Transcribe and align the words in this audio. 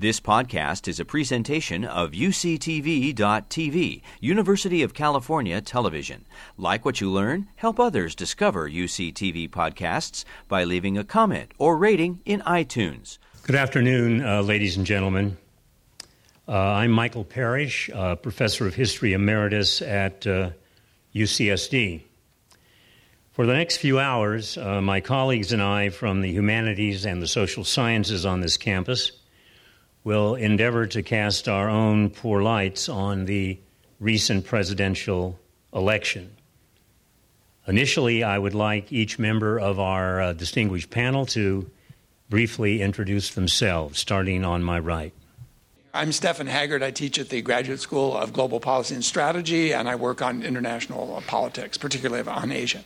This 0.00 0.20
podcast 0.20 0.86
is 0.86 1.00
a 1.00 1.04
presentation 1.04 1.84
of 1.84 2.12
UCTV.tv, 2.12 4.02
University 4.20 4.84
of 4.84 4.94
California 4.94 5.60
Television. 5.60 6.24
Like 6.56 6.84
what 6.84 7.00
you 7.00 7.10
learn, 7.10 7.48
help 7.56 7.80
others 7.80 8.14
discover 8.14 8.70
UCTV 8.70 9.50
podcasts 9.50 10.24
by 10.46 10.62
leaving 10.62 10.96
a 10.96 11.02
comment 11.02 11.50
or 11.58 11.76
rating 11.76 12.20
in 12.24 12.42
iTunes. 12.42 13.18
Good 13.42 13.56
afternoon, 13.56 14.24
uh, 14.24 14.42
ladies 14.42 14.76
and 14.76 14.86
gentlemen. 14.86 15.36
Uh, 16.46 16.52
I'm 16.52 16.92
Michael 16.92 17.24
Parrish, 17.24 17.90
uh, 17.92 18.14
Professor 18.14 18.68
of 18.68 18.76
History 18.76 19.14
Emeritus 19.14 19.82
at 19.82 20.20
UCSD. 21.12 21.98
Uh, 21.98 22.56
For 23.32 23.46
the 23.46 23.54
next 23.54 23.78
few 23.78 23.98
hours, 23.98 24.56
uh, 24.56 24.80
my 24.80 25.00
colleagues 25.00 25.52
and 25.52 25.60
I 25.60 25.88
from 25.88 26.20
the 26.20 26.30
humanities 26.30 27.04
and 27.04 27.20
the 27.20 27.26
social 27.26 27.64
sciences 27.64 28.24
on 28.24 28.42
this 28.42 28.56
campus 28.56 29.17
will 30.04 30.34
endeavor 30.34 30.86
to 30.86 31.02
cast 31.02 31.48
our 31.48 31.68
own 31.68 32.10
poor 32.10 32.42
lights 32.42 32.88
on 32.88 33.24
the 33.24 33.58
recent 34.00 34.46
presidential 34.46 35.38
election. 35.72 36.34
Initially, 37.66 38.22
I 38.22 38.38
would 38.38 38.54
like 38.54 38.92
each 38.92 39.18
member 39.18 39.58
of 39.58 39.78
our 39.78 40.20
uh, 40.22 40.32
distinguished 40.32 40.90
panel 40.90 41.26
to 41.26 41.70
briefly 42.30 42.80
introduce 42.80 43.34
themselves, 43.34 43.98
starting 43.98 44.44
on 44.44 44.62
my 44.62 44.78
right. 44.78 45.12
I'm 45.92 46.12
Stephan 46.12 46.46
Haggard. 46.46 46.82
I 46.82 46.90
teach 46.90 47.18
at 47.18 47.28
the 47.28 47.42
Graduate 47.42 47.80
School 47.80 48.16
of 48.16 48.32
Global 48.32 48.60
Policy 48.60 48.94
and 48.94 49.04
Strategy, 49.04 49.72
and 49.72 49.88
I 49.88 49.96
work 49.96 50.22
on 50.22 50.42
international 50.42 51.22
politics, 51.26 51.76
particularly 51.76 52.28
on 52.28 52.52
Asia. 52.52 52.84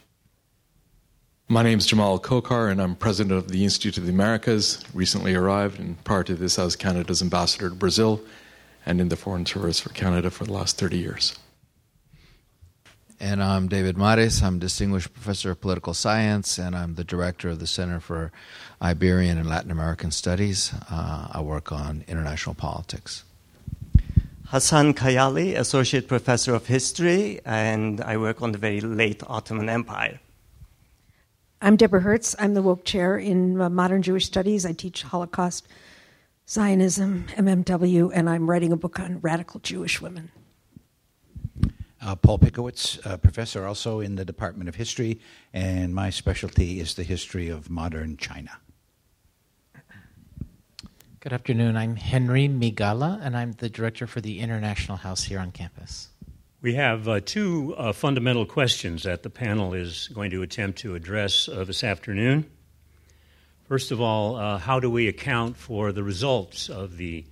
My 1.53 1.63
name 1.63 1.77
is 1.77 1.85
Jamal 1.85 2.19
Khokhar, 2.19 2.71
and 2.71 2.81
I'm 2.81 2.97
president 2.97 3.37
of 3.37 3.49
the 3.49 3.63
Institute 3.63 3.99
of 3.99 4.07
the 4.07 4.11
Americas. 4.11 4.83
Recently 4.95 5.35
arrived, 5.35 5.79
and 5.79 6.03
prior 6.03 6.25
to 6.25 6.35
this, 6.35 6.59
I 6.59 6.65
was 6.65 6.77
Canada's 6.77 7.21
ambassador 7.21 7.69
to 7.69 7.75
Brazil 7.75 8.23
and 8.87 9.03
in 9.03 9.11
the 9.11 9.17
Foreign 9.17 9.45
Service 9.45 9.79
for 9.79 9.91
Canada 9.91 10.31
for 10.31 10.47
the 10.47 10.53
last 10.55 10.79
30 10.79 10.97
years. 10.97 11.39
And 13.21 13.43
I'm 13.43 13.69
David 13.69 13.99
Mares. 13.99 14.43
I'm 14.43 14.61
Distinguished 14.61 15.13
Professor 15.13 15.51
of 15.51 15.61
Political 15.61 15.93
Science, 15.93 16.57
and 16.57 16.75
I'm 16.75 16.95
the 16.95 17.05
director 17.05 17.51
of 17.51 17.59
the 17.59 17.67
Center 17.67 18.01
for 18.01 18.33
Iberian 18.81 19.37
and 19.37 19.47
Latin 19.47 19.71
American 19.71 20.11
Studies. 20.11 20.73
Uh, 20.91 21.29
I 21.33 21.43
work 21.43 21.71
on 21.71 22.03
international 22.09 22.55
politics. 22.55 23.25
Hassan 24.47 24.95
Kayali, 24.95 25.55
Associate 25.55 26.09
Professor 26.09 26.55
of 26.55 26.69
History, 26.69 27.43
and 27.45 28.01
I 28.01 28.17
work 28.17 28.41
on 28.41 28.53
the 28.53 28.59
very 28.59 28.81
late 28.81 29.23
Ottoman 29.27 29.69
Empire. 29.69 30.19
I'm 31.65 31.77
Deborah 31.77 32.01
Hertz. 32.01 32.35
I'm 32.41 32.55
the 32.55 32.61
Wouk 32.61 32.83
Chair 32.83 33.17
in 33.17 33.61
uh, 33.61 33.71
Modern 33.71 34.03
Jewish 34.03 34.27
Studies. 34.27 34.67
I 34.67 34.73
teach 34.73 35.05
Holocaust, 35.05 35.69
Zionism, 36.49 37.27
MMW, 37.37 38.11
and 38.13 38.29
I'm 38.29 38.51
writing 38.51 38.73
a 38.73 38.77
book 38.77 38.99
on 38.99 39.21
radical 39.21 39.61
Jewish 39.61 40.01
women. 40.01 40.33
Uh, 42.01 42.17
Paul 42.17 42.41
Pickowicz, 42.41 43.07
uh, 43.07 43.17
professor 43.17 43.65
also 43.65 44.01
in 44.01 44.17
the 44.17 44.25
Department 44.25 44.69
of 44.69 44.75
History, 44.75 45.21
and 45.53 45.95
my 45.95 46.11
specialty 46.11 46.81
is 46.81 46.95
the 46.95 47.05
history 47.05 47.49
of 47.49 47.71
modern 47.71 48.17
China. 48.17 48.59
Good 51.21 51.33
afternoon. 51.33 51.77
I'm 51.77 51.95
Henry 51.95 52.49
Migala, 52.49 53.21
and 53.23 53.37
I'm 53.37 53.53
the 53.53 53.69
director 53.69 54.09
for 54.09 54.21
the 54.21 54.41
International 54.41 54.97
House 54.97 55.23
here 55.23 55.39
on 55.39 55.53
campus. 55.53 56.09
We 56.63 56.75
have 56.75 57.09
uh, 57.09 57.19
two 57.19 57.75
uh, 57.77 57.93
fundamental 57.93 58.47
questions 58.47 59.03
that 59.03 59.25
the 59.25 59.31
panel 59.31 59.75
is 59.75 60.07
going 60.15 60.31
to 60.31 60.43
attempt 60.43 60.79
to 60.79 60.95
address 60.95 61.49
uh, 61.49 61.65
this 61.65 61.83
afternoon. 61.83 62.49
First 63.65 63.91
of 63.91 64.01
all, 64.01 64.37
uh, 64.37 64.59
how 64.59 64.79
do 64.79 64.89
we 64.89 65.09
account 65.09 65.57
for 65.57 65.91
the 65.91 66.05
results 66.05 66.69
of 66.69 66.99
the 66.99 67.25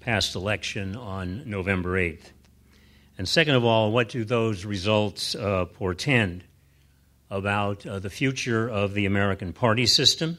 past 0.00 0.34
election 0.34 0.96
on 0.96 1.48
November 1.48 1.90
8th? 1.90 2.32
And 3.18 3.28
second 3.28 3.54
of 3.54 3.64
all, 3.64 3.92
what 3.92 4.08
do 4.08 4.24
those 4.24 4.64
results 4.64 5.36
uh, 5.36 5.66
portend 5.66 6.42
about 7.30 7.86
uh, 7.86 8.00
the 8.00 8.10
future 8.10 8.68
of 8.68 8.94
the 8.94 9.06
American 9.06 9.52
party 9.52 9.86
system, 9.86 10.38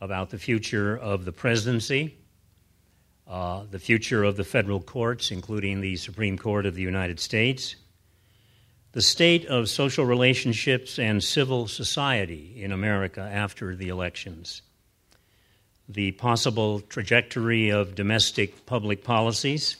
about 0.00 0.30
the 0.30 0.38
future 0.38 0.98
of 0.98 1.24
the 1.24 1.30
presidency, 1.30 2.16
uh, 3.26 3.62
the 3.70 3.78
future 3.78 4.22
of 4.22 4.36
the 4.36 4.44
federal 4.44 4.80
courts, 4.80 5.30
including 5.30 5.80
the 5.80 5.96
Supreme 5.96 6.36
Court 6.36 6.66
of 6.66 6.74
the 6.74 6.82
United 6.82 7.18
States, 7.18 7.76
the 8.92 9.02
state 9.02 9.46
of 9.46 9.68
social 9.68 10.04
relationships 10.04 10.98
and 10.98 11.24
civil 11.24 11.66
society 11.66 12.54
in 12.62 12.70
America 12.70 13.20
after 13.20 13.74
the 13.74 13.88
elections, 13.88 14.62
the 15.88 16.12
possible 16.12 16.80
trajectory 16.80 17.70
of 17.70 17.94
domestic 17.94 18.66
public 18.66 19.02
policies, 19.02 19.76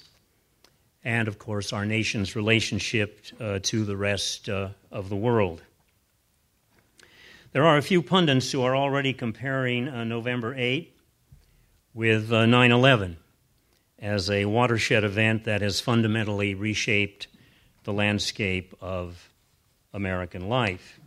and 1.05 1.28
of 1.28 1.38
course, 1.38 1.72
our 1.72 1.84
nation's 1.84 2.34
relationship 2.34 3.21
uh, 3.38 3.59
to 3.62 3.84
the 3.84 3.97
rest 3.97 4.49
uh, 4.49 4.71
of 4.91 5.11
the 5.11 5.16
world. 5.16 5.62
There 7.53 7.66
are 7.66 7.76
a 7.76 7.82
few 7.82 8.03
pundits 8.03 8.50
who 8.50 8.62
are 8.62 8.75
already 8.75 9.12
comparing 9.12 9.87
uh, 9.87 10.03
November 10.03 10.55
8 10.56 10.93
with 11.93 12.32
uh, 12.32 12.47
9 12.47 12.72
11 12.72 13.19
as 14.04 14.28
a 14.28 14.44
watershed 14.44 15.03
event 15.03 15.44
that 15.44 15.62
has 15.62 15.81
fundamentally 15.81 16.54
reshaped 16.54 17.26
the 17.84 17.92
landscape 17.92 18.75
of 18.82 19.31
American 19.94 20.47
life. 20.50 21.00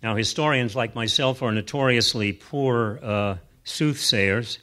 Now, 0.00 0.14
historians 0.14 0.76
like 0.76 0.94
myself 0.94 1.42
are 1.42 1.50
notoriously 1.50 2.32
poor 2.32 3.00
uh, 3.02 3.36
soothsayers 3.64 4.60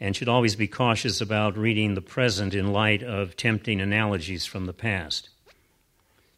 and 0.00 0.16
should 0.16 0.28
always 0.28 0.56
be 0.56 0.68
cautious 0.68 1.20
about 1.20 1.58
reading 1.58 1.94
the 1.94 2.00
present 2.00 2.54
in 2.54 2.72
light 2.72 3.02
of 3.02 3.36
tempting 3.36 3.82
analogies 3.82 4.46
from 4.46 4.64
the 4.64 4.72
past. 4.72 5.28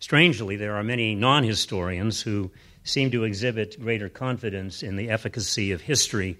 Strangely, 0.01 0.57
there 0.57 0.75
are 0.75 0.83
many 0.83 1.15
non 1.15 1.45
historians 1.45 2.23
who 2.23 2.51
seem 2.83 3.13
to 3.13 3.23
exhibit 3.23 3.81
greater 3.81 4.09
confidence 4.09 4.83
in 4.83 4.97
the 4.97 5.09
efficacy 5.09 5.71
of 5.71 5.83
history 5.83 6.37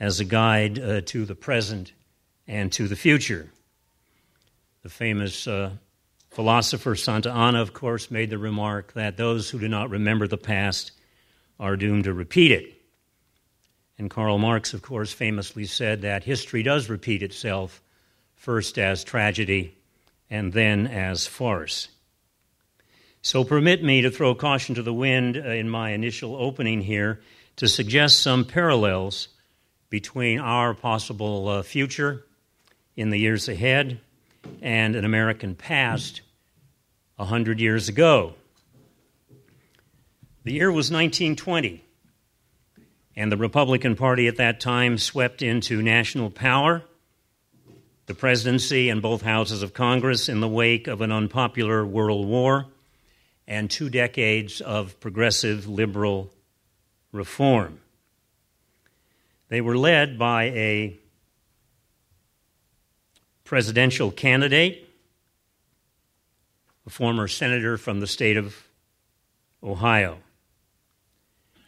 as 0.00 0.18
a 0.18 0.24
guide 0.24 0.78
uh, 0.78 1.02
to 1.02 1.24
the 1.26 1.34
present 1.34 1.92
and 2.48 2.72
to 2.72 2.88
the 2.88 2.96
future. 2.96 3.48
The 4.82 4.88
famous 4.88 5.46
uh, 5.46 5.72
philosopher 6.30 6.94
Santayana, 6.96 7.60
of 7.60 7.74
course, 7.74 8.10
made 8.10 8.30
the 8.30 8.38
remark 8.38 8.94
that 8.94 9.18
those 9.18 9.50
who 9.50 9.58
do 9.58 9.68
not 9.68 9.90
remember 9.90 10.26
the 10.26 10.38
past 10.38 10.92
are 11.60 11.76
doomed 11.76 12.04
to 12.04 12.14
repeat 12.14 12.50
it. 12.50 12.74
And 13.98 14.08
Karl 14.08 14.38
Marx, 14.38 14.72
of 14.72 14.80
course, 14.80 15.12
famously 15.12 15.66
said 15.66 16.00
that 16.02 16.24
history 16.24 16.62
does 16.62 16.88
repeat 16.88 17.22
itself, 17.22 17.82
first 18.34 18.78
as 18.78 19.04
tragedy 19.04 19.76
and 20.30 20.54
then 20.54 20.86
as 20.86 21.26
farce. 21.26 21.88
So 23.20 23.44
permit 23.44 23.84
me 23.84 24.00
to 24.00 24.10
throw 24.10 24.34
caution 24.34 24.76
to 24.76 24.82
the 24.82 24.94
wind 24.94 25.36
uh, 25.36 25.40
in 25.40 25.68
my 25.68 25.90
initial 25.90 26.34
opening 26.34 26.80
here 26.80 27.20
to 27.56 27.68
suggest 27.68 28.20
some 28.20 28.46
parallels 28.46 29.28
between 29.90 30.38
our 30.38 30.72
possible 30.72 31.48
uh, 31.48 31.62
future 31.62 32.24
in 32.96 33.10
the 33.10 33.18
years 33.18 33.48
ahead 33.48 34.00
and 34.62 34.96
an 34.96 35.04
American 35.04 35.54
past 35.54 36.22
a 37.18 37.24
hundred 37.24 37.60
years 37.60 37.88
ago. 37.88 38.34
The 40.44 40.52
year 40.52 40.68
was 40.68 40.90
1920, 40.90 41.84
and 43.14 43.30
the 43.30 43.36
Republican 43.36 43.96
Party 43.96 44.26
at 44.26 44.36
that 44.36 44.60
time 44.60 44.96
swept 44.96 45.42
into 45.42 45.82
national 45.82 46.30
power, 46.30 46.82
the 48.06 48.14
presidency, 48.14 48.88
and 48.88 49.02
both 49.02 49.20
houses 49.20 49.62
of 49.62 49.74
Congress 49.74 50.28
in 50.28 50.40
the 50.40 50.48
wake 50.48 50.86
of 50.86 51.02
an 51.02 51.12
unpopular 51.12 51.84
world 51.84 52.26
war 52.26 52.66
and 53.46 53.70
two 53.70 53.90
decades 53.90 54.60
of 54.60 54.98
progressive 55.00 55.68
liberal 55.68 56.32
reform. 57.12 57.80
They 59.50 59.60
were 59.60 59.76
led 59.76 60.16
by 60.16 60.44
a 60.44 60.96
presidential 63.42 64.12
candidate, 64.12 64.88
a 66.86 66.90
former 66.90 67.26
senator 67.26 67.76
from 67.76 67.98
the 67.98 68.06
state 68.06 68.36
of 68.36 68.56
Ohio. 69.60 70.18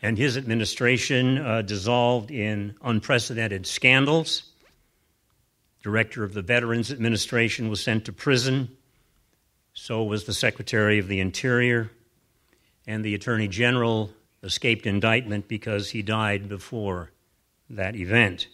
And 0.00 0.17
his 0.17 0.37
administration 0.37 1.38
uh, 1.38 1.62
dissolved 1.62 2.31
in 2.31 2.76
unprecedented 2.82 3.67
scandals. 3.67 4.44
Director 5.82 6.23
of 6.23 6.35
the 6.35 6.43
Veterans 6.43 6.93
Administration 6.93 7.69
was 7.69 7.82
sent 7.82 8.05
to 8.05 8.12
prison. 8.12 8.76
So 9.75 10.05
was 10.05 10.25
the 10.25 10.35
Secretary 10.35 11.00
of 11.00 11.08
the 11.08 11.19
Interior. 11.19 11.90
And 12.87 13.05
the 13.05 13.17
Attorney 13.17 13.49
General 13.49 14.12
escaped 14.44 14.87
indictment 14.87 15.49
because 15.49 15.90
he 15.90 16.02
died 16.02 16.49
before 16.49 17.11
that 17.73 17.97
event. 17.97 18.49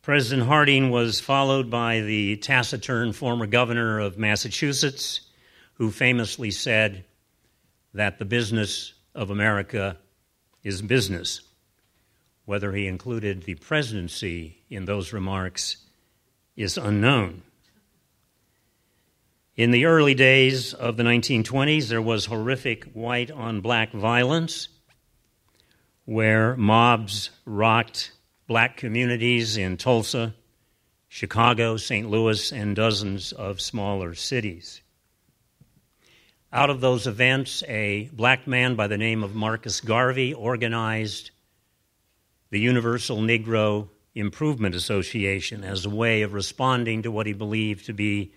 President 0.00 0.46
Harding 0.46 0.90
was 0.90 1.20
followed 1.20 1.68
by 1.68 2.00
the 2.00 2.36
taciturn 2.36 3.12
former 3.12 3.46
governor 3.46 3.98
of 3.98 4.16
Massachusetts, 4.16 5.22
who 5.74 5.90
famously 5.90 6.50
said 6.50 7.04
that 7.92 8.18
the 8.18 8.24
business 8.24 8.94
of 9.14 9.30
America 9.30 9.96
is 10.62 10.80
business. 10.80 11.40
Whether 12.44 12.72
he 12.72 12.86
included 12.86 13.42
the 13.42 13.56
presidency 13.56 14.58
in 14.70 14.84
those 14.84 15.12
remarks 15.12 15.78
is 16.54 16.78
unknown. 16.78 17.42
In 19.56 19.72
the 19.72 19.86
early 19.86 20.14
days 20.14 20.72
of 20.72 20.96
the 20.96 21.02
1920s, 21.02 21.88
there 21.88 22.02
was 22.02 22.26
horrific 22.26 22.84
white 22.92 23.30
on 23.30 23.60
black 23.60 23.90
violence 23.90 24.68
where 26.06 26.56
mobs 26.56 27.30
rocked 27.44 28.12
black 28.46 28.76
communities 28.76 29.56
in 29.56 29.76
Tulsa, 29.76 30.34
Chicago, 31.08 31.76
St. 31.76 32.08
Louis, 32.08 32.52
and 32.52 32.76
dozens 32.76 33.32
of 33.32 33.60
smaller 33.60 34.14
cities. 34.14 34.80
Out 36.52 36.70
of 36.70 36.80
those 36.80 37.08
events, 37.08 37.64
a 37.64 38.08
black 38.12 38.46
man 38.46 38.76
by 38.76 38.86
the 38.86 38.96
name 38.96 39.24
of 39.24 39.34
Marcus 39.34 39.80
Garvey 39.80 40.32
organized 40.32 41.32
the 42.50 42.60
Universal 42.60 43.18
Negro 43.18 43.88
Improvement 44.14 44.76
Association 44.76 45.64
as 45.64 45.84
a 45.84 45.90
way 45.90 46.22
of 46.22 46.32
responding 46.32 47.02
to 47.02 47.10
what 47.10 47.26
he 47.26 47.32
believed 47.32 47.86
to 47.86 47.92
be 47.92 48.32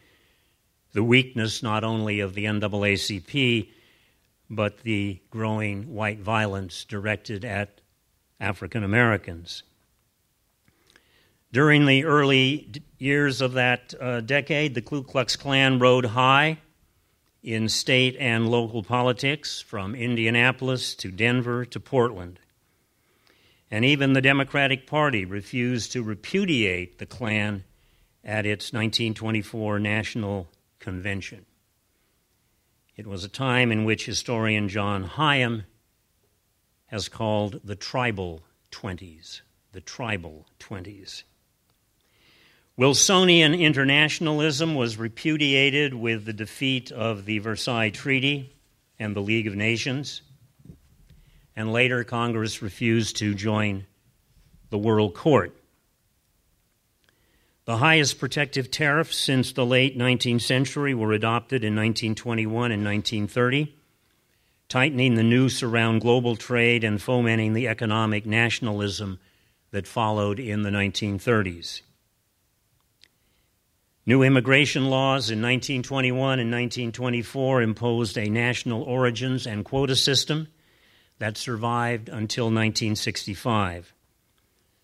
the 0.94 1.04
weakness 1.04 1.62
not 1.62 1.84
only 1.84 2.20
of 2.20 2.34
the 2.34 2.46
NAACP, 2.46 3.70
but 4.50 4.80
the 4.80 5.20
growing 5.30 5.94
white 5.94 6.20
violence 6.20 6.86
directed 6.86 7.46
at 7.46 7.82
African 8.40 8.84
Americans. 8.84 9.64
During 11.52 11.86
the 11.86 12.06
early 12.06 12.72
years 12.98 13.42
of 13.42 13.54
that 13.54 13.94
uh, 14.00 14.22
decade, 14.22 14.76
the 14.76 14.82
Ku 14.82 15.04
Klux 15.04 15.36
Klan 15.36 15.80
rode 15.80 16.06
high 16.06 16.60
in 17.42 17.70
state 17.70 18.16
and 18.20 18.50
local 18.50 18.84
politics, 18.84 19.62
from 19.62 19.96
Indianapolis 19.96 20.94
to 20.96 21.10
Denver 21.10 21.66
to 21.66 21.80
Portland. 21.80 22.40
And 23.72 23.86
even 23.86 24.14
the 24.14 24.22
Democratic 24.22 24.88
Party 24.88 25.26
refused 25.26 25.92
to 25.94 26.04
repudiate 26.04 26.98
the 26.98 27.06
Klan 27.06 27.64
at 28.24 28.46
its 28.46 28.74
1924 28.74 29.80
National 29.80 30.50
Convention. 30.80 31.46
It 33.00 33.08
was 33.08 33.24
a 33.24 33.30
time 33.30 33.72
in 33.72 33.86
which 33.86 34.06
historian 34.06 34.68
John 34.68 35.06
Higham 35.06 35.64
has 36.88 37.08
called 37.08 37.62
the 37.64 37.78
tribal 37.78 38.44
20s. 38.74 39.40
The 39.72 39.80
tribal 39.80 40.48
20s. 40.60 41.24
Wilsonian 42.76 43.58
internationalism 43.58 44.76
was 44.76 44.98
repudiated 44.98 45.94
with 45.94 46.26
the 46.26 46.34
defeat 46.34 46.92
of 46.92 47.24
the 47.24 47.40
Versailles 47.40 47.92
Treaty 47.92 48.54
and 49.00 49.16
the 49.16 49.22
League 49.22 49.48
of 49.48 49.56
Nations, 49.56 50.22
and 51.56 51.72
later 51.72 52.04
Congress 52.04 52.62
refused 52.62 53.16
to 53.20 53.34
join 53.34 53.86
the 54.72 54.78
World 54.78 55.14
Court. 55.14 55.56
The 57.70 57.78
highest 57.78 58.18
protective 58.18 58.72
tariffs 58.72 59.16
since 59.16 59.52
the 59.52 59.64
late 59.64 59.96
19th 59.96 60.42
century 60.42 60.96
were 60.96 61.14
adopted 61.14 61.64
in 61.64 61.76
1921 61.76 62.72
and 62.72 62.84
1930, 62.84 63.76
tightening 64.68 65.14
the 65.14 65.22
noose 65.22 65.62
around 65.62 66.00
global 66.00 66.36
trade 66.36 66.84
and 66.84 67.00
fomenting 67.00 67.54
the 67.54 67.68
economic 67.68 68.26
nationalism 68.26 69.20
that 69.70 69.86
followed 69.86 70.40
in 70.40 70.64
the 70.64 70.72
1930s. 70.72 71.84
New 74.04 74.24
immigration 74.24 74.86
laws 74.86 75.30
in 75.30 75.40
1921 75.40 76.40
and 76.40 76.50
1924 76.50 77.62
imposed 77.62 78.18
a 78.18 78.32
national 78.32 78.82
origins 78.82 79.46
and 79.46 79.64
quota 79.64 79.96
system 79.96 80.48
that 81.20 81.38
survived 81.38 82.10
until 82.10 82.46
1965, 82.46 83.94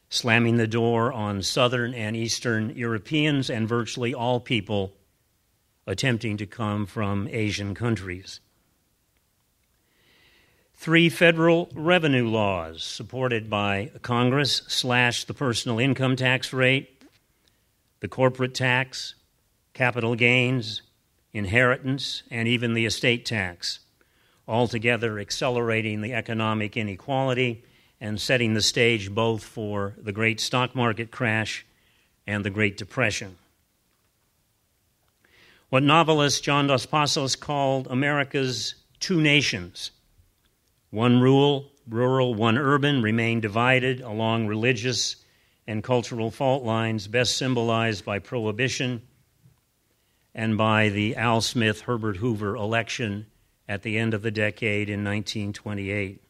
slamming 0.09 0.57
the 0.57 0.67
door 0.67 1.11
on 1.11 1.41
Southern 1.41 1.93
and 1.93 2.15
Eastern 2.15 2.69
Europeans 2.75 3.49
and 3.49 3.67
virtually 3.67 4.13
all 4.13 4.39
people 4.39 4.93
attempting 5.87 6.37
to 6.37 6.45
come 6.45 6.85
from 6.85 7.27
Asian 7.29 7.75
countries. 7.75 8.39
Three 10.75 11.09
federal 11.09 11.69
revenue 11.73 12.27
laws 12.27 12.83
supported 12.83 13.49
by 13.49 13.91
Congress 14.01 14.63
slashed 14.67 15.27
the 15.27 15.33
personal 15.33 15.79
income 15.79 16.15
tax 16.15 16.53
rate 16.53 16.91
the 18.01 18.07
corporate 18.09 18.53
tax, 18.53 19.15
capital 19.73 20.13
gains, 20.15 20.83
inheritance, 21.33 22.21
and 22.29 22.47
even 22.47 22.75
the 22.75 22.85
estate 22.85 23.25
tax, 23.25 23.79
altogether 24.47 25.17
accelerating 25.17 26.01
the 26.01 26.13
economic 26.13 26.77
inequality 26.77 27.63
and 27.99 28.19
setting 28.19 28.53
the 28.53 28.61
stage 28.61 29.13
both 29.13 29.43
for 29.43 29.95
the 29.97 30.11
great 30.11 30.39
stock 30.39 30.75
market 30.75 31.11
crash 31.11 31.65
and 32.27 32.43
the 32.43 32.49
Great 32.49 32.77
Depression. 32.77 33.37
What 35.69 35.83
novelist 35.83 36.43
John 36.43 36.67
Dos 36.67 36.85
Passos 36.85 37.35
called 37.35 37.87
America's 37.87 38.75
two 38.99 39.19
nations, 39.19 39.91
one 40.89 41.19
rural, 41.19 41.71
rural, 41.89 42.33
one 42.33 42.57
urban, 42.57 43.01
remain 43.01 43.39
divided 43.39 44.01
along 44.01 44.47
religious 44.47 45.17
and 45.67 45.83
cultural 45.83 46.31
fault 46.31 46.63
lines, 46.63 47.07
best 47.07 47.37
symbolized 47.37 48.05
by 48.05 48.19
prohibition 48.19 49.01
and 50.33 50.57
by 50.57 50.89
the 50.89 51.15
Al 51.15 51.41
Smith 51.41 51.81
Herbert 51.81 52.17
Hoover 52.17 52.55
election 52.55 53.25
at 53.67 53.81
the 53.81 53.97
end 53.97 54.13
of 54.13 54.21
the 54.21 54.31
decade 54.31 54.89
in 54.89 55.03
1928. 55.03 56.21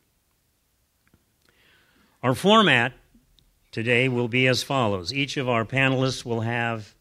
Our 2.26 2.34
format 2.34 2.94
today 3.72 4.10
will 4.10 4.28
be 4.28 4.48
as 4.48 4.64
follows 4.64 5.14
each 5.14 5.38
of 5.38 5.48
our 5.48 5.64
panelists 5.64 6.26
will 6.26 6.42
have 6.42 6.96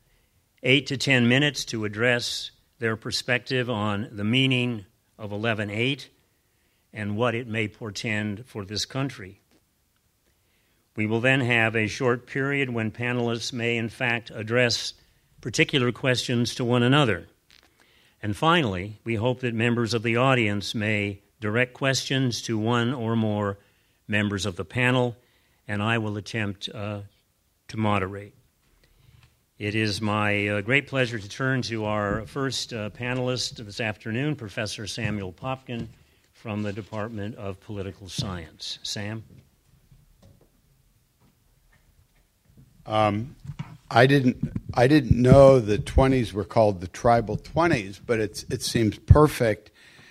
eight 0.63 0.89
to 0.89 0.99
ten 0.99 1.27
minutes 1.29 1.65
to 1.65 1.87
address 1.87 2.51
their 2.79 2.95
perspective 2.95 3.71
on 3.71 4.11
the 4.13 4.23
meaning 4.23 4.85
of 5.19 5.31
11.8 5.31 6.09
and 6.93 7.17
what 7.17 7.35
it 7.35 7.49
may 7.49 7.69
portend 7.69 8.45
for 8.45 8.67
this 8.67 8.85
country. 8.85 9.41
We 10.95 11.07
will 11.07 11.23
then 11.23 11.41
have 11.41 11.75
a 11.75 11.87
short 11.87 12.27
period 12.27 12.69
when 12.69 12.91
panelists 12.91 13.51
may, 13.51 13.79
in 13.79 13.89
fact, 13.89 14.31
address 14.31 14.93
particular 15.41 15.91
questions 15.91 16.55
to 16.57 16.67
one 16.67 16.83
another. 16.83 17.29
And 18.23 18.37
finally, 18.37 19.01
we 19.05 19.15
hope 19.15 19.41
that 19.41 19.55
members 19.55 19.95
of 19.95 20.03
the 20.03 20.19
audience 20.19 20.75
may 20.75 21.23
direct 21.41 21.73
questions 21.73 22.43
to 22.43 22.59
one 22.59 22.93
or 22.93 23.17
more 23.17 23.57
members 24.09 24.47
of 24.47 24.57
the 24.57 24.65
panel, 24.65 25.17
and 25.67 25.83
I 25.83 25.99
will 25.99 26.17
attempt 26.17 26.69
uh, 26.69 27.01
to 27.69 27.77
moderate. 27.77 28.35
It 29.59 29.75
is 29.75 30.01
my 30.01 30.49
uh, 30.49 30.61
great 30.63 30.89
pleasure 30.89 31.19
to 31.19 31.29
turn 31.29 31.63
to 31.63 31.85
our 31.85 32.27
first 32.27 32.73
uh, 32.73 32.91
panelist 32.91 33.65
this 33.65 33.81
afternoon, 33.81 34.35
Professor 34.35 34.87
Samuel 34.87 35.33
Popkin 35.33 35.87
from 36.33 36.63
the 36.63 36.73
Department 36.73 37.37
of 37.37 37.61
Political 37.61 38.09
Science. 38.09 38.81
Sam? 38.83 39.23
Um, 42.85 43.37
I 43.91 44.07
didn't 44.07 44.53
I 44.75 44.89
didn't 44.89 45.21
know 45.21 45.61
the 45.61 45.79
20s 45.79 46.33
were 46.33 46.45
called 46.45 46.81
the 46.81 46.89
tribal 46.89 47.37
20s, 47.37 48.01
but 48.05 48.19
it's 48.19 48.43
it 48.51 48.61
seems 48.61 48.99
perfect 48.99 49.71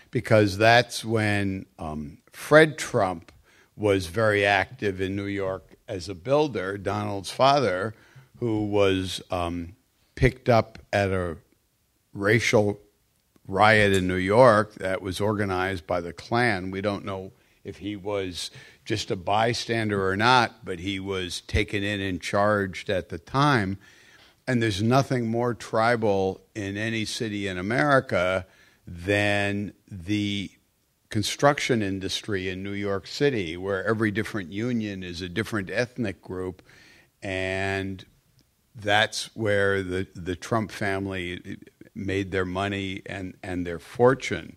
because 0.10 0.58
that's 0.58 1.04
when 1.04 1.66
um, 1.78 2.20
Fred 2.32 2.78
Trump 2.78 3.33
was 3.76 4.08
very 4.08 4.46
active 4.46 5.02
in 5.02 5.16
New 5.16 5.26
York 5.26 5.76
as 5.88 6.10
a 6.10 6.16
builder. 6.16 6.78
Donald's 6.78 7.32
father, 7.32 7.94
who 8.40 8.66
was 8.66 9.22
um, 9.32 9.76
picked 10.16 10.50
up 10.50 10.80
at 10.92 11.10
a 11.10 11.38
racial 12.14 12.80
riot 13.48 13.94
in 13.94 14.08
New 14.08 14.16
York 14.16 14.76
that 14.76 15.02
was 15.02 15.20
organized 15.20 15.86
by 15.88 16.00
the 16.02 16.14
Klan. 16.14 16.72
We 16.72 16.82
don't 16.82 17.06
know 17.06 17.32
if 17.64 17.78
he 17.78 17.96
was 17.96 18.52
just 18.86 19.12
a 19.12 19.16
bystander 19.16 20.08
or 20.08 20.16
not, 20.16 20.66
but 20.66 20.80
he 20.80 21.00
was 21.00 21.42
taken 21.42 21.84
in 21.84 22.02
and 22.02 22.22
charged 22.22 22.90
at 22.90 23.10
the 23.10 23.18
time. 23.18 23.78
And 24.48 24.62
there's 24.62 24.84
nothing 24.84 25.28
more 25.28 25.54
tribal 25.54 26.42
in 26.54 26.76
any 26.76 27.06
city 27.06 27.48
in 27.48 27.58
America 27.58 28.46
than 28.86 29.74
the 29.90 30.52
construction 31.14 31.84
industry 31.84 32.50
in 32.50 32.64
New 32.64 32.72
York 32.72 33.06
City, 33.06 33.56
where 33.56 33.86
every 33.86 34.10
different 34.10 34.52
union 34.52 35.04
is 35.04 35.22
a 35.22 35.30
different 35.30 35.70
ethnic 35.70 36.24
group. 36.24 36.64
And 37.22 38.04
that's 38.74 39.30
where 39.36 39.84
the, 39.84 40.08
the 40.16 40.36
Trump 40.36 40.72
family 40.72 41.60
made 41.94 42.32
their 42.32 42.46
money 42.46 43.04
and, 43.06 43.36
and 43.44 43.64
their 43.64 43.78
fortune. 43.78 44.56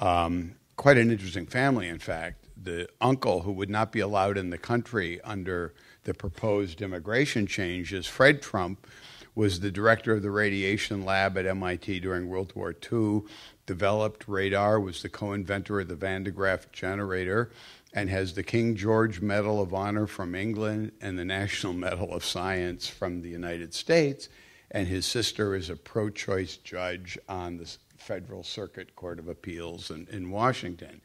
Um, 0.00 0.54
quite 0.76 0.96
an 0.96 1.10
interesting 1.10 1.44
family, 1.44 1.88
in 1.88 1.98
fact 1.98 2.38
the 2.56 2.88
uncle 3.00 3.40
who 3.40 3.52
would 3.52 3.68
not 3.68 3.90
be 3.90 4.00
allowed 4.00 4.38
in 4.38 4.50
the 4.50 4.58
country 4.58 5.20
under 5.22 5.74
the 6.04 6.14
proposed 6.14 6.80
immigration 6.80 7.46
changes, 7.46 8.06
Fred 8.06 8.40
Trump, 8.40 8.86
was 9.34 9.60
the 9.60 9.70
director 9.70 10.12
of 10.12 10.22
the 10.22 10.30
radiation 10.30 11.04
lab 11.04 11.36
at 11.38 11.46
MIT 11.46 12.00
during 12.00 12.28
World 12.28 12.52
War 12.54 12.72
II, 12.72 13.22
developed 13.66 14.26
radar, 14.26 14.80
was 14.80 15.02
the 15.02 15.08
co 15.08 15.32
inventor 15.32 15.80
of 15.80 15.88
the 15.88 15.94
Van 15.94 16.24
de 16.24 16.30
Graaff 16.30 16.70
generator, 16.72 17.50
and 17.92 18.08
has 18.08 18.34
the 18.34 18.42
King 18.42 18.76
George 18.76 19.20
Medal 19.20 19.60
of 19.60 19.74
Honor 19.74 20.06
from 20.06 20.34
England 20.34 20.92
and 21.00 21.18
the 21.18 21.24
National 21.24 21.72
Medal 21.72 22.14
of 22.14 22.24
Science 22.24 22.88
from 22.88 23.22
the 23.22 23.28
United 23.28 23.74
States. 23.74 24.28
And 24.70 24.88
his 24.88 25.04
sister 25.04 25.54
is 25.54 25.68
a 25.68 25.76
pro 25.76 26.08
choice 26.08 26.56
judge 26.56 27.18
on 27.28 27.58
the 27.58 27.70
Federal 27.98 28.42
Circuit 28.42 28.96
Court 28.96 29.18
of 29.18 29.28
Appeals 29.28 29.90
in, 29.90 30.08
in 30.10 30.30
Washington. 30.30 31.02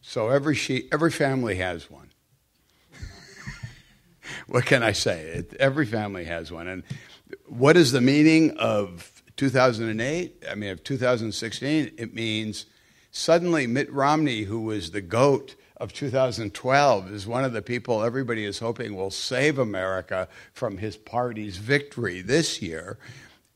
So 0.00 0.30
every, 0.30 0.56
she, 0.56 0.88
every 0.90 1.10
family 1.10 1.56
has 1.56 1.90
one. 1.90 2.10
what 4.48 4.64
can 4.64 4.82
I 4.82 4.92
say? 4.92 5.44
Every 5.60 5.86
family 5.86 6.24
has 6.24 6.50
one. 6.50 6.66
And 6.66 6.82
what 7.46 7.76
is 7.76 7.92
the 7.92 8.00
meaning 8.00 8.56
of 8.56 9.11
2008? 9.36 10.44
I 10.50 10.54
mean, 10.54 10.70
of 10.70 10.84
2016? 10.84 11.92
It 11.96 12.14
means 12.14 12.66
suddenly 13.10 13.66
Mitt 13.66 13.92
Romney, 13.92 14.42
who 14.42 14.60
was 14.62 14.90
the 14.90 15.00
GOAT 15.00 15.54
of 15.82 15.92
2012 15.92 17.10
is 17.10 17.26
one 17.26 17.44
of 17.44 17.52
the 17.52 17.60
people 17.60 18.04
everybody 18.04 18.44
is 18.44 18.60
hoping 18.60 18.94
will 18.94 19.10
save 19.10 19.58
America 19.58 20.28
from 20.52 20.78
his 20.78 20.96
party's 20.96 21.56
victory 21.56 22.22
this 22.22 22.62
year. 22.62 22.98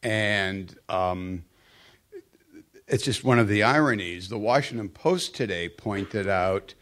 And 0.02 0.76
um, 0.88 1.44
it's 2.88 3.04
just 3.04 3.22
one 3.22 3.38
of 3.38 3.46
the 3.46 3.62
ironies. 3.62 4.28
The 4.28 4.38
Washington 4.38 4.88
Post 4.88 5.36
today 5.36 5.68
pointed 5.68 6.26
out 6.26 6.74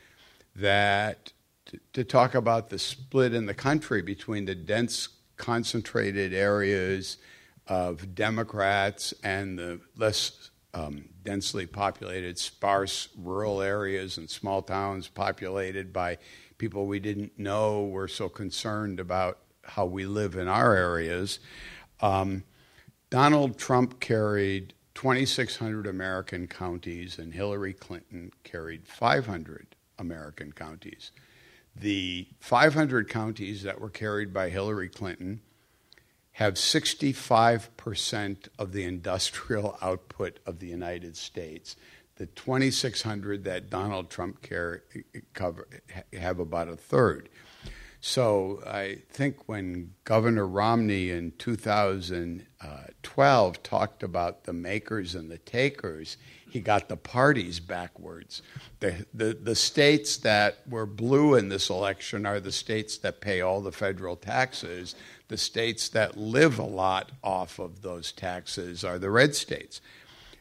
that 0.56 1.34
to, 1.66 1.78
to 1.92 2.04
talk 2.04 2.34
about 2.34 2.70
the 2.70 2.78
split 2.78 3.34
in 3.34 3.44
the 3.44 3.54
country 3.54 4.00
between 4.00 4.46
the 4.46 4.54
dense, 4.54 5.08
concentrated 5.36 6.32
areas 6.32 7.18
of 7.66 8.14
Democrats 8.14 9.14
and 9.22 9.58
the 9.58 9.80
less 9.96 10.50
um, 10.74 11.08
densely 11.22 11.66
populated, 11.66 12.38
sparse 12.38 13.08
rural 13.16 13.62
areas 13.62 14.18
and 14.18 14.28
small 14.28 14.60
towns 14.60 15.08
populated 15.08 15.92
by 15.92 16.18
people 16.58 16.86
we 16.86 16.98
didn't 16.98 17.38
know 17.38 17.84
were 17.84 18.08
so 18.08 18.28
concerned 18.28 19.00
about 19.00 19.38
how 19.62 19.86
we 19.86 20.04
live 20.04 20.36
in 20.36 20.48
our 20.48 20.74
areas. 20.74 21.38
Um, 22.00 22.44
Donald 23.08 23.58
Trump 23.58 24.00
carried 24.00 24.74
2,600 24.94 25.86
American 25.86 26.46
counties, 26.46 27.18
and 27.18 27.32
Hillary 27.32 27.72
Clinton 27.72 28.32
carried 28.42 28.86
500 28.86 29.74
American 29.98 30.52
counties. 30.52 31.12
The 31.76 32.28
500 32.40 33.08
counties 33.08 33.62
that 33.62 33.80
were 33.80 33.90
carried 33.90 34.32
by 34.32 34.50
Hillary 34.50 34.88
Clinton 34.88 35.40
have 36.34 36.54
65% 36.54 38.48
of 38.58 38.72
the 38.72 38.84
industrial 38.84 39.78
output 39.82 40.40
of 40.46 40.58
the 40.58 40.66
United 40.66 41.16
States. 41.16 41.76
The 42.16 42.26
2,600 42.26 43.44
that 43.44 43.70
Donald 43.70 44.10
Trump 44.10 44.42
care, 44.42 44.82
eh, 44.94 45.20
cover, 45.32 45.66
have 46.12 46.38
about 46.38 46.68
a 46.68 46.76
third. 46.76 47.30
So 48.00 48.60
I 48.66 48.98
think 49.08 49.48
when 49.48 49.94
Governor 50.04 50.46
Romney 50.46 51.08
in 51.10 51.32
2012 51.38 53.62
talked 53.62 54.02
about 54.02 54.44
the 54.44 54.52
makers 54.52 55.14
and 55.14 55.30
the 55.30 55.38
takers, 55.38 56.18
he 56.50 56.60
got 56.60 56.90
the 56.90 56.98
parties 56.98 57.60
backwards. 57.60 58.42
The, 58.80 59.06
the, 59.14 59.32
the 59.32 59.54
states 59.54 60.18
that 60.18 60.58
were 60.68 60.84
blue 60.84 61.34
in 61.34 61.48
this 61.48 61.70
election 61.70 62.26
are 62.26 62.40
the 62.40 62.52
states 62.52 62.98
that 62.98 63.22
pay 63.22 63.40
all 63.40 63.62
the 63.62 63.72
federal 63.72 64.16
taxes. 64.16 64.94
The 65.28 65.36
states 65.36 65.88
that 65.90 66.16
live 66.16 66.58
a 66.58 66.64
lot 66.64 67.12
off 67.22 67.58
of 67.58 67.82
those 67.82 68.12
taxes 68.12 68.84
are 68.84 68.98
the 68.98 69.10
red 69.10 69.34
states. 69.34 69.80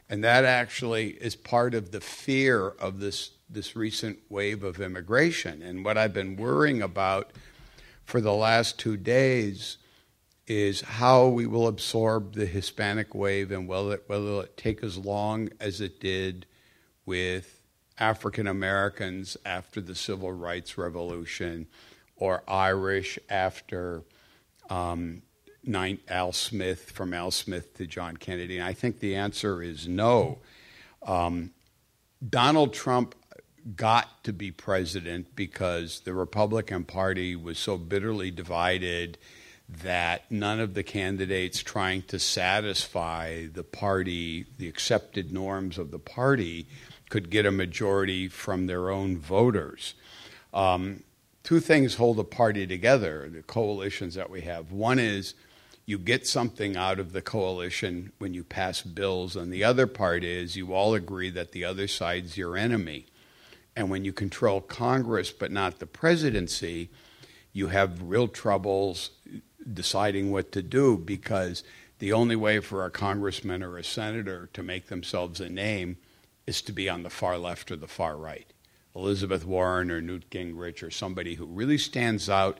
And 0.08 0.22
that 0.22 0.44
actually 0.44 1.10
is 1.12 1.34
part 1.34 1.74
of 1.74 1.90
the 1.90 2.00
fear 2.00 2.68
of 2.68 3.00
this, 3.00 3.30
this 3.48 3.74
recent 3.74 4.18
wave 4.28 4.62
of 4.62 4.80
immigration. 4.80 5.62
And 5.62 5.84
what 5.84 5.96
I've 5.96 6.12
been 6.12 6.36
worrying 6.36 6.82
about 6.82 7.32
for 8.04 8.20
the 8.20 8.34
last 8.34 8.78
two 8.78 8.96
days 8.96 9.78
is 10.46 10.82
how 10.82 11.26
we 11.26 11.46
will 11.46 11.66
absorb 11.66 12.34
the 12.34 12.46
Hispanic 12.46 13.14
wave 13.14 13.50
and 13.50 13.66
will 13.66 13.90
it, 13.92 14.04
will 14.08 14.40
it 14.40 14.56
take 14.56 14.82
as 14.82 14.98
long 14.98 15.48
as 15.58 15.80
it 15.80 16.00
did 16.00 16.44
with 17.06 17.62
African 17.98 18.46
Americans 18.46 19.36
after 19.46 19.80
the 19.80 19.94
Civil 19.94 20.32
Rights 20.32 20.76
Revolution 20.76 21.66
or 22.16 22.42
Irish 22.46 23.18
after 23.30 24.02
um, 24.70 25.22
nine, 25.62 25.98
Al 26.08 26.32
Smith, 26.32 26.90
from 26.90 27.12
Al 27.12 27.30
Smith 27.30 27.74
to 27.74 27.86
John 27.86 28.16
Kennedy? 28.16 28.58
And 28.58 28.66
I 28.66 28.72
think 28.72 29.00
the 29.00 29.16
answer 29.16 29.62
is 29.62 29.88
no. 29.88 30.38
Um, 31.02 31.50
Donald 32.26 32.72
Trump 32.72 33.14
got 33.76 34.22
to 34.24 34.32
be 34.32 34.50
president 34.50 35.34
because 35.34 36.00
the 36.00 36.14
Republican 36.14 36.84
Party 36.84 37.34
was 37.34 37.58
so 37.58 37.78
bitterly 37.78 38.30
divided 38.30 39.18
that 39.68 40.30
none 40.30 40.60
of 40.60 40.74
the 40.74 40.82
candidates 40.82 41.62
trying 41.62 42.02
to 42.02 42.18
satisfy 42.18 43.46
the 43.46 43.64
party, 43.64 44.44
the 44.58 44.68
accepted 44.68 45.32
norms 45.32 45.78
of 45.78 45.90
the 45.90 45.98
party, 45.98 46.66
could 47.08 47.30
get 47.30 47.46
a 47.46 47.50
majority 47.50 48.28
from 48.28 48.66
their 48.66 48.90
own 48.90 49.16
voters. 49.16 49.94
Um, 50.52 51.02
two 51.44 51.60
things 51.60 51.94
hold 51.94 52.18
a 52.18 52.24
party 52.24 52.66
together, 52.66 53.28
the 53.30 53.42
coalitions 53.42 54.14
that 54.14 54.30
we 54.30 54.40
have. 54.40 54.72
One 54.72 54.98
is 54.98 55.34
you 55.86 55.98
get 55.98 56.26
something 56.26 56.76
out 56.76 56.98
of 56.98 57.12
the 57.12 57.20
coalition 57.20 58.10
when 58.18 58.32
you 58.32 58.42
pass 58.42 58.80
bills, 58.80 59.36
and 59.36 59.52
the 59.52 59.62
other 59.62 59.86
part 59.86 60.24
is 60.24 60.56
you 60.56 60.72
all 60.72 60.94
agree 60.94 61.28
that 61.30 61.52
the 61.52 61.64
other 61.64 61.86
side's 61.86 62.38
your 62.38 62.56
enemy. 62.56 63.06
And 63.76 63.90
when 63.90 64.04
you 64.04 64.12
control 64.12 64.62
Congress 64.62 65.30
but 65.30 65.52
not 65.52 65.78
the 65.78 65.86
presidency, 65.86 66.88
you 67.52 67.68
have 67.68 68.02
real 68.02 68.28
troubles 68.28 69.10
deciding 69.72 70.30
what 70.32 70.52
to 70.52 70.62
do 70.62 70.96
because 70.96 71.62
the 71.98 72.12
only 72.12 72.36
way 72.36 72.60
for 72.60 72.84
a 72.84 72.90
congressman 72.90 73.62
or 73.62 73.76
a 73.76 73.84
senator 73.84 74.48
to 74.54 74.62
make 74.62 74.86
themselves 74.86 75.40
a 75.40 75.50
name 75.50 75.98
is 76.46 76.62
to 76.62 76.72
be 76.72 76.88
on 76.88 77.02
the 77.02 77.10
far 77.10 77.36
left 77.36 77.70
or 77.70 77.76
the 77.76 77.86
far 77.86 78.16
right. 78.16 78.53
Elizabeth 78.94 79.44
Warren 79.44 79.90
or 79.90 80.00
Newt 80.00 80.30
Gingrich 80.30 80.82
or 80.82 80.90
somebody 80.90 81.34
who 81.34 81.46
really 81.46 81.78
stands 81.78 82.28
out 82.28 82.58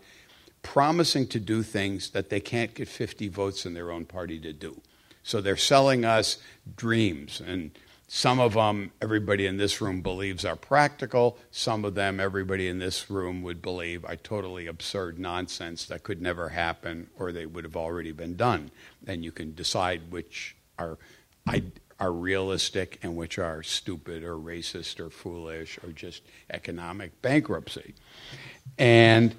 promising 0.63 1.27
to 1.29 1.39
do 1.39 1.63
things 1.63 2.11
that 2.11 2.31
they 2.31 2.41
can't 2.41 2.75
get 2.75 2.89
50 2.89 3.29
votes 3.29 3.67
in 3.67 3.75
their 3.75 3.91
own 3.91 4.05
party 4.05 4.41
to 4.41 4.53
do. 4.53 4.81
So 5.23 5.41
they're 5.41 5.57
selling 5.57 6.05
us 6.05 6.39
dreams. 6.77 7.41
And 7.45 7.71
some 8.09 8.41
of 8.41 8.55
them, 8.55 8.93
everybody 9.01 9.47
in 9.47 9.57
this 9.57 9.81
room 9.81 10.03
believes 10.03 10.45
are 10.45 10.57
practical. 10.57 11.39
Some 11.51 11.85
of 11.85 11.95
them, 11.95 12.21
everybody 12.21 12.69
in 12.69 12.79
this 12.79 13.11
room 13.11 13.43
would 13.43 13.63
believe 13.63 14.05
are 14.05 14.17
totally 14.17 14.67
absurd 14.67 15.19
nonsense 15.19 15.87
that 15.87 16.03
could 16.03 16.21
never 16.21 16.51
happen 16.51 17.09
or 17.19 17.33
they 17.33 17.47
would 17.47 17.65
have 17.65 17.77
already 17.77 18.13
been 18.13 18.37
done. 18.37 18.71
And 19.07 19.25
you 19.25 19.33
can 19.33 19.55
decide 19.55 20.11
which 20.11 20.57
are 20.79 20.99
are 22.01 22.13
realistic 22.13 22.99
and 23.03 23.17
which 23.17 23.39
are 23.39 23.63
stupid 23.63 24.23
or 24.23 24.37
racist 24.37 25.01
or 25.01 25.11
foolish 25.11 25.79
or 25.85 25.91
just 25.91 26.23
economic 26.51 27.21
bankruptcy. 27.23 27.95
And 28.79 29.35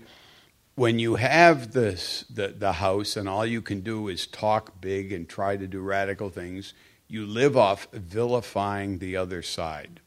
when 0.76 1.00
you 1.00 1.16
have 1.16 1.72
this, 1.72 2.26
the, 2.30 2.50
the 2.50 2.74
house 2.74 3.16
and 3.16 3.28
all 3.30 3.46
you 3.46 3.62
can 3.62 3.82
do 3.82 4.08
is 4.08 4.28
talk 4.28 4.82
big 4.82 5.12
and 5.12 5.28
try 5.28 5.58
to 5.58 5.68
do 5.68 5.80
radical 5.82 6.30
things, 6.30 6.74
you 7.08 7.26
live 7.26 7.56
off 7.56 7.88
vilifying 7.92 9.00
the 9.00 9.16
other 9.16 9.42
side. 9.42 10.02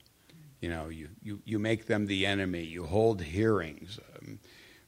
You 0.60 0.68
know, 0.68 0.88
you, 0.88 1.08
you, 1.22 1.40
you 1.44 1.58
make 1.58 1.86
them 1.86 2.06
the 2.06 2.26
enemy, 2.26 2.64
you 2.64 2.86
hold 2.86 3.22
hearings. 3.22 3.98
Um, 4.16 4.40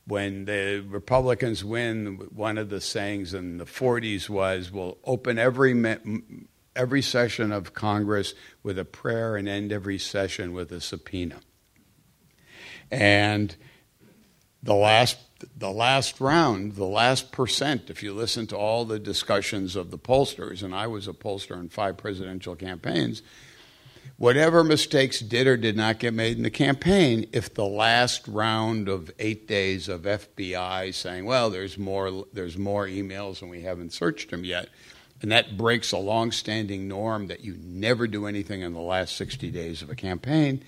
when 0.07 0.45
the 0.47 0.85
Republicans 0.89 1.65
win, 1.65 2.29
one 2.35 2.59
of 2.59 2.69
the 2.69 2.81
sayings 2.81 3.33
in 3.33 3.59
the 3.59 3.65
40s 3.65 4.29
was, 4.29 4.73
we'll 4.73 4.99
open 5.05 5.39
every 5.39 5.73
every 6.81 7.03
session 7.03 7.53
of 7.53 7.75
Congress 7.75 8.33
with 8.63 8.79
a 8.79 8.85
prayer 8.87 9.37
and 9.37 9.47
end 9.47 9.71
every 9.71 9.99
session 9.99 10.55
with 10.55 10.73
a 10.73 10.81
subpoena. 10.81 11.39
And 12.91 13.55
the 14.63 14.75
last 14.75 15.19
the 15.57 15.71
last 15.71 16.21
round, 16.21 16.75
the 16.75 16.85
last 16.85 17.33
percent, 17.33 17.89
if 17.89 18.03
you 18.03 18.13
listen 18.13 18.47
to 18.49 18.57
all 18.57 18.85
the 18.85 18.99
discussions 18.99 19.75
of 19.75 19.91
the 19.91 19.99
pollsters, 19.99 20.63
and 20.63 20.75
I 20.75 20.87
was 20.87 21.09
a 21.09 21.13
pollster 21.13 21.59
in 21.59 21.71
five 21.71 21.97
presidential 21.97 22.55
campaigns, 22.55 23.23
whatever 24.19 24.63
mistakes 24.63 25.21
did 25.21 25.47
or 25.47 25.57
did 25.57 25.77
not 25.77 25.99
get 25.99 26.13
made 26.13 26.37
in 26.37 26.43
the 26.43 26.51
campaign, 26.51 27.27
if 27.33 27.55
the 27.55 27.65
last 27.65 28.29
round 28.29 28.89
of 28.89 29.11
eight 29.19 29.49
days 29.49 29.89
of 29.89 30.03
FBI 30.03 30.93
saying, 30.93 31.25
well, 31.25 31.49
there's 31.49 31.79
more, 31.79 32.27
there's 32.35 32.59
more 32.59 32.87
emails 32.87 33.41
and 33.41 33.51
we 33.51 33.63
haven't 33.63 33.95
searched 33.95 34.31
them 34.31 34.45
yet, 34.45 34.69
and 35.23 35.31
that 35.33 35.57
breaks 35.57 35.93
a 35.93 35.99
long-standing 35.99 36.89
norm 36.89 37.27
that 37.27 37.45
you 37.45 37.57
never 37.63 38.07
do 38.07 38.27
anything 38.27 38.63
in 38.63 38.73
the 38.73 38.81
last 38.81 39.17
60 39.17 39.51
days 39.51 39.83
of 39.83 39.91
a 39.91 39.95
campaign, 39.95 40.63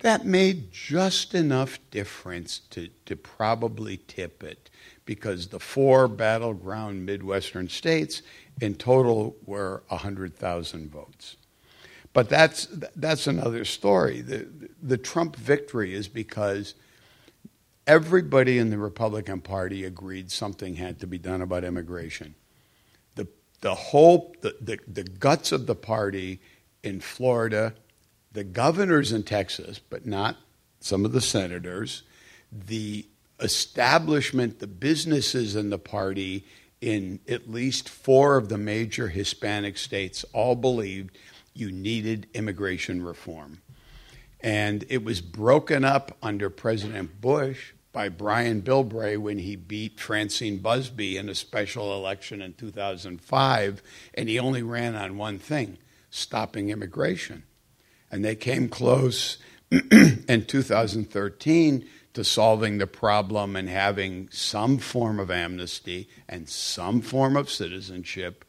that 0.00 0.24
made 0.24 0.72
just 0.72 1.34
enough 1.34 1.78
difference 1.90 2.60
to, 2.70 2.88
to 3.06 3.14
probably 3.16 3.98
tip 3.98 4.42
it 4.42 4.70
because 5.04 5.48
the 5.48 5.60
four 5.60 6.08
battleground 6.08 7.04
Midwestern 7.04 7.68
states 7.68 8.22
in 8.60 8.74
total 8.74 9.36
were 9.44 9.82
100,000 9.88 10.90
votes. 10.90 11.36
But 12.12 12.28
that's, 12.28 12.66
that's 12.96 13.26
another 13.26 13.64
story. 13.64 14.20
The, 14.20 14.48
the 14.82 14.98
Trump 14.98 15.36
victory 15.36 15.94
is 15.94 16.08
because 16.08 16.74
everybody 17.86 18.58
in 18.58 18.70
the 18.70 18.78
Republican 18.78 19.40
Party 19.40 19.84
agreed 19.84 20.30
something 20.30 20.76
had 20.76 20.98
to 21.00 21.06
be 21.06 21.18
done 21.18 21.42
about 21.42 21.62
immigration. 21.62 22.34
The, 23.60 23.74
whole, 23.74 24.34
the, 24.40 24.56
the, 24.60 24.78
the 24.86 25.04
guts 25.04 25.52
of 25.52 25.66
the 25.66 25.74
party 25.74 26.40
in 26.82 27.00
Florida, 27.00 27.74
the 28.32 28.44
governors 28.44 29.12
in 29.12 29.22
Texas, 29.22 29.78
but 29.78 30.06
not 30.06 30.36
some 30.80 31.04
of 31.04 31.12
the 31.12 31.20
senators, 31.20 32.02
the 32.50 33.06
establishment, 33.40 34.58
the 34.58 34.66
businesses 34.66 35.56
in 35.56 35.70
the 35.70 35.78
party 35.78 36.44
in 36.80 37.20
at 37.28 37.50
least 37.50 37.88
four 37.88 38.36
of 38.36 38.48
the 38.48 38.58
major 38.58 39.08
Hispanic 39.08 39.76
states 39.76 40.24
all 40.32 40.54
believed 40.54 41.16
you 41.54 41.70
needed 41.70 42.26
immigration 42.32 43.02
reform. 43.02 43.60
And 44.40 44.86
it 44.88 45.04
was 45.04 45.20
broken 45.20 45.84
up 45.84 46.16
under 46.22 46.48
President 46.48 47.20
Bush 47.20 47.72
by 47.92 48.08
Brian 48.08 48.62
Bilbray 48.62 49.18
when 49.18 49.38
he 49.38 49.56
beat 49.56 49.98
Francine 49.98 50.58
Busby 50.58 51.16
in 51.16 51.28
a 51.28 51.34
special 51.34 51.94
election 51.94 52.40
in 52.40 52.54
2005, 52.54 53.82
and 54.14 54.28
he 54.28 54.38
only 54.38 54.62
ran 54.62 54.94
on 54.94 55.16
one 55.16 55.38
thing 55.38 55.78
stopping 56.10 56.70
immigration. 56.70 57.44
And 58.10 58.24
they 58.24 58.34
came 58.34 58.68
close 58.68 59.38
in 59.70 60.44
2013 60.46 61.86
to 62.12 62.24
solving 62.24 62.78
the 62.78 62.86
problem 62.86 63.54
and 63.54 63.68
having 63.68 64.28
some 64.32 64.78
form 64.78 65.20
of 65.20 65.30
amnesty 65.30 66.08
and 66.28 66.48
some 66.48 67.00
form 67.00 67.36
of 67.36 67.50
citizenship. 67.50 68.44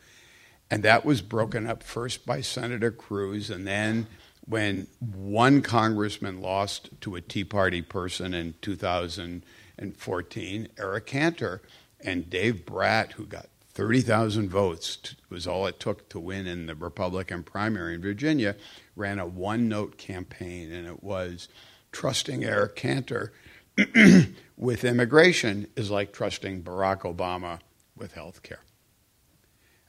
And 0.70 0.84
that 0.84 1.06
was 1.06 1.22
broken 1.22 1.68
up 1.68 1.84
first 1.84 2.26
by 2.26 2.42
Senator 2.42 2.92
Cruz 2.92 3.50
and 3.50 3.68
then 3.68 4.08
when 4.46 4.88
one 5.00 5.62
congressman 5.62 6.42
lost 6.42 6.90
to 7.02 7.16
a 7.16 7.22
Tea 7.22 7.44
Party 7.44 7.82
person 7.82 8.34
in 8.34 8.56
2014, 8.62 10.68
Eric 10.78 11.06
Cantor, 11.06 11.62
and 12.04 12.30
Dave 12.30 12.66
Brat, 12.66 13.14
who 13.14 13.26
got 13.26 13.48
30,000 13.74 14.50
votes, 14.50 15.16
was 15.30 15.48
all 15.48 15.68
it 15.68 15.80
took 15.80 16.10
to 16.10 16.20
win 16.20 16.48
in 16.48 16.66
the 16.66 16.76
Republican 16.76 17.44
primary 17.44 17.96
in 17.96 18.02
Virginia, 18.02 18.56
ran 18.96 19.20
a 19.20 19.26
one 19.26 19.70
note 19.70 19.98
campaign, 19.98 20.72
and 20.72 20.88
it 20.88 21.04
was 21.04 21.48
trusting 21.92 22.44
Eric 22.44 22.76
Cantor 22.76 23.32
with 24.58 24.84
immigration 24.84 25.68
is 25.76 25.90
like 25.90 26.12
trusting 26.12 26.64
Barack 26.64 27.02
Obama 27.02 27.60
with 27.96 28.14
health 28.14 28.44
care. 28.44 28.60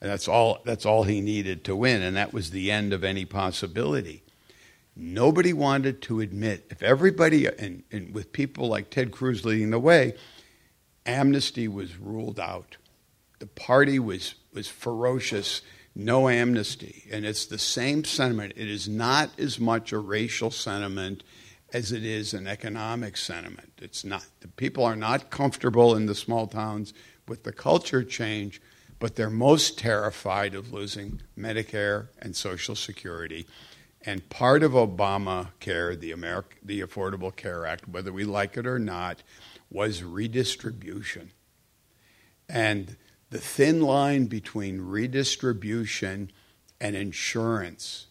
And 0.01 0.11
that's 0.11 0.29
all, 0.29 0.61
that's 0.65 0.87
all 0.87 1.05
he 1.05 1.21
needed 1.21 1.65
to 1.65 1.77
win, 1.77 2.03
and 2.03 2.17
that 2.17 2.33
was 2.33 2.51
the 2.51 2.71
end 2.71 2.93
of 2.93 3.05
any 3.05 3.25
possibility. 3.25 4.23
Nobody 4.95 5.53
wanted 5.53 6.03
to 6.03 6.21
admit, 6.21 6.67
if 6.71 6.83
everybody, 6.83 7.47
and, 7.47 7.83
and 7.91 8.15
with 8.15 8.33
people 8.33 8.69
like 8.69 8.91
Ted 8.91 9.11
Cruz 9.11 9.45
leading 9.45 9.71
the 9.71 9.79
way, 9.79 10.15
amnesty 11.07 11.67
was 11.67 11.97
ruled 11.97 12.39
out. 12.39 12.77
The 13.39 13.47
party 13.47 13.99
was, 13.99 14.35
was 14.53 14.69
ferocious, 14.69 15.63
no 15.95 16.29
amnesty. 16.29 17.05
And 17.11 17.25
it's 17.25 17.47
the 17.47 17.59
same 17.59 18.05
sentiment. 18.05 18.53
It 18.57 18.69
is 18.69 18.89
not 18.89 19.31
as 19.39 19.59
much 19.59 19.93
a 19.93 19.99
racial 19.99 20.51
sentiment 20.51 21.23
as 21.73 21.91
it 21.91 22.05
is 22.05 22.35
an 22.35 22.47
economic 22.47 23.17
sentiment. 23.17 23.73
It's 23.81 24.05
not. 24.05 24.27
The 24.41 24.49
people 24.49 24.85
are 24.85 24.97
not 24.97 25.31
comfortable 25.31 25.97
in 25.97 26.05
the 26.05 26.15
small 26.15 26.47
towns 26.47 26.93
with 27.27 27.45
the 27.45 27.53
culture 27.53 28.05
change, 28.05 28.61
but 28.99 29.17
they're 29.17 29.31
most 29.31 29.79
terrified 29.79 30.55
of 30.55 30.71
losing 30.71 31.23
Medicare 31.37 32.09
and 32.21 32.37
Social 32.37 32.77
Security 32.77 33.47
and 34.05 34.29
part 34.29 34.63
of 34.63 34.73
Obamacare, 34.73 35.99
the, 35.99 36.13
America, 36.13 36.57
the 36.63 36.81
Affordable 36.81 37.35
Care 37.35 37.67
Act, 37.67 37.89
whether 37.89 38.13
we 38.13 38.25
like 38.25 38.57
it 38.57 38.67
or 38.67 38.79
not, 38.79 39.23
was 39.71 40.03
redistribution. 40.03 41.31
And 42.49 42.97
the 43.31 43.39
thin 43.39 43.81
line 43.81 44.27
between 44.27 44.81
redistribution 44.81 46.31
and 46.81 46.97
insurance 46.97 48.07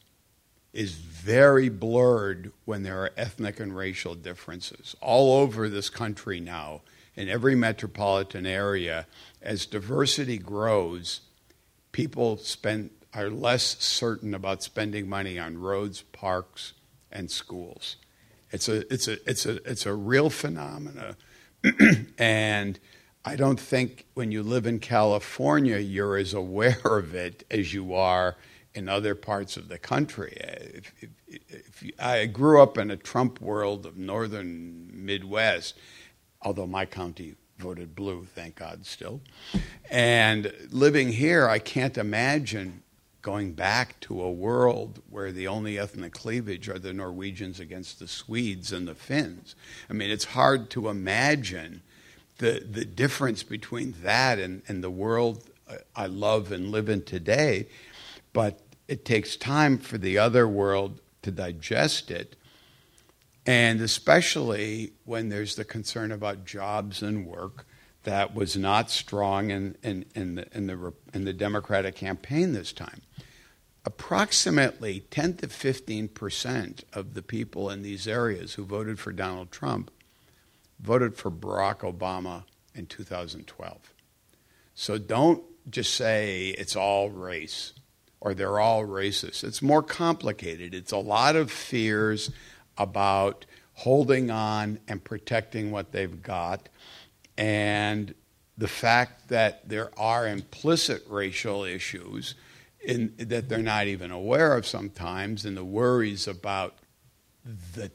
is 0.74 0.94
very 0.94 1.68
blurred 1.68 2.52
when 2.66 2.84
there 2.84 3.04
are 3.04 3.12
ethnic 3.18 3.60
and 3.60 3.76
racial 3.76 4.16
differences. 4.16 4.96
All 5.02 5.42
over 5.42 5.68
this 5.68 5.90
country 5.90 6.40
now, 6.40 6.82
in 7.16 7.28
every 7.28 7.56
metropolitan 7.56 8.46
area, 8.46 9.06
as 9.42 9.66
diversity 9.66 10.38
grows, 10.38 11.22
people 11.92 12.38
spend 12.38 12.90
are 13.14 13.30
less 13.30 13.78
certain 13.80 14.34
about 14.34 14.64
spending 14.64 15.08
money 15.08 15.38
on 15.38 15.58
roads, 15.58 16.02
parks, 16.02 16.74
and 17.12 17.30
schools. 17.30 17.98
It's 18.52 18.68
a, 18.68 18.92
it's 18.94 19.08
a, 19.08 19.30
it's 19.30 19.46
a, 19.46 19.56
it's 19.70 19.86
a 19.86 19.94
real 19.94 20.30
phenomena. 20.30 21.18
and 22.18 22.80
I 23.24 23.36
don't 23.36 23.60
think 23.60 24.06
when 24.14 24.32
you 24.32 24.44
live 24.44 24.66
in 24.66 24.80
California, 24.80 25.78
you're 25.78 26.18
as 26.18 26.34
aware 26.34 26.80
of 26.84 27.14
it 27.14 27.46
as 27.52 27.74
you 27.74 27.94
are 27.94 28.36
in 28.74 28.88
other 28.88 29.16
parts 29.16 29.58
of 29.58 29.68
the 29.68 29.78
country. 29.78 30.38
If, 30.40 30.94
if, 31.02 31.10
if 31.50 31.84
you, 31.84 31.92
I 32.00 32.26
grew 32.26 32.62
up 32.62 32.78
in 32.78 32.90
a 32.90 32.98
Trump 32.98 33.42
world 33.42 33.86
of 33.86 33.98
northern 33.98 34.90
Midwest, 34.94 35.78
although 36.42 36.68
my 36.68 36.86
county 36.86 37.36
voted 37.58 37.96
blue, 37.96 38.26
thank 38.26 38.56
God, 38.56 38.86
still. 38.86 39.22
And 39.90 40.52
living 40.72 41.12
here, 41.12 41.48
I 41.48 41.60
can't 41.60 41.98
imagine 41.98 42.81
going 43.22 43.54
back 43.54 44.00
to 44.02 44.22
a 44.22 44.32
world 44.32 45.02
where 45.10 45.32
the 45.32 45.48
only 45.48 45.78
ethnic 45.78 46.14
cleavage 46.14 46.68
are 46.68 46.80
the 46.80 46.94
Norwegians 46.94 47.60
against 47.60 48.00
the 48.00 48.08
Swedes 48.08 48.72
and 48.72 48.88
the 48.88 48.96
Finns. 48.96 49.56
I 49.90 49.94
mean, 49.94 50.10
it's 50.10 50.26
hard 50.26 50.70
to 50.72 50.90
imagine 50.90 51.84
the, 52.40 52.66
the 52.68 52.86
difference 52.86 53.44
between 53.44 53.94
that 54.02 54.40
and, 54.40 54.64
and 54.68 54.84
the 54.84 54.90
world 54.90 55.44
I 55.96 56.08
love 56.08 56.52
and 56.52 56.72
live 56.72 56.90
in 56.90 57.04
today, 57.04 57.68
but 58.34 58.60
it 58.88 59.06
takes 59.06 59.36
time 59.36 59.78
for 59.78 59.98
the 59.98 60.18
other 60.18 60.48
world 60.48 61.00
to 61.22 61.32
digest 61.32 62.12
it. 62.12 62.36
And 63.46 63.82
especially 63.82 64.94
when 65.06 65.30
there's 65.30 65.56
the 65.56 65.64
concern 65.64 66.12
about 66.12 66.46
jobs 66.46 67.02
and 67.02 67.26
work 67.26 67.66
that 68.04 68.34
was 68.34 68.58
not 68.58 68.90
strong 68.90 69.52
in, 69.52 69.76
in, 69.84 70.06
in, 70.16 70.36
the, 70.36 70.48
in, 70.58 70.68
the, 70.68 70.94
in 71.14 71.26
the 71.26 71.34
Democratic 71.34 71.96
campaign 71.96 72.54
this 72.54 72.74
time. 72.74 73.02
Approximately 73.86 75.02
10 75.12 75.38
to 75.38 75.48
15 75.48 76.08
percent 76.10 76.84
of 76.94 77.14
the 77.14 77.24
people 77.24 77.70
in 77.70 77.82
these 77.82 78.08
areas 78.08 78.54
who 78.54 78.64
voted 78.64 79.00
for 79.00 79.12
Donald 79.12 79.52
Trump 79.52 79.90
voted 80.80 81.16
for 81.16 81.32
Barack 81.32 81.80
Obama 81.80 82.44
in 82.74 82.86
2012. 82.86 83.94
So 84.74 84.98
don't 84.98 85.44
just 85.70 85.94
say 85.94 86.50
it's 86.50 86.76
all 86.76 87.10
race 87.10 87.74
or 88.20 88.34
they're 88.34 88.60
all 88.60 88.86
racist. 88.86 89.44
It's 89.44 89.62
more 89.62 89.84
complicated. 89.84 90.74
It's 90.74 90.92
a 90.92 90.98
lot 90.98 91.36
of 91.36 91.52
fears 91.52 92.32
about 92.78 93.46
holding 93.74 94.30
on 94.30 94.80
and 94.88 95.04
protecting 95.04 95.72
what 95.72 95.92
they've 95.92 96.22
got 96.22 96.70
and 97.38 98.14
the 98.58 98.68
fact 98.68 99.30
that 99.30 99.68
there 99.68 99.90
are 99.98 100.28
implicit 100.28 101.04
racial 101.10 101.64
issues 101.64 102.36
in, 102.84 103.14
that 103.18 103.50
they're 103.50 103.60
not 103.60 103.88
even 103.88 104.12
aware 104.12 104.56
of 104.56 104.66
sometimes, 104.66 105.46
and 105.46 105.58
the 105.58 105.66
worries 105.66 106.28
about 106.28 106.76
the 107.44 107.92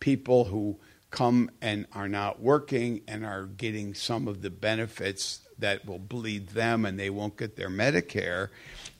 people 0.00 0.46
who 0.46 0.78
come 1.10 1.50
and 1.60 1.86
are 1.92 2.08
not 2.08 2.40
working 2.40 3.02
and 3.06 3.24
are 3.24 3.44
getting 3.44 3.94
some 3.94 4.28
of 4.28 4.42
the 4.42 4.50
benefits 4.50 5.40
that 5.58 5.84
will 5.84 5.98
bleed 5.98 6.48
them 6.50 6.84
and 6.84 6.98
they 6.98 7.10
won't 7.10 7.36
get 7.36 7.56
their 7.56 7.68
Medicare 7.68 8.48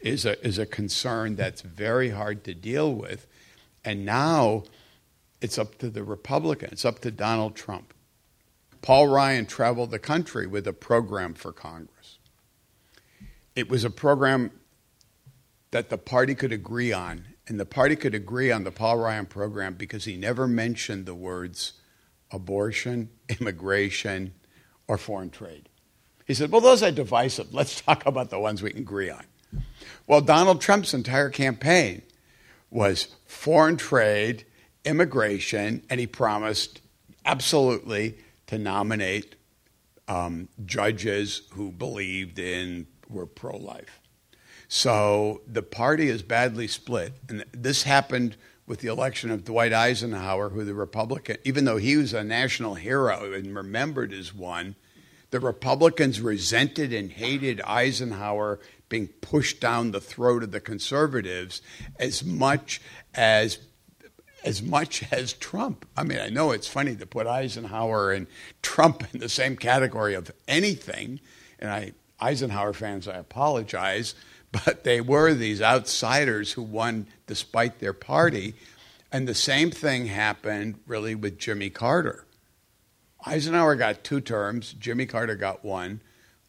is 0.01 0.25
a, 0.25 0.45
is 0.47 0.59
a 0.59 0.66
concern 0.66 1.37
that's 1.37 1.62
very 1.62 2.11
hard 2.11 2.45
to 2.45 2.55
deal 2.55 2.95
with. 2.95 3.27
And 3.85 4.05
now 4.05 4.64
it's 5.40 5.59
up 5.59 5.79
to 5.79 5.88
the 5.88 6.05
Republicans, 6.05 6.73
it's 6.73 6.85
up 6.85 6.99
to 7.01 7.11
Donald 7.11 7.57
Trump 7.57 7.95
Paul 8.83 9.09
Ryan 9.09 9.47
traveled 9.47 9.90
the 9.90 9.99
country 9.99 10.47
with 10.47 10.66
a 10.66 10.73
program 10.73 11.35
for 11.35 11.53
Congress. 11.53 12.19
It 13.55 13.69
was 13.69 13.85
a 13.85 13.90
program 13.90 14.53
that 15.71 15.90
the 15.90 15.99
party 15.99 16.35
could 16.35 16.53
agree 16.53 16.93
on, 16.93 17.27
and 17.47 17.61
the 17.61 17.66
party 17.66 17.97
could 17.97 18.14
agree 18.14 18.51
on 18.51 18.64
the 18.64 18.71
Paul 18.71 18.99
Ryan 18.99 19.27
program 19.27 19.75
because 19.75 20.05
he 20.05 20.16
never 20.16 20.47
mentioned 20.47 21.07
the 21.07 21.14
words 21.14 21.75
abortion, 22.31 23.11
immigration, 23.40 24.35
or 24.88 24.97
foreign 24.97 25.31
trade. 25.31 25.69
He 26.27 26.35
said, 26.35 26.51
Well, 26.51 26.61
those 26.61 26.83
are 26.83 26.90
divisive. 26.90 27.53
Let's 27.53 27.81
talk 27.83 28.07
about 28.07 28.31
the 28.31 28.38
ones 28.38 28.62
we 28.62 28.71
can 28.71 28.81
agree 28.81 29.11
on. 29.11 29.25
Well, 30.07 30.21
Donald 30.21 30.61
Trump's 30.61 30.95
entire 30.95 31.29
campaign 31.29 32.03
was 32.71 33.09
foreign 33.27 33.77
trade, 33.77 34.45
immigration, 34.85 35.83
and 35.90 35.99
he 35.99 36.07
promised 36.07 36.81
absolutely 37.25 38.16
to 38.50 38.58
nominate 38.58 39.36
um, 40.08 40.48
judges 40.66 41.42
who 41.52 41.70
believed 41.70 42.36
in 42.36 42.88
were 43.08 43.24
pro-life. 43.24 44.00
So 44.66 45.42
the 45.46 45.62
party 45.62 46.08
is 46.08 46.22
badly 46.22 46.66
split, 46.66 47.14
and 47.28 47.44
this 47.52 47.84
happened 47.84 48.36
with 48.66 48.80
the 48.80 48.88
election 48.88 49.30
of 49.30 49.44
Dwight 49.44 49.72
Eisenhower, 49.72 50.48
who 50.48 50.64
the 50.64 50.74
Republican, 50.74 51.36
even 51.44 51.64
though 51.64 51.76
he 51.76 51.96
was 51.96 52.12
a 52.12 52.24
national 52.24 52.74
hero 52.74 53.32
and 53.32 53.54
remembered 53.54 54.12
as 54.12 54.34
one, 54.34 54.74
the 55.30 55.38
Republicans 55.38 56.20
resented 56.20 56.92
and 56.92 57.12
hated 57.12 57.60
Eisenhower 57.60 58.58
being 58.88 59.06
pushed 59.06 59.60
down 59.60 59.92
the 59.92 60.00
throat 60.00 60.42
of 60.42 60.50
the 60.50 60.60
conservatives 60.60 61.62
as 62.00 62.24
much 62.24 62.80
as 63.14 63.58
as 64.44 64.62
much 64.62 65.05
as 65.12 65.33
Trump. 65.33 65.87
I 65.96 66.05
mean, 66.05 66.18
I 66.18 66.29
know 66.29 66.53
it's 66.53 66.66
funny 66.66 66.96
to 66.96 67.07
put 67.07 67.26
Eisenhower 67.26 68.12
and 68.12 68.26
Trump 68.62 69.05
in 69.12 69.20
the 69.20 69.29
same 69.29 69.57
category 69.57 70.14
of 70.14 70.31
anything, 70.48 71.20
and 71.59 71.70
I 71.70 71.92
Eisenhower 72.20 72.72
fans, 72.72 73.09
I 73.09 73.16
apologize, 73.16 74.14
but 74.53 74.85
they 74.85 75.00
were 75.00 75.33
these 75.33 75.62
outsiders 75.62 76.53
who 76.53 76.62
won 76.62 77.07
despite 77.26 77.79
their 77.79 77.92
party. 77.92 78.55
And 79.12 79.26
the 79.26 79.35
same 79.35 79.70
thing 79.70 80.07
happened 80.07 80.81
really 80.87 81.14
with 81.14 81.38
Jimmy 81.38 81.70
Carter. 81.70 82.26
Eisenhower 83.26 83.76
got 83.76 84.05
two 84.05 84.20
terms, 84.20 84.74
Jimmy 84.74 85.07
Carter 85.07 85.37
got 85.37 85.64
one. 85.64 86.00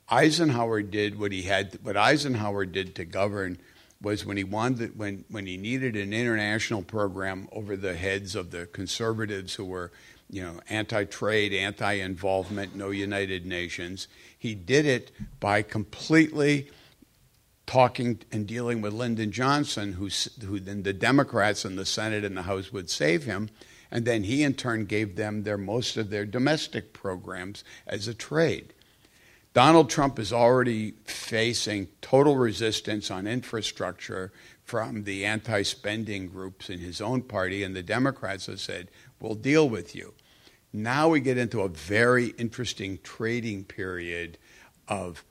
Eisenhower 0.09 0.81
did 0.81 1.19
what 1.19 1.31
he 1.31 1.43
had 1.43 1.79
what 1.83 1.95
Eisenhower 1.95 2.65
did 2.65 2.95
to 2.95 3.05
govern 3.05 3.57
was 4.01 4.25
when 4.25 4.37
he 4.37 4.43
wanted 4.43 4.97
when 4.97 5.25
when 5.29 5.45
he 5.45 5.57
needed 5.57 5.95
an 5.95 6.13
international 6.13 6.81
program 6.81 7.47
over 7.51 7.77
the 7.77 7.95
heads 7.95 8.35
of 8.35 8.51
the 8.51 8.65
conservatives 8.65 9.55
who 9.55 9.65
were 9.65 9.91
you 10.29 10.41
know 10.41 10.59
anti-trade, 10.69 11.53
anti-involvement, 11.53 12.75
no 12.75 12.89
United 12.89 13.45
Nations. 13.45 14.07
He 14.37 14.55
did 14.55 14.85
it 14.85 15.11
by 15.39 15.61
completely 15.61 16.69
talking 17.71 18.19
and 18.31 18.47
dealing 18.47 18.81
with 18.81 18.91
Lyndon 18.91 19.31
Johnson, 19.31 19.93
who, 19.93 20.09
who 20.45 20.59
then 20.59 20.83
the 20.83 20.91
Democrats 20.91 21.63
in 21.63 21.75
the 21.75 21.85
Senate 21.85 22.25
and 22.25 22.35
the 22.35 22.41
House 22.41 22.73
would 22.73 22.89
save 22.89 23.23
him, 23.23 23.49
and 23.89 24.03
then 24.03 24.23
he 24.23 24.43
in 24.43 24.55
turn 24.55 24.85
gave 24.85 25.15
them 25.15 25.43
their 25.43 25.57
most 25.57 25.95
of 25.95 26.09
their 26.09 26.25
domestic 26.25 26.91
programs 26.91 27.63
as 27.87 28.07
a 28.07 28.13
trade. 28.13 28.73
Donald 29.53 29.89
Trump 29.89 30.17
is 30.17 30.31
already 30.31 30.93
facing 31.03 31.87
total 31.99 32.37
resistance 32.37 33.11
on 33.11 33.27
infrastructure 33.27 34.31
from 34.63 35.03
the 35.03 35.25
anti 35.25 35.61
spending 35.63 36.29
groups 36.29 36.69
in 36.69 36.79
his 36.79 37.01
own 37.01 37.21
party, 37.21 37.61
and 37.63 37.75
the 37.75 37.83
Democrats 37.83 38.45
have 38.45 38.61
said, 38.61 38.89
We'll 39.19 39.35
deal 39.35 39.67
with 39.67 39.93
you. 39.93 40.13
Now 40.71 41.09
we 41.09 41.19
get 41.19 41.37
into 41.37 41.61
a 41.61 41.67
very 41.67 42.27
interesting 42.37 42.99
trading 43.03 43.65
period 43.65 44.37
of 44.87 45.25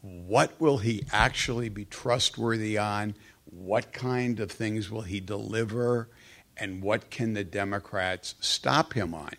what 0.00 0.60
will 0.60 0.78
he 0.78 1.04
actually 1.12 1.68
be 1.68 1.84
trustworthy 1.84 2.76
on? 2.76 3.14
What 3.44 3.92
kind 3.92 4.40
of 4.40 4.50
things 4.50 4.90
will 4.90 5.02
he 5.02 5.20
deliver? 5.20 6.08
And 6.56 6.82
what 6.82 7.10
can 7.10 7.34
the 7.34 7.44
Democrats 7.44 8.34
stop 8.40 8.94
him 8.94 9.14
on? 9.14 9.34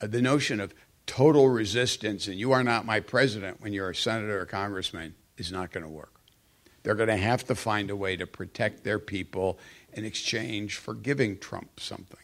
Uh, 0.00 0.06
the 0.06 0.22
notion 0.22 0.60
of 0.60 0.72
total 1.10 1.48
resistance 1.48 2.28
and 2.28 2.38
you 2.38 2.52
are 2.52 2.62
not 2.62 2.86
my 2.86 3.00
president 3.00 3.60
when 3.60 3.72
you're 3.72 3.90
a 3.90 3.94
senator 3.96 4.40
or 4.40 4.46
congressman 4.46 5.12
is 5.36 5.50
not 5.50 5.72
going 5.72 5.82
to 5.82 5.90
work. 5.90 6.20
They're 6.84 6.94
going 6.94 7.08
to 7.08 7.16
have 7.16 7.44
to 7.46 7.56
find 7.56 7.90
a 7.90 7.96
way 7.96 8.16
to 8.16 8.28
protect 8.28 8.84
their 8.84 9.00
people 9.00 9.58
in 9.92 10.04
exchange 10.04 10.76
for 10.76 10.94
giving 10.94 11.36
Trump 11.36 11.80
something. 11.80 12.20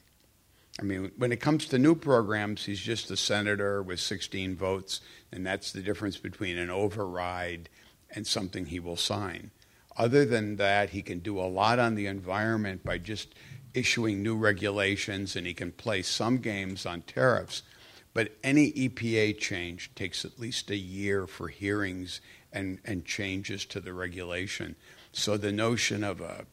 I 0.79 0.85
mean, 0.85 1.11
when 1.16 1.33
it 1.33 1.40
comes 1.40 1.66
to 1.66 1.81
new 1.81 1.96
programs, 1.96 2.64
he's 2.64 2.79
just 2.79 3.11
a 3.11 3.16
senator 3.16 3.83
with 3.83 3.99
16 3.99 4.55
votes, 4.55 5.01
and 5.33 5.44
that's 5.44 5.72
the 5.72 5.83
difference 5.83 6.16
between 6.16 6.57
an 6.57 6.70
override 6.70 7.68
and 8.14 8.25
something 8.25 8.66
he 8.66 8.79
will 8.79 8.96
sign. 8.96 9.51
Other 9.96 10.25
than 10.25 10.57
that, 10.57 10.90
he 10.90 11.03
can 11.03 11.18
do 11.18 11.40
a 11.40 11.51
lot 11.51 11.81
on 11.81 11.96
the 11.96 12.07
environment 12.07 12.85
by 12.85 12.99
just 12.99 13.35
issuing 13.75 14.22
new 14.22 14.37
regulations, 14.37 15.35
and 15.35 15.44
he 15.44 15.55
can 15.55 15.72
play 15.72 16.03
some 16.03 16.38
games 16.38 16.87
on 16.87 17.03
tariffs. 17.03 17.62
But 18.17 18.33
any 18.43 18.73
EPA 18.73 19.39
change 19.39 19.91
takes 19.95 20.25
at 20.25 20.41
least 20.41 20.71
a 20.71 20.77
year 20.77 21.27
for 21.27 21.49
hearings 21.49 22.23
and, 22.51 22.79
and 22.83 23.05
changes 23.05 23.67
to 23.67 23.79
the 23.79 23.93
regulation. 23.93 24.75
So 25.13 25.37
the 25.37 25.53
notion 25.53 26.03
of 26.03 26.23
a 26.23 26.47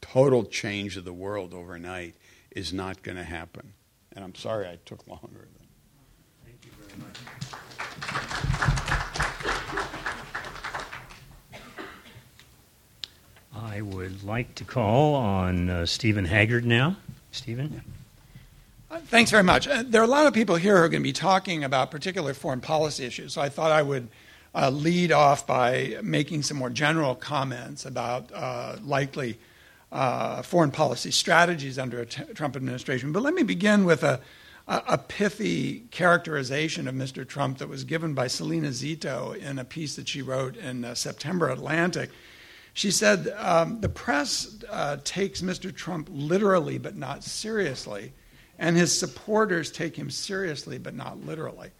total 0.00 0.44
change 0.44 0.96
of 0.96 1.04
the 1.04 1.12
world 1.12 1.52
overnight 1.52 2.14
is 2.52 2.72
not 2.72 3.02
going 3.02 3.16
to 3.16 3.24
happen. 3.24 3.72
And 4.12 4.24
I'm 4.24 4.36
sorry 4.36 4.68
I 4.68 4.78
took 4.84 5.04
longer 5.08 5.48
than. 5.52 5.66
Thank 6.44 6.64
you 6.64 6.70
very 6.78 6.96
much. 7.02 7.18
I 13.52 13.80
would 13.80 14.22
like 14.22 14.54
to 14.54 14.64
call 14.64 15.16
on 15.16 15.68
uh, 15.68 15.86
Stephan 15.86 16.26
Haggard 16.26 16.64
now. 16.64 16.98
Stephan? 17.32 17.82
Uh, 17.84 18.01
thanks 19.00 19.30
very 19.30 19.42
much. 19.42 19.66
Uh, 19.66 19.82
there 19.86 20.00
are 20.00 20.04
a 20.04 20.08
lot 20.08 20.26
of 20.26 20.34
people 20.34 20.56
here 20.56 20.76
who 20.76 20.84
are 20.84 20.88
going 20.88 21.02
to 21.02 21.08
be 21.08 21.12
talking 21.12 21.64
about 21.64 21.90
particular 21.90 22.34
foreign 22.34 22.60
policy 22.60 23.04
issues, 23.04 23.34
so 23.34 23.40
I 23.40 23.48
thought 23.48 23.72
I 23.72 23.82
would 23.82 24.08
uh, 24.54 24.70
lead 24.70 25.12
off 25.12 25.46
by 25.46 25.96
making 26.02 26.42
some 26.42 26.58
more 26.58 26.70
general 26.70 27.14
comments 27.14 27.86
about 27.86 28.30
uh, 28.32 28.76
likely 28.84 29.38
uh, 29.90 30.42
foreign 30.42 30.70
policy 30.70 31.10
strategies 31.10 31.78
under 31.78 32.00
a 32.00 32.06
t- 32.06 32.22
Trump 32.34 32.56
administration. 32.56 33.12
But 33.12 33.22
let 33.22 33.34
me 33.34 33.42
begin 33.42 33.84
with 33.84 34.02
a, 34.02 34.20
a, 34.66 34.82
a, 34.88 34.98
pithy 34.98 35.80
characterization 35.90 36.88
of 36.88 36.94
Mr. 36.94 37.26
Trump 37.26 37.58
that 37.58 37.68
was 37.68 37.84
given 37.84 38.14
by 38.14 38.26
Salena 38.26 38.68
Zito 38.68 39.36
in 39.36 39.58
a 39.58 39.64
piece 39.64 39.96
that 39.96 40.08
she 40.08 40.22
wrote 40.22 40.56
in 40.56 40.84
uh, 40.84 40.94
September 40.94 41.48
Atlantic. 41.50 42.10
She 42.72 42.90
said, 42.90 43.34
um, 43.36 43.80
The 43.80 43.90
press 43.90 44.56
uh, 44.70 44.96
takes 45.04 45.42
Mr. 45.42 45.74
Trump 45.74 46.08
literally 46.10 46.78
but 46.78 46.96
not 46.96 47.22
seriously, 47.22 48.12
and 48.62 48.76
his 48.76 48.96
supporters 48.96 49.72
take 49.72 49.96
him 49.96 50.08
seriously 50.08 50.78
but 50.78 50.94
not 50.94 51.26
literally. 51.26 51.70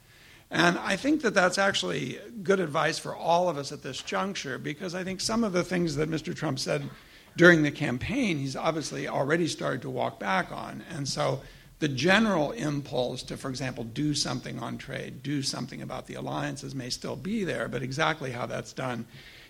And 0.51 0.77
I 0.79 0.97
think 0.97 1.23
that 1.23 1.33
that's 1.33 1.57
actually 1.57 2.19
good 2.43 2.61
advice 2.61 2.99
for 2.99 3.17
all 3.17 3.49
of 3.49 3.57
us 3.57 3.71
at 3.73 3.83
this 3.83 4.03
juncture 4.03 4.59
because 4.59 4.95
I 4.95 5.05
think 5.05 5.21
some 5.21 5.45
of 5.45 5.53
the 5.55 5.63
things 5.63 5.95
that 5.97 6.11
Mr. 6.11 6.35
Trump 6.35 6.59
said 6.59 6.91
during 7.37 7.63
the 7.63 7.71
campaign, 7.71 8.37
he's 8.37 8.57
obviously 8.57 9.09
already 9.09 9.47
started 9.47 9.81
to 9.83 9.91
walk 9.91 10.19
back 10.19 10.51
on. 10.51 10.83
And 10.91 11.09
so 11.09 11.41
the 11.79 11.89
general 11.89 12.51
impulse 12.51 13.23
to, 13.23 13.37
for 13.37 13.49
example, 13.49 13.85
do 13.85 14.13
something 14.13 14.59
on 14.59 14.77
trade, 14.77 15.23
do 15.23 15.41
something 15.41 15.83
about 15.83 16.09
the 16.09 16.15
alliances 16.15 16.75
may 16.75 16.91
still 16.91 17.17
be 17.17 17.45
there, 17.45 17.69
but 17.69 17.83
exactly 17.83 18.33
how 18.33 18.45
that's 18.45 18.73
done 18.73 19.07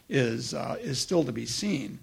is, 0.08 0.52
uh, 0.52 0.76
is 0.80 1.00
still 1.00 1.24
to 1.24 1.32
be 1.32 1.46
seen. 1.46 1.98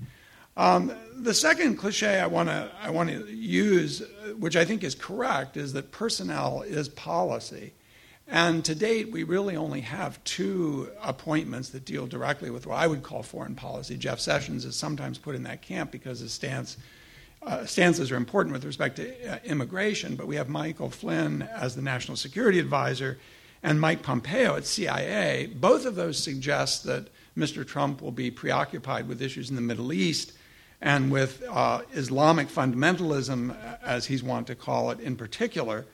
Um, 0.59 0.91
the 1.15 1.33
second 1.33 1.77
cliche 1.77 2.19
I 2.19 2.27
want 2.27 2.49
to 2.49 2.69
I 2.83 2.89
want 2.89 3.09
to 3.09 3.33
use, 3.33 4.03
which 4.37 4.57
I 4.57 4.65
think 4.65 4.83
is 4.83 4.93
correct, 4.93 5.55
is 5.55 5.71
that 5.71 5.93
personnel 5.93 6.63
is 6.63 6.89
policy. 6.89 7.71
And 8.27 8.63
to 8.65 8.75
date, 8.75 9.09
we 9.09 9.23
really 9.23 9.55
only 9.55 9.79
have 9.79 10.21
two 10.25 10.91
appointments 11.01 11.69
that 11.69 11.85
deal 11.85 12.07
directly 12.07 12.49
with 12.49 12.67
what 12.67 12.75
I 12.75 12.87
would 12.87 13.03
call 13.03 13.23
foreign 13.23 13.55
policy. 13.55 13.95
Jeff 13.95 14.19
Sessions 14.19 14.65
is 14.65 14.75
sometimes 14.75 15.17
put 15.17 15.33
in 15.33 15.43
that 15.43 15.61
camp 15.61 15.91
because 15.91 16.19
his 16.19 16.33
stance, 16.33 16.75
uh, 17.41 17.65
stances 17.65 18.11
are 18.11 18.17
important 18.17 18.51
with 18.51 18.65
respect 18.65 18.97
to 18.97 19.31
uh, 19.31 19.39
immigration, 19.45 20.17
but 20.17 20.27
we 20.27 20.35
have 20.35 20.49
Michael 20.49 20.89
Flynn 20.89 21.41
as 21.41 21.73
the 21.73 21.81
national 21.81 22.17
security 22.17 22.59
advisor 22.59 23.17
and 23.63 23.79
Mike 23.79 24.03
Pompeo 24.03 24.57
at 24.57 24.65
CIA. 24.65 25.45
Both 25.55 25.85
of 25.85 25.95
those 25.95 26.21
suggest 26.21 26.83
that 26.83 27.07
Mr. 27.37 27.65
Trump 27.65 28.01
will 28.01 28.11
be 28.11 28.29
preoccupied 28.29 29.07
with 29.07 29.21
issues 29.21 29.49
in 29.49 29.55
the 29.55 29.61
Middle 29.61 29.93
East 29.93 30.33
and 30.81 31.11
with 31.11 31.43
uh, 31.49 31.81
Islamic 31.93 32.47
fundamentalism, 32.47 33.55
as 33.81 34.05
he's 34.05 34.23
wont 34.23 34.47
to 34.47 34.55
call 34.55 34.91
it 34.91 34.99
in 34.99 35.15
particular. 35.15 35.85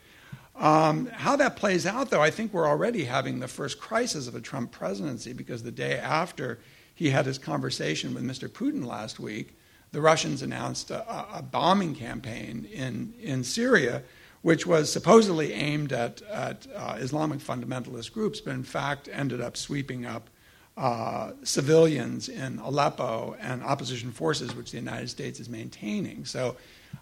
Um, 0.55 1.07
how 1.07 1.35
that 1.35 1.57
plays 1.57 1.85
out, 1.85 2.11
though, 2.11 2.21
I 2.21 2.29
think 2.29 2.53
we're 2.53 2.67
already 2.67 3.05
having 3.05 3.39
the 3.39 3.47
first 3.47 3.79
crisis 3.79 4.27
of 4.27 4.35
a 4.35 4.41
Trump 4.41 4.71
presidency 4.71 5.33
because 5.33 5.63
the 5.63 5.71
day 5.71 5.97
after 5.97 6.59
he 6.93 7.09
had 7.09 7.25
his 7.25 7.37
conversation 7.37 8.13
with 8.13 8.23
Mr. 8.23 8.47
Putin 8.47 8.85
last 8.85 9.19
week, 9.19 9.57
the 9.91 10.01
Russians 10.01 10.41
announced 10.41 10.91
a, 10.91 11.37
a 11.37 11.41
bombing 11.41 11.95
campaign 11.95 12.67
in, 12.71 13.13
in 13.21 13.43
Syria, 13.43 14.03
which 14.43 14.65
was 14.65 14.91
supposedly 14.91 15.53
aimed 15.53 15.91
at, 15.91 16.21
at 16.23 16.67
uh, 16.75 16.95
Islamic 16.99 17.39
fundamentalist 17.39 18.13
groups, 18.13 18.39
but 18.39 18.53
in 18.53 18.63
fact 18.63 19.09
ended 19.11 19.41
up 19.41 19.57
sweeping 19.57 20.05
up 20.05 20.29
uh, 20.77 21.31
civilians 21.43 22.27
in 22.27 22.59
Aleppo 22.59 23.35
and 23.39 23.63
opposition 23.63 24.11
forces, 24.11 24.55
which 24.55 24.71
the 24.71 24.77
United 24.77 25.09
States 25.09 25.39
is 25.39 25.47
maintaining, 25.47 26.25
so 26.25 26.57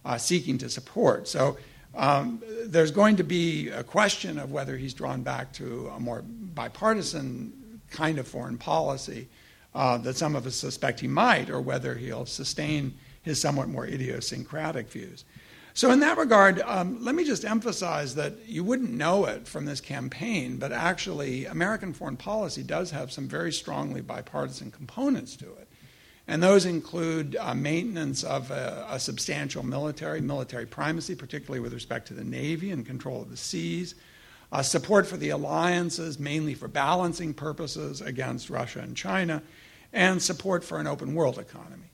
uh, 0.06 0.18
seeking 0.18 0.58
to 0.60 0.70
support. 0.70 1.28
So 1.28 1.58
um, 1.96 2.42
there's 2.66 2.92
going 2.92 3.16
to 3.18 3.24
be 3.24 3.70
a 3.70 3.84
question 3.84 4.38
of 4.38 4.52
whether 4.52 4.78
he's 4.78 4.94
drawn 4.94 5.24
back 5.24 5.54
to 5.54 5.92
a 5.96 6.00
more 6.00 6.24
bipartisan 6.24 7.80
kind 7.90 8.20
of 8.20 8.28
foreign 8.28 8.58
policy 8.58 9.28
uh, 9.76 9.98
that 10.00 10.16
some 10.16 10.36
of 10.36 10.46
us 10.46 10.56
suspect 10.56 11.00
he 11.00 11.08
might, 11.08 11.50
or 11.50 11.62
whether 11.62 11.96
he'll 11.96 12.26
sustain 12.26 12.94
his 13.22 13.40
somewhat 13.42 13.70
more 13.70 13.86
idiosyncratic 13.86 14.90
views. 14.90 15.26
So, 15.76 15.90
in 15.90 16.02
that 16.02 16.20
regard, 16.20 16.62
um, 16.62 17.04
let 17.04 17.16
me 17.16 17.24
just 17.24 17.44
emphasize 17.44 18.14
that 18.16 18.34
you 18.46 18.64
wouldn't 18.64 18.92
know 18.92 19.26
it 19.26 19.48
from 19.48 19.66
this 19.66 19.82
campaign, 19.82 20.58
but 20.58 20.72
actually, 20.72 21.46
American 21.46 21.94
foreign 21.94 22.16
policy 22.16 22.62
does 22.62 22.92
have 22.92 23.12
some 23.12 23.28
very 23.28 23.52
strongly 23.52 24.02
bipartisan 24.02 24.70
components 24.70 25.36
to 25.38 25.46
it. 25.46 25.68
And 26.28 26.44
those 26.44 26.66
include 26.66 27.36
uh, 27.36 27.56
maintenance 27.56 28.24
of 28.24 28.52
a, 28.52 28.86
a, 28.88 29.00
substantial 29.00 29.64
military, 29.64 30.22
military 30.22 30.66
primacy, 30.68 31.16
particularly 31.16 31.60
with 31.60 31.74
respect 31.74 32.08
to 32.10 32.14
the 32.14 32.24
Navy 32.24 32.72
and 32.72 32.86
control 32.86 33.24
of 33.24 33.32
the 33.32 33.36
seas, 33.36 33.96
uh, 34.52 34.62
support 34.62 35.08
for 35.08 35.18
the 35.18 35.30
alliances, 35.30 36.20
mainly 36.20 36.54
for 36.54 36.68
balancing 36.68 37.34
purposes 37.34 38.00
against 38.00 38.50
Russia 38.50 38.80
and 38.80 38.96
China, 38.96 39.42
and 39.92 40.22
support 40.22 40.64
for 40.64 40.80
an 40.80 40.86
open 40.86 41.16
world 41.16 41.40
economy. 41.40 41.90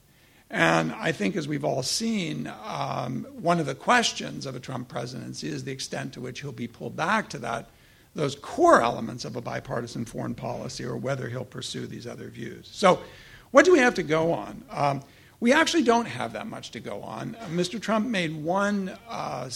And 0.50 0.92
I 0.92 1.12
think, 1.12 1.36
as 1.36 1.46
we've 1.46 1.64
all 1.64 1.84
seen, 1.84 2.52
um, 2.64 3.24
one 3.40 3.60
of 3.60 3.66
the 3.66 3.74
questions 3.74 4.46
of 4.46 4.56
a 4.56 4.60
Trump 4.60 4.88
presidency 4.88 5.48
is 5.48 5.62
the 5.62 5.70
extent 5.70 6.12
to 6.14 6.20
which 6.20 6.40
he'll 6.40 6.50
be 6.50 6.66
pulled 6.66 6.96
back 6.96 7.28
to 7.30 7.38
that, 7.38 7.70
those 8.16 8.34
core 8.34 8.82
elements 8.82 9.24
of 9.24 9.36
a 9.36 9.40
bipartisan 9.40 10.04
foreign 10.04 10.34
policy, 10.34 10.84
or 10.84 10.96
whether 10.96 11.28
he'll 11.28 11.44
pursue 11.44 11.86
these 11.86 12.04
other 12.04 12.28
views. 12.28 12.68
So, 12.72 12.98
what 13.52 13.64
do 13.64 13.72
we 13.72 13.78
have 13.78 13.94
to 13.94 14.02
go 14.02 14.32
on? 14.32 14.64
Um, 14.70 15.02
we 15.38 15.52
actually 15.52 15.84
don't 15.84 16.06
have 16.06 16.34
that 16.34 16.48
much 16.48 16.72
to 16.72 16.80
go 16.80 17.00
on. 17.00 17.36
Uh, 17.40 17.46
Mr. 17.46 17.80
Trump 17.80 18.06
made 18.06 18.34
one, 18.34 18.90
uh, 19.08 19.48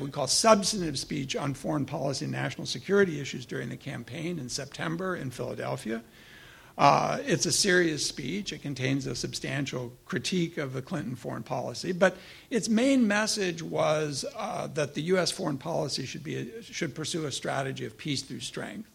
would 0.00 0.12
call, 0.12 0.26
substantive 0.26 0.98
speech 0.98 1.36
on 1.36 1.52
foreign 1.52 1.84
policy 1.84 2.24
and 2.24 2.32
national 2.32 2.66
security 2.66 3.20
issues 3.20 3.44
during 3.44 3.68
the 3.68 3.76
campaign 3.76 4.38
in 4.38 4.48
September 4.48 5.14
in 5.14 5.30
Philadelphia. 5.30 6.02
Uh, 6.80 7.18
it's 7.26 7.44
a 7.44 7.52
serious 7.52 8.06
speech. 8.06 8.54
It 8.54 8.62
contains 8.62 9.06
a 9.06 9.14
substantial 9.14 9.92
critique 10.06 10.56
of 10.56 10.72
the 10.72 10.80
Clinton 10.80 11.14
foreign 11.14 11.42
policy, 11.42 11.92
but 11.92 12.16
its 12.48 12.70
main 12.70 13.06
message 13.06 13.62
was 13.62 14.24
uh, 14.34 14.66
that 14.68 14.94
the 14.94 15.02
U.S. 15.02 15.30
foreign 15.30 15.58
policy 15.58 16.06
should, 16.06 16.24
be 16.24 16.36
a, 16.36 16.62
should 16.62 16.94
pursue 16.94 17.26
a 17.26 17.32
strategy 17.32 17.84
of 17.84 17.98
peace 17.98 18.22
through 18.22 18.40
strength. 18.40 18.88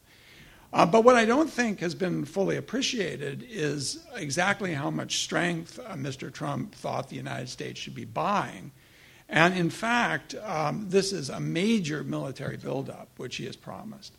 Uh, 0.73 0.87
but 0.87 1.03
what 1.03 1.15
I 1.15 1.25
don't 1.25 1.47
think 1.47 1.79
has 1.81 1.93
been 1.93 2.25
fully 2.25 2.57
appreciated 2.57 3.45
is 3.47 4.03
exactly 4.15 4.73
how 4.73 4.89
much 4.89 5.19
strength 5.19 5.77
uh, 5.77 5.93
Mr. 5.93 6.33
Trump 6.33 6.73
thought 6.73 7.09
the 7.09 7.15
United 7.15 7.49
States 7.49 7.79
should 7.79 7.93
be 7.93 8.03
buying. 8.03 8.71
And 9.29 9.55
in 9.55 9.69
fact, 9.69 10.33
um, 10.43 10.87
this 10.89 11.13
is 11.13 11.29
a 11.29 11.39
major 11.39 12.03
military 12.03 12.57
buildup, 12.57 13.09
which 13.17 13.35
he 13.35 13.45
has 13.45 13.55
promised. 13.55 14.13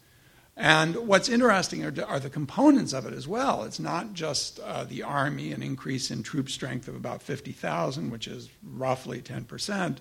And 0.56 0.96
what's 1.06 1.28
interesting 1.28 1.84
are, 1.84 1.92
are, 2.06 2.18
the 2.18 2.30
components 2.30 2.94
of 2.94 3.04
it 3.04 3.12
as 3.12 3.28
well. 3.28 3.64
It's 3.64 3.78
not 3.78 4.14
just 4.14 4.58
uh, 4.60 4.84
the 4.84 5.02
Army, 5.02 5.52
an 5.52 5.62
increase 5.62 6.10
in 6.10 6.22
troop 6.22 6.48
strength 6.48 6.88
of 6.88 6.96
about 6.96 7.20
50,000, 7.20 8.10
which 8.10 8.26
is 8.26 8.48
roughly 8.64 9.20
10%, 9.20 9.98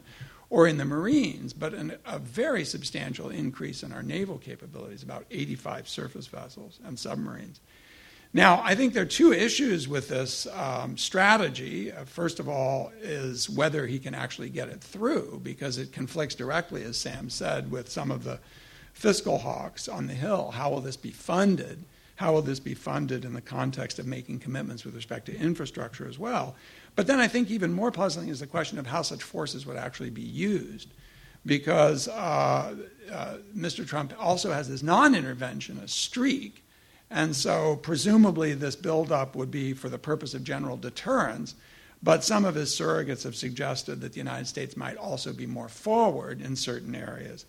or 0.49 0.65
in 0.65 0.77
the 0.77 0.85
Marines, 0.85 1.51
but 1.51 1.73
an, 1.73 1.97
a 2.05 2.19
very 2.19 2.63
substantial 2.63 3.29
increase 3.29 3.83
in 3.83 3.91
our 3.91 4.01
naval 4.01 4.37
capabilities, 4.37 5.03
about 5.03 5.25
85 5.29 5.89
surface 5.89 6.27
vessels 6.27 6.79
and 6.85 6.97
submarines. 6.97 7.59
Now, 8.31 8.61
I 8.63 8.75
think 8.75 8.93
there 8.93 9.03
are 9.03 9.05
two 9.05 9.33
issues 9.33 9.87
with 9.89 10.07
this 10.07 10.47
um, 10.47 10.97
strategy. 10.97 11.91
Uh, 11.91 12.05
first 12.05 12.39
of 12.39 12.47
all, 12.47 12.91
is 13.01 13.49
whether 13.49 13.87
he 13.87 13.99
can 13.99 14.13
actually 14.13 14.49
get 14.49 14.69
it 14.69 14.81
through, 14.81 15.41
because 15.43 15.77
it 15.77 15.91
conflicts 15.91 16.35
directly, 16.35 16.83
as 16.83 16.95
Sam 16.97 17.29
said, 17.29 17.71
with 17.71 17.89
some 17.89 18.09
of 18.09 18.23
the 18.23 18.39
fiscal 18.95 19.37
hawks 19.37 19.87
on 19.89 20.07
the 20.07 20.13
Hill. 20.13 20.51
How 20.51 20.71
will 20.71 20.79
this 20.79 20.95
be 20.95 21.11
funded? 21.11 21.83
How 22.15 22.31
will 22.31 22.41
this 22.41 22.61
be 22.61 22.73
funded 22.73 23.25
in 23.25 23.33
the 23.33 23.41
context 23.41 23.99
of 23.99 24.07
making 24.07 24.39
commitments 24.39 24.85
with 24.85 24.95
respect 24.95 25.25
to 25.25 25.37
infrastructure 25.37 26.07
as 26.07 26.17
well? 26.17 26.55
But 26.95 27.05
then 27.05 27.19
I 27.19 27.27
think 27.27 27.51
even 27.51 27.73
more 27.73 27.91
puzzling 27.91 28.29
is 28.29 28.39
the 28.39 28.47
question 28.47 28.79
of 28.79 28.87
how 28.87 29.01
such 29.01 29.21
forces 29.21 29.65
would 29.65 29.75
actually 29.75 30.11
be 30.11 30.21
used. 30.21 30.87
Because 31.45 32.07
uh, 32.07 32.75
uh, 33.11 33.33
Mr. 33.55 33.85
Trump 33.85 34.13
also 34.17 34.51
has 34.51 34.69
this 34.69 34.81
non 34.81 35.13
interventionist 35.13 35.89
streak. 35.89 36.63
And 37.11 37.35
so 37.35 37.75
presumably 37.75 38.53
this 38.53 38.77
buildup 38.77 39.35
would 39.35 39.51
be 39.51 39.73
for 39.73 39.89
the 39.89 39.99
purpose 39.99 40.33
of 40.33 40.43
general 40.43 40.77
deterrence. 40.77 41.53
But 42.01 42.23
some 42.23 42.45
of 42.45 42.55
his 42.55 42.71
surrogates 42.71 43.23
have 43.23 43.35
suggested 43.35 43.99
that 44.01 44.13
the 44.13 44.19
United 44.19 44.47
States 44.47 44.77
might 44.77 44.95
also 44.95 45.33
be 45.33 45.45
more 45.45 45.69
forward 45.69 46.41
in 46.41 46.55
certain 46.55 46.95
areas. 46.95 47.45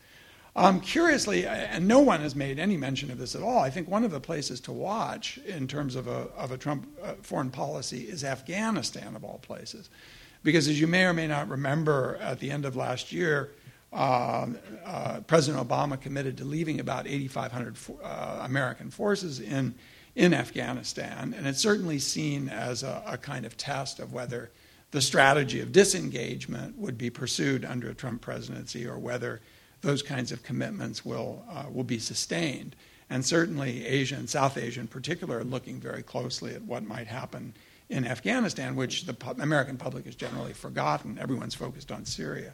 Um, 0.56 0.80
curiously, 0.80 1.46
and 1.46 1.86
no 1.86 2.00
one 2.00 2.22
has 2.22 2.34
made 2.34 2.58
any 2.58 2.78
mention 2.78 3.10
of 3.10 3.18
this 3.18 3.34
at 3.34 3.42
all, 3.42 3.58
I 3.58 3.68
think 3.68 3.90
one 3.90 4.04
of 4.04 4.10
the 4.10 4.20
places 4.20 4.58
to 4.60 4.72
watch 4.72 5.36
in 5.46 5.68
terms 5.68 5.94
of 5.96 6.08
a, 6.08 6.28
of 6.34 6.50
a 6.50 6.56
Trump 6.56 6.88
uh, 7.02 7.12
foreign 7.20 7.50
policy 7.50 8.08
is 8.08 8.24
Afghanistan, 8.24 9.14
of 9.14 9.22
all 9.22 9.38
places. 9.42 9.90
Because 10.42 10.66
as 10.66 10.80
you 10.80 10.86
may 10.86 11.04
or 11.04 11.12
may 11.12 11.26
not 11.26 11.50
remember, 11.50 12.16
at 12.22 12.40
the 12.40 12.50
end 12.50 12.64
of 12.64 12.74
last 12.74 13.12
year, 13.12 13.50
uh, 13.92 14.46
uh, 14.86 15.20
President 15.26 15.68
Obama 15.68 16.00
committed 16.00 16.38
to 16.38 16.44
leaving 16.44 16.80
about 16.80 17.06
8,500 17.06 17.76
uh, 18.02 18.40
American 18.42 18.90
forces 18.90 19.40
in, 19.40 19.74
in 20.14 20.32
Afghanistan. 20.32 21.34
And 21.36 21.46
it's 21.46 21.60
certainly 21.60 21.98
seen 21.98 22.48
as 22.48 22.82
a, 22.82 23.02
a 23.06 23.18
kind 23.18 23.44
of 23.44 23.58
test 23.58 24.00
of 24.00 24.14
whether 24.14 24.50
the 24.90 25.02
strategy 25.02 25.60
of 25.60 25.70
disengagement 25.70 26.78
would 26.78 26.96
be 26.96 27.10
pursued 27.10 27.62
under 27.62 27.90
a 27.90 27.94
Trump 27.94 28.22
presidency 28.22 28.86
or 28.86 28.98
whether 28.98 29.42
those 29.86 30.02
kinds 30.02 30.32
of 30.32 30.42
commitments 30.42 31.04
will, 31.04 31.44
uh, 31.48 31.64
will 31.72 31.84
be 31.84 32.00
sustained. 32.00 32.74
And 33.08 33.24
certainly, 33.24 33.86
Asia 33.86 34.16
and 34.16 34.28
South 34.28 34.58
Asia 34.58 34.80
in 34.80 34.88
particular 34.88 35.38
are 35.38 35.44
looking 35.44 35.80
very 35.80 36.02
closely 36.02 36.54
at 36.54 36.62
what 36.62 36.82
might 36.82 37.06
happen 37.06 37.54
in 37.88 38.04
Afghanistan, 38.04 38.74
which 38.74 39.06
the 39.06 39.14
pu- 39.14 39.40
American 39.40 39.76
public 39.76 40.04
has 40.06 40.16
generally 40.16 40.52
forgotten. 40.52 41.18
Everyone's 41.20 41.54
focused 41.54 41.92
on 41.92 42.04
Syria. 42.04 42.52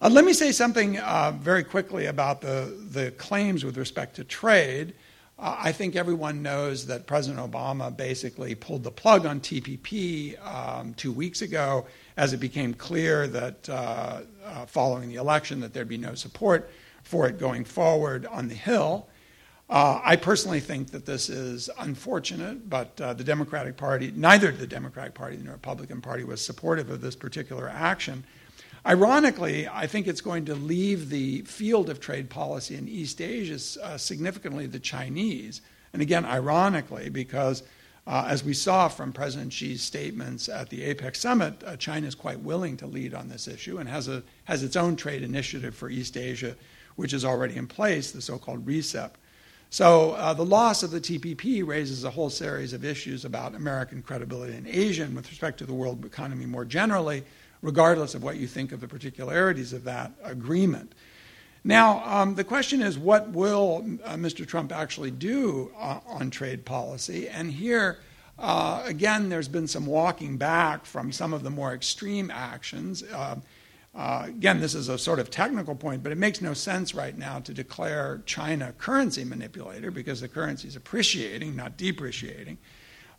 Uh, 0.00 0.08
let 0.08 0.24
me 0.24 0.32
say 0.32 0.50
something 0.50 0.98
uh, 0.98 1.32
very 1.32 1.62
quickly 1.62 2.06
about 2.06 2.40
the, 2.40 2.74
the 2.90 3.10
claims 3.12 3.62
with 3.62 3.76
respect 3.76 4.16
to 4.16 4.24
trade. 4.24 4.94
Uh, 5.38 5.54
I 5.58 5.72
think 5.72 5.96
everyone 5.96 6.42
knows 6.42 6.86
that 6.86 7.06
President 7.06 7.52
Obama 7.52 7.94
basically 7.94 8.54
pulled 8.54 8.82
the 8.82 8.90
plug 8.90 9.26
on 9.26 9.40
TPP 9.40 10.42
um, 10.44 10.94
two 10.94 11.12
weeks 11.12 11.42
ago 11.42 11.86
as 12.16 12.32
it 12.32 12.38
became 12.38 12.72
clear 12.72 13.26
that 13.28 13.68
uh, 13.68 14.22
uh, 14.44 14.66
following 14.66 15.10
the 15.10 15.16
election 15.16 15.60
that 15.60 15.74
there'd 15.74 15.88
be 15.88 15.98
no 15.98 16.14
support 16.14 16.70
for 17.02 17.28
it 17.28 17.38
going 17.38 17.64
forward 17.64 18.24
on 18.26 18.48
the 18.48 18.54
Hill. 18.54 19.08
Uh, 19.68 20.00
I 20.02 20.16
personally 20.16 20.60
think 20.60 20.90
that 20.92 21.04
this 21.04 21.28
is 21.28 21.68
unfortunate, 21.80 22.70
but 22.70 22.98
uh, 23.00 23.12
the 23.12 23.24
Democratic 23.24 23.76
Party, 23.76 24.12
neither 24.16 24.52
the 24.52 24.66
Democratic 24.66 25.12
Party 25.12 25.36
nor 25.36 25.44
the 25.44 25.52
Republican 25.52 26.00
Party 26.00 26.24
was 26.24 26.40
supportive 26.40 26.88
of 26.88 27.02
this 27.02 27.16
particular 27.16 27.68
action. 27.68 28.24
Ironically, 28.86 29.66
I 29.66 29.88
think 29.88 30.06
it's 30.06 30.20
going 30.20 30.44
to 30.44 30.54
leave 30.54 31.10
the 31.10 31.40
field 31.42 31.90
of 31.90 31.98
trade 31.98 32.30
policy 32.30 32.76
in 32.76 32.86
East 32.86 33.20
Asia 33.20 33.58
uh, 33.82 33.98
significantly 33.98 34.66
the 34.66 34.78
Chinese. 34.78 35.60
And 35.92 36.00
again, 36.00 36.24
ironically, 36.24 37.08
because 37.08 37.64
uh, 38.06 38.26
as 38.28 38.44
we 38.44 38.54
saw 38.54 38.86
from 38.86 39.12
President 39.12 39.52
Xi's 39.52 39.82
statements 39.82 40.48
at 40.48 40.70
the 40.70 40.82
APEC 40.94 41.16
summit, 41.16 41.64
uh, 41.66 41.76
China 41.76 42.06
is 42.06 42.14
quite 42.14 42.38
willing 42.38 42.76
to 42.76 42.86
lead 42.86 43.12
on 43.12 43.28
this 43.28 43.48
issue 43.48 43.78
and 43.78 43.88
has, 43.88 44.06
a, 44.06 44.22
has 44.44 44.62
its 44.62 44.76
own 44.76 44.94
trade 44.94 45.24
initiative 45.24 45.74
for 45.74 45.90
East 45.90 46.16
Asia, 46.16 46.54
which 46.94 47.12
is 47.12 47.24
already 47.24 47.56
in 47.56 47.66
place, 47.66 48.12
the 48.12 48.22
so 48.22 48.38
called 48.38 48.64
RCEP. 48.64 49.10
So 49.68 50.12
uh, 50.12 50.32
the 50.32 50.44
loss 50.44 50.84
of 50.84 50.92
the 50.92 51.00
TPP 51.00 51.66
raises 51.66 52.04
a 52.04 52.10
whole 52.10 52.30
series 52.30 52.72
of 52.72 52.84
issues 52.84 53.24
about 53.24 53.56
American 53.56 54.00
credibility 54.00 54.56
in 54.56 54.64
Asia 54.68 55.02
and 55.02 55.16
with 55.16 55.28
respect 55.28 55.58
to 55.58 55.66
the 55.66 55.74
world 55.74 56.04
economy 56.04 56.46
more 56.46 56.64
generally, 56.64 57.24
regardless 57.66 58.14
of 58.14 58.22
what 58.22 58.36
you 58.36 58.46
think 58.46 58.70
of 58.70 58.80
the 58.80 58.86
particularities 58.86 59.72
of 59.72 59.82
that 59.82 60.12
agreement. 60.22 60.94
Now, 61.64 62.00
um, 62.06 62.36
the 62.36 62.44
question 62.44 62.80
is 62.80 62.96
what 62.96 63.30
will 63.30 63.84
uh, 64.04 64.14
Mr. 64.14 64.46
Trump 64.46 64.70
actually 64.70 65.10
do 65.10 65.72
uh, 65.76 65.98
on 66.06 66.30
trade 66.30 66.64
policy? 66.64 67.28
And 67.28 67.50
here, 67.50 67.98
uh, 68.38 68.84
again, 68.86 69.28
there's 69.30 69.48
been 69.48 69.66
some 69.66 69.84
walking 69.84 70.36
back 70.36 70.86
from 70.86 71.10
some 71.10 71.32
of 71.32 71.42
the 71.42 71.50
more 71.50 71.74
extreme 71.74 72.30
actions. 72.30 73.02
Uh, 73.02 73.40
uh, 73.96 74.26
again, 74.28 74.60
this 74.60 74.76
is 74.76 74.88
a 74.88 74.96
sort 74.96 75.18
of 75.18 75.28
technical 75.28 75.74
point, 75.74 76.04
but 76.04 76.12
it 76.12 76.18
makes 76.18 76.40
no 76.40 76.54
sense 76.54 76.94
right 76.94 77.18
now 77.18 77.40
to 77.40 77.52
declare 77.52 78.22
China 78.26 78.72
currency 78.78 79.24
manipulator 79.24 79.90
because 79.90 80.20
the 80.20 80.28
currency 80.28 80.68
is 80.68 80.76
appreciating, 80.76 81.56
not 81.56 81.76
depreciating. 81.76 82.58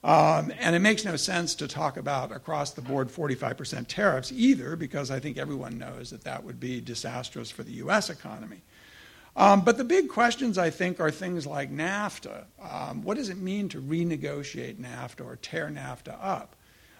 Um, 0.07 0.53
and 0.61 0.73
it 0.73 0.79
makes 0.79 1.03
no 1.03 1.17
sense 1.17 1.53
to 1.55 1.67
talk 1.67 1.97
about 1.97 2.31
across 2.31 2.71
the 2.71 2.81
board 2.81 3.09
45% 3.09 3.87
tariffs 3.89 4.31
either, 4.31 4.77
because 4.77 5.11
I 5.11 5.19
think 5.19 5.37
everyone 5.37 5.77
knows 5.77 6.11
that 6.11 6.23
that 6.23 6.45
would 6.45 6.61
be 6.61 6.79
disastrous 6.79 7.51
for 7.51 7.63
the 7.63 7.73
US 7.73 8.09
economy. 8.09 8.61
Um, 9.35 9.65
but 9.65 9.77
the 9.77 9.83
big 9.83 10.07
questions, 10.07 10.57
I 10.57 10.69
think, 10.69 11.01
are 11.01 11.11
things 11.11 11.45
like 11.45 11.75
NAFTA. 11.75 12.45
Um, 12.61 13.03
what 13.03 13.17
does 13.17 13.27
it 13.27 13.37
mean 13.37 13.67
to 13.67 13.81
renegotiate 13.81 14.77
NAFTA 14.77 15.25
or 15.25 15.35
tear 15.35 15.67
NAFTA 15.69 16.17
up? 16.21 16.55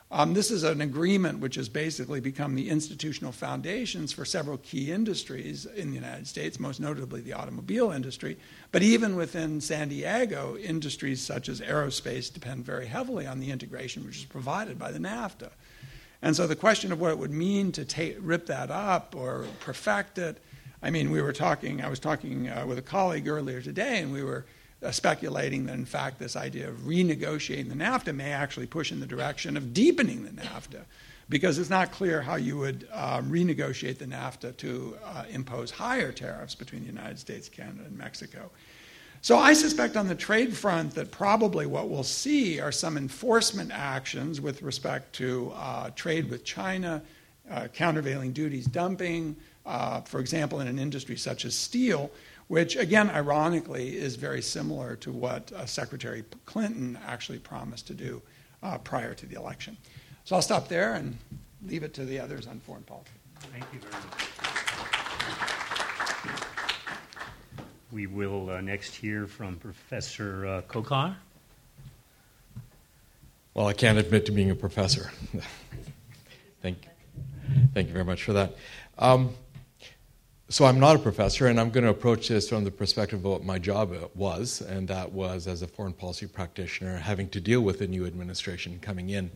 Um, 0.09 0.33
this 0.33 0.51
is 0.51 0.63
an 0.63 0.79
agreement 0.79 1.39
which 1.39 1.55
has 1.55 1.67
basically 1.67 2.21
become 2.21 2.55
the 2.55 2.69
institutional 2.69 3.33
foundations 3.33 4.13
for 4.13 4.23
several 4.23 4.57
key 4.59 4.89
industries 4.89 5.65
in 5.65 5.89
the 5.89 5.95
United 5.95 6.27
States, 6.27 6.61
most 6.61 6.79
notably 6.79 7.19
the 7.19 7.33
automobile 7.33 7.91
industry. 7.91 8.37
But 8.71 8.83
even 8.83 9.17
within 9.17 9.59
San 9.59 9.89
Diego, 9.89 10.55
industries 10.55 11.21
such 11.21 11.49
as 11.49 11.59
aerospace 11.59 12.33
depend 12.33 12.63
very 12.63 12.85
heavily 12.85 13.27
on 13.27 13.41
the 13.41 13.51
integration 13.51 14.05
which 14.05 14.19
is 14.19 14.25
provided 14.25 14.79
by 14.79 14.93
the 14.93 14.99
NAFTA. 14.99 15.49
And 16.21 16.35
so 16.37 16.47
the 16.47 16.55
question 16.55 16.93
of 16.93 17.01
what 17.01 17.11
it 17.11 17.19
would 17.19 17.31
mean 17.31 17.73
to 17.73 17.83
take, 17.83 18.17
rip 18.21 18.45
that 18.45 18.71
up 18.71 19.13
or 19.13 19.45
perfect 19.59 20.17
it, 20.17 20.41
I 20.81 20.89
mean, 20.89 21.11
we 21.11 21.21
were 21.21 21.33
talking, 21.33 21.81
I 21.83 21.89
was 21.89 21.99
talking 21.99 22.47
uh, 22.47 22.65
with 22.65 22.77
a 22.77 22.83
colleague 22.83 23.27
earlier 23.27 23.61
today, 23.61 24.01
and 24.01 24.13
we 24.13 24.23
were 24.23 24.45
uh, 24.83 24.91
speculating 24.91 25.65
that, 25.65 25.75
in 25.75 25.85
fact, 25.85 26.19
this 26.19 26.35
idea 26.35 26.69
of 26.69 26.75
renegotiating 26.79 27.69
the 27.69 27.75
NAFTA 27.75 28.15
may 28.15 28.31
actually 28.31 28.67
push 28.67 28.91
in 28.91 28.99
the 28.99 29.07
direction 29.07 29.57
of 29.57 29.73
deepening 29.73 30.23
the 30.23 30.31
NAFTA, 30.31 30.81
because 31.29 31.57
it's 31.57 31.69
not 31.69 31.91
clear 31.91 32.21
how 32.21 32.35
you 32.35 32.57
would 32.57 32.87
uh, 32.93 33.19
renegotiate 33.21 33.97
the 33.97 34.05
NAFTA 34.05 34.55
to 34.57 34.97
uh, 35.03 35.23
impose 35.29 35.71
higher 35.71 36.11
tariffs 36.11 36.55
between 36.55 36.81
the 36.81 36.87
United 36.87 37.19
States, 37.19 37.49
Canada, 37.49 37.83
and 37.85 37.97
Mexico. 37.97 38.49
So 39.21 39.37
I 39.37 39.53
suspect 39.53 39.97
on 39.97 40.07
the 40.07 40.15
trade 40.15 40.55
front 40.55 40.93
that 40.93 41.11
probably 41.11 41.65
what 41.65 41.89
we'll 41.89 42.03
see 42.03 42.59
are 42.59 42.71
some 42.71 42.97
enforcement 42.97 43.71
actions 43.73 44.39
with 44.39 44.61
respect 44.61 45.13
to 45.15 45.51
uh, 45.55 45.89
trade 45.95 46.29
with 46.29 46.45
China, 46.45 47.01
uh, 47.51 47.67
countervailing 47.73 48.31
duties 48.31 48.67
dumping, 48.67 49.35
uh, 49.65 50.01
for 50.01 50.19
example, 50.19 50.61
in 50.61 50.67
an 50.67 50.79
industry 50.79 51.17
such 51.17 51.45
as 51.45 51.55
steel, 51.55 52.09
which, 52.47 52.75
again, 52.75 53.09
ironically, 53.09 53.97
is 53.97 54.15
very 54.15 54.41
similar 54.41 54.95
to 54.97 55.11
what 55.11 55.51
uh, 55.51 55.65
Secretary 55.65 56.23
Clinton 56.45 56.97
actually 57.05 57.39
promised 57.39 57.87
to 57.87 57.93
do 57.93 58.21
uh, 58.63 58.77
prior 58.77 59.13
to 59.13 59.25
the 59.25 59.35
election. 59.35 59.77
So 60.23 60.35
I'll 60.35 60.41
stop 60.41 60.67
there 60.67 60.93
and 60.93 61.17
leave 61.65 61.83
it 61.83 61.93
to 61.95 62.05
the 62.05 62.19
others 62.19 62.47
on 62.47 62.59
foreign 62.59 62.83
policy. 62.83 63.11
Thank 63.51 63.65
you 63.73 63.79
very 63.79 63.93
much. 63.93 64.27
We 67.91 68.07
will 68.07 68.49
uh, 68.49 68.61
next 68.61 68.95
hear 68.95 69.27
from 69.27 69.55
Professor 69.55 70.45
uh, 70.45 70.61
Kokar. 70.63 71.15
Well, 73.53 73.67
I 73.67 73.73
can't 73.73 73.97
admit 73.97 74.25
to 74.27 74.31
being 74.31 74.51
a 74.51 74.55
professor. 74.55 75.09
thank, 76.61 76.77
thank 77.73 77.87
you 77.87 77.93
very 77.93 78.05
much 78.05 78.23
for 78.23 78.33
that. 78.33 78.55
Um, 78.99 79.33
so 80.49 80.65
I'm 80.65 80.79
not 80.79 80.95
a 80.95 80.99
professor, 80.99 81.47
and 81.47 81.59
I'm 81.59 81.71
going 81.71 81.83
to 81.83 81.89
approach 81.89 82.29
this 82.29 82.47
from 82.47 82.63
the 82.63 82.71
perspective 82.71 83.19
of 83.19 83.25
what 83.25 83.43
my 83.43 83.59
job 83.59 83.93
was, 84.15 84.61
and 84.61 84.87
that 84.87 85.11
was 85.11 85.45
as 85.45 85.61
a 85.61 85.67
foreign 85.67 85.93
policy 85.93 86.25
practitioner 86.25 86.97
having 86.97 87.27
to 87.29 87.41
deal 87.41 87.61
with 87.61 87.81
a 87.81 87.87
new 87.87 88.05
administration 88.05 88.79
coming 88.79 89.09
in. 89.09 89.29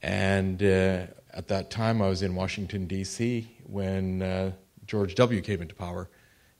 And 0.00 0.62
uh, 0.62 1.06
at 1.34 1.48
that 1.48 1.70
time, 1.70 2.00
I 2.00 2.08
was 2.08 2.22
in 2.22 2.34
Washington, 2.34 2.86
D.C., 2.86 3.46
when 3.66 4.22
uh, 4.22 4.52
George 4.86 5.14
W. 5.16 5.40
came 5.42 5.60
into 5.60 5.74
power 5.74 6.08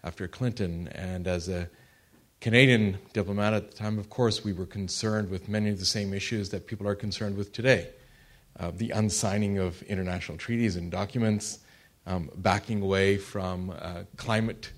after 0.04 0.28
Clinton. 0.28 0.88
And 0.88 1.26
as 1.26 1.48
a 1.48 1.70
Canadian 2.40 2.98
diplomat 3.14 3.54
at 3.54 3.70
the 3.70 3.76
time, 3.76 3.98
of 3.98 4.10
course, 4.10 4.44
we 4.44 4.52
were 4.52 4.66
concerned 4.66 5.30
with 5.30 5.48
many 5.48 5.70
of 5.70 5.78
the 5.78 5.86
same 5.86 6.12
issues 6.12 6.50
that 6.50 6.66
people 6.66 6.86
are 6.86 6.94
concerned 6.94 7.36
with 7.36 7.52
today 7.52 7.88
uh, 8.58 8.70
the 8.74 8.90
unsigning 8.90 9.58
of 9.58 9.82
international 9.84 10.36
treaties 10.36 10.76
and 10.76 10.90
documents 10.90 11.60
um, 12.06 12.30
backing 12.36 12.82
away 12.82 13.16
from 13.16 13.70
uh, 13.70 14.02
climate 14.16 14.70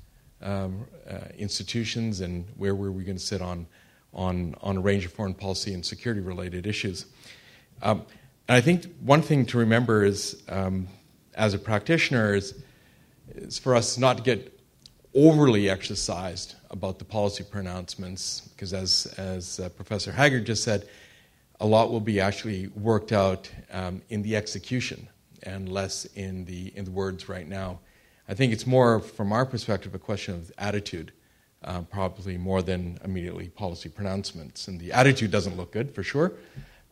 um, 0.42 0.86
uh, 1.08 1.18
institutions 1.38 2.20
and 2.20 2.46
where 2.56 2.74
were 2.74 2.92
we 2.92 3.04
going 3.04 3.16
to 3.16 3.22
sit 3.22 3.40
on, 3.40 3.66
on, 4.12 4.54
on 4.60 4.76
a 4.76 4.80
range 4.80 5.04
of 5.04 5.12
foreign 5.12 5.34
policy 5.34 5.72
and 5.72 5.84
security 5.84 6.20
related 6.20 6.66
issues. 6.66 7.06
Um, 7.82 8.02
and 8.48 8.56
I 8.56 8.60
think 8.60 8.84
one 9.00 9.22
thing 9.22 9.46
to 9.46 9.58
remember 9.58 10.04
is, 10.04 10.42
um, 10.48 10.88
as 11.34 11.54
a 11.54 11.58
practitioner, 11.58 12.34
is, 12.34 12.62
is 13.34 13.58
for 13.58 13.74
us 13.74 13.96
not 13.96 14.18
to 14.18 14.22
get 14.22 14.60
overly 15.14 15.70
exercised 15.70 16.56
about 16.70 16.98
the 16.98 17.04
policy 17.04 17.44
pronouncements, 17.44 18.40
because 18.40 18.74
as, 18.74 19.06
as 19.16 19.60
uh, 19.60 19.68
Professor 19.70 20.12
Haggard 20.12 20.44
just 20.44 20.62
said, 20.62 20.88
a 21.60 21.66
lot 21.66 21.90
will 21.90 22.00
be 22.00 22.20
actually 22.20 22.66
worked 22.68 23.12
out 23.12 23.48
um, 23.72 24.02
in 24.10 24.22
the 24.22 24.36
execution 24.36 25.08
and 25.44 25.68
less 25.68 26.04
in 26.16 26.44
the 26.46 26.72
in 26.76 26.84
the 26.84 26.90
words 26.90 27.28
right 27.28 27.48
now. 27.48 27.78
I 28.28 28.34
think 28.34 28.52
it's 28.52 28.66
more, 28.66 29.00
from 29.00 29.32
our 29.32 29.44
perspective, 29.44 29.94
a 29.94 29.98
question 29.98 30.34
of 30.34 30.50
attitude, 30.56 31.12
uh, 31.62 31.82
probably 31.82 32.38
more 32.38 32.62
than 32.62 32.98
immediately 33.04 33.48
policy 33.48 33.88
pronouncements. 33.88 34.66
And 34.66 34.80
the 34.80 34.92
attitude 34.92 35.30
doesn't 35.30 35.56
look 35.56 35.72
good 35.72 35.94
for 35.94 36.02
sure. 36.02 36.32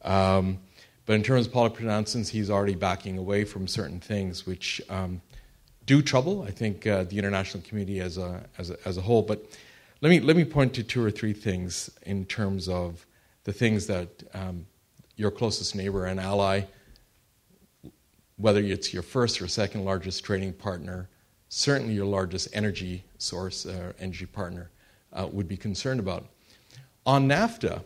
Um, 0.05 0.59
but 1.07 1.15
in 1.15 1.23
terms 1.23 1.47
of 1.47 1.53
policy 1.53 1.77
pronouncements, 1.77 2.29
he's 2.29 2.51
already 2.51 2.75
backing 2.75 3.19
away 3.19 3.45
from 3.45 3.67
certain 3.67 3.99
things 3.99 4.47
which 4.47 4.81
um, 4.91 5.23
do 5.87 6.03
trouble, 6.03 6.43
I 6.43 6.51
think, 6.51 6.87
uh, 6.87 7.05
the 7.05 7.19
international 7.19 7.63
community 7.63 8.01
as 8.01 8.19
a, 8.19 8.45
as 8.59 8.71
a, 8.71 8.77
as 8.87 8.99
a 8.99 9.01
whole. 9.01 9.23
But 9.23 9.45
let 10.01 10.11
me 10.11 10.21
let 10.21 10.37
me 10.37 10.45
point 10.45 10.75
to 10.75 10.83
two 10.83 11.03
or 11.03 11.11
three 11.11 11.33
things 11.33 11.91
in 12.03 12.27
terms 12.27 12.69
of 12.69 13.07
the 13.45 13.53
things 13.53 13.87
that 13.87 14.23
um, 14.35 14.67
your 15.17 15.31
closest 15.31 15.75
neighbor 15.75 16.05
and 16.05 16.21
ally 16.21 16.63
whether 18.43 18.61
it's 18.61 18.93
your 18.93 19.05
first 19.05 19.41
or 19.41 19.47
second 19.47 19.85
largest 19.85 20.25
trading 20.25 20.53
partner, 20.53 21.09
certainly 21.49 21.95
your 21.95 22.07
largest 22.07 22.49
energy 22.53 23.05
source, 23.19 23.67
uh, 23.67 23.93
energy 24.01 24.27
partner, 24.27 24.69
uh, 25.13 25.29
would 25.31 25.47
be 25.47 25.57
concerned 25.57 26.01
about. 26.01 26.27
On 27.07 27.29
NAFTA, 27.29 27.83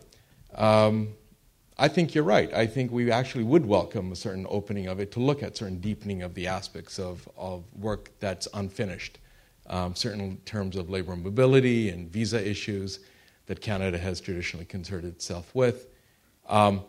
um, 0.55 1.09
I 1.77 1.87
think 1.87 2.15
you're 2.15 2.23
right. 2.23 2.51
I 2.55 2.65
think 2.65 2.91
we 2.91 3.11
actually 3.11 3.43
would 3.43 3.67
welcome 3.67 4.11
a 4.11 4.15
certain 4.15 4.47
opening 4.49 4.87
of 4.87 4.99
it 4.99 5.11
to 5.11 5.19
look 5.19 5.43
at 5.43 5.55
certain 5.55 5.79
deepening 5.79 6.23
of 6.23 6.33
the 6.33 6.47
aspects 6.47 6.97
of, 6.97 7.29
of 7.37 7.63
work 7.79 8.09
that's 8.19 8.47
unfinished, 8.55 9.19
um, 9.67 9.93
certain 9.93 10.37
terms 10.45 10.75
of 10.75 10.89
labor 10.89 11.15
mobility 11.15 11.89
and 11.89 12.11
visa 12.11 12.43
issues 12.43 13.01
that 13.45 13.61
Canada 13.61 13.99
has 13.99 14.19
traditionally 14.19 14.65
concerned 14.65 15.05
itself 15.05 15.53
with. 15.53 15.87
Um, 16.49 16.81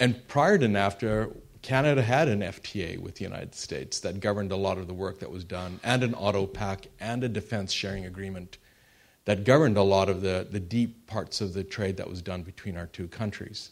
and 0.00 0.26
prior 0.26 0.58
to 0.58 0.66
NAFTA, 0.66 1.32
Canada 1.62 2.02
had 2.02 2.28
an 2.28 2.40
FTA 2.40 2.98
with 2.98 3.16
the 3.16 3.24
United 3.24 3.54
States 3.54 4.00
that 4.00 4.20
governed 4.20 4.50
a 4.50 4.56
lot 4.56 4.78
of 4.78 4.86
the 4.86 4.94
work 4.94 5.18
that 5.20 5.30
was 5.30 5.44
done, 5.44 5.78
and 5.82 6.02
an 6.02 6.14
auto 6.14 6.46
pact 6.46 6.88
and 6.98 7.22
a 7.22 7.28
defense 7.28 7.72
sharing 7.72 8.06
agreement 8.06 8.58
that 9.26 9.44
governed 9.44 9.76
a 9.76 9.82
lot 9.82 10.08
of 10.08 10.22
the, 10.22 10.46
the 10.50 10.60
deep 10.60 11.06
parts 11.06 11.40
of 11.40 11.52
the 11.52 11.62
trade 11.62 11.96
that 11.98 12.08
was 12.08 12.22
done 12.22 12.42
between 12.42 12.76
our 12.76 12.86
two 12.86 13.06
countries. 13.08 13.70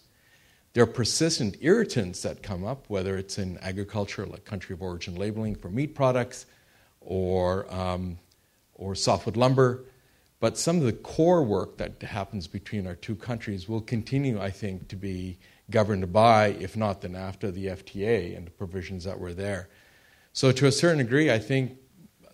There 0.74 0.84
are 0.84 0.86
persistent 0.86 1.56
irritants 1.60 2.22
that 2.22 2.42
come 2.42 2.64
up, 2.64 2.84
whether 2.88 3.16
it's 3.16 3.38
in 3.38 3.58
agriculture, 3.58 4.26
like 4.26 4.44
country 4.44 4.74
of 4.74 4.82
origin 4.82 5.16
labeling 5.16 5.54
for 5.54 5.70
meat 5.70 5.94
products, 5.94 6.46
or, 7.00 7.72
um, 7.74 8.18
or 8.74 8.94
softwood 8.94 9.36
lumber. 9.36 9.84
But 10.40 10.58
some 10.58 10.76
of 10.76 10.82
the 10.82 10.92
core 10.92 11.42
work 11.42 11.78
that 11.78 12.00
happens 12.02 12.46
between 12.46 12.86
our 12.86 12.94
two 12.94 13.16
countries 13.16 13.68
will 13.68 13.80
continue, 13.80 14.40
I 14.40 14.50
think, 14.50 14.88
to 14.88 14.96
be 14.96 15.38
governed 15.70 16.12
by, 16.12 16.48
if 16.60 16.76
not 16.76 17.00
the 17.00 17.08
NAFTA, 17.08 17.52
the 17.52 17.66
FTA 17.66 18.36
and 18.36 18.46
the 18.46 18.50
provisions 18.50 19.04
that 19.04 19.18
were 19.18 19.34
there. 19.34 19.68
So, 20.32 20.52
to 20.52 20.66
a 20.66 20.72
certain 20.72 20.98
degree, 20.98 21.30
I 21.30 21.38
think 21.38 21.78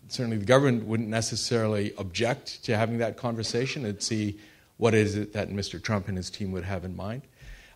certainly 0.08 0.36
the 0.36 0.44
government 0.44 0.84
wouldn't 0.84 1.08
necessarily 1.08 1.92
object 1.98 2.64
to 2.64 2.76
having 2.76 2.98
that 2.98 3.16
conversation 3.16 3.84
and 3.86 4.02
see 4.02 4.38
what 4.76 4.94
is 4.94 5.16
it 5.16 5.32
that 5.32 5.50
Mr. 5.50 5.82
Trump 5.82 6.08
and 6.08 6.16
his 6.16 6.30
team 6.30 6.52
would 6.52 6.64
have 6.64 6.84
in 6.84 6.94
mind. 6.94 7.22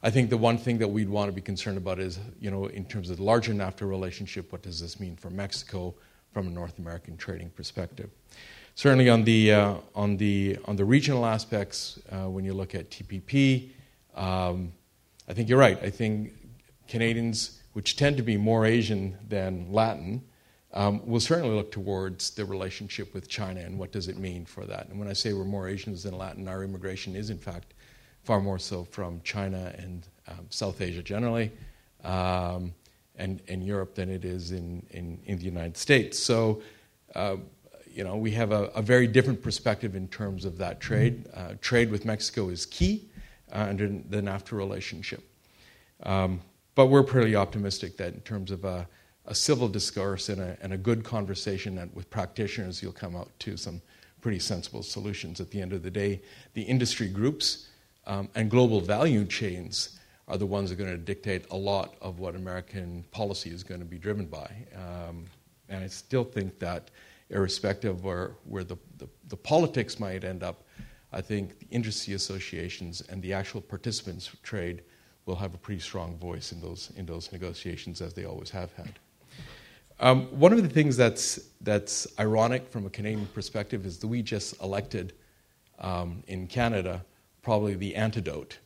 I 0.03 0.11
think 0.11 0.31
the 0.31 0.37
one 0.37 0.59
thing 0.59 0.79
that 0.79 0.89
we'd 0.89 1.09
want 1.09 1.29
to 1.29 1.33
be 1.33 1.41
concerned 1.41 1.77
about 1.77 1.99
is, 1.99 2.21
you 2.41 2.51
know, 2.51 2.67
in 2.67 2.85
terms 2.85 3.11
of 3.11 3.17
the 3.17 3.23
larger 3.25 3.53
NAFTA 3.53 3.89
relationship, 3.89 4.53
what 4.53 4.63
does 4.63 4.81
this 4.81 5.01
mean 5.01 5.17
for 5.17 5.31
Mexico 5.31 5.95
from 6.33 6.47
a 6.47 6.51
North 6.51 6.79
American 6.79 7.17
trading 7.17 7.51
perspective? 7.51 8.11
Certainly 8.77 9.09
on 9.09 9.25
the, 9.25 9.53
uh, 9.53 9.75
on 9.97 10.17
the, 10.17 10.59
on 10.67 10.77
the 10.77 10.85
regional 10.85 11.27
aspects, 11.27 11.99
uh, 12.13 12.29
when 12.29 12.45
you 12.45 12.55
look 12.55 12.77
at 12.77 12.91
TPP, 12.91 13.71
um, 14.15 14.73
I 15.29 15.35
think 15.35 15.49
you're 15.49 15.59
right. 15.59 15.79
I 15.83 15.91
think 15.91 16.33
Canadians, 16.89 17.61
which 17.75 17.97
tend 17.97 18.17
to 18.17 18.23
be 18.23 18.39
more 18.39 18.65
Asian 18.65 19.19
than 19.29 19.71
Latin, 19.71 20.23
um, 20.73 21.07
will 21.07 21.21
certainly 21.21 21.55
look 21.55 21.71
towards 21.71 22.31
the 22.31 22.45
relationship 22.45 23.13
with 23.13 23.29
China 23.29 23.61
and 23.61 23.79
what 23.79 23.93
does 23.93 24.09
it 24.09 24.17
mean 24.17 24.47
for 24.47 24.65
that. 24.65 24.89
And 24.89 24.99
when 24.99 25.09
I 25.09 25.13
say 25.13 25.35
we're 25.35 25.45
more 25.45 25.69
Asians 25.69 26.03
than 26.03 26.17
Latin, 26.17 26.49
our 26.49 26.65
immigration 26.65 27.15
is 27.15 27.29
in 27.29 27.39
fact 27.39 27.75
far 28.25 28.41
more 28.41 28.59
so 28.59 28.85
from 28.85 29.21
China 29.23 29.73
and 29.77 30.07
um, 30.29 30.47
South 30.51 30.81
Asia 30.81 31.03
generally, 31.03 31.51
um, 32.05 32.75
and, 33.17 33.41
Europe 33.49 33.95
than 33.95 34.11
it 34.11 34.25
is 34.25 34.53
in, 34.53 34.87
in, 34.91 35.19
in 35.25 35.39
the 35.39 35.45
United 35.45 35.77
States. 35.77 36.19
So, 36.19 36.63
uh, 37.15 37.37
you 37.87 38.05
know, 38.05 38.17
we 38.17 38.31
have 38.33 38.53
a, 38.53 38.65
a, 38.75 38.83
very 38.83 39.07
different 39.07 39.43
perspective 39.43 39.97
in 39.97 40.07
terms 40.09 40.45
of 40.45 40.59
that 40.59 40.81
trade. 40.81 41.27
Uh, 41.35 41.55
trade 41.61 41.91
with 41.91 42.05
Mexico 42.05 42.49
is 42.49 42.65
key 42.67 43.09
under 43.53 43.89
the 43.89 44.21
NAFTA 44.21 44.53
relationship. 44.53 45.23
Um, 46.03 46.41
but 46.75 46.87
we're 46.87 47.03
pretty 47.03 47.35
optimistic 47.35 47.97
that 47.97 48.15
in 48.15 48.21
terms 48.21 48.51
of 48.51 48.65
a, 48.65 48.87
a 49.27 49.35
civil 49.35 49.69
discourse 49.69 50.29
and 50.29 50.41
a, 50.41 50.57
and 50.63 50.73
a, 50.73 50.77
good 50.77 51.03
conversation 51.03 51.91
with 51.93 52.09
practitioners, 52.09 52.83
you'll 52.83 52.93
come 52.93 53.17
out 53.17 53.31
to 53.41 53.57
some 53.57 53.83
pretty 54.21 54.39
sensible 54.39 54.83
solutions. 54.83 55.41
At 55.41 55.51
the 55.51 55.61
end 55.61 55.73
of 55.73 55.83
the 55.83 55.91
day, 55.91 56.23
the 56.55 56.63
industry 56.63 57.09
groups 57.09 57.69
um, 58.07 58.29
and 58.35 58.51
global 58.51 58.81
value 58.81 59.25
chains 59.25 59.99
are 60.29 60.37
the 60.37 60.47
ones 60.47 60.71
that 60.71 60.79
are 60.79 60.85
going 60.85 60.97
to 60.97 61.03
dictate 61.05 61.47
a 61.51 61.57
lot 61.57 61.95
of 62.01 62.21
what 62.21 62.37
American 62.37 63.05
policy 63.11 63.51
is 63.51 63.63
going 63.63 63.81
to 63.81 63.87
be 63.87 63.99
driven 63.99 64.27
by. 64.27 64.51
Um, 64.77 65.25
and 65.69 65.83
I 65.83 65.89
still 65.89 66.25
think 66.25 66.59
that, 66.59 66.91
irrespective 67.31 67.97
of 67.97 68.05
where, 68.05 68.33
where 68.45 68.65
the, 68.65 68.77
the, 68.99 69.09
the 69.29 69.37
politics 69.37 69.99
might 69.99 70.25
end 70.25 70.43
up, 70.43 70.65
I 71.13 71.21
think 71.21 71.59
the 71.59 71.67
industry 71.71 72.15
associations 72.15 73.01
and 73.09 73.23
the 73.23 73.33
actual 73.33 73.61
participants 73.61 74.31
trade 74.43 74.83
will 75.27 75.37
have 75.37 75.55
a 75.55 75.59
pretty 75.59 75.81
strong 75.81 76.17
voice 76.19 76.53
in 76.53 76.61
those, 76.61 76.91
in 76.97 77.07
those 77.07 77.33
negotiations, 77.33 78.01
as 78.01 78.15
they 78.15 78.25
always 78.25 78.51
have 78.51 78.73
had. 78.75 78.99
Um, 80.01 80.27
one 80.27 80.53
of 80.53 80.63
the 80.63 80.69
things 80.69 80.97
that's, 80.97 81.41
that's 81.61 82.07
ironic 82.21 82.69
from 82.69 82.87
a 82.87 82.91
Canadian 82.91 83.27
perspective 83.27 83.85
is 83.85 83.99
that 83.99 84.07
we 84.07 84.23
just 84.23 84.61
elected 84.63 85.13
um, 85.81 86.23
in 86.29 86.47
Canada, 86.47 87.05
probably 87.43 87.75
the 87.75 87.95
antidote 87.97 88.59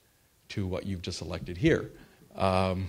to 0.51 0.66
what 0.66 0.84
you've 0.84 1.03
just 1.03 1.22
elected 1.22 1.57
here. 1.57 1.90
Um, 2.36 2.86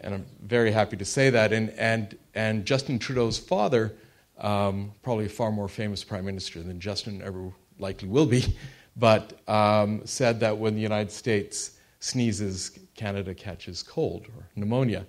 and 0.00 0.14
I'm 0.14 0.26
very 0.42 0.72
happy 0.72 0.96
to 0.96 1.04
say 1.04 1.30
that. 1.30 1.52
And, 1.52 1.70
and, 1.70 2.18
and 2.34 2.66
Justin 2.66 2.98
Trudeau's 2.98 3.38
father, 3.38 3.94
um, 4.38 4.92
probably 5.02 5.26
a 5.26 5.28
far 5.28 5.52
more 5.52 5.68
famous 5.68 6.02
prime 6.02 6.24
minister 6.24 6.62
than 6.62 6.80
Justin 6.80 7.22
ever 7.22 7.52
likely 7.78 8.08
will 8.08 8.26
be, 8.26 8.56
but 8.96 9.40
um, 9.48 10.02
said 10.04 10.40
that 10.40 10.56
when 10.56 10.74
the 10.74 10.80
United 10.80 11.10
States 11.10 11.78
sneezes, 12.00 12.78
Canada 12.94 13.34
catches 13.34 13.82
cold 13.82 14.26
or 14.36 14.48
pneumonia. 14.56 15.06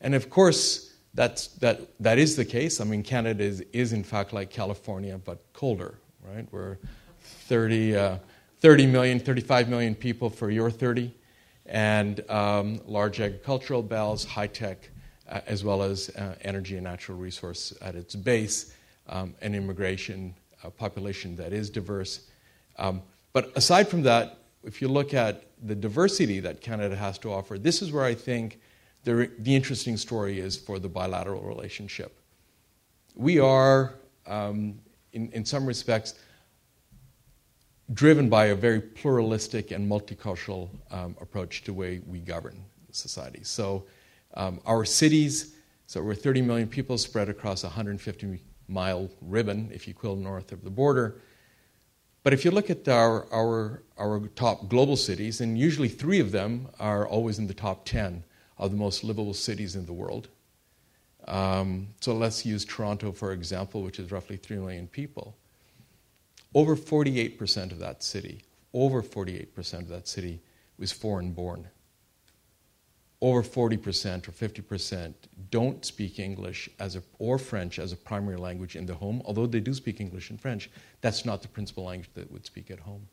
And 0.00 0.14
of 0.14 0.28
course, 0.28 0.94
that's, 1.14 1.48
that, 1.58 1.80
that 2.00 2.18
is 2.18 2.36
the 2.36 2.44
case. 2.44 2.80
I 2.80 2.84
mean, 2.84 3.02
Canada 3.02 3.44
is, 3.44 3.60
is 3.72 3.92
in 3.92 4.02
fact 4.02 4.32
like 4.32 4.50
California, 4.50 5.18
but 5.18 5.40
colder, 5.52 5.98
right? 6.22 6.46
We're 6.50 6.78
30, 7.20 7.96
uh, 7.96 8.18
30 8.60 8.86
million, 8.86 9.18
35 9.18 9.68
million 9.68 9.94
people 9.94 10.30
for 10.30 10.50
your 10.50 10.70
30 10.70 11.14
and 11.66 12.28
um, 12.30 12.80
large 12.86 13.20
agricultural 13.20 13.82
belts, 13.82 14.24
high 14.24 14.46
tech, 14.46 14.90
uh, 15.28 15.40
as 15.46 15.64
well 15.64 15.82
as 15.82 16.10
uh, 16.10 16.34
energy 16.42 16.76
and 16.76 16.84
natural 16.84 17.16
resource 17.16 17.72
at 17.80 17.94
its 17.94 18.14
base, 18.14 18.74
um, 19.08 19.34
an 19.42 19.54
immigration 19.54 20.34
uh, 20.64 20.70
population 20.70 21.36
that 21.36 21.52
is 21.52 21.70
diverse. 21.70 22.28
Um, 22.78 23.02
but 23.32 23.52
aside 23.56 23.88
from 23.88 24.02
that, 24.02 24.38
if 24.64 24.80
you 24.80 24.88
look 24.88 25.14
at 25.14 25.44
the 25.62 25.74
diversity 25.74 26.40
that 26.40 26.60
Canada 26.60 26.96
has 26.96 27.18
to 27.18 27.32
offer, 27.32 27.58
this 27.58 27.82
is 27.82 27.92
where 27.92 28.04
I 28.04 28.14
think 28.14 28.60
the, 29.04 29.30
the 29.38 29.54
interesting 29.54 29.96
story 29.96 30.38
is 30.38 30.56
for 30.56 30.78
the 30.78 30.88
bilateral 30.88 31.42
relationship. 31.42 32.18
We 33.14 33.38
are, 33.38 33.94
um, 34.26 34.78
in, 35.12 35.30
in 35.32 35.44
some 35.44 35.66
respects, 35.66 36.14
driven 37.92 38.28
by 38.28 38.46
a 38.46 38.54
very 38.54 38.80
pluralistic 38.80 39.70
and 39.70 39.90
multicultural 39.90 40.70
um, 40.90 41.16
approach 41.20 41.60
to 41.62 41.66
the 41.66 41.74
way 41.74 42.00
we 42.06 42.20
govern 42.20 42.64
society. 42.90 43.40
So, 43.42 43.84
um, 44.34 44.60
our 44.64 44.84
cities, 44.84 45.56
so 45.86 46.02
we're 46.02 46.14
30 46.14 46.42
million 46.42 46.68
people 46.68 46.96
spread 46.96 47.28
across 47.28 47.64
150 47.64 48.40
mile 48.72 49.10
ribbon, 49.20 49.70
if 49.72 49.86
you 49.86 49.94
will, 50.02 50.16
north 50.16 50.52
of 50.52 50.64
the 50.64 50.70
border. 50.70 51.20
But 52.22 52.32
if 52.32 52.44
you 52.44 52.50
look 52.50 52.70
at 52.70 52.88
our, 52.88 53.26
our, 53.32 53.82
our 53.98 54.20
top 54.34 54.68
global 54.68 54.96
cities, 54.96 55.40
and 55.40 55.58
usually 55.58 55.88
three 55.88 56.20
of 56.20 56.30
them 56.30 56.68
are 56.78 57.06
always 57.06 57.38
in 57.38 57.48
the 57.48 57.54
top 57.54 57.84
10 57.84 58.24
of 58.58 58.70
the 58.70 58.76
most 58.76 59.02
livable 59.02 59.34
cities 59.34 59.74
in 59.74 59.86
the 59.86 59.92
world. 59.92 60.28
Um, 61.26 61.88
so 62.00 62.14
let's 62.14 62.46
use 62.46 62.64
Toronto, 62.64 63.12
for 63.12 63.32
example, 63.32 63.82
which 63.82 63.98
is 63.98 64.12
roughly 64.12 64.36
3 64.36 64.58
million 64.58 64.86
people. 64.86 65.36
Over 66.54 66.76
48% 66.76 67.72
of 67.72 67.78
that 67.78 68.02
city, 68.02 68.42
over 68.72 69.02
48% 69.02 69.80
of 69.80 69.88
that 69.88 70.06
city 70.06 70.40
was 70.78 70.92
foreign 70.92 71.32
born. 71.32 71.68
Over 73.22 73.44
40% 73.44 74.26
or 74.26 74.32
50% 74.32 75.14
don't 75.50 75.84
speak 75.84 76.18
English 76.18 76.68
as 76.80 76.96
a, 76.96 77.02
or 77.20 77.38
French 77.38 77.78
as 77.78 77.92
a 77.92 77.96
primary 77.96 78.36
language 78.36 78.74
in 78.74 78.84
the 78.84 78.94
home, 78.94 79.22
although 79.24 79.46
they 79.46 79.60
do 79.60 79.72
speak 79.72 80.00
English 80.00 80.30
and 80.30 80.40
French. 80.40 80.68
That's 81.02 81.24
not 81.24 81.40
the 81.40 81.46
principal 81.46 81.84
language 81.84 82.10
that 82.14 82.32
would 82.32 82.44
speak 82.44 82.68
at 82.72 82.80
home. 82.80 83.06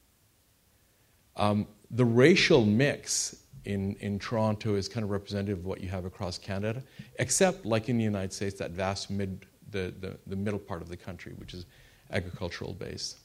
Um, 1.35 1.67
the 1.91 2.05
racial 2.05 2.65
mix 2.65 3.43
in, 3.65 3.95
in 3.99 4.17
Toronto 4.17 4.73
is 4.73 4.89
kind 4.89 5.03
of 5.03 5.11
representative 5.11 5.59
of 5.59 5.65
what 5.65 5.79
you 5.79 5.89
have 5.89 6.05
across 6.05 6.39
Canada, 6.39 6.81
except 7.19 7.67
like 7.67 7.87
in 7.87 7.99
the 7.99 8.03
United 8.03 8.33
States, 8.33 8.57
that 8.57 8.71
vast 8.71 9.11
mid, 9.11 9.45
the, 9.69 9.93
the, 9.99 10.17
the 10.25 10.35
middle 10.35 10.59
part 10.59 10.81
of 10.81 10.89
the 10.89 10.97
country, 10.97 11.33
which 11.37 11.53
is 11.53 11.67
agricultural 12.11 12.73
based. 12.73 13.19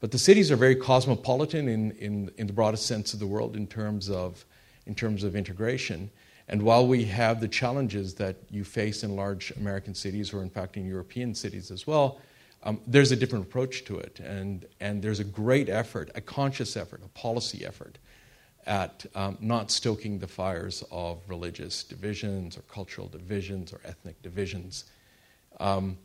But 0.00 0.12
the 0.12 0.18
cities 0.18 0.50
are 0.50 0.56
very 0.56 0.76
cosmopolitan 0.76 1.68
in, 1.68 1.90
in, 1.92 2.30
in 2.38 2.46
the 2.46 2.54
broadest 2.54 2.86
sense 2.86 3.12
of 3.12 3.20
the 3.20 3.26
word 3.26 3.54
in 3.54 3.66
terms 3.66 4.08
of, 4.08 4.46
in 4.86 4.94
terms 4.94 5.24
of 5.24 5.36
integration. 5.36 6.10
And 6.48 6.62
while 6.62 6.86
we 6.86 7.04
have 7.04 7.40
the 7.40 7.48
challenges 7.48 8.14
that 8.14 8.36
you 8.50 8.64
face 8.64 9.02
in 9.02 9.16
large 9.16 9.50
American 9.56 9.94
cities, 9.94 10.32
or 10.32 10.42
in 10.42 10.50
fact 10.50 10.76
in 10.76 10.86
European 10.86 11.34
cities 11.34 11.70
as 11.70 11.86
well, 11.86 12.20
um, 12.62 12.80
there's 12.86 13.12
a 13.12 13.16
different 13.16 13.46
approach 13.46 13.84
to 13.84 13.98
it. 13.98 14.20
And, 14.20 14.66
and 14.80 15.02
there's 15.02 15.20
a 15.20 15.24
great 15.24 15.68
effort, 15.68 16.10
a 16.14 16.20
conscious 16.20 16.76
effort, 16.76 17.00
a 17.04 17.08
policy 17.08 17.64
effort 17.64 17.98
at 18.66 19.06
um, 19.14 19.38
not 19.40 19.70
stoking 19.70 20.18
the 20.18 20.26
fires 20.26 20.82
of 20.90 21.20
religious 21.28 21.84
divisions 21.84 22.56
or 22.56 22.62
cultural 22.62 23.08
divisions 23.08 23.72
or 23.72 23.80
ethnic 23.84 24.20
divisions. 24.22 24.84
Um, 25.60 25.98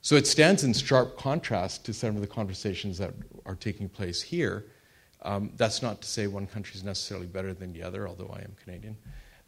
so 0.00 0.16
it 0.16 0.26
stands 0.26 0.64
in 0.64 0.72
sharp 0.72 1.16
contrast 1.16 1.84
to 1.86 1.92
some 1.92 2.14
of 2.14 2.20
the 2.20 2.26
conversations 2.26 2.98
that 2.98 3.14
are 3.46 3.54
taking 3.54 3.88
place 3.88 4.22
here. 4.22 4.66
Um, 5.22 5.50
that's 5.56 5.82
not 5.82 6.00
to 6.02 6.08
say 6.08 6.26
one 6.26 6.46
country 6.46 6.76
is 6.76 6.84
necessarily 6.84 7.26
better 7.26 7.52
than 7.52 7.72
the 7.72 7.82
other, 7.82 8.06
although 8.06 8.32
I 8.34 8.40
am 8.40 8.54
Canadian. 8.62 8.96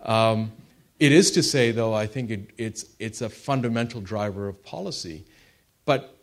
Um, 0.01 0.53
it 0.99 1.13
is 1.13 1.31
to 1.33 1.43
say, 1.43 1.71
though, 1.71 1.95
I 1.95 2.07
think 2.07 2.31
it, 2.31 2.51
it's, 2.59 2.85
it's 2.99 3.23
a 3.23 3.29
fundamental 3.29 4.01
driver 4.01 4.49
of 4.49 4.63
policy. 4.63 5.25
But, 5.87 6.15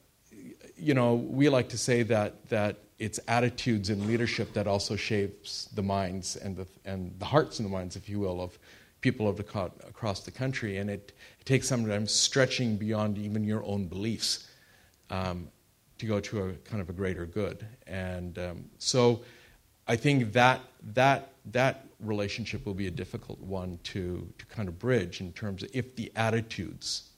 you 0.77 0.93
know, 0.93 1.15
we 1.15 1.49
like 1.49 1.69
to 1.69 1.77
say 1.77 2.03
that, 2.03 2.47
that 2.49 2.77
it's 2.99 3.19
attitudes 3.27 3.89
and 3.89 4.05
leadership 4.05 4.53
that 4.53 4.67
also 4.67 4.95
shapes 4.95 5.65
the 5.73 5.81
minds 5.81 6.35
and 6.35 6.55
the, 6.55 6.67
and 6.85 7.11
the 7.19 7.25
hearts 7.25 7.59
and 7.59 7.65
the 7.65 7.71
minds, 7.71 7.95
if 7.95 8.07
you 8.07 8.19
will, 8.19 8.41
of 8.41 8.57
people 9.01 9.27
of 9.27 9.37
the, 9.37 9.71
across 9.87 10.21
the 10.21 10.31
country. 10.31 10.77
And 10.77 10.89
it, 10.89 11.11
it, 11.39 11.45
takes 11.45 11.67
sometimes 11.67 12.11
stretching 12.11 12.75
beyond 12.75 13.17
even 13.17 13.43
your 13.43 13.63
own 13.63 13.87
beliefs 13.87 14.47
um, 15.09 15.47
to 15.97 16.05
go 16.05 16.19
to 16.19 16.49
a 16.49 16.53
kind 16.69 16.81
of 16.81 16.89
a 16.89 16.93
greater 16.93 17.25
good. 17.25 17.65
And 17.87 18.37
um, 18.37 18.65
so 18.77 19.21
I 19.87 19.95
think 19.95 20.33
that, 20.33 20.59
that, 20.93 21.33
that 21.51 21.85
relationship 21.99 22.65
will 22.65 22.73
be 22.73 22.87
a 22.87 22.91
difficult 22.91 23.39
one 23.39 23.79
to, 23.83 24.27
to 24.37 24.45
kind 24.47 24.67
of 24.67 24.77
bridge 24.77 25.21
in 25.21 25.31
terms 25.31 25.63
of 25.63 25.69
if 25.73 25.95
the 25.95 26.11
attitudes 26.15 27.09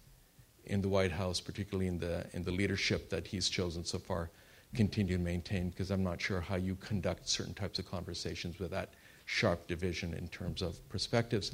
in 0.66 0.82
the 0.82 0.88
White 0.88 1.12
House, 1.12 1.42
particularly 1.42 1.88
in 1.88 1.98
the, 1.98 2.26
in 2.34 2.44
the 2.44 2.52
leadership 2.52 3.10
that 3.10 3.26
he's 3.26 3.50
chosen 3.50 3.84
so 3.84 3.98
far, 3.98 4.30
continue 4.76 5.18
to 5.18 5.24
maintain, 5.24 5.70
because 5.70 5.90
I'm 5.90 6.04
not 6.04 6.22
sure 6.22 6.40
how 6.40 6.56
you 6.56 6.76
conduct 6.76 7.28
certain 7.28 7.56
types 7.56 7.80
of 7.80 7.90
conversations 7.90 8.60
with 8.60 8.70
that 8.70 8.94
sharp 9.26 9.68
division 9.68 10.14
in 10.14 10.28
terms 10.28 10.62
of 10.62 10.88
perspectives. 10.90 11.54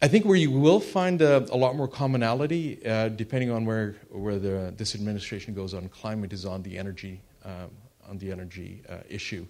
I 0.00 0.08
think 0.08 0.24
where 0.24 0.36
you 0.36 0.50
will 0.50 0.80
find 0.80 1.20
a, 1.20 1.46
a 1.52 1.56
lot 1.56 1.76
more 1.76 1.88
commonality, 1.88 2.84
uh, 2.86 3.08
depending 3.08 3.50
on 3.50 3.66
where, 3.66 3.96
where 4.10 4.38
the, 4.38 4.72
this 4.76 4.94
administration 4.94 5.54
goes 5.54 5.74
on 5.74 5.88
climate, 5.90 6.32
is 6.32 6.46
on 6.46 6.62
the 6.62 6.78
energy, 6.78 7.20
um, 7.44 7.70
on 8.12 8.18
the 8.18 8.30
energy 8.30 8.82
uh, 8.90 8.98
issue. 9.08 9.46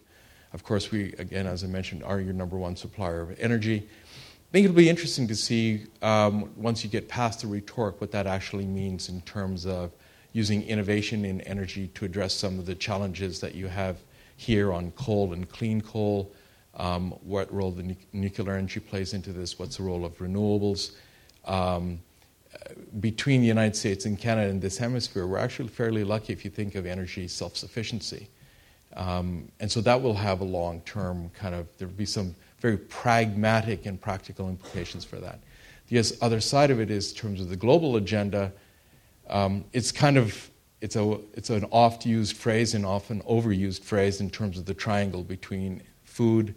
Of 0.53 0.63
course, 0.63 0.93
we, 0.93 1.13
again, 1.15 1.49
as 1.49 1.65
I 1.65 1.67
mentioned, 1.67 2.05
are 2.05 2.21
your 2.21 2.33
number 2.33 2.57
one 2.57 2.77
supplier 2.77 3.23
of 3.23 3.39
energy. 3.41 3.79
I 3.79 4.53
think 4.53 4.67
it'll 4.67 4.77
be 4.77 4.89
interesting 4.89 5.27
to 5.27 5.35
see 5.35 5.87
um, 6.01 6.49
once 6.57 6.85
you 6.85 6.91
get 6.91 7.09
past 7.09 7.41
the 7.41 7.49
rhetoric 7.49 8.01
what 8.01 8.13
that 8.13 8.29
actually 8.29 8.67
means 8.67 9.09
in 9.09 9.21
terms 9.23 9.67
of 9.67 9.91
using 10.33 10.63
innovation 10.63 11.25
in 11.25 11.41
energy 11.41 11.89
to 11.89 12.05
address 12.05 12.35
some 12.35 12.61
of 12.61 12.67
the 12.67 12.77
challenges 12.77 13.41
that 13.41 13.57
you 13.57 13.67
have 13.67 13.97
here 14.37 14.73
on 14.73 14.93
coal 14.93 15.33
and 15.33 15.49
clean 15.49 15.81
coal. 15.81 16.33
Um, 16.77 17.11
what 17.23 17.53
role 17.53 17.73
the 17.73 17.83
nu- 17.83 17.97
nuclear 18.13 18.53
energy 18.53 18.79
plays 18.79 19.13
into 19.13 19.33
this? 19.33 19.59
What's 19.59 19.79
the 19.79 19.83
role 19.83 20.05
of 20.05 20.19
renewables? 20.19 20.93
Um, 21.47 21.99
between 23.01 23.41
the 23.41 23.47
United 23.47 23.75
States 23.75 24.05
and 24.05 24.19
Canada 24.19 24.51
in 24.51 24.61
this 24.61 24.79
hemisphere, 24.79 25.27
we're 25.27 25.39
actually 25.39 25.69
fairly 25.69 26.05
lucky 26.05 26.33
if 26.33 26.45
you 26.45 26.51
think 26.51 26.77
of 26.77 26.87
energy 26.87 27.27
self 27.27 27.57
sufficiency. 27.57 28.29
Um, 28.95 29.51
and 29.61 29.71
so 29.71 29.81
that 29.81 30.01
will 30.01 30.15
have 30.15 30.41
a 30.41 30.45
long 30.45 30.81
term 30.83 31.31
kind 31.31 31.55
of, 31.55 31.67
there 31.79 31.89
will 31.89 31.95
be 31.95 32.07
some 32.07 32.35
very 32.61 32.77
pragmatic 32.77 33.87
and 33.87 34.01
practical 34.01 34.49
implications 34.49 35.05
for 35.05 35.17
that. 35.17 35.41
The 35.89 36.17
other 36.21 36.41
side 36.41 36.71
of 36.71 36.81
it 36.81 36.91
is, 36.91 37.13
in 37.13 37.19
terms 37.19 37.41
of 37.41 37.49
the 37.49 37.57
global 37.57 37.97
agenda, 37.97 38.53
um, 39.29 39.65
it's 39.73 39.93
kind 39.93 40.17
of 40.17 40.51
it's, 40.81 40.97
a, 40.97 41.19
it's 41.35 41.51
an 41.51 41.65
oft 41.71 42.05
used 42.05 42.37
phrase 42.37 42.75
and 42.75 42.85
often 42.85 43.21
overused 43.23 43.85
phrase 43.85 44.21
in 44.21 44.31
terms 44.31 44.59
of 44.59 44.67
the 44.67 44.75
triangle 44.75 45.23
between 45.23 45.83
food, 46.03 46.55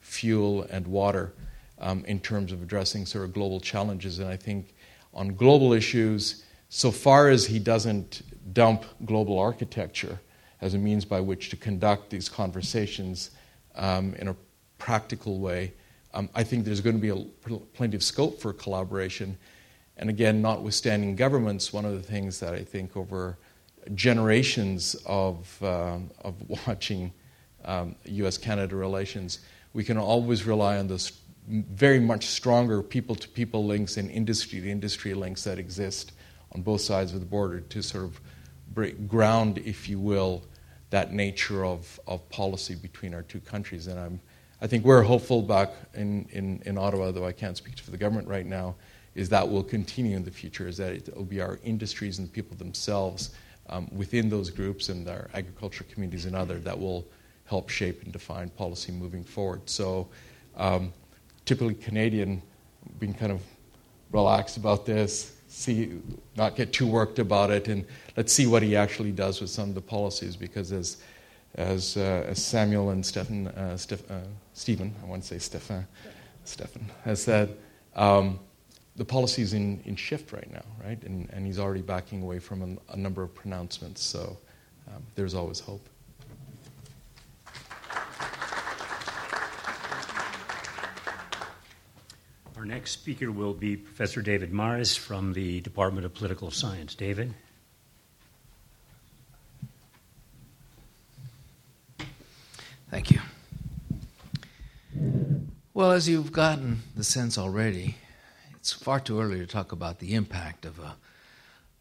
fuel, 0.00 0.62
and 0.70 0.86
water 0.86 1.34
um, 1.78 2.02
in 2.06 2.18
terms 2.18 2.52
of 2.52 2.62
addressing 2.62 3.04
sort 3.04 3.24
of 3.24 3.34
global 3.34 3.60
challenges. 3.60 4.18
And 4.18 4.30
I 4.30 4.36
think 4.36 4.74
on 5.12 5.34
global 5.34 5.74
issues, 5.74 6.44
so 6.70 6.90
far 6.90 7.28
as 7.28 7.46
he 7.46 7.58
doesn't 7.58 8.22
dump 8.54 8.84
global 9.04 9.38
architecture 9.38 10.20
as 10.60 10.74
a 10.74 10.78
means 10.78 11.04
by 11.04 11.20
which 11.20 11.50
to 11.50 11.56
conduct 11.56 12.10
these 12.10 12.28
conversations 12.28 13.30
um, 13.74 14.14
in 14.14 14.28
a 14.28 14.36
practical 14.78 15.38
way, 15.38 15.72
um, 16.14 16.28
I 16.34 16.44
think 16.44 16.64
there's 16.64 16.80
going 16.80 16.96
to 16.96 17.02
be 17.02 17.10
a, 17.10 17.56
plenty 17.74 17.96
of 17.96 18.02
scope 18.02 18.40
for 18.40 18.52
collaboration. 18.52 19.36
And 19.98 20.08
again, 20.08 20.40
notwithstanding 20.40 21.16
governments, 21.16 21.72
one 21.72 21.84
of 21.84 21.92
the 21.92 22.02
things 22.02 22.40
that 22.40 22.54
I 22.54 22.62
think 22.62 22.96
over 22.96 23.38
generations 23.94 24.96
of, 25.06 25.62
uh, 25.62 25.98
of 26.22 26.34
watching 26.66 27.12
um, 27.64 27.96
US 28.04 28.38
Canada 28.38 28.76
relations, 28.76 29.40
we 29.72 29.84
can 29.84 29.98
always 29.98 30.44
rely 30.44 30.78
on 30.78 30.88
those 30.88 31.12
very 31.48 32.00
much 32.00 32.26
stronger 32.26 32.82
people 32.82 33.14
to 33.14 33.28
people 33.28 33.64
links 33.64 33.96
and 33.96 34.10
industry 34.10 34.60
to 34.60 34.70
industry 34.70 35.14
links 35.14 35.44
that 35.44 35.58
exist 35.58 36.12
on 36.52 36.62
both 36.62 36.80
sides 36.80 37.12
of 37.12 37.20
the 37.20 37.26
border 37.26 37.60
to 37.60 37.82
sort 37.82 38.04
of 38.04 38.20
ground, 39.08 39.58
if 39.58 39.88
you 39.88 39.98
will, 39.98 40.42
that 40.90 41.12
nature 41.12 41.64
of, 41.64 41.98
of 42.06 42.28
policy 42.30 42.74
between 42.74 43.14
our 43.14 43.22
two 43.22 43.40
countries. 43.40 43.86
And 43.86 43.98
I'm, 43.98 44.20
I 44.60 44.66
think 44.66 44.84
we're 44.84 45.02
hopeful 45.02 45.42
back 45.42 45.70
in, 45.94 46.26
in, 46.30 46.62
in 46.64 46.78
Ottawa, 46.78 47.10
though 47.10 47.26
I 47.26 47.32
can't 47.32 47.56
speak 47.56 47.78
for 47.78 47.90
the 47.90 47.96
government 47.96 48.28
right 48.28 48.46
now, 48.46 48.76
is 49.14 49.28
that 49.30 49.48
will 49.48 49.64
continue 49.64 50.16
in 50.16 50.24
the 50.24 50.30
future, 50.30 50.68
is 50.68 50.76
that 50.76 50.92
it 50.92 51.16
will 51.16 51.24
be 51.24 51.40
our 51.40 51.58
industries 51.64 52.18
and 52.18 52.32
people 52.32 52.56
themselves 52.56 53.30
um, 53.68 53.88
within 53.92 54.28
those 54.28 54.50
groups 54.50 54.88
and 54.88 55.08
our 55.08 55.28
agriculture 55.34 55.84
communities 55.84 56.26
and 56.26 56.36
other 56.36 56.58
that 56.58 56.78
will 56.78 57.06
help 57.46 57.68
shape 57.68 58.02
and 58.02 58.12
define 58.12 58.50
policy 58.50 58.92
moving 58.92 59.24
forward. 59.24 59.62
So, 59.68 60.08
um, 60.56 60.92
typically 61.44 61.74
Canadian, 61.74 62.42
being 62.98 63.14
kind 63.14 63.32
of 63.32 63.40
relaxed 64.12 64.56
about 64.56 64.86
this, 64.86 65.35
see, 65.56 66.00
not 66.36 66.56
get 66.56 66.72
too 66.72 66.86
worked 66.86 67.18
about 67.18 67.50
it, 67.50 67.68
and 67.68 67.84
let's 68.16 68.32
see 68.32 68.46
what 68.46 68.62
he 68.62 68.76
actually 68.76 69.12
does 69.12 69.40
with 69.40 69.50
some 69.50 69.68
of 69.68 69.74
the 69.74 69.80
policies. 69.80 70.36
Because 70.36 70.72
as 70.72 70.98
as, 71.56 71.96
uh, 71.96 72.24
as 72.28 72.42
Samuel 72.42 72.90
and 72.90 73.04
Stephen, 73.04 73.48
uh, 73.48 73.76
Steph, 73.76 74.10
uh, 74.10 74.20
Stephen, 74.52 74.94
I 75.02 75.06
want 75.06 75.22
to 75.22 75.28
say 75.28 75.38
Stephen, 75.38 75.86
Stephen 76.44 76.90
has 77.04 77.22
said, 77.22 77.56
um, 77.94 78.38
the 78.96 79.04
policy 79.04 79.42
is 79.42 79.54
in, 79.54 79.80
in 79.84 79.96
shift 79.96 80.32
right 80.32 80.50
now, 80.52 80.64
right? 80.84 81.02
And, 81.04 81.28
and 81.30 81.46
he's 81.46 81.58
already 81.58 81.82
backing 81.82 82.22
away 82.22 82.38
from 82.38 82.62
a, 82.62 82.92
a 82.92 82.96
number 82.96 83.22
of 83.22 83.34
pronouncements. 83.34 84.02
So 84.02 84.38
um, 84.88 85.02
there's 85.14 85.34
always 85.34 85.60
hope. 85.60 85.88
Our 92.66 92.72
next 92.72 92.90
speaker 92.90 93.30
will 93.30 93.54
be 93.54 93.76
Professor 93.76 94.20
David 94.20 94.52
Mares 94.52 94.96
from 94.96 95.34
the 95.34 95.60
Department 95.60 96.04
of 96.04 96.12
Political 96.14 96.50
Science. 96.50 96.96
David? 96.96 97.32
Thank 102.90 103.12
you. 103.12 103.20
Well, 105.74 105.92
as 105.92 106.08
you've 106.08 106.32
gotten 106.32 106.82
the 106.96 107.04
sense 107.04 107.38
already, 107.38 107.98
it's 108.56 108.72
far 108.72 108.98
too 108.98 109.20
early 109.20 109.38
to 109.38 109.46
talk 109.46 109.70
about 109.70 110.00
the 110.00 110.14
impact 110.14 110.64
of 110.64 110.80
a 110.80 110.96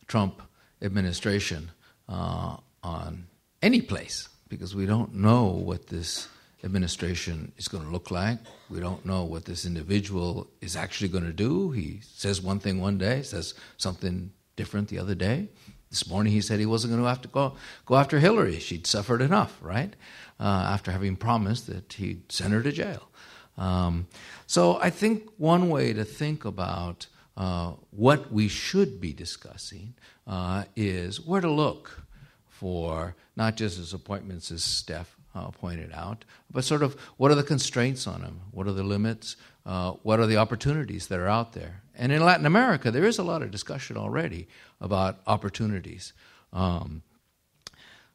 Trump 0.06 0.40
administration 0.84 1.72
uh, 2.08 2.58
on 2.84 3.26
any 3.64 3.82
place 3.82 4.30
because 4.50 4.76
we 4.76 4.86
don't 4.86 5.16
know 5.16 5.46
what 5.46 5.88
this 5.88 6.28
administration 6.64 7.52
is 7.58 7.68
going 7.68 7.84
to 7.84 7.90
look 7.90 8.12
like. 8.12 8.40
We 8.70 8.80
don't 8.80 9.06
know 9.06 9.24
what 9.24 9.46
this 9.46 9.66
individual 9.66 10.48
is 10.62 10.76
actually 10.76 11.10
going 11.10 11.26
to 11.26 11.34
do. 11.34 11.72
He 11.72 12.02
says 12.04 12.42
one 12.42 12.60
thing 12.60 12.82
one 12.82 12.98
day, 12.98 13.22
says 13.22 13.54
something 13.78 14.32
different 14.56 14.88
the 14.88 15.00
other 15.00 15.16
day. 15.16 15.50
This 15.90 16.10
morning 16.10 16.34
he 16.34 16.42
said 16.42 16.60
he 16.60 16.66
wasn't 16.66 16.92
going 16.92 17.04
to 17.04 17.08
have 17.08 17.22
to 17.22 17.28
go, 17.28 17.56
go 17.86 17.96
after 17.96 18.20
Hillary. 18.20 18.60
She'd 18.60 18.88
suffered 18.88 19.22
enough, 19.22 19.58
right? 19.62 19.96
Uh, 20.40 20.44
after 20.44 20.92
having 20.92 21.16
promised 21.16 21.68
that 21.68 21.94
he'd 21.94 22.32
send 22.32 22.54
her 22.54 22.62
to 22.62 22.72
jail. 22.72 23.10
Um, 23.58 24.08
so 24.48 24.78
I 24.82 24.90
think 24.90 25.30
one 25.38 25.70
way 25.70 25.94
to 25.94 26.04
think 26.04 26.44
about 26.44 27.08
uh, 27.38 27.74
what 27.92 28.32
we 28.32 28.48
should 28.48 29.00
be 29.00 29.14
discussing 29.14 29.94
uh, 30.28 30.66
is 30.76 31.22
where 31.22 31.42
to 31.42 31.50
look 31.50 32.04
for 32.50 33.16
not 33.36 33.56
just 33.56 33.78
his 33.78 33.94
appointments, 33.94 34.52
as 34.52 34.64
Steph 34.64 35.16
uh, 35.36 35.52
pointed 35.52 35.92
out, 35.94 36.26
but 36.50 36.64
sort 36.64 36.82
of 36.82 37.00
what 37.18 37.30
are 37.30 37.36
the 37.36 37.44
constraints 37.44 38.08
on 38.08 38.22
them? 38.22 38.40
What 38.52 38.68
are 38.68 38.72
the 38.72 38.84
limits? 38.84 39.36
Uh, 39.66 39.92
what 40.04 40.20
are 40.20 40.26
the 40.26 40.38
opportunities 40.38 41.08
that 41.08 41.20
are 41.20 41.28
out 41.28 41.54
there? 41.54 41.82
And 41.94 42.12
in 42.12 42.24
Latin 42.24 42.46
America, 42.46 42.90
there 42.90 43.06
is 43.06 43.20
a 43.20 43.24
lot 43.24 43.42
of 43.42 43.52
discussion 43.52 43.98
already 43.98 44.48
about 44.80 45.20
opportunities. 45.28 46.14
Um, 46.54 47.04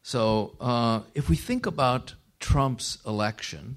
so 0.02 0.56
uh, 0.60 1.00
if 1.14 1.28
we 1.28 1.36
think 1.36 1.66
about 1.66 2.14
Trump's 2.38 2.98
election, 3.06 3.76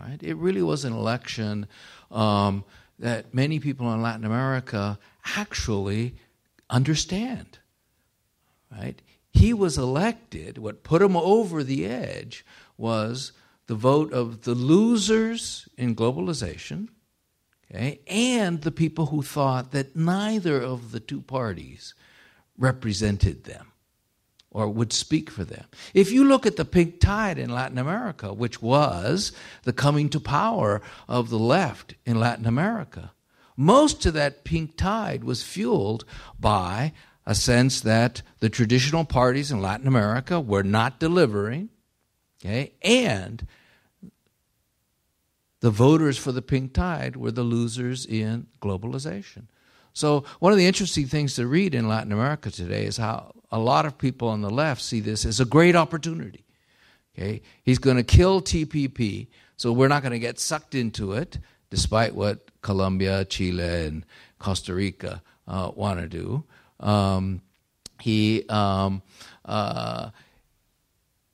right, 0.00 0.18
it 0.20 0.36
really 0.36 0.62
was 0.62 0.84
an 0.84 0.92
election 0.92 1.66
um, 2.10 2.64
that 2.98 3.32
many 3.32 3.60
people 3.60 3.92
in 3.94 4.02
Latin 4.02 4.24
America 4.24 4.98
actually 5.36 6.16
understand. 6.68 7.58
Right? 8.70 9.00
He 9.32 9.54
was 9.54 9.78
elected, 9.78 10.58
what 10.58 10.82
put 10.82 11.02
him 11.02 11.16
over 11.16 11.62
the 11.62 11.86
edge 11.86 12.44
was 12.80 13.32
the 13.66 13.74
vote 13.76 14.12
of 14.12 14.42
the 14.42 14.54
losers 14.54 15.68
in 15.76 15.94
globalization, 15.94 16.88
okay, 17.70 18.00
and 18.08 18.62
the 18.62 18.72
people 18.72 19.06
who 19.06 19.22
thought 19.22 19.70
that 19.70 19.94
neither 19.94 20.60
of 20.60 20.90
the 20.90 20.98
two 20.98 21.20
parties 21.20 21.94
represented 22.58 23.44
them 23.44 23.70
or 24.50 24.68
would 24.68 24.92
speak 24.92 25.30
for 25.30 25.44
them. 25.44 25.64
If 25.94 26.10
you 26.10 26.24
look 26.24 26.44
at 26.46 26.56
the 26.56 26.64
pink 26.64 26.98
tide 26.98 27.38
in 27.38 27.50
Latin 27.50 27.78
America, 27.78 28.32
which 28.32 28.60
was 28.60 29.30
the 29.62 29.72
coming 29.72 30.08
to 30.08 30.18
power 30.18 30.82
of 31.08 31.30
the 31.30 31.38
left 31.38 31.94
in 32.04 32.18
Latin 32.18 32.46
America, 32.46 33.12
most 33.56 34.04
of 34.06 34.14
that 34.14 34.42
pink 34.42 34.76
tide 34.76 35.22
was 35.22 35.42
fueled 35.42 36.04
by 36.40 36.92
a 37.24 37.34
sense 37.34 37.82
that 37.82 38.22
the 38.40 38.48
traditional 38.48 39.04
parties 39.04 39.52
in 39.52 39.62
Latin 39.62 39.86
America 39.86 40.40
were 40.40 40.64
not 40.64 40.98
delivering 40.98 41.68
Okay? 42.40 42.72
And 42.82 43.46
the 45.60 45.70
voters 45.70 46.16
for 46.16 46.32
the 46.32 46.42
pink 46.42 46.72
tide 46.72 47.16
were 47.16 47.30
the 47.30 47.42
losers 47.42 48.06
in 48.06 48.46
globalization. 48.62 49.44
So, 49.92 50.24
one 50.38 50.52
of 50.52 50.58
the 50.58 50.66
interesting 50.66 51.06
things 51.06 51.34
to 51.34 51.46
read 51.46 51.74
in 51.74 51.88
Latin 51.88 52.12
America 52.12 52.50
today 52.50 52.84
is 52.84 52.96
how 52.96 53.32
a 53.50 53.58
lot 53.58 53.86
of 53.86 53.98
people 53.98 54.28
on 54.28 54.40
the 54.40 54.50
left 54.50 54.80
see 54.80 55.00
this 55.00 55.24
as 55.26 55.40
a 55.40 55.44
great 55.44 55.76
opportunity. 55.76 56.44
Okay? 57.14 57.42
He's 57.62 57.78
going 57.78 57.96
to 57.96 58.02
kill 58.02 58.40
TPP, 58.40 59.26
so 59.56 59.72
we're 59.72 59.88
not 59.88 60.02
going 60.02 60.12
to 60.12 60.18
get 60.18 60.38
sucked 60.38 60.74
into 60.74 61.12
it, 61.12 61.38
despite 61.70 62.14
what 62.14 62.50
Colombia, 62.62 63.24
Chile, 63.24 63.86
and 63.86 64.06
Costa 64.38 64.74
Rica 64.74 65.22
uh, 65.46 65.72
want 65.74 66.00
to 66.00 66.08
do. 66.08 66.44
Um, 66.78 67.42
he 68.00 68.44
um, 68.48 69.02
uh, 69.44 70.10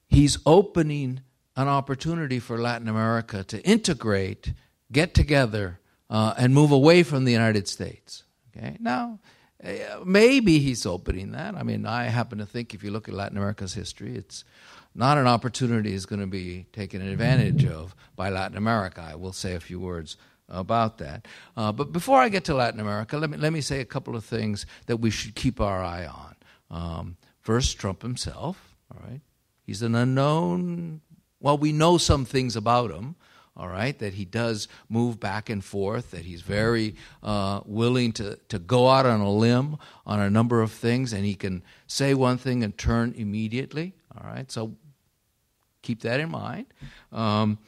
he's 0.09 0.39
opening 0.47 1.21
an 1.57 1.69
opportunity 1.69 2.39
for 2.39 2.59
Latin 2.59 2.89
America 2.89 3.43
to 3.45 3.63
integrate, 3.63 4.53
get 4.93 5.15
together, 5.15 5.81
uh, 6.11 6.35
and 6.37 6.55
move 6.55 6.71
away 6.71 7.03
from 7.03 7.25
the 7.25 7.33
United 7.33 7.67
States. 7.67 8.25
Okay, 8.57 8.77
now 8.81 9.19
uh, 9.65 9.71
maybe 10.05 10.59
he's 10.59 10.87
opening 10.87 11.33
that. 11.33 11.55
I 11.55 11.63
mean, 11.63 11.87
I 11.87 12.05
happen 12.05 12.39
to 12.39 12.47
think 12.47 12.75
if 12.75 12.85
you 12.85 12.91
look 12.91 13.09
at 13.09 13.15
Latin 13.15 13.37
America's 13.37 13.75
history, 13.75 14.15
it's 14.15 14.45
not 14.95 15.19
an 15.19 15.27
opportunity 15.27 15.93
is 15.93 16.07
going 16.07 16.21
to 16.21 16.27
be 16.27 16.67
taken 16.73 17.03
advantage 17.03 17.67
of 17.67 17.95
by 18.15 18.31
Latin 18.31 18.57
America. 18.57 19.07
I 19.07 19.15
will 19.15 19.33
say 19.33 19.55
a 19.55 19.61
few 19.61 19.81
words 19.81 20.17
about 20.49 20.99
that. 20.99 21.27
Uh, 21.57 21.73
but 21.73 21.93
before 21.93 22.19
I 22.21 22.29
get 22.29 22.45
to 22.45 22.55
Latin 22.55 22.81
America, 22.81 23.19
let 23.19 23.31
me 23.31 23.37
let 23.37 23.53
me 23.53 23.61
say 23.61 23.81
a 23.81 23.85
couple 23.85 24.17
of 24.17 24.25
things 24.25 24.65
that 24.87 24.99
we 24.99 25.11
should 25.11 25.35
keep 25.35 25.61
our 25.61 25.83
eye 25.83 26.07
on. 26.07 26.37
Um, 26.71 27.17
first, 27.41 27.79
Trump 27.79 28.03
himself. 28.03 28.77
All 28.93 29.01
right, 29.07 29.21
He's 29.67 29.83
an 29.83 29.95
unknown. 29.95 31.01
Well, 31.41 31.59
we 31.59 31.73
know 31.73 31.99
some 31.99 32.25
things 32.25 32.57
about 32.57 32.91
him, 32.91 33.17
all 33.57 33.69
right, 33.69 33.99
that 33.99 34.15
he 34.15 34.25
does 34.25 34.69
move 34.89 35.19
back 35.19 35.51
and 35.51 35.65
forth, 35.65 36.13
that 36.13 36.25
he's 36.25 36.43
very 36.43 36.95
uh, 37.23 37.61
willing 37.65 38.13
to, 38.13 38.37
to 38.49 38.59
go 38.59 38.89
out 38.89 39.07
on 39.07 39.21
a 39.21 39.31
limb 39.31 39.77
on 40.07 40.21
a 40.21 40.31
number 40.31 40.63
of 40.63 40.71
things, 40.73 41.13
and 41.13 41.25
he 41.25 41.35
can 41.35 41.63
say 41.87 42.15
one 42.15 42.39
thing 42.39 42.63
and 42.63 42.79
turn 42.79 43.15
immediately, 43.17 43.95
all 44.17 44.31
right, 44.31 44.51
so 44.51 44.75
keep 45.83 46.03
that 46.03 46.21
in 46.21 46.31
mind. 46.31 46.67
Um, 47.13 47.59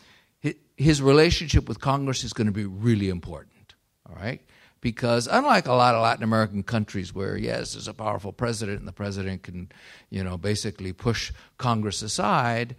his 0.76 1.02
relationship 1.02 1.68
with 1.68 1.80
Congress 1.80 2.22
is 2.22 2.32
going 2.32 2.46
to 2.46 2.52
be 2.52 2.64
really 2.64 3.08
important, 3.08 3.74
all 4.08 4.14
right? 4.14 4.40
Because 4.80 5.26
unlike 5.26 5.66
a 5.66 5.72
lot 5.72 5.94
of 5.94 6.02
Latin 6.02 6.24
American 6.24 6.62
countries 6.62 7.14
where 7.14 7.36
yes, 7.36 7.72
there's 7.72 7.88
a 7.88 7.94
powerful 7.94 8.32
president 8.32 8.78
and 8.78 8.88
the 8.88 8.92
president 8.92 9.42
can, 9.42 9.70
you 10.10 10.22
know, 10.22 10.36
basically 10.36 10.92
push 10.92 11.32
Congress 11.56 12.02
aside, 12.02 12.76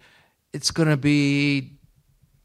it's 0.52 0.70
going 0.70 0.88
to 0.88 0.96
be 0.96 1.72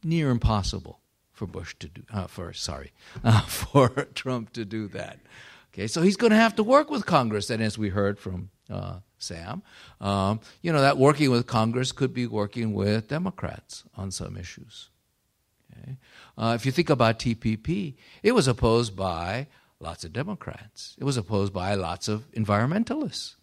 near 0.03 0.30
impossible 0.30 0.99
for 1.32 1.45
Bush 1.45 1.76
to 1.80 1.88
do, 1.88 2.01
uh, 2.14 2.28
for 2.28 2.53
sorry, 2.53 2.91
uh, 3.24 3.41
for 3.41 3.89
Trump 4.14 4.53
to 4.53 4.66
do 4.66 4.88
that. 4.89 5.20
Okay, 5.74 5.88
so 5.88 6.01
he's 6.01 6.16
going 6.16 6.32
to 6.32 6.38
have 6.38 6.56
to 6.56 6.64
work 6.64 6.89
with 6.89 7.06
Congress, 7.06 7.49
and 7.49 7.62
as 7.62 7.78
we 7.78 7.89
heard 7.89 8.18
from 8.18 8.49
uh, 8.70 8.99
Sam, 9.18 9.62
um, 9.99 10.39
you 10.62 10.72
know 10.72 10.82
that 10.82 10.97
working 10.97 11.30
with 11.32 11.47
Congress 11.47 11.91
could 11.91 12.14
be 12.14 12.28
working 12.28 12.74
with 12.74 13.10
Democrats 13.10 13.84
on 13.97 14.10
some 14.12 14.38
issues. 14.38 14.89
Okay? 15.86 15.98
Uh, 16.38 16.54
if 16.56 16.66
you 16.66 16.72
think 16.72 16.90
about 16.90 17.20
TPP, 17.20 17.96
it 18.24 18.34
was 18.34 18.48
opposed 18.48 18.96
by 18.96 19.48
lots 19.80 20.04
of 20.04 20.14
Democrats. 20.14 20.96
It 20.98 21.04
was 21.04 21.18
opposed 21.18 21.54
by 21.54 21.76
lots 21.76 22.08
of 22.08 22.30
environmentalists. 22.32 23.36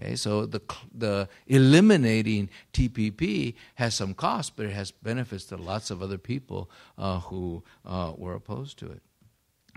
Okay, 0.00 0.16
so 0.16 0.44
the 0.44 0.60
the 0.92 1.28
eliminating 1.46 2.50
TPP 2.72 3.54
has 3.76 3.94
some 3.94 4.12
cost, 4.12 4.56
but 4.56 4.66
it 4.66 4.72
has 4.72 4.90
benefits 4.90 5.44
to 5.46 5.56
lots 5.56 5.90
of 5.90 6.02
other 6.02 6.18
people 6.18 6.68
uh, 6.98 7.20
who 7.20 7.62
uh, 7.84 8.12
were 8.16 8.34
opposed 8.34 8.78
to 8.80 8.90
it. 8.90 9.02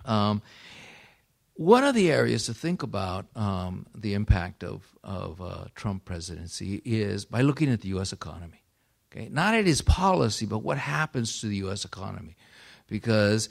Um, 0.05 0.41
one 1.53 1.83
of 1.83 1.95
the 1.95 2.11
areas 2.11 2.45
to 2.45 2.53
think 2.53 2.83
about 2.83 3.25
um, 3.35 3.87
the 3.95 4.13
impact 4.13 4.63
of, 4.63 4.95
of 5.03 5.41
uh, 5.41 5.65
Trump 5.73 6.05
presidency 6.05 6.81
is 6.85 7.25
by 7.25 7.41
looking 7.41 7.69
at 7.69 7.81
the 7.81 7.89
U.S. 7.89 8.13
economy. 8.13 8.61
Okay? 9.17 9.29
Not 9.31 9.53
at 9.55 9.65
his 9.65 9.81
policy, 9.81 10.45
but 10.45 10.59
what 10.59 10.77
happens 10.77 11.41
to 11.41 11.47
the 11.47 11.57
U.S. 11.57 11.85
economy. 11.85 12.35
Because 12.87 13.49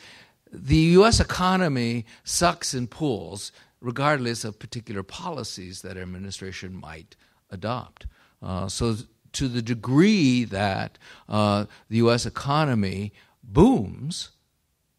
the 0.53 0.77
U.S. 0.77 1.21
economy 1.21 2.07
sucks 2.25 2.73
and 2.73 2.91
pulls 2.91 3.53
regardless 3.81 4.45
of 4.45 4.59
particular 4.59 5.03
policies 5.03 5.83
that 5.83 5.97
administration 5.97 6.75
might 6.75 7.17
adopt. 7.51 8.07
Uh, 8.43 8.69
so, 8.69 8.97
to 9.33 9.49
the 9.49 9.61
degree 9.61 10.45
that 10.45 10.99
uh, 11.29 11.67
the 11.91 11.99
U.S. 11.99 12.25
economy 12.25 13.13
booms, 13.43 14.31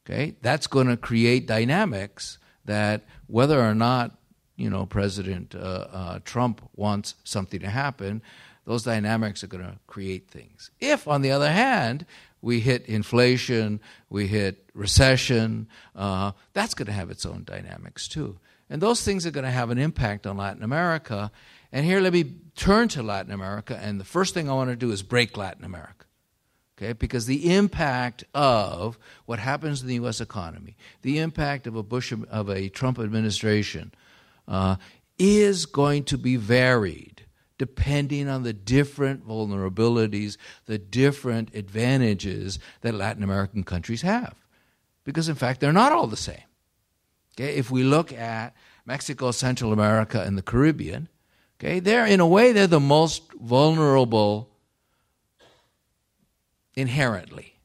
okay, 0.06 0.36
that's 0.42 0.68
going 0.68 0.88
to 0.88 0.98
create 0.98 1.48
dynamics 1.48 2.38
that 2.66 3.04
whether 3.26 3.60
or 3.60 3.74
not 3.74 4.16
you 4.56 4.70
know 4.70 4.86
President 4.86 5.56
uh, 5.56 5.88
uh 5.92 6.20
Trump 6.24 6.62
wants 6.76 7.16
something 7.24 7.60
to 7.62 7.70
happen, 7.70 8.22
those 8.68 8.84
dynamics 8.84 9.46
are 9.46 9.48
going 9.48 9.64
to 9.64 9.80
create 9.88 10.28
things. 10.28 10.72
If, 10.82 11.08
on 11.08 11.22
the 11.22 11.32
other 11.32 11.50
hand, 11.50 12.06
we 12.42 12.60
hit 12.60 12.86
inflation, 12.86 13.80
we 14.10 14.28
hit 14.28 14.70
recession, 14.74 15.70
uh, 15.96 16.34
that's 16.52 16.74
going 16.74 16.88
to 16.88 16.92
have 16.92 17.10
its 17.10 17.26
own 17.26 17.46
dynamics 17.46 18.10
too. 18.10 18.38
And 18.70 18.82
those 18.82 19.02
things 19.04 19.26
are 19.26 19.32
going 19.32 19.46
to 19.46 19.52
have 19.52 19.70
an 19.70 19.78
impact 19.78 20.28
on 20.28 20.36
Latin 20.36 20.64
America. 20.64 21.32
And 21.72 21.86
here, 21.86 22.02
let 22.02 22.12
me 22.12 22.34
turn 22.58 22.90
to 22.90 23.02
Latin 23.02 23.32
America. 23.32 23.80
And 23.82 24.02
the 24.02 24.06
first 24.06 24.34
thing 24.34 24.50
I 24.50 24.54
want 24.54 24.70
to 24.70 24.76
do 24.76 24.92
is 24.92 25.02
break 25.02 25.38
Latin 25.38 25.64
America. 25.64 26.06
Okay, 26.78 26.92
because 26.92 27.26
the 27.26 27.56
impact 27.56 28.26
of 28.34 29.00
what 29.26 29.40
happens 29.40 29.82
in 29.82 29.88
the 29.88 29.96
U.S. 29.96 30.20
economy, 30.20 30.76
the 31.04 31.20
impact 31.20 31.68
of 31.68 31.78
a 31.78 31.84
Bush 31.84 32.12
of 32.12 32.50
a 32.50 32.68
Trump 32.68 33.00
administration, 33.00 33.94
uh, 34.46 34.76
is 35.18 35.66
going 35.66 36.04
to 36.04 36.18
be 36.18 36.36
varied 36.36 37.17
depending 37.58 38.30
on 38.30 38.44
the 38.44 38.54
different 38.54 39.28
vulnerabilities, 39.28 40.38
the 40.66 40.78
different 40.78 41.54
advantages 41.56 42.60
that 42.82 42.94
Latin 42.94 43.24
American 43.24 43.64
countries 43.64 44.02
have. 44.02 44.36
Because, 45.04 45.30
in 45.30 45.36
fact, 45.36 45.60
they're 45.60 45.74
not 45.74 45.92
all 45.92 46.08
the 46.08 46.18
same. 46.18 46.44
Okay? 47.36 47.56
If 47.56 47.72
we 47.72 47.84
look 47.84 48.12
at 48.14 48.56
Mexico, 48.86 49.32
Central 49.32 49.74
America, 49.74 50.22
and 50.22 50.38
the 50.38 50.42
Caribbean, 50.42 51.08
okay, 51.60 51.80
they're, 51.80 52.06
in 52.06 52.20
a 52.20 52.28
way, 52.28 52.52
they're 52.52 52.68
the 52.68 52.80
most 52.80 53.24
vulnerable 53.34 54.50
inherently. 56.76 57.56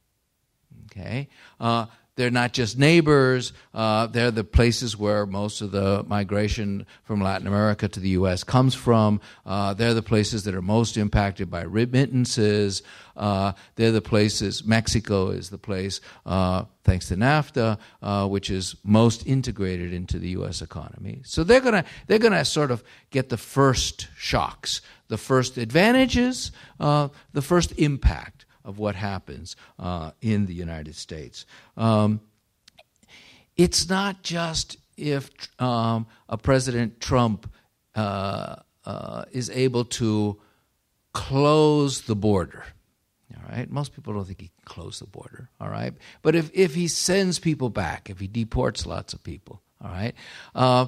Okay? 0.87 1.29
Uh, 1.61 1.87
they're 2.15 2.31
not 2.31 2.53
just 2.53 2.79
neighbors, 2.79 3.53
uh, 3.73 4.07
they're 4.07 4.31
the 4.31 4.45
places 4.45 4.97
where 4.97 5.25
most 5.25 5.63
of 5.63 5.71
the 5.71 6.05
migration 6.07 6.87
from 7.05 7.23
Latin 7.23 7.47
America 7.47 7.89
to 7.89 8.01
the 8.01 8.11
U.S. 8.11 8.45
comes 8.45 8.75
from. 8.75 9.21
Uh, 9.47 9.73
they're 9.73 9.95
the 9.95 10.03
places 10.03 10.45
that 10.45 10.55
are 10.55 10.63
most 10.63 10.99
impacted 10.99 11.51
by 11.51 11.63
remittances. 11.63 12.83
Uh, 13.17 13.53
they're 13.77 13.93
the 13.93 14.03
places, 14.03 14.65
Mexico 14.65 15.31
is 15.31 15.49
the 15.49 15.59
place, 15.59 16.01
uh, 16.27 16.65
thanks 16.85 17.09
to 17.09 17.17
NAFTA, 17.17 17.79
uh, 18.03 18.29
which 18.29 18.51
is 18.51 18.77
most 18.85 19.27
integrated 19.27 19.93
into 19.95 20.19
the 20.19 20.31
U.S. 20.31 20.61
economy. 20.61 21.21
So 21.25 21.45
they're 21.45 21.61
going 21.61 21.83
to 21.83 21.85
they're 22.07 22.19
gonna 22.19 22.45
sort 22.45 22.71
of 22.71 22.85
get 23.11 23.31
the 23.31 23.37
first 23.37 24.09
shocks, 24.17 24.83
the 25.09 25.19
first 25.19 25.57
advantages, 25.57 26.53
uh, 26.79 27.09
the 27.33 27.43
first 27.43 27.73
impact 27.79 28.42
of 28.65 28.79
what 28.79 28.95
happens 28.95 29.57
uh, 29.79 30.13
in 30.21 30.47
the 30.47 30.55
United 30.55 30.95
States. 30.95 31.47
Um, 31.77 32.21
it's 33.57 33.89
not 33.89 34.23
just 34.23 34.77
if 34.97 35.31
um, 35.61 36.07
a 36.29 36.39
President 36.39 37.01
Trump 37.01 37.51
uh, 37.95 38.57
uh, 38.85 39.25
is 39.33 39.51
able 39.51 39.85
to 39.85 40.41
close 41.13 42.03
the 42.03 42.17
border. 42.17 42.65
All 43.37 43.57
right, 43.57 43.71
most 43.71 43.95
people 43.95 44.13
don't 44.13 44.25
think 44.25 44.41
he 44.41 44.49
can 44.49 44.65
close 44.65 44.99
the 44.99 45.07
border. 45.07 45.49
All 45.61 45.69
right, 45.69 45.95
but 46.23 46.35
if 46.35 46.51
if 46.55 46.75
he 46.75 46.89
sends 46.89 47.39
people 47.39 47.71
back, 47.71 48.09
if 48.09 48.21
he 48.21 48.27
deports 48.27 48.87
lots 48.87 49.13
of 49.15 49.23
people, 49.23 49.63
all 49.83 49.91
right. 49.91 50.15
Uh, 50.55 50.87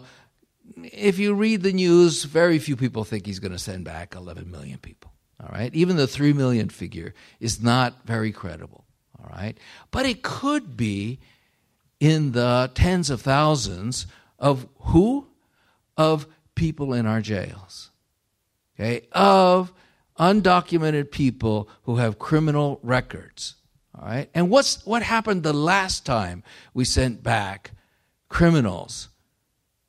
if 0.83 1.18
you 1.18 1.35
read 1.35 1.62
the 1.62 1.72
news, 1.72 2.25
very 2.25 2.59
few 2.59 2.77
people 2.77 3.05
think 3.05 3.27
he's 3.27 3.39
going 3.39 3.53
to 3.53 3.59
send 3.59 3.85
back 3.85 4.14
11 4.14 4.51
million 4.51 4.79
people. 4.79 5.14
All 5.41 5.51
right, 5.53 5.74
even 5.74 5.97
the 5.97 6.07
three 6.07 6.32
million 6.32 6.68
figure 6.68 7.14
is 7.41 7.62
not 7.62 8.05
very 8.05 8.32
credible. 8.32 8.85
All 9.18 9.30
right, 9.30 9.59
but 9.91 10.07
it 10.07 10.22
could 10.22 10.76
be 10.76 11.18
in 12.01 12.32
the 12.32 12.70
tens 12.74 13.11
of 13.11 13.22
thousands 13.22 14.07
of 14.39 14.66
who? 14.78 15.28
Of 15.97 16.26
people 16.55 16.93
in 16.93 17.07
our 17.07 17.20
jails. 17.20 17.91
Okay, 18.74 19.07
of 19.12 19.72
undocumented 20.18 21.11
people 21.11 21.68
who 21.82 21.97
have 21.97 22.18
criminal 22.18 22.78
records. 22.82 23.57
All 23.97 24.07
right, 24.07 24.28
and 24.35 24.51
what's 24.51 24.85
what 24.87 25.03
happened 25.03 25.43
the 25.43 25.53
last 25.53 26.05
time 26.05 26.43
we 26.72 26.85
sent 26.85 27.22
back 27.22 27.72
criminals 28.28 29.09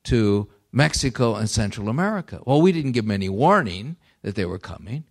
to 0.04 0.50
Mexico 0.72 1.36
and 1.36 1.50
Central 1.50 1.90
America? 1.90 2.42
Well, 2.46 2.62
we 2.62 2.72
didn't 2.72 2.92
give 2.92 3.06
them 3.06 3.12
any 3.12 3.30
warning 3.30 3.96
that 4.22 4.36
they 4.36 4.46
were 4.46 4.60
coming. 4.60 5.06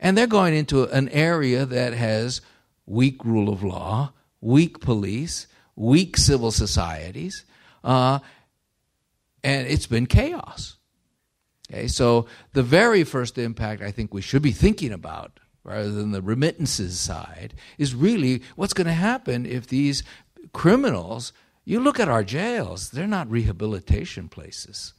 And 0.00 0.16
they're 0.16 0.26
going 0.26 0.54
into 0.54 0.84
an 0.84 1.10
area 1.10 1.66
that 1.66 1.92
has 1.92 2.40
weak 2.86 3.22
rule 3.22 3.50
of 3.50 3.62
law, 3.62 4.12
weak 4.40 4.80
police, 4.80 5.46
weak 5.76 6.16
civil 6.16 6.50
societies, 6.50 7.44
uh, 7.84 8.18
and 9.44 9.68
it's 9.68 9.86
been 9.86 10.06
chaos. 10.06 10.78
Okay, 11.70 11.86
so 11.86 12.26
the 12.54 12.62
very 12.62 13.04
first 13.04 13.38
impact 13.38 13.82
I 13.82 13.90
think 13.90 14.12
we 14.12 14.22
should 14.22 14.42
be 14.42 14.52
thinking 14.52 14.92
about, 14.92 15.38
rather 15.62 15.90
than 15.90 16.12
the 16.12 16.22
remittances 16.22 16.98
side, 16.98 17.54
is 17.78 17.94
really 17.94 18.42
what's 18.56 18.72
going 18.72 18.86
to 18.86 18.92
happen 18.92 19.46
if 19.46 19.66
these 19.66 20.02
criminals. 20.52 21.32
You 21.64 21.78
look 21.78 22.00
at 22.00 22.08
our 22.08 22.24
jails; 22.24 22.90
they're 22.90 23.06
not 23.06 23.30
rehabilitation 23.30 24.28
places. 24.28 24.94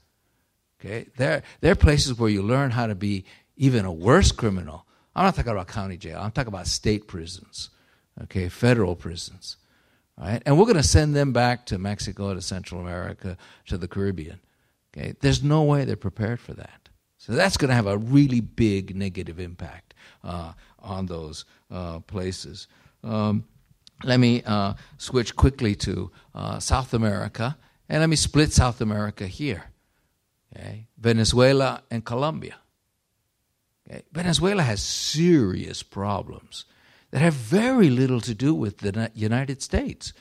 Okay, 0.80 1.08
they're 1.18 1.42
they're 1.60 1.76
places 1.76 2.18
where 2.18 2.30
you 2.30 2.44
learn 2.44 2.72
how 2.72 2.88
to 2.88 2.96
be 2.96 3.26
even 3.58 3.84
a 3.84 3.92
worse 3.92 4.32
criminal 4.32 4.86
I'm 5.16 5.26
not 5.26 5.36
talking 5.36 5.52
about 5.52 5.68
county 5.68 5.98
jail. 5.98 6.20
I'm 6.22 6.32
talking 6.32 6.54
about 6.54 6.68
state 6.68 7.08
prisons, 7.08 7.70
okay, 8.24 8.48
federal 8.50 8.96
prisons, 8.96 9.58
right? 10.18 10.42
And 10.46 10.58
we're 10.58 10.66
going 10.66 10.78
to 10.78 10.84
send 10.84 11.16
them 11.16 11.34
back 11.34 11.66
to 11.68 11.78
Mexico, 11.78 12.34
to 12.34 12.42
Central 12.42 12.80
America, 12.82 13.38
to 13.68 13.78
the 13.78 13.88
Caribbean. 13.88 14.40
Okay, 14.96 15.16
there's 15.22 15.44
no 15.44 15.64
way 15.64 15.86
they're 15.86 15.96
prepared 15.96 16.40
for 16.40 16.54
that. 16.54 16.90
So 17.18 17.34
that's 17.34 17.56
going 17.56 17.70
to 17.70 17.76
have 17.76 17.88
a 17.88 17.98
really 17.98 18.42
big 18.42 18.96
negative 18.96 19.40
impact 19.40 19.94
uh, 20.24 20.54
on 20.80 21.06
those 21.06 21.46
uh, 21.70 22.00
places. 22.00 22.68
Um, 23.04 23.46
let 24.04 24.20
me 24.20 24.42
uh, 24.46 24.74
switch 24.98 25.36
quickly 25.36 25.76
to 25.76 26.12
uh, 26.34 26.60
South 26.60 26.94
America, 26.94 27.58
and 27.88 28.00
let 28.00 28.10
me 28.10 28.16
split 28.16 28.52
South 28.52 28.82
America 28.82 29.28
here. 29.28 29.66
Okay? 30.56 30.88
Venezuela 30.98 31.84
and 31.92 32.04
Colombia. 32.04 32.56
Venezuela 34.12 34.64
has 34.64 34.82
serious 34.82 35.84
problems 35.84 36.66
that 37.12 37.22
have 37.22 37.34
very 37.34 37.90
little 37.90 38.22
to 38.22 38.34
do 38.34 38.54
with 38.54 38.80
the 38.80 39.12
United 39.14 39.62
States. 39.62 40.14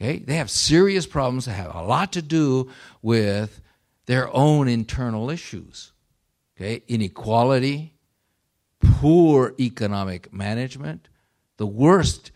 Okay? 0.00 0.18
They 0.18 0.34
have 0.34 0.50
serious 0.50 1.06
problems 1.06 1.44
that 1.44 1.52
have 1.52 1.74
a 1.74 1.82
lot 1.82 2.12
to 2.12 2.22
do 2.22 2.70
with 3.00 3.60
their 4.06 4.34
own 4.34 4.68
internal 4.68 5.30
issues. 5.30 5.92
Okay? 6.56 6.82
Inequality, 6.88 7.94
poor 8.80 9.54
economic 9.60 10.32
management, 10.32 11.08
the 11.56 11.66
worst 11.66 12.32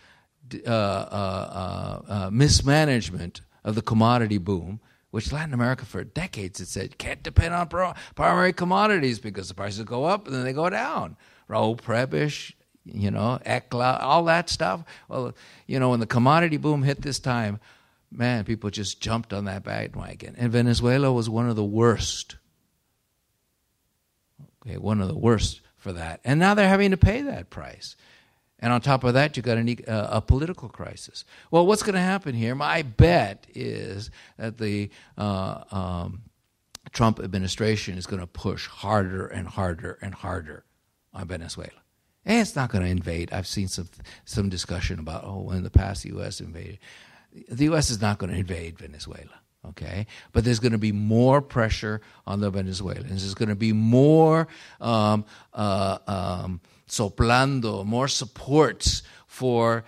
uh, 0.64 0.70
uh, 0.70 0.70
uh, 0.70 2.12
uh 2.12 2.30
mismanagement 2.30 3.40
of 3.64 3.74
the 3.74 3.82
commodity 3.82 4.38
boom 4.38 4.80
which 5.17 5.33
Latin 5.33 5.55
America 5.55 5.87
for 5.87 6.05
decades 6.05 6.59
had 6.59 6.69
said 6.69 6.99
can't 6.99 7.23
depend 7.23 7.55
on 7.55 7.95
primary 8.14 8.53
commodities 8.53 9.19
because 9.19 9.49
the 9.49 9.55
prices 9.55 9.83
go 9.85 10.05
up 10.05 10.27
and 10.27 10.37
then 10.37 10.45
they 10.45 10.53
go 10.53 10.69
down. 10.69 11.17
Raul 11.49 11.81
Prebisch, 11.81 12.53
you 12.85 13.11
know, 13.11 13.41
ECLA, 13.47 14.03
all 14.03 14.27
that 14.27 14.51
stuff. 14.51 14.85
Well, 15.09 15.35
you 15.67 15.81
know, 15.81 15.89
when 15.89 16.01
the 16.01 16.07
commodity 16.07 16.59
boom 16.59 16.83
hit 16.83 17.01
this 17.01 17.19
time, 17.19 17.61
man, 18.12 18.45
people 18.45 18.69
just 18.69 19.01
jumped 19.01 19.33
on 19.33 19.47
that 19.47 19.64
bandwagon. 19.64 20.35
And 20.37 20.53
Venezuela 20.53 21.11
was 21.11 21.31
one 21.31 21.49
of 21.49 21.57
the 21.57 21.64
worst. 21.64 22.37
Okay, 24.67 24.77
one 24.77 25.01
of 25.01 25.09
the 25.09 25.17
worst 25.17 25.62
for 25.79 25.95
that. 25.95 26.21
And 26.25 26.39
now 26.39 26.53
they're 26.53 26.69
having 26.69 26.91
to 26.91 26.99
pay 26.99 27.23
that 27.23 27.49
price. 27.49 27.97
And 28.67 28.73
on 28.73 28.81
top 28.81 29.05
of 29.05 29.14
that, 29.14 29.37
you've 29.37 29.47
got 29.47 29.59
a, 29.59 29.89
uh, 29.89 30.17
a 30.17 30.21
political 30.21 30.69
crisis. 30.69 31.25
Well, 31.53 31.64
what's 31.69 31.85
going 31.85 31.95
to 31.95 32.01
happen 32.01 32.35
here? 32.35 32.57
My 32.57 32.83
bet 32.83 33.47
is 33.55 34.11
that 34.39 34.59
the 34.59 34.91
uh, 35.17 35.62
um, 35.71 36.23
Trump 36.91 37.21
administration 37.21 37.97
is 37.97 38.07
going 38.07 38.19
to 38.19 38.27
push 38.27 38.67
harder 38.67 39.29
and 39.29 39.47
harder 39.47 40.01
and 40.03 40.12
harder 40.12 40.64
on 41.14 41.29
Venezuela. 41.29 41.81
And 42.25 42.41
it's 42.41 42.57
not 42.57 42.71
going 42.71 42.83
to 42.83 42.91
invade. 42.91 43.33
I've 43.33 43.47
seen 43.47 43.69
some 43.69 43.89
some 44.25 44.49
discussion 44.49 44.99
about 44.99 45.23
oh, 45.23 45.53
in 45.53 45.62
the 45.62 45.71
past 45.71 46.03
the 46.03 46.09
U.S. 46.09 46.41
invaded. 46.41 46.81
The 47.49 47.67
U.S. 47.67 47.89
is 47.89 48.01
not 48.01 48.19
going 48.19 48.33
to 48.33 48.37
invade 48.37 48.81
Venezuela. 48.81 49.43
Okay, 49.64 50.09
but 50.33 50.45
there's 50.45 50.59
going 50.59 50.73
to 50.73 50.79
be 50.79 50.91
more 50.91 51.41
pressure 51.41 52.01
on 52.27 52.41
the 52.41 52.51
Venezuelans. 52.51 53.23
There's 53.23 53.35
going 53.35 53.49
to 53.49 53.55
be 53.55 53.73
more 53.73 54.49
um, 54.81 55.25
uh, 55.55 55.99
um, 56.09 56.61
soplando, 56.89 57.84
more 57.84 58.09
supports 58.09 59.03
for 59.26 59.84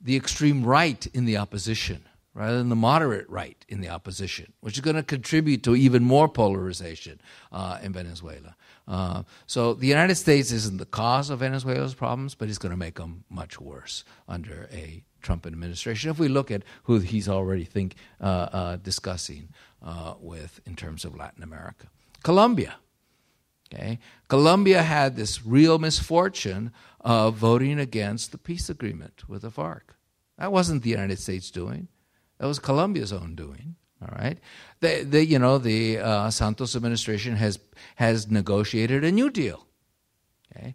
the 0.00 0.16
extreme 0.16 0.64
right 0.64 1.06
in 1.08 1.24
the 1.24 1.36
opposition 1.36 2.04
rather 2.38 2.56
than 2.58 2.68
the 2.68 2.76
moderate 2.76 3.28
right 3.28 3.64
in 3.68 3.80
the 3.80 3.88
opposition, 3.88 4.52
which 4.60 4.74
is 4.74 4.80
going 4.80 4.94
to 4.94 5.02
contribute 5.02 5.64
to 5.64 5.74
even 5.74 6.04
more 6.04 6.28
polarization 6.28 7.20
uh, 7.50 7.78
in 7.82 7.92
Venezuela. 7.92 8.54
Uh, 8.86 9.24
so 9.46 9.74
the 9.74 9.88
United 9.88 10.14
States 10.14 10.52
isn't 10.52 10.78
the 10.78 10.86
cause 10.86 11.30
of 11.30 11.40
Venezuela's 11.40 11.94
problems, 11.94 12.36
but 12.36 12.48
it's 12.48 12.58
going 12.58 12.70
to 12.70 12.76
make 12.76 12.94
them 12.94 13.24
much 13.28 13.60
worse 13.60 14.04
under 14.28 14.68
a 14.72 15.02
Trump 15.20 15.46
administration. 15.46 16.10
If 16.10 16.20
we 16.20 16.28
look 16.28 16.52
at 16.52 16.62
who 16.84 17.00
he's 17.00 17.28
already 17.28 17.64
think 17.64 17.96
uh, 18.20 18.24
uh 18.24 18.76
discussing 18.76 19.48
uh, 19.82 20.14
with 20.20 20.60
in 20.64 20.76
terms 20.76 21.04
of 21.04 21.16
Latin 21.16 21.42
America, 21.42 21.88
Colombia. 22.22 22.76
Okay, 23.72 23.98
Colombia 24.28 24.82
had 24.82 25.16
this 25.16 25.44
real 25.44 25.78
misfortune 25.78 26.72
of 27.00 27.34
voting 27.34 27.78
against 27.78 28.32
the 28.32 28.38
peace 28.38 28.70
agreement 28.70 29.28
with 29.28 29.42
the 29.42 29.50
FARC. 29.50 29.94
That 30.38 30.52
wasn't 30.52 30.82
the 30.82 30.90
United 30.90 31.18
States 31.18 31.50
doing. 31.50 31.88
That 32.38 32.46
was 32.46 32.58
Colombia's 32.58 33.12
own 33.12 33.34
doing. 33.34 33.76
All 34.00 34.16
right, 34.16 34.38
the, 34.80 35.02
the 35.02 35.24
you 35.24 35.38
know 35.38 35.58
the 35.58 35.98
uh, 35.98 36.30
Santos 36.30 36.76
administration 36.76 37.36
has 37.36 37.58
has 37.96 38.30
negotiated 38.30 39.04
a 39.04 39.12
new 39.12 39.28
deal. 39.28 39.66
Okay, 40.56 40.74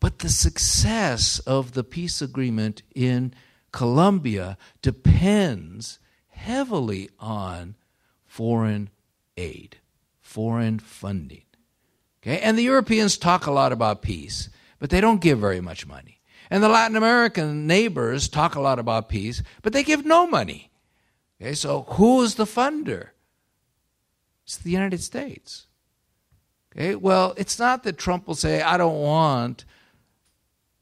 but 0.00 0.18
the 0.18 0.28
success 0.28 1.38
of 1.40 1.72
the 1.72 1.84
peace 1.84 2.20
agreement 2.20 2.82
in 2.94 3.32
Colombia 3.70 4.58
depends 4.82 5.98
heavily 6.28 7.08
on 7.18 7.76
foreign 8.26 8.90
aid, 9.36 9.76
foreign 10.20 10.78
funding. 10.80 11.43
Okay, 12.26 12.40
and 12.40 12.56
the 12.56 12.62
Europeans 12.62 13.18
talk 13.18 13.46
a 13.46 13.50
lot 13.50 13.70
about 13.70 14.00
peace, 14.00 14.48
but 14.78 14.88
they 14.88 15.02
don't 15.02 15.20
give 15.20 15.38
very 15.38 15.60
much 15.60 15.86
money. 15.86 16.22
And 16.48 16.62
the 16.62 16.70
Latin 16.70 16.96
American 16.96 17.66
neighbors 17.66 18.28
talk 18.28 18.54
a 18.54 18.62
lot 18.62 18.78
about 18.78 19.10
peace, 19.10 19.42
but 19.60 19.74
they 19.74 19.82
give 19.82 20.06
no 20.06 20.26
money. 20.26 20.70
Okay, 21.38 21.52
so 21.52 21.82
who's 21.82 22.36
the 22.36 22.46
funder? 22.46 23.08
It's 24.44 24.56
the 24.56 24.70
United 24.70 25.02
States. 25.02 25.66
Okay, 26.72 26.94
well, 26.94 27.34
it's 27.36 27.58
not 27.58 27.82
that 27.82 27.98
Trump 27.98 28.26
will 28.26 28.34
say, 28.34 28.62
I 28.62 28.78
don't 28.78 29.02
want 29.02 29.66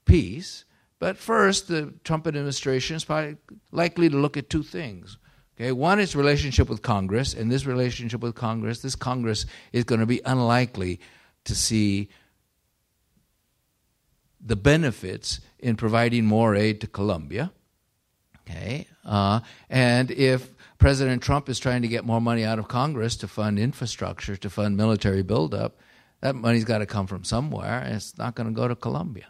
peace, 0.05 0.64
but 1.01 1.18
first, 1.18 1.66
the 1.66 1.93
Trump 2.05 2.28
administration 2.28 2.95
is 2.95 3.05
probably 3.05 3.36
likely 3.72 4.09
to 4.09 4.16
look 4.16 4.36
at 4.36 4.49
two 4.49 4.62
things. 4.62 5.18
Okay, 5.57 5.72
one 5.72 5.99
is 5.99 6.14
relationship 6.14 6.68
with 6.68 6.82
Congress, 6.82 7.34
and 7.34 7.51
this 7.51 7.66
relationship 7.66 8.20
with 8.20 8.36
Congress, 8.36 8.80
this 8.80 8.95
Congress 8.95 9.45
is 9.72 9.82
going 9.82 10.01
to 10.01 10.07
be 10.07 10.20
unlikely 10.24 11.01
to 11.45 11.55
see 11.55 12.09
the 14.45 14.57
benefits 14.57 15.40
in 15.59 15.76
providing 15.76 16.26
more 16.26 16.55
aid 16.55 16.80
to 16.80 16.86
Colombia. 16.86 17.53
Okay, 18.40 18.88
uh, 19.05 19.40
and 19.70 20.11
if 20.11 20.53
President 20.78 21.22
Trump 21.22 21.49
is 21.49 21.61
trying 21.61 21.82
to 21.82 21.88
get 21.88 22.05
more 22.05 22.20
money 22.20 22.45
out 22.45 22.59
of 22.59 22.66
Congress 22.66 23.14
to 23.16 23.28
fund 23.28 23.57
infrastructure, 23.57 24.36
to 24.36 24.51
fund 24.51 24.76
military 24.76 25.22
buildup, 25.22 25.78
that 26.22 26.34
money's 26.34 26.64
got 26.64 26.78
to 26.78 26.86
come 26.86 27.07
from 27.07 27.22
somewhere, 27.22 27.78
and 27.78 27.95
it's 27.95 28.18
not 28.18 28.34
going 28.34 28.49
to 28.49 28.53
go 28.53 28.66
to 28.66 28.74
Colombia. 28.74 29.26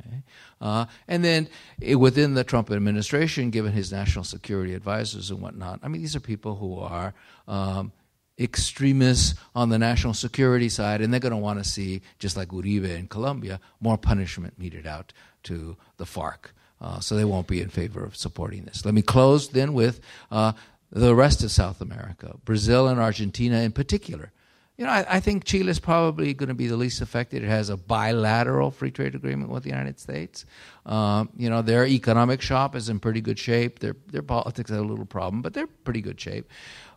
Okay? 0.00 0.22
Uh, 0.60 0.86
and 1.06 1.24
then 1.24 1.48
eh, 1.80 1.94
within 1.94 2.34
the 2.34 2.42
Trump 2.42 2.70
administration, 2.70 3.50
given 3.50 3.72
his 3.72 3.92
national 3.92 4.24
security 4.24 4.74
advisors 4.74 5.30
and 5.30 5.40
whatnot, 5.40 5.80
I 5.82 5.88
mean, 5.88 6.00
these 6.00 6.16
are 6.16 6.20
people 6.20 6.56
who 6.56 6.80
are 6.80 7.14
um, 7.46 7.92
extremists 8.38 9.34
on 9.54 9.68
the 9.68 9.78
national 9.78 10.14
security 10.14 10.68
side, 10.68 11.00
and 11.00 11.12
they're 11.12 11.20
going 11.20 11.30
to 11.30 11.36
want 11.36 11.62
to 11.62 11.68
see, 11.68 12.02
just 12.18 12.36
like 12.36 12.48
Uribe 12.48 12.96
in 12.96 13.06
Colombia, 13.06 13.60
more 13.80 13.96
punishment 13.96 14.58
meted 14.58 14.86
out 14.86 15.12
to 15.44 15.76
the 15.96 16.04
FARC. 16.04 16.52
Uh, 16.80 17.00
so 17.00 17.14
they 17.14 17.24
won't 17.24 17.46
be 17.46 17.60
in 17.60 17.68
favor 17.68 18.04
of 18.04 18.16
supporting 18.16 18.64
this. 18.64 18.84
Let 18.84 18.94
me 18.94 19.02
close 19.02 19.48
then 19.48 19.72
with 19.72 20.00
uh, 20.30 20.52
the 20.90 21.14
rest 21.14 21.42
of 21.42 21.50
South 21.50 21.80
America, 21.80 22.36
Brazil 22.44 22.88
and 22.88 23.00
Argentina 23.00 23.60
in 23.60 23.72
particular. 23.72 24.32
You 24.76 24.84
know, 24.84 24.90
I, 24.90 25.06
I 25.08 25.20
think 25.20 25.44
Chile 25.44 25.70
is 25.70 25.78
probably 25.78 26.34
going 26.34 26.48
to 26.48 26.54
be 26.54 26.66
the 26.66 26.76
least 26.76 27.00
affected. 27.00 27.44
It 27.44 27.48
has 27.48 27.68
a 27.68 27.76
bilateral 27.76 28.72
free 28.72 28.90
trade 28.90 29.14
agreement 29.14 29.50
with 29.50 29.62
the 29.62 29.70
United 29.70 30.00
States. 30.00 30.46
Um, 30.84 31.30
you 31.36 31.48
know, 31.48 31.62
their 31.62 31.86
economic 31.86 32.42
shop 32.42 32.74
is 32.74 32.88
in 32.88 32.98
pretty 32.98 33.20
good 33.20 33.38
shape. 33.38 33.78
Their 33.78 33.94
their 34.08 34.22
politics 34.22 34.70
have 34.70 34.80
a 34.80 34.82
little 34.82 35.06
problem, 35.06 35.42
but 35.42 35.54
they're 35.54 35.68
pretty 35.68 36.00
good 36.00 36.20
shape. 36.20 36.50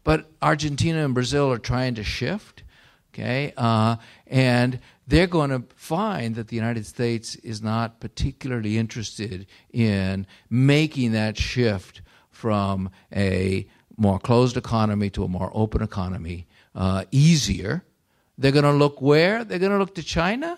But 0.07 0.31
Argentina 0.41 1.03
and 1.03 1.13
Brazil 1.13 1.51
are 1.51 1.57
trying 1.57 1.95
to 1.95 2.03
shift. 2.05 2.63
Okay, 3.13 3.51
uh, 3.57 3.97
and 4.25 4.79
they're 5.05 5.27
going 5.27 5.49
to 5.49 5.63
find 5.75 6.35
that 6.35 6.47
the 6.47 6.55
United 6.55 6.85
States 6.85 7.35
is 7.35 7.61
not 7.61 7.99
particularly 7.99 8.77
interested 8.77 9.47
in 9.69 10.25
making 10.49 11.11
that 11.11 11.37
shift 11.37 11.99
from 12.29 12.89
a 13.13 13.67
more 13.97 14.17
closed 14.17 14.55
economy 14.55 15.09
to 15.09 15.25
a 15.25 15.27
more 15.27 15.51
open 15.53 15.81
economy 15.81 16.47
uh, 16.73 17.03
easier. 17.11 17.83
They're 18.37 18.53
going 18.53 18.63
to 18.63 18.71
look 18.71 19.01
where? 19.01 19.43
They're 19.43 19.59
going 19.59 19.73
to 19.73 19.77
look 19.77 19.95
to 19.95 20.03
China? 20.03 20.57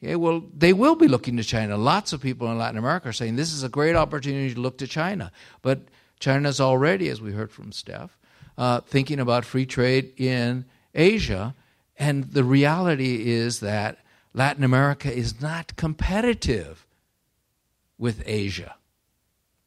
Okay, 0.00 0.14
well, 0.14 0.44
they 0.56 0.72
will 0.72 0.94
be 0.94 1.08
looking 1.08 1.36
to 1.38 1.42
China. 1.42 1.76
Lots 1.76 2.12
of 2.12 2.20
people 2.20 2.48
in 2.52 2.58
Latin 2.58 2.78
America 2.78 3.08
are 3.08 3.12
saying 3.12 3.34
this 3.34 3.52
is 3.52 3.64
a 3.64 3.68
great 3.68 3.96
opportunity 3.96 4.54
to 4.54 4.60
look 4.60 4.78
to 4.78 4.86
China. 4.86 5.32
But 5.62 5.88
China's 6.20 6.60
already, 6.60 7.08
as 7.08 7.20
we 7.20 7.32
heard 7.32 7.50
from 7.50 7.72
Steph, 7.72 8.16
uh, 8.58 8.80
thinking 8.80 9.20
about 9.20 9.44
free 9.44 9.66
trade 9.66 10.12
in 10.16 10.64
Asia 10.94 11.54
and 11.98 12.32
the 12.32 12.44
reality 12.44 13.30
is 13.30 13.60
that 13.60 13.98
Latin 14.34 14.64
America 14.64 15.12
is 15.12 15.40
not 15.40 15.76
competitive 15.76 16.86
with 17.98 18.22
Asia. 18.26 18.74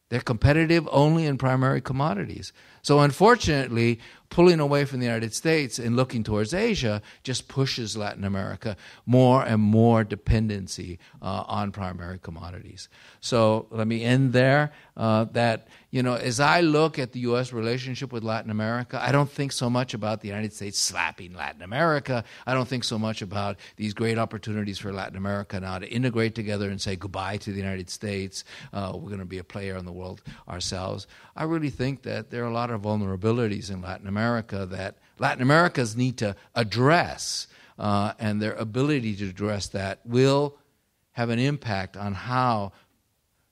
They're 0.09 0.21
competitive 0.21 0.87
only 0.91 1.25
in 1.25 1.37
primary 1.37 1.81
commodities. 1.81 2.53
So, 2.81 2.99
unfortunately, 2.99 3.99
pulling 4.29 4.59
away 4.59 4.85
from 4.85 4.99
the 4.99 5.05
United 5.05 5.33
States 5.33 5.79
and 5.79 5.95
looking 5.95 6.23
towards 6.23 6.53
Asia 6.53 7.01
just 7.23 7.47
pushes 7.47 7.97
Latin 7.97 8.23
America 8.23 8.77
more 9.05 9.43
and 9.43 9.61
more 9.61 10.03
dependency 10.03 10.99
uh, 11.21 11.43
on 11.47 11.71
primary 11.71 12.19
commodities. 12.19 12.89
So 13.21 13.67
let 13.71 13.87
me 13.87 14.03
end 14.03 14.33
there. 14.33 14.71
Uh, 14.95 15.25
that 15.31 15.67
you 15.91 16.03
know, 16.03 16.13
as 16.13 16.39
I 16.39 16.61
look 16.61 16.99
at 16.99 17.13
the 17.13 17.21
U.S. 17.21 17.51
relationship 17.51 18.13
with 18.13 18.23
Latin 18.23 18.51
America, 18.51 19.01
I 19.01 19.11
don't 19.11 19.29
think 19.29 19.51
so 19.51 19.69
much 19.69 19.95
about 19.95 20.21
the 20.21 20.27
United 20.27 20.53
States 20.53 20.77
slapping 20.77 21.33
Latin 21.33 21.63
America. 21.63 22.23
I 22.45 22.53
don't 22.53 22.67
think 22.67 22.83
so 22.83 22.99
much 22.99 23.23
about 23.23 23.57
these 23.75 23.95
great 23.95 24.19
opportunities 24.19 24.77
for 24.77 24.93
Latin 24.93 25.17
America 25.17 25.59
now 25.59 25.79
to 25.79 25.87
integrate 25.87 26.35
together 26.35 26.69
and 26.69 26.79
say 26.79 26.95
goodbye 26.95 27.37
to 27.37 27.51
the 27.51 27.57
United 27.57 27.89
States. 27.89 28.43
Uh, 28.71 28.91
we're 28.93 29.07
going 29.07 29.19
to 29.19 29.25
be 29.25 29.39
a 29.39 29.43
player 29.43 29.77
in 29.77 29.85
the 29.85 29.91
world 29.91 30.21
ourselves. 30.47 31.07
I 31.35 31.45
really 31.45 31.71
think 31.71 32.03
that 32.03 32.29
there 32.29 32.43
are 32.43 32.49
a 32.49 32.53
lot 32.53 32.68
of 32.71 32.81
vulnerabilities 32.81 33.69
in 33.71 33.81
Latin 33.81 34.07
America 34.07 34.65
that 34.65 34.97
Latin 35.17 35.41
Americans 35.41 35.95
need 35.95 36.17
to 36.17 36.35
address, 36.55 37.47
uh, 37.77 38.13
and 38.19 38.41
their 38.41 38.53
ability 38.53 39.15
to 39.15 39.29
address 39.29 39.67
that 39.67 39.99
will 40.05 40.57
have 41.11 41.29
an 41.29 41.39
impact 41.39 41.97
on 41.97 42.13
how 42.13 42.71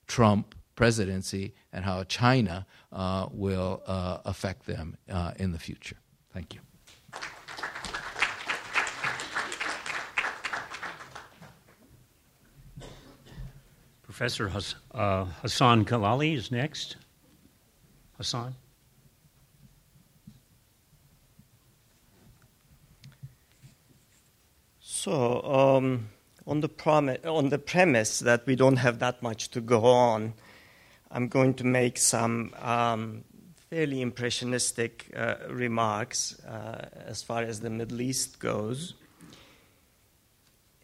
Trump 0.07 0.55
presidency 0.75 1.53
and 1.73 1.83
how 1.83 2.03
China 2.03 2.65
uh, 2.91 3.27
will 3.31 3.81
uh, 3.85 4.19
affect 4.25 4.65
them 4.65 4.97
uh, 5.09 5.31
in 5.37 5.51
the 5.51 5.59
future. 5.59 5.97
Thank 6.33 6.53
you. 6.53 6.61
Professor 14.03 14.51
uh, 14.93 15.25
Hasan 15.41 15.85
Kayali 15.85 16.35
is 16.35 16.51
next. 16.51 16.95
Hasan? 18.17 18.55
So, 25.07 25.41
um, 25.41 26.09
on, 26.45 26.59
the 26.59 26.69
on 27.23 27.47
the 27.47 27.57
premise 27.57 28.19
that 28.19 28.45
we 28.45 28.57
don't 28.57 28.75
have 28.75 28.99
that 28.99 29.23
much 29.23 29.47
to 29.51 29.61
go 29.61 29.85
on, 29.85 30.33
I'm 31.09 31.29
going 31.29 31.53
to 31.53 31.63
make 31.63 31.97
some 31.97 32.53
um, 32.61 33.23
fairly 33.69 34.01
impressionistic 34.01 35.09
uh, 35.15 35.35
remarks 35.49 36.37
uh, 36.41 36.89
as 37.05 37.23
far 37.23 37.43
as 37.43 37.61
the 37.61 37.69
Middle 37.69 38.01
East 38.01 38.39
goes. 38.39 38.95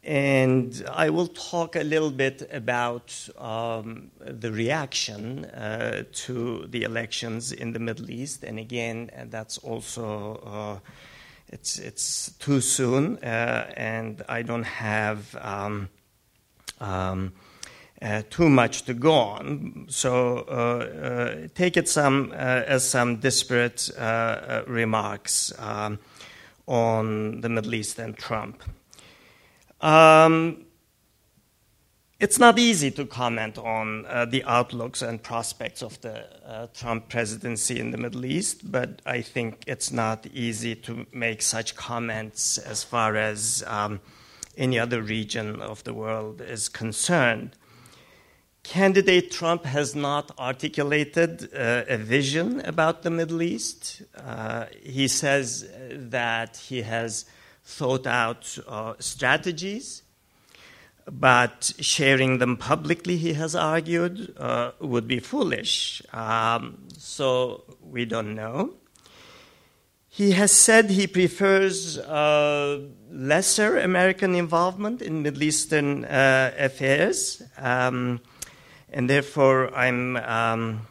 And 0.05 0.81
I 0.89 1.09
will 1.09 1.27
talk 1.27 1.75
a 1.75 1.83
little 1.83 2.11
bit 2.11 2.47
about 2.49 3.27
um, 3.37 4.09
the 4.21 4.53
reaction 4.53 5.43
uh, 5.43 6.03
to 6.13 6.65
the 6.67 6.83
elections 6.83 7.51
in 7.51 7.73
the 7.73 7.79
Middle 7.79 8.09
East. 8.09 8.45
And 8.45 8.57
again, 8.57 9.11
that's 9.29 9.57
also 9.57 10.39
uh, 10.45 10.89
it's 11.53 11.77
it's 11.77 12.31
too 12.39 12.61
soon, 12.61 13.17
uh, 13.23 13.71
and 13.77 14.23
I 14.27 14.41
don't 14.41 14.65
have 14.65 15.35
um, 15.39 15.89
um, 16.79 17.33
uh, 18.01 18.23
too 18.29 18.49
much 18.49 18.83
to 18.83 18.93
go 18.93 19.13
on. 19.13 19.85
So 19.87 20.39
uh, 20.39 21.47
take 21.53 21.77
it 21.77 21.87
some 21.87 22.31
as 22.33 22.89
some 22.89 23.17
disparate 23.17 23.91
remarks 24.67 25.53
um, 25.59 25.99
on 26.65 27.41
the 27.41 27.49
Middle 27.49 27.75
East 27.75 27.99
and 27.99 28.17
Trump. 28.17 28.63
Um, 29.79 30.65
it's 32.23 32.39
not 32.39 32.57
easy 32.57 32.89
to 32.89 33.05
comment 33.05 33.57
on 33.57 34.05
uh, 34.05 34.23
the 34.23 34.45
outlooks 34.45 35.01
and 35.01 35.21
prospects 35.21 35.83
of 35.83 35.99
the 35.99 36.25
uh, 36.47 36.67
Trump 36.73 37.09
presidency 37.09 37.77
in 37.77 37.91
the 37.91 37.97
Middle 37.97 38.23
East, 38.23 38.71
but 38.71 39.01
I 39.05 39.21
think 39.21 39.65
it's 39.67 39.91
not 39.91 40.25
easy 40.27 40.73
to 40.87 41.05
make 41.11 41.41
such 41.41 41.75
comments 41.75 42.57
as 42.57 42.81
far 42.81 43.17
as 43.17 43.61
um, 43.67 43.99
any 44.55 44.79
other 44.79 45.01
region 45.01 45.59
of 45.61 45.83
the 45.83 45.93
world 45.93 46.39
is 46.39 46.69
concerned. 46.69 47.57
Candidate 48.63 49.29
Trump 49.29 49.65
has 49.65 49.93
not 49.93 50.31
articulated 50.39 51.53
uh, 51.53 51.83
a 51.89 51.97
vision 51.97 52.61
about 52.61 53.03
the 53.03 53.09
Middle 53.09 53.41
East. 53.41 54.01
Uh, 54.15 54.67
he 54.81 55.09
says 55.09 55.69
that 55.91 56.55
he 56.55 56.83
has 56.83 57.25
thought 57.65 58.07
out 58.07 58.57
uh, 58.65 58.93
strategies 58.99 60.02
but 61.11 61.73
sharing 61.79 62.37
them 62.37 62.57
publicly, 62.57 63.17
he 63.17 63.33
has 63.33 63.55
argued, 63.55 64.33
uh, 64.37 64.71
would 64.79 65.07
be 65.07 65.19
foolish. 65.19 66.01
Um, 66.13 66.87
so 66.97 67.63
we 67.81 68.05
don't 68.05 68.35
know. 68.35 68.75
He 70.09 70.31
has 70.31 70.51
said 70.51 70.91
he 70.91 71.07
prefers 71.07 71.97
uh, 71.97 72.81
lesser 73.09 73.79
American 73.79 74.35
involvement 74.35 75.01
in 75.01 75.23
Middle 75.23 75.41
Eastern 75.41 76.05
uh, 76.05 76.53
affairs, 76.55 77.41
um, 77.57 78.21
and 78.91 79.09
therefore 79.09 79.73
I'm 79.73 80.17
um, 80.17 80.87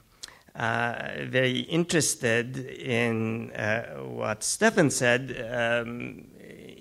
uh, 0.57 1.09
very 1.29 1.61
interested 1.61 2.57
in 2.59 3.53
uh, 3.53 4.01
what 4.03 4.43
Stephan 4.43 4.91
said 4.91 5.37
um, 5.51 6.27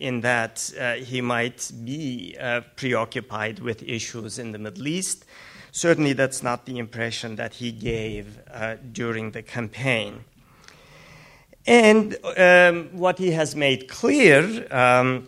in 0.01 0.21
that 0.21 0.73
uh, 0.79 0.95
he 0.95 1.21
might 1.21 1.71
be 1.85 2.35
uh, 2.39 2.61
preoccupied 2.75 3.59
with 3.59 3.83
issues 3.83 4.39
in 4.39 4.51
the 4.51 4.57
Middle 4.57 4.87
East. 4.87 5.25
Certainly, 5.71 6.13
that's 6.13 6.43
not 6.43 6.65
the 6.65 6.79
impression 6.79 7.35
that 7.35 7.53
he 7.53 7.71
gave 7.71 8.39
uh, 8.51 8.75
during 8.91 9.31
the 9.31 9.41
campaign. 9.41 10.25
And 11.65 12.17
um, 12.37 12.89
what 12.91 13.19
he 13.19 13.31
has 13.31 13.55
made 13.55 13.87
clear 13.87 14.67
um, 14.71 15.27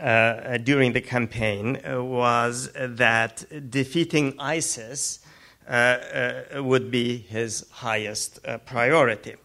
uh, 0.00 0.56
during 0.56 0.94
the 0.94 1.00
campaign 1.00 1.78
uh, 1.84 2.02
was 2.02 2.72
that 2.74 3.44
defeating 3.70 4.34
ISIS 4.38 5.20
uh, 5.68 5.98
would 6.56 6.90
be 6.90 7.18
his 7.18 7.66
highest 7.70 8.40
priority. 8.66 9.36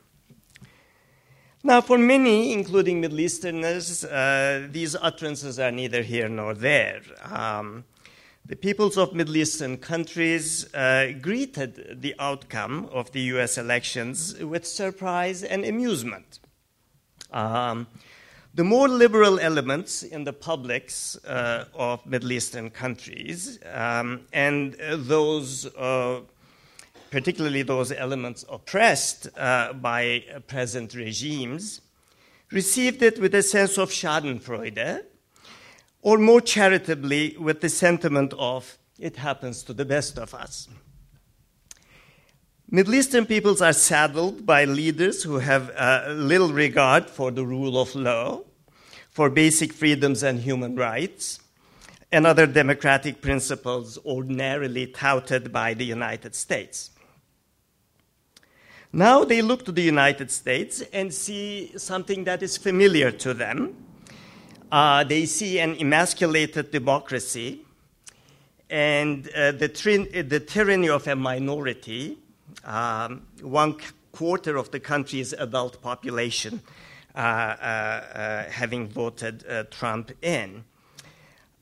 Now, 1.64 1.82
for 1.82 1.98
many, 1.98 2.54
including 2.54 3.02
Middle 3.02 3.20
Easterners, 3.20 4.06
uh, 4.06 4.68
these 4.72 4.96
utterances 4.96 5.58
are 5.58 5.72
neither 5.72 6.04
here 6.04 6.30
nor 6.30 6.54
there. 6.54 7.02
Um, 7.24 7.84
the 8.46 8.56
peoples 8.56 8.96
of 8.96 9.16
Middle 9.16 9.38
Eastern 9.38 9.78
countries 9.78 10.72
uh, 10.76 11.14
greeted 11.20 12.00
the 12.02 12.14
outcome 12.20 12.88
of 12.94 13.12
the 13.12 13.22
US 13.34 13.58
elections 13.58 14.38
with 14.40 14.68
surprise 14.68 15.44
and 15.44 15.66
amusement. 15.66 16.40
Um, 17.32 17.88
the 18.54 18.64
more 18.64 18.88
liberal 18.88 19.40
elements 19.40 20.04
in 20.04 20.26
the 20.26 20.34
publics 20.34 21.18
uh, 21.26 21.66
of 21.74 22.06
Middle 22.06 22.32
Eastern 22.34 22.70
countries 22.70 23.60
um, 23.74 24.22
and 24.32 24.76
those 24.80 25.66
uh, 25.76 26.22
particularly 27.10 27.64
those 27.64 27.92
elements 27.92 28.46
oppressed 28.50 29.28
uh, 29.38 29.74
by 29.74 30.24
present 30.48 30.94
regimes, 30.94 31.82
received 32.52 33.02
it 33.02 33.20
with 33.20 33.34
a 33.36 33.44
sense 33.44 33.78
of 33.78 33.90
schadenfreude, 33.90 35.04
or 36.02 36.18
more 36.18 36.42
charitably, 36.42 37.36
with 37.38 37.62
the 37.62 37.70
sentiment 37.70 38.34
of, 38.38 38.78
it 39.00 39.18
happens 39.18 39.64
to 39.64 39.74
the 39.74 39.86
best 39.86 40.18
of 40.18 40.34
us. 40.34 40.68
Middle 42.70 42.96
Eastern 42.96 43.26
peoples 43.26 43.62
are 43.62 43.74
saddled 43.74 44.46
by 44.46 44.66
leaders 44.66 45.24
who 45.24 45.40
have 45.40 45.72
uh, 45.76 46.08
little 46.10 46.52
regard 46.52 47.10
for 47.10 47.32
the 47.32 47.46
rule 47.46 47.80
of 47.80 47.96
law, 47.96 48.42
for 49.10 49.30
basic 49.30 49.74
freedoms 49.74 50.22
and 50.22 50.42
human 50.42 50.76
rights, 50.76 51.40
and 52.12 52.26
other 52.26 52.46
democratic 52.46 53.22
principles 53.22 53.98
ordinarily 54.06 54.88
touted 54.88 55.52
by 55.52 55.74
the 55.74 55.86
United 55.86 56.36
States. 56.36 56.92
Now 58.98 59.24
they 59.26 59.44
look 59.44 59.64
to 59.66 59.72
the 59.72 59.84
United 59.84 60.32
States 60.32 60.82
and 60.92 61.14
see 61.14 61.72
something 61.78 62.24
that 62.24 62.42
is 62.42 62.58
familiar 62.58 63.12
to 63.12 63.36
them. 63.36 63.76
Uh, 64.72 65.04
they 65.04 65.28
see 65.28 65.60
an 65.60 65.76
emasculated 65.80 66.72
democracy 66.72 67.62
and 68.72 69.30
uh, 69.36 69.52
the, 69.52 70.26
the, 70.28 70.40
tyranny 70.40 70.90
of 70.90 71.06
a 71.06 71.16
minority, 71.16 72.18
um, 72.66 73.22
one 73.44 73.76
quarter 74.12 74.58
of 74.58 74.72
the 74.72 74.80
country's 74.80 75.32
adult 75.32 75.80
population 75.84 76.60
uh, 77.14 77.20
uh, 77.20 77.22
uh 77.22 78.44
having 78.50 78.88
voted 78.88 79.46
uh, 79.48 79.64
Trump 79.70 80.12
in. 80.24 80.64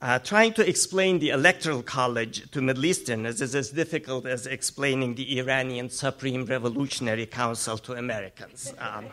Uh, 0.02 0.20
trying 0.20 0.52
to 0.54 0.68
explain 0.68 1.20
the 1.20 1.30
Electoral 1.30 1.82
College 1.82 2.52
to 2.52 2.62
Middle 2.62 2.86
Easterners 2.86 3.42
is 3.42 3.56
as 3.56 3.70
difficult 3.70 4.26
as 4.26 4.46
explaining 4.46 5.16
the 5.16 5.40
Iranian 5.40 5.90
Supreme 5.90 6.46
Revolutionary 6.46 7.26
Council 7.26 7.78
to 7.78 7.94
Americans. 7.94 8.74
Um, 8.78 9.06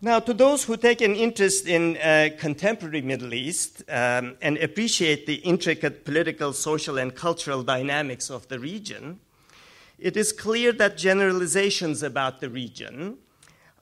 now, 0.00 0.20
to 0.20 0.32
those 0.32 0.64
who 0.64 0.76
take 0.76 1.00
an 1.00 1.16
interest 1.16 1.66
in 1.66 1.96
uh, 1.96 2.28
contemporary 2.38 3.02
Middle 3.02 3.34
East 3.34 3.82
um, 3.88 4.36
and 4.40 4.58
appreciate 4.58 5.26
the 5.26 5.36
intricate 5.36 6.04
political, 6.04 6.52
social, 6.52 6.98
and 6.98 7.14
cultural 7.14 7.62
dynamics 7.62 8.30
of 8.30 8.46
the 8.48 8.60
region, 8.60 9.18
it 9.98 10.16
is 10.16 10.30
clear 10.30 10.72
that 10.72 10.96
generalizations 10.96 12.02
about 12.02 12.40
the 12.40 12.48
region 12.48 13.18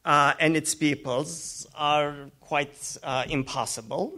uh, 0.05 0.34
and 0.40 0.57
its 0.57 0.74
peoples 0.74 1.66
are 1.74 2.14
quite 2.40 2.96
uh, 3.03 3.24
impossible. 3.28 4.12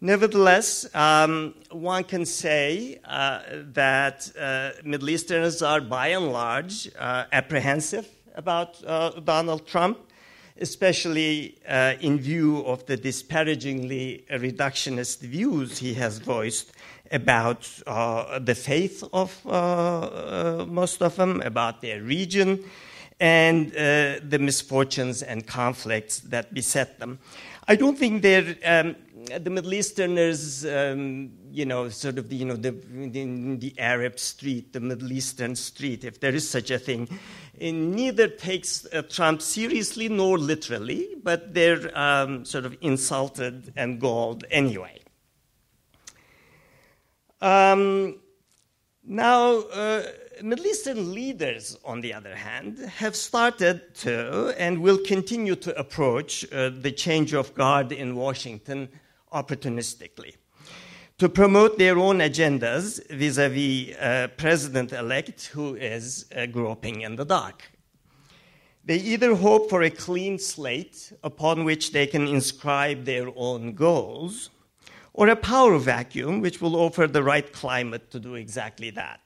Nevertheless, 0.00 0.92
um, 0.94 1.54
one 1.70 2.04
can 2.04 2.26
say 2.26 2.98
uh, 3.04 3.40
that 3.72 4.30
uh, 4.36 4.70
Middle 4.84 5.10
Easterners 5.10 5.62
are 5.62 5.80
by 5.80 6.08
and 6.08 6.32
large 6.32 6.90
uh, 6.98 7.24
apprehensive 7.32 8.08
about 8.34 8.82
uh, 8.84 9.10
Donald 9.20 9.66
Trump, 9.66 9.98
especially 10.60 11.56
in 12.00 12.18
view 12.18 12.64
of 12.66 12.84
the 12.86 12.96
disparagingly 12.96 14.24
reductionist 14.30 15.20
views 15.20 15.78
he 15.78 15.94
has 15.94 16.18
voiced 16.18 16.72
about 17.10 17.62
the 18.40 18.54
faith 18.54 19.04
of 19.12 19.44
most 20.68 21.02
of 21.02 21.16
them, 21.16 21.40
about 21.42 21.80
their 21.80 22.02
region, 22.02 22.62
and 23.22 23.70
the 23.70 24.38
misfortunes 24.40 25.22
and 25.22 25.46
conflicts 25.46 26.18
that 26.18 26.52
beset 26.52 26.98
them. 26.98 27.20
I 27.68 27.76
don't 27.76 27.96
think 27.96 28.22
they're 28.22 28.56
um, 28.64 28.96
the 29.38 29.50
Middle 29.50 29.74
Easterners, 29.74 30.66
um, 30.66 31.30
you 31.52 31.64
know, 31.64 31.88
sort 31.88 32.18
of 32.18 32.28
the, 32.28 32.34
you 32.34 32.44
know, 32.44 32.56
the, 32.56 32.72
the, 32.72 33.56
the, 33.56 33.74
Arab 33.78 34.18
street, 34.18 34.72
the 34.72 34.80
Middle 34.80 35.12
Eastern 35.12 35.54
street, 35.54 36.02
if 36.02 36.18
there 36.18 36.34
is 36.34 36.48
such 36.48 36.72
a 36.72 36.78
thing, 36.80 37.08
neither 37.60 38.26
takes 38.26 38.86
uh, 38.92 39.02
Trump 39.02 39.40
seriously 39.40 40.08
nor 40.08 40.38
literally, 40.38 41.14
but 41.22 41.54
they're 41.54 41.96
um, 41.96 42.44
sort 42.44 42.64
of 42.64 42.76
insulted 42.80 43.72
and 43.76 44.00
galled 44.00 44.44
anyway. 44.50 44.98
Um, 47.40 48.18
now, 49.04 49.58
uh, 49.58 50.02
Middle 50.42 50.66
Eastern 50.66 51.14
leaders, 51.14 51.78
on 51.84 52.00
the 52.00 52.12
other 52.12 52.34
hand, 52.34 52.78
have 52.78 53.14
started 53.14 53.94
to 53.96 54.52
and 54.58 54.78
will 54.78 54.98
continue 54.98 55.54
to 55.56 55.78
approach 55.78 56.44
uh, 56.52 56.70
the 56.70 56.90
change 56.90 57.32
of 57.32 57.54
guard 57.54 57.92
in 57.92 58.16
Washington 58.16 58.88
opportunistically 59.32 60.34
to 61.18 61.28
promote 61.28 61.78
their 61.78 61.96
own 61.98 62.18
agendas 62.18 63.00
vis 63.08 63.38
a 63.38 63.48
vis 63.48 64.30
President 64.36 64.92
elect 64.92 65.46
who 65.46 65.76
is 65.76 66.26
uh, 66.34 66.46
groping 66.46 67.02
in 67.02 67.14
the 67.14 67.24
dark. 67.24 67.70
They 68.84 68.96
either 68.96 69.36
hope 69.36 69.70
for 69.70 69.82
a 69.82 69.90
clean 69.90 70.40
slate 70.40 71.12
upon 71.22 71.64
which 71.64 71.92
they 71.92 72.08
can 72.08 72.26
inscribe 72.26 73.04
their 73.04 73.28
own 73.36 73.74
goals, 73.74 74.50
or 75.12 75.28
a 75.28 75.36
power 75.36 75.78
vacuum 75.78 76.40
which 76.40 76.60
will 76.60 76.74
offer 76.74 77.06
the 77.06 77.22
right 77.22 77.52
climate 77.52 78.10
to 78.10 78.18
do 78.18 78.34
exactly 78.34 78.90
that. 78.90 79.20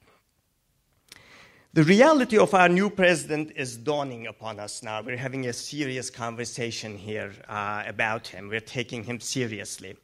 The 1.77 1.85
reality 1.85 2.39
of 2.39 2.55
our 2.55 2.71
new 2.71 2.89
president 2.89 3.53
is 3.55 3.77
dawning 3.77 4.29
upon 4.29 4.59
us 4.59 4.83
now. 4.83 5.03
We're 5.03 5.19
having 5.19 5.47
a 5.47 5.53
serious 5.53 6.09
conversation 6.09 6.97
here 6.97 7.35
uh, 7.47 7.83
about 7.87 8.29
him. 8.29 8.49
We're 8.49 8.61
taking 8.61 9.05
him 9.05 9.21
seriously. 9.21 9.95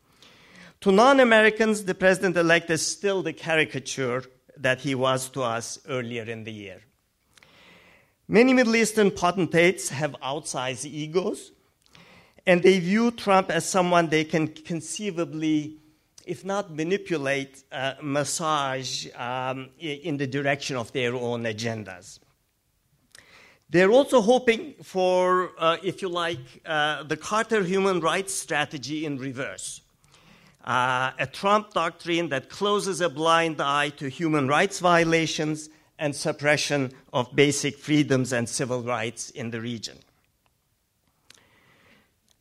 To 0.82 0.92
non 0.92 1.18
Americans, 1.18 1.86
the 1.86 1.94
president 1.94 2.36
elect 2.36 2.68
is 2.68 2.86
still 2.86 3.22
the 3.22 3.32
caricature 3.32 4.22
that 4.58 4.82
he 4.82 4.94
was 4.94 5.30
to 5.30 5.44
us 5.44 5.78
earlier 5.88 6.24
in 6.24 6.44
the 6.44 6.52
year. 6.52 6.82
Many 8.28 8.52
Middle 8.52 8.76
Eastern 8.76 9.10
potentates 9.10 9.88
have 9.88 10.14
outsized 10.22 10.84
egos, 10.84 11.52
and 12.46 12.62
they 12.62 12.80
view 12.80 13.12
Trump 13.12 13.50
as 13.50 13.64
someone 13.66 14.10
they 14.10 14.24
can 14.24 14.48
conceivably, 14.48 15.78
if 16.26 16.44
not 16.44 16.74
manipulate, 16.74 17.64
uh, 17.72 17.94
massage 18.02 19.06
um, 19.16 19.70
in 19.78 20.16
the 20.16 20.26
direction 20.26 20.76
of 20.76 20.92
their 20.92 21.14
own 21.14 21.44
agendas. 21.44 22.18
They're 23.70 23.90
also 23.90 24.20
hoping 24.20 24.74
for, 24.82 25.52
uh, 25.58 25.78
if 25.82 26.02
you 26.02 26.08
like, 26.08 26.60
uh, 26.66 27.04
the 27.04 27.16
Carter 27.16 27.62
human 27.62 28.00
rights 28.00 28.34
strategy 28.34 29.06
in 29.06 29.18
reverse. 29.18 29.80
Uh, 30.64 31.12
a 31.18 31.26
Trump 31.26 31.72
doctrine 31.72 32.28
that 32.28 32.48
closes 32.48 33.00
a 33.00 33.08
blind 33.08 33.60
eye 33.60 33.88
to 33.88 34.08
human 34.08 34.46
rights 34.46 34.78
violations 34.78 35.70
and 35.98 36.14
suppression 36.14 36.92
of 37.12 37.34
basic 37.34 37.76
freedoms 37.78 38.32
and 38.32 38.48
civil 38.48 38.82
rights 38.82 39.30
in 39.30 39.50
the 39.50 39.60
region. 39.60 39.96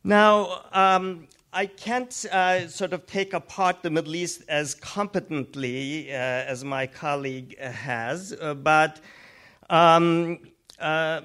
Now, 0.03 0.65
um, 0.73 1.27
I 1.53 1.65
can't 1.65 2.25
uh, 2.31 2.69
sort 2.69 2.93
of 2.93 3.05
take 3.07 3.33
apart 3.33 3.83
the 3.83 3.89
Middle 3.89 4.15
East 4.15 4.43
as 4.47 4.73
competently 4.73 6.09
uh, 6.09 6.13
as 6.13 6.63
my 6.63 6.87
colleague 6.87 7.59
has, 7.59 8.33
uh, 8.39 8.53
but 8.53 9.01
um, 9.69 10.39
uh, 10.79 11.19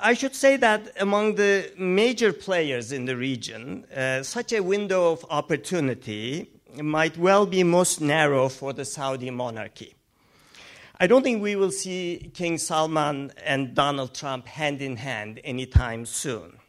I 0.00 0.14
should 0.14 0.36
say 0.36 0.56
that 0.58 0.92
among 1.00 1.34
the 1.34 1.72
major 1.76 2.32
players 2.32 2.92
in 2.92 3.04
the 3.04 3.16
region, 3.16 3.84
uh, 3.86 4.22
such 4.22 4.52
a 4.52 4.60
window 4.60 5.10
of 5.10 5.26
opportunity 5.28 6.48
might 6.80 7.18
well 7.18 7.44
be 7.44 7.64
most 7.64 8.00
narrow 8.00 8.48
for 8.48 8.72
the 8.72 8.84
Saudi 8.84 9.30
monarchy. 9.30 9.94
I 11.00 11.08
don't 11.08 11.24
think 11.24 11.42
we 11.42 11.56
will 11.56 11.72
see 11.72 12.30
King 12.32 12.58
Salman 12.58 13.32
and 13.44 13.74
Donald 13.74 14.14
Trump 14.14 14.46
hand 14.46 14.80
in 14.80 14.96
hand 14.98 15.40
anytime 15.42 16.06
soon. 16.06 16.60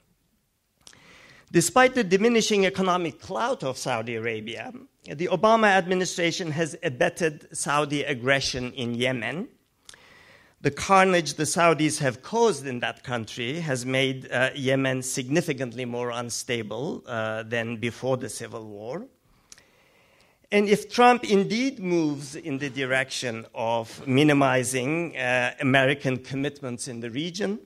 Despite 1.55 1.95
the 1.95 2.03
diminishing 2.03 2.65
economic 2.65 3.21
clout 3.21 3.63
of 3.63 3.77
Saudi 3.77 4.15
Arabia, 4.15 4.73
the 5.07 5.27
Obama 5.27 5.69
administration 5.69 6.51
has 6.51 6.75
abetted 6.83 7.47
Saudi 7.55 8.03
aggression 8.03 8.73
in 8.73 8.93
Yemen 8.93 9.47
the 10.65 10.71
carnage 10.71 11.35
the 11.35 11.43
Saudis 11.43 11.99
have 11.99 12.23
caused 12.23 12.65
in 12.65 12.79
that 12.79 13.03
country 13.03 13.59
has 13.59 13.85
made 13.85 14.31
uh, 14.31 14.49
Yemen 14.55 15.03
significantly 15.03 15.85
more 15.85 16.09
unstable 16.09 17.03
uh, 17.05 17.43
than 17.43 17.77
before 17.77 18.17
the 18.17 18.29
civil 18.29 18.65
war. 18.65 19.05
And 20.51 20.67
if 20.67 20.91
Trump 20.91 21.23
indeed 21.23 21.77
moves 21.77 22.35
in 22.35 22.57
the 22.57 22.71
direction 22.71 23.45
of 23.53 24.07
minimizing 24.07 25.15
uh, 25.15 25.53
American 25.59 26.17
commitments 26.17 26.87
in 26.87 26.99
the 26.99 27.11
region, 27.11 27.59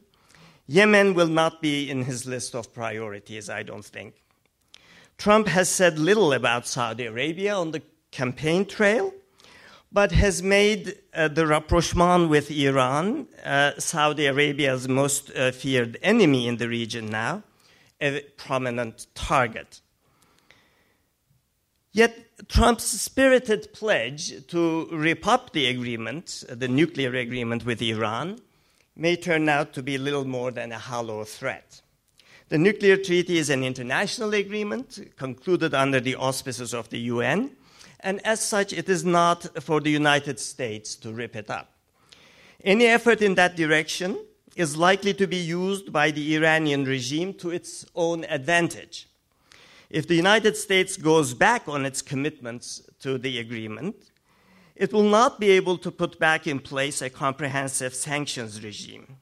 Yemen 0.71 1.15
will 1.15 1.29
not 1.29 1.63
be 1.63 1.89
in 1.89 2.03
his 2.03 2.27
list 2.27 2.53
of 2.53 2.71
priorities, 2.71 3.49
I 3.49 3.63
don't 3.63 3.83
think. 3.83 4.21
Trump 5.17 5.47
has 5.47 5.67
said 5.67 5.97
little 5.97 6.31
about 6.31 6.67
Saudi 6.67 7.07
Arabia 7.07 7.55
on 7.55 7.71
the 7.71 7.81
campaign 8.11 8.65
trail, 8.65 9.11
but 9.91 10.11
has 10.11 10.43
made 10.43 10.99
uh, 11.15 11.27
the 11.27 11.47
rapprochement 11.47 12.29
with 12.29 12.51
Iran, 12.51 13.27
uh, 13.43 13.79
Saudi 13.79 14.27
Arabia's 14.27 14.87
most 14.87 15.31
uh, 15.35 15.51
feared 15.51 15.97
enemy 16.03 16.47
in 16.47 16.57
the 16.57 16.69
region 16.69 17.09
now, 17.09 17.41
a 17.99 18.21
prominent 18.37 19.07
target. 19.15 19.81
Yet 21.93 22.47
Trump's 22.47 22.83
spirited 22.83 23.73
pledge 23.73 24.45
to 24.49 24.87
rip 24.91 25.25
up 25.25 25.51
the 25.51 25.65
agreement, 25.65 26.43
the 26.47 26.67
nuclear 26.67 27.15
agreement 27.15 27.65
with 27.65 27.81
Iran, 27.81 28.39
may 28.99 29.15
turn 29.15 29.49
out 29.49 29.73
to 29.73 29.83
be 29.83 29.97
little 29.97 30.25
more 30.25 30.51
than 30.51 30.71
a 30.71 30.77
hollow 30.77 31.23
threat. 31.23 31.81
The 32.49 32.57
nuclear 32.57 32.97
treaty 32.97 33.37
is 33.37 33.49
an 33.49 33.63
international 33.63 34.33
agreement 34.33 34.99
concluded 35.17 35.73
under 35.73 35.99
the 35.99 36.15
auspices 36.15 36.73
of 36.73 36.89
the 36.89 36.99
UN 36.99 37.55
and 37.99 38.25
as 38.25 38.39
such, 38.39 38.71
it 38.71 38.87
is 38.87 39.03
not 39.03 39.61
for 39.61 39.81
the 39.81 39.91
United 39.91 40.39
States 40.39 40.95
to 40.97 41.11
rip 41.11 41.35
it 41.35 41.49
up. 41.49 41.73
Any 42.63 42.85
effort 42.85 43.21
in 43.21 43.35
that 43.35 43.55
direction 43.55 44.17
is 44.55 44.77
likely 44.77 45.13
to 45.15 45.27
be 45.27 45.37
used 45.37 45.91
by 45.91 46.11
the 46.11 46.35
Iranian 46.35 46.85
regime 46.85 47.33
to 47.35 47.49
its 47.49 47.85
own 47.95 48.23
advantage. 48.25 49.07
If 49.89 50.07
the 50.07 50.15
United 50.15 50.55
States 50.55 50.97
goes 50.97 51.33
back 51.33 51.67
on 51.67 51.85
its 51.85 52.01
commitments 52.01 52.83
to 53.01 53.17
the 53.17 53.39
agreement, 53.39 54.08
it 54.79 54.93
will 54.93 55.03
not 55.03 55.41
be 55.41 55.49
able 55.49 55.77
to 55.77 55.91
put 55.91 56.17
back 56.19 56.47
in 56.47 56.57
place 56.57 57.01
a 57.01 57.09
comprehensive 57.09 57.93
sanctions 57.93 58.63
regime. 58.63 59.17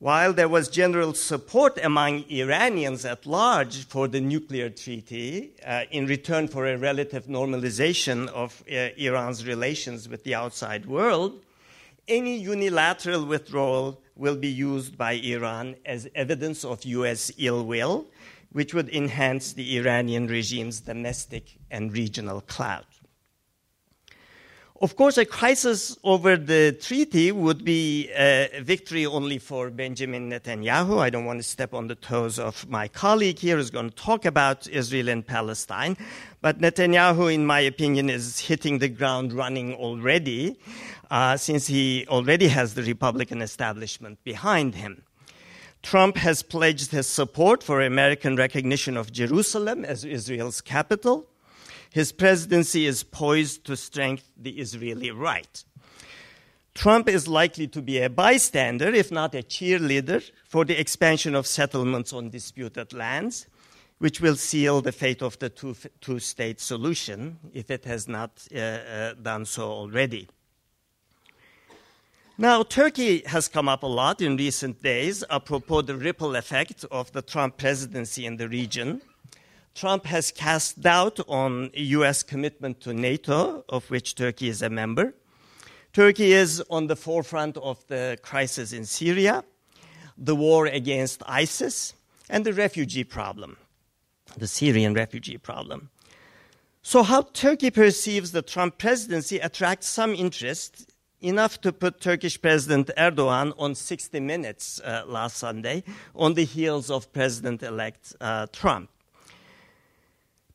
While 0.00 0.32
there 0.32 0.48
was 0.48 0.68
general 0.68 1.14
support 1.14 1.78
among 1.84 2.24
Iranians 2.28 3.04
at 3.04 3.26
large 3.26 3.86
for 3.86 4.08
the 4.08 4.20
nuclear 4.20 4.68
treaty 4.68 5.52
uh, 5.64 5.82
in 5.92 6.06
return 6.06 6.48
for 6.48 6.66
a 6.66 6.76
relative 6.76 7.26
normalization 7.26 8.26
of 8.28 8.64
uh, 8.68 8.88
Iran's 8.96 9.46
relations 9.46 10.08
with 10.08 10.24
the 10.24 10.34
outside 10.34 10.84
world, 10.84 11.44
any 12.08 12.36
unilateral 12.36 13.24
withdrawal 13.24 14.00
will 14.16 14.36
be 14.36 14.48
used 14.48 14.98
by 14.98 15.12
Iran 15.12 15.76
as 15.86 16.08
evidence 16.16 16.64
of 16.64 16.84
U.S. 16.84 17.30
ill 17.38 17.64
will, 17.64 18.06
which 18.50 18.74
would 18.74 18.88
enhance 18.88 19.52
the 19.52 19.76
Iranian 19.76 20.26
regime's 20.26 20.80
domestic 20.80 21.56
and 21.70 21.92
regional 21.92 22.40
clout. 22.40 22.89
Of 24.82 24.96
course, 24.96 25.18
a 25.18 25.26
crisis 25.26 25.98
over 26.04 26.38
the 26.38 26.72
treaty 26.72 27.32
would 27.32 27.66
be 27.66 28.08
a 28.12 28.62
victory 28.62 29.04
only 29.04 29.36
for 29.36 29.68
Benjamin 29.68 30.30
Netanyahu. 30.30 31.00
I 31.00 31.10
don't 31.10 31.26
want 31.26 31.38
to 31.38 31.42
step 31.42 31.74
on 31.74 31.88
the 31.88 31.94
toes 31.94 32.38
of 32.38 32.66
my 32.66 32.88
colleague 32.88 33.38
here 33.38 33.56
who's 33.58 33.68
going 33.68 33.90
to 33.90 33.94
talk 33.94 34.24
about 34.24 34.66
Israel 34.68 35.10
and 35.10 35.26
Palestine. 35.26 35.98
But 36.40 36.60
Netanyahu, 36.60 37.30
in 37.30 37.44
my 37.44 37.60
opinion, 37.60 38.08
is 38.08 38.38
hitting 38.38 38.78
the 38.78 38.88
ground 38.88 39.34
running 39.34 39.74
already, 39.74 40.58
uh, 41.10 41.36
since 41.36 41.66
he 41.66 42.06
already 42.08 42.48
has 42.48 42.72
the 42.72 42.82
Republican 42.82 43.42
establishment 43.42 44.24
behind 44.24 44.76
him. 44.76 45.02
Trump 45.82 46.16
has 46.16 46.42
pledged 46.42 46.90
his 46.90 47.06
support 47.06 47.62
for 47.62 47.82
American 47.82 48.34
recognition 48.34 48.96
of 48.96 49.12
Jerusalem 49.12 49.84
as 49.84 50.06
Israel's 50.06 50.62
capital 50.62 51.29
his 51.90 52.12
presidency 52.12 52.86
is 52.86 53.02
poised 53.02 53.64
to 53.66 53.76
strengthen 53.76 54.26
the 54.36 54.58
Israeli 54.58 55.10
right. 55.10 55.64
Trump 56.74 57.08
is 57.08 57.26
likely 57.26 57.66
to 57.66 57.82
be 57.82 57.98
a 57.98 58.08
bystander, 58.08 58.88
if 58.88 59.10
not 59.10 59.34
a 59.34 59.42
cheerleader, 59.42 60.22
for 60.44 60.64
the 60.64 60.78
expansion 60.78 61.34
of 61.34 61.46
settlements 61.46 62.12
on 62.12 62.30
disputed 62.30 62.92
lands, 62.92 63.46
which 63.98 64.20
will 64.20 64.36
seal 64.36 64.80
the 64.80 64.92
fate 64.92 65.20
of 65.20 65.38
the 65.40 65.48
two, 65.48 65.74
two 66.00 66.18
state 66.18 66.60
solution 66.60 67.38
if 67.52 67.70
it 67.70 67.84
has 67.84 68.08
not 68.08 68.46
uh, 68.54 68.58
uh, 68.58 69.14
done 69.14 69.44
so 69.44 69.64
already. 69.64 70.28
Now, 72.38 72.62
Turkey 72.62 73.22
has 73.26 73.48
come 73.48 73.68
up 73.68 73.82
a 73.82 73.86
lot 73.86 74.22
in 74.22 74.38
recent 74.38 74.82
days 74.82 75.22
apropos 75.28 75.82
the 75.82 75.96
ripple 75.96 76.36
effect 76.36 76.86
of 76.90 77.12
the 77.12 77.20
Trump 77.20 77.58
presidency 77.58 78.24
in 78.24 78.38
the 78.38 78.48
region. 78.48 79.02
Trump 79.74 80.06
has 80.06 80.30
cast 80.30 80.80
doubt 80.80 81.20
on 81.28 81.70
U.S. 81.74 82.22
commitment 82.22 82.80
to 82.80 82.92
NATO, 82.92 83.64
of 83.68 83.88
which 83.90 84.14
Turkey 84.14 84.48
is 84.48 84.62
a 84.62 84.70
member. 84.70 85.14
Turkey 85.92 86.32
is 86.32 86.62
on 86.70 86.86
the 86.86 86.96
forefront 86.96 87.56
of 87.56 87.84
the 87.88 88.18
crisis 88.22 88.72
in 88.72 88.84
Syria, 88.84 89.44
the 90.16 90.36
war 90.36 90.66
against 90.66 91.22
ISIS, 91.26 91.94
and 92.28 92.44
the 92.44 92.52
refugee 92.52 93.04
problem, 93.04 93.56
the 94.36 94.46
Syrian 94.46 94.94
refugee 94.94 95.38
problem. 95.38 95.90
So, 96.82 97.02
how 97.02 97.22
Turkey 97.22 97.70
perceives 97.70 98.32
the 98.32 98.42
Trump 98.42 98.78
presidency 98.78 99.38
attracts 99.38 99.88
some 99.88 100.14
interest, 100.14 100.90
enough 101.20 101.60
to 101.60 101.72
put 101.72 102.00
Turkish 102.00 102.40
President 102.40 102.90
Erdogan 102.96 103.52
on 103.58 103.74
60 103.74 104.20
Minutes 104.20 104.80
uh, 104.80 105.02
last 105.06 105.36
Sunday 105.36 105.82
on 106.14 106.34
the 106.34 106.44
heels 106.44 106.90
of 106.90 107.12
President 107.12 107.62
elect 107.62 108.14
uh, 108.20 108.46
Trump. 108.52 108.88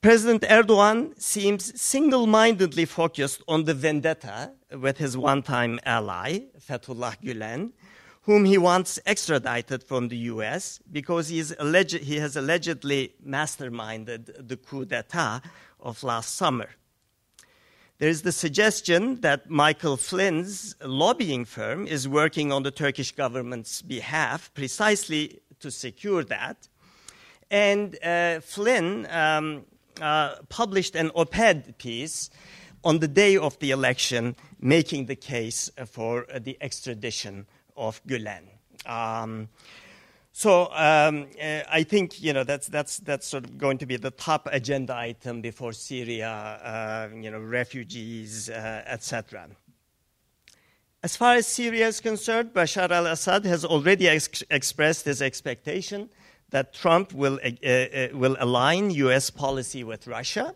President 0.05 0.43
Erdogan 0.43 1.19
seems 1.19 1.81
single 1.81 2.27
mindedly 2.27 2.85
focused 2.85 3.41
on 3.47 3.63
the 3.63 3.73
vendetta 3.73 4.51
with 4.71 4.99
his 4.99 5.17
one 5.17 5.41
time 5.41 5.79
ally, 5.83 6.41
Fethullah 6.59 7.15
Gulen, 7.23 7.71
whom 8.21 8.45
he 8.45 8.55
wants 8.55 8.99
extradited 9.07 9.81
from 9.81 10.09
the 10.09 10.17
US 10.33 10.79
because 10.91 11.29
he, 11.29 11.43
alleged, 11.57 12.03
he 12.03 12.17
has 12.17 12.35
allegedly 12.35 13.15
masterminded 13.27 14.47
the 14.47 14.57
coup 14.57 14.85
d'etat 14.85 15.41
of 15.79 16.03
last 16.03 16.35
summer. 16.35 16.69
There 17.97 18.09
is 18.09 18.21
the 18.21 18.31
suggestion 18.31 19.21
that 19.21 19.49
Michael 19.49 19.97
Flynn's 19.97 20.75
lobbying 20.83 21.45
firm 21.45 21.87
is 21.87 22.07
working 22.07 22.51
on 22.51 22.61
the 22.61 22.69
Turkish 22.69 23.11
government's 23.11 23.81
behalf 23.81 24.53
precisely 24.53 25.39
to 25.61 25.71
secure 25.71 26.23
that. 26.25 26.67
And 27.49 27.97
uh, 28.03 28.39
Flynn 28.41 29.07
um, 29.09 29.65
uh, 30.01 30.35
published 30.49 30.95
an 30.95 31.11
op 31.11 31.37
ed 31.37 31.77
piece 31.77 32.29
on 32.83 32.99
the 32.99 33.07
day 33.07 33.37
of 33.37 33.57
the 33.59 33.71
election 33.71 34.35
making 34.59 35.07
the 35.07 35.15
case 35.15 35.69
for 35.87 36.25
uh, 36.31 36.39
the 36.39 36.57
extradition 36.61 37.45
of 37.75 38.01
Gulen. 38.05 38.43
Um, 38.85 39.49
so 40.31 40.69
um, 40.73 41.27
uh, 41.41 41.61
I 41.71 41.83
think 41.83 42.21
you 42.21 42.33
know 42.33 42.43
that's 42.43 42.67
that's 42.67 42.97
that's 42.99 43.25
sort 43.25 43.45
of 43.45 43.57
going 43.57 43.77
to 43.77 43.85
be 43.85 43.95
the 43.95 44.11
top 44.11 44.49
agenda 44.51 44.95
item 44.95 45.41
before 45.41 45.71
Syria, 45.71 46.29
uh, 46.29 47.15
you 47.15 47.31
know, 47.31 47.39
refugees, 47.39 48.49
uh, 48.49 48.83
etc. 48.85 49.47
As 51.01 51.15
far 51.15 51.35
as 51.35 51.47
Syria 51.47 51.87
is 51.87 52.01
concerned, 52.01 52.51
Bashar 52.51 52.89
al-Assad 52.91 53.45
has 53.45 53.63
already 53.63 54.09
ex- 54.09 54.43
expressed 54.49 55.05
his 55.05 55.21
expectation 55.21 56.09
that 56.51 56.73
Trump 56.73 57.13
will 57.13 57.39
uh, 57.43 57.67
uh, 57.67 58.07
will 58.13 58.37
align 58.39 58.91
U.S. 58.91 59.29
policy 59.29 59.83
with 59.83 60.07
Russia 60.07 60.55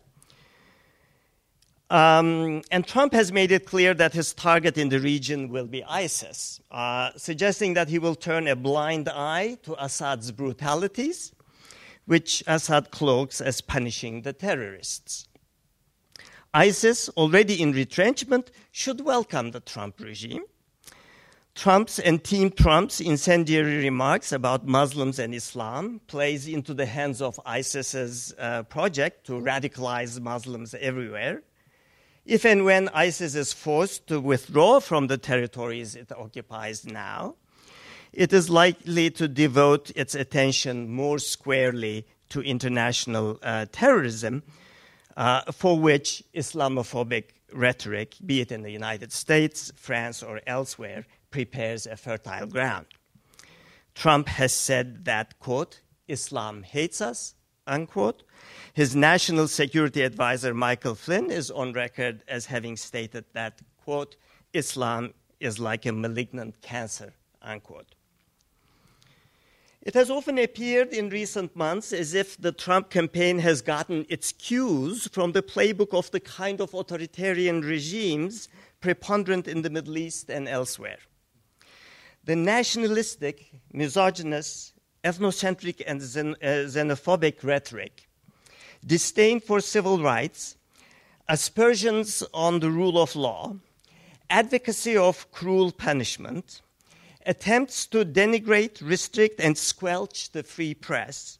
um, 1.90 2.62
and 2.70 2.86
Trump 2.86 3.14
has 3.14 3.32
made 3.32 3.52
it 3.52 3.66
clear 3.66 3.96
that 3.96 4.14
his 4.14 4.32
target 4.34 4.78
in 4.78 4.90
the 4.90 5.00
region 5.00 5.50
will 5.50 5.66
be 5.66 5.84
ISIS, 5.84 6.62
uh, 6.70 7.10
suggesting 7.18 7.74
that 7.74 7.90
he 7.90 7.98
will 7.98 8.14
turn 8.14 8.48
a 8.48 8.56
blind 8.56 9.10
eye 9.10 9.58
to 9.64 9.84
Assad's 9.84 10.32
brutalities, 10.32 11.34
which 12.06 12.44
Assad 12.46 12.92
cloaks 12.92 13.42
as 13.42 13.62
punishing 13.62 14.22
the 14.22 14.34
terrorists. 14.34 15.28
ISIS, 16.54 17.10
already 17.10 17.60
in 17.60 17.72
retrenchment, 17.72 18.52
should 18.72 19.02
welcome 19.02 19.50
the 19.52 19.60
Trump 19.60 20.00
regime. 20.00 20.44
Trump's 21.60 22.00
and 22.00 22.24
Team 22.24 22.52
Trump's 22.52 23.02
incendiary 23.02 23.84
remarks 23.84 24.32
about 24.32 24.66
Muslims 24.66 25.20
and 25.20 25.36
Islam 25.36 26.00
plays 26.08 26.48
into 26.48 26.74
the 26.74 26.86
hands 26.86 27.22
of 27.22 27.38
ISIS's 27.46 28.34
uh, 28.40 28.64
project 28.64 29.26
to 29.26 29.34
radicalize 29.34 30.22
Muslims 30.22 30.74
everywhere. 30.76 31.44
If 32.26 32.46
and 32.46 32.64
when 32.64 32.88
ISIS 32.94 33.36
is 33.36 33.52
forced 33.52 34.08
to 34.08 34.22
withdraw 34.22 34.80
from 34.80 35.08
the 35.08 35.18
territories 35.18 35.96
it 35.96 36.14
occupies 36.14 36.86
now, 36.86 37.36
it 38.14 38.32
is 38.32 38.50
likely 38.50 39.10
to 39.10 39.28
devote 39.28 39.92
its 39.98 40.16
attention 40.16 40.90
more 40.90 41.20
squarely 41.20 42.08
to 42.30 42.40
international 42.40 43.38
uh, 43.44 43.66
terrorism, 43.70 44.44
uh, 45.18 45.52
for 45.52 45.78
which 45.78 46.24
Islamophobic 46.34 47.32
rhetoric, 47.52 48.16
be 48.26 48.40
it 48.40 48.54
in 48.54 48.62
the 48.62 48.72
United 48.72 49.12
States, 49.12 49.74
France, 49.76 50.24
or 50.24 50.40
elsewhere, 50.48 51.06
prepares 51.32 51.86
a 51.86 51.96
fertile 51.96 52.48
ground. 52.48 52.86
Trump 53.96 54.28
has 54.30 54.54
said 54.54 55.06
that, 55.06 55.40
quote, 55.40 55.82
Islam 56.08 56.64
hates 56.64 57.02
us, 57.02 57.36
unquote, 57.68 58.24
his 58.74 58.96
national 58.96 59.48
security 59.48 60.02
advisor, 60.02 60.54
Michael 60.54 60.96
Flynn, 60.96 61.30
is 61.30 61.52
on 61.52 61.74
record 61.74 62.24
as 62.28 62.46
having 62.46 62.78
stated 62.78 63.26
that, 63.34 63.62
quote, 63.84 64.16
Islam 64.54 65.14
is 65.40 65.60
like 65.60 65.86
a 65.86 65.92
malignant 65.92 66.62
cancer, 66.62 67.14
unquote. 67.42 67.96
It 69.82 69.94
has 69.94 70.10
often 70.10 70.38
appeared 70.38 70.90
in 70.90 71.10
recent 71.10 71.56
months 71.56 71.94
as 71.94 72.14
if 72.14 72.40
the 72.40 72.52
Trump 72.52 72.90
campaign 72.90 73.40
has 73.40 73.62
gotten 73.62 74.06
its 74.10 74.34
cues 74.34 75.08
from 75.08 75.32
the 75.32 75.42
playbook 75.42 75.94
of 75.94 76.12
the 76.12 76.20
kind 76.20 76.60
of 76.60 76.74
authoritarian 76.74 77.62
regimes 77.62 78.50
preponderant 78.82 79.48
in 79.48 79.62
the 79.62 79.70
Middle 79.70 79.98
East 79.98 80.30
and 80.30 80.48
elsewhere. 80.48 81.00
The 82.30 82.36
nationalistic, 82.36 83.50
misogynist, 83.74 84.74
ethnocentric, 85.04 85.82
and 85.88 86.00
xen- 86.00 86.36
uh, 86.36 86.70
xenophobic 86.70 87.44
rhetoric. 87.44 88.08
Disdain 88.86 89.40
for 89.40 89.60
civil 89.62 90.00
rights, 90.00 90.56
aspersions 91.28 92.22
on 92.32 92.60
the 92.60 92.70
rule 92.70 93.02
of 93.02 93.16
law, 93.16 93.56
advocacy 94.30 94.96
of 94.96 95.32
cruel 95.32 95.72
punishment, 95.72 96.62
attempts 97.26 97.88
to 97.88 98.06
denigrate, 98.06 98.80
restrict, 98.80 99.40
and 99.40 99.58
squelch 99.58 100.32
the 100.32 100.44
free 100.44 100.76
press, 100.76 101.40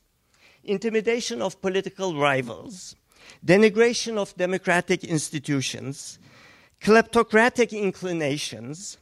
intimidation 0.64 1.40
of 1.40 1.62
political 1.62 2.20
rivals, 2.20 2.96
denigration 3.46 4.18
of 4.18 4.36
democratic 4.38 5.04
institutions, 5.04 6.18
kleptocratic 6.82 7.80
inclinations, 7.80 8.98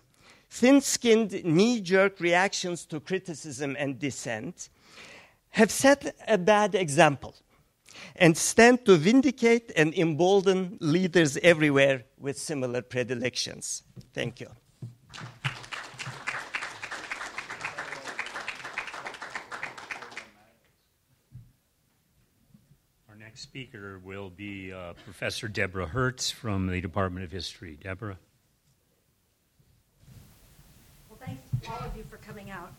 thin 0.49 0.81
skinned 0.81 1.43
knee 1.43 1.81
jerk 1.81 2.19
reactions 2.19 2.85
to 2.85 2.99
criticism 2.99 3.75
and 3.77 3.99
dissent 3.99 4.69
have 5.51 5.71
set 5.71 6.15
a 6.27 6.37
bad 6.37 6.75
example 6.75 7.35
and 8.15 8.37
stand 8.37 8.85
to 8.85 8.95
vindicate 8.95 9.71
and 9.75 9.93
embolden 9.93 10.77
leaders 10.79 11.37
everywhere 11.37 12.03
with 12.19 12.37
similar 12.37 12.81
predilections. 12.81 13.83
Thank 14.13 14.39
you. 14.39 14.47
Our 23.09 23.15
next 23.17 23.41
speaker 23.41 23.99
will 24.03 24.29
be 24.29 24.73
uh, 24.73 24.93
Professor 25.05 25.47
Deborah 25.47 25.87
Hertz 25.87 26.31
from 26.31 26.67
the 26.67 26.81
Department 26.81 27.25
of 27.25 27.31
History. 27.31 27.77
Deborah. 27.81 28.17
Well, 31.09 31.19
thanks 31.25 31.46
all 31.69 31.79
of 31.79 31.95
you 31.95 32.03
for 32.09 32.17
coming 32.17 32.49
out. 32.49 32.71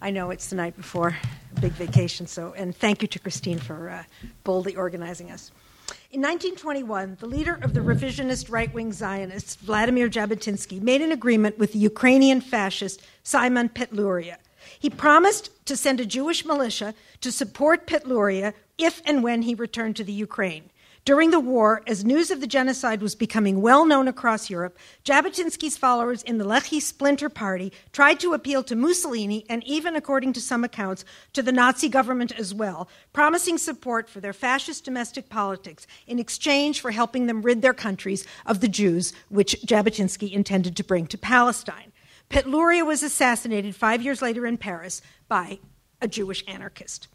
I 0.00 0.10
know 0.10 0.30
it's 0.30 0.48
the 0.48 0.56
night 0.56 0.76
before 0.76 1.16
a 1.56 1.60
big 1.60 1.72
vacation, 1.72 2.26
so, 2.26 2.54
and 2.56 2.74
thank 2.74 3.02
you 3.02 3.08
to 3.08 3.18
Christine 3.18 3.58
for 3.58 3.88
uh, 3.88 4.02
boldly 4.42 4.74
organizing 4.74 5.30
us. 5.30 5.52
In 6.10 6.20
1921, 6.20 7.18
the 7.20 7.26
leader 7.26 7.58
of 7.62 7.72
the 7.72 7.80
revisionist 7.80 8.50
right 8.50 8.72
wing 8.74 8.92
Zionists, 8.92 9.56
Vladimir 9.56 10.08
Jabotinsky, 10.08 10.80
made 10.82 11.02
an 11.02 11.12
agreement 11.12 11.58
with 11.58 11.72
the 11.72 11.78
Ukrainian 11.78 12.40
fascist 12.40 13.02
Simon 13.22 13.68
Petliura. 13.68 14.36
He 14.78 14.90
promised 14.90 15.50
to 15.66 15.76
send 15.76 16.00
a 16.00 16.06
Jewish 16.06 16.44
militia 16.44 16.94
to 17.20 17.30
support 17.30 17.86
Petliura 17.86 18.54
if 18.78 19.00
and 19.06 19.22
when 19.22 19.42
he 19.42 19.54
returned 19.54 19.96
to 19.96 20.04
the 20.04 20.12
Ukraine. 20.12 20.70
During 21.04 21.32
the 21.32 21.40
war, 21.40 21.82
as 21.84 22.04
news 22.04 22.30
of 22.30 22.40
the 22.40 22.46
genocide 22.46 23.02
was 23.02 23.16
becoming 23.16 23.60
well 23.60 23.84
known 23.84 24.06
across 24.06 24.48
Europe, 24.48 24.78
Jabotinsky's 25.04 25.76
followers 25.76 26.22
in 26.22 26.38
the 26.38 26.44
Lehi 26.44 26.80
splinter 26.80 27.28
party 27.28 27.72
tried 27.90 28.20
to 28.20 28.34
appeal 28.34 28.62
to 28.62 28.76
Mussolini 28.76 29.44
and 29.48 29.66
even, 29.66 29.96
according 29.96 30.32
to 30.34 30.40
some 30.40 30.62
accounts, 30.62 31.04
to 31.32 31.42
the 31.42 31.50
Nazi 31.50 31.88
government 31.88 32.30
as 32.38 32.54
well, 32.54 32.88
promising 33.12 33.58
support 33.58 34.08
for 34.08 34.20
their 34.20 34.32
fascist 34.32 34.84
domestic 34.84 35.28
politics 35.28 35.88
in 36.06 36.20
exchange 36.20 36.80
for 36.80 36.92
helping 36.92 37.26
them 37.26 37.42
rid 37.42 37.62
their 37.62 37.74
countries 37.74 38.24
of 38.46 38.60
the 38.60 38.68
Jews, 38.68 39.12
which 39.28 39.60
Jabotinsky 39.66 40.30
intended 40.30 40.76
to 40.76 40.84
bring 40.84 41.08
to 41.08 41.18
Palestine. 41.18 41.90
Petliura 42.30 42.86
was 42.86 43.02
assassinated 43.02 43.74
five 43.74 44.02
years 44.02 44.22
later 44.22 44.46
in 44.46 44.56
Paris 44.56 45.02
by 45.26 45.58
a 46.00 46.06
Jewish 46.06 46.44
anarchist. 46.46 47.08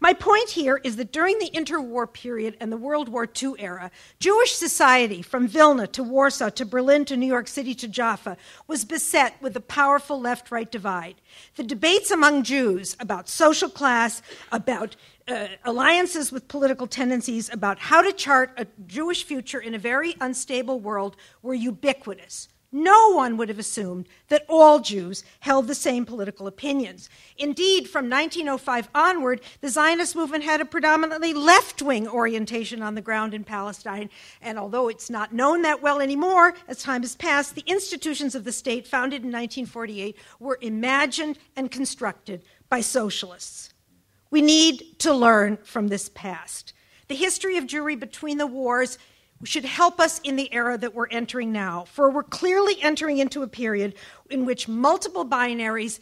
My 0.00 0.12
point 0.12 0.50
here 0.50 0.80
is 0.82 0.96
that 0.96 1.12
during 1.12 1.38
the 1.38 1.50
interwar 1.50 2.12
period 2.12 2.56
and 2.60 2.70
the 2.70 2.76
World 2.76 3.08
War 3.08 3.28
II 3.42 3.54
era, 3.58 3.90
Jewish 4.20 4.52
society, 4.52 5.22
from 5.22 5.46
Vilna 5.46 5.86
to 5.88 6.02
Warsaw 6.02 6.50
to 6.50 6.64
Berlin 6.64 7.04
to 7.06 7.16
New 7.16 7.26
York 7.26 7.48
City 7.48 7.74
to 7.76 7.88
Jaffa, 7.88 8.36
was 8.66 8.84
beset 8.84 9.40
with 9.40 9.56
a 9.56 9.60
powerful 9.60 10.20
left 10.20 10.50
right 10.50 10.70
divide. 10.70 11.16
The 11.56 11.62
debates 11.62 12.10
among 12.10 12.42
Jews 12.42 12.96
about 13.00 13.28
social 13.28 13.68
class, 13.68 14.22
about 14.52 14.96
uh, 15.26 15.48
alliances 15.64 16.30
with 16.30 16.48
political 16.48 16.86
tendencies, 16.86 17.52
about 17.52 17.78
how 17.78 18.02
to 18.02 18.12
chart 18.12 18.52
a 18.56 18.66
Jewish 18.86 19.24
future 19.24 19.60
in 19.60 19.74
a 19.74 19.78
very 19.78 20.14
unstable 20.20 20.80
world 20.80 21.16
were 21.42 21.54
ubiquitous 21.54 22.48
no 22.74 23.12
one 23.12 23.36
would 23.36 23.48
have 23.48 23.58
assumed 23.60 24.08
that 24.28 24.44
all 24.48 24.80
Jews 24.80 25.22
held 25.38 25.68
the 25.68 25.76
same 25.76 26.04
political 26.04 26.48
opinions. 26.48 27.08
Indeed, 27.38 27.88
from 27.88 28.10
1905 28.10 28.88
onward, 28.92 29.40
the 29.60 29.68
Zionist 29.68 30.16
movement 30.16 30.42
had 30.42 30.60
a 30.60 30.64
predominantly 30.64 31.32
left 31.32 31.82
wing 31.82 32.08
orientation 32.08 32.82
on 32.82 32.96
the 32.96 33.00
ground 33.00 33.32
in 33.32 33.44
Palestine. 33.44 34.10
And 34.42 34.58
although 34.58 34.88
it's 34.88 35.08
not 35.08 35.32
known 35.32 35.62
that 35.62 35.82
well 35.82 36.00
anymore, 36.00 36.54
as 36.66 36.82
time 36.82 37.02
has 37.02 37.14
passed, 37.14 37.54
the 37.54 37.62
institutions 37.66 38.34
of 38.34 38.42
the 38.42 38.50
state, 38.50 38.88
founded 38.88 39.22
in 39.22 39.28
1948, 39.28 40.16
were 40.40 40.58
imagined 40.60 41.38
and 41.54 41.70
constructed 41.70 42.42
by 42.68 42.80
socialists. 42.80 43.72
We 44.30 44.42
need 44.42 44.98
to 44.98 45.14
learn 45.14 45.58
from 45.62 45.86
this 45.86 46.08
past. 46.08 46.72
The 47.06 47.14
history 47.14 47.56
of 47.56 47.66
Jewry 47.66 48.00
between 48.00 48.38
the 48.38 48.48
wars 48.48 48.98
should 49.44 49.64
help 49.64 50.00
us 50.00 50.20
in 50.24 50.36
the 50.36 50.52
era 50.52 50.76
that 50.78 50.94
we're 50.94 51.08
entering 51.08 51.52
now, 51.52 51.84
for 51.84 52.10
we're 52.10 52.22
clearly 52.22 52.76
entering 52.82 53.18
into 53.18 53.42
a 53.42 53.48
period 53.48 53.94
in 54.30 54.44
which 54.44 54.68
multiple 54.68 55.26
binaries 55.26 56.00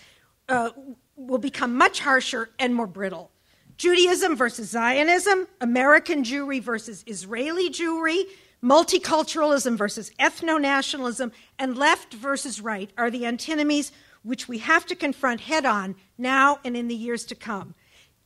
uh, 0.49 0.71
will 1.17 1.39
become 1.39 1.77
much 1.77 2.01
harsher 2.01 2.51
and 2.59 2.75
more 2.75 2.87
brittle. 2.87 3.31
Judaism 3.77 4.37
versus 4.37 4.71
Zionism, 4.71 5.49
American 5.61 6.23
Jewry 6.23 6.63
versus 6.63 7.05
Israeli 7.07 7.71
Jewry, 7.71 8.25
multiculturalism 8.63 9.77
versus 9.77 10.11
ethno 10.21 10.61
nationalism, 10.61 11.33
and 11.59 11.77
left 11.77 12.15
versus 12.15 12.61
right 12.61 12.91
are 12.97 13.11
the 13.11 13.27
antinomies 13.27 13.93
which 14.23 14.47
we 14.47 14.59
have 14.59 14.87
to 14.87 14.95
confront 14.95 15.41
head 15.41 15.67
on 15.67 15.97
now 16.17 16.61
and 16.65 16.77
in 16.77 16.87
the 16.87 16.95
years 16.95 17.25
to 17.25 17.35
come. 17.35 17.75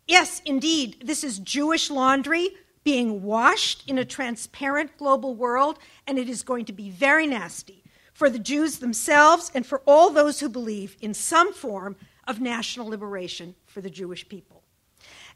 Yes, 0.07 0.43
indeed, 0.45 1.03
this 1.05 1.25
is 1.25 1.39
Jewish 1.39 1.91
laundry 1.91 2.51
being 2.87 3.21
washed 3.25 3.83
in 3.89 3.99
a 3.99 4.05
transparent 4.05 4.97
global 4.97 5.35
world, 5.35 5.77
and 6.07 6.21
it 6.21 6.29
is 6.29 6.45
going 6.45 6.65
to 6.65 6.73
be 6.73 6.89
very 6.89 7.27
nasty 7.27 7.83
for 8.15 8.31
the 8.31 8.39
Jews 8.39 8.79
themselves 8.79 9.51
and 9.57 9.67
for 9.67 9.83
all 9.89 10.11
those 10.11 10.39
who 10.39 10.49
believe 10.49 10.97
in 11.01 11.13
some 11.13 11.53
form 11.53 11.97
of 12.29 12.41
national 12.41 12.87
liberation 12.87 13.57
for 13.67 13.81
the 13.81 13.91
Jewish 13.91 14.29
people. 14.29 14.63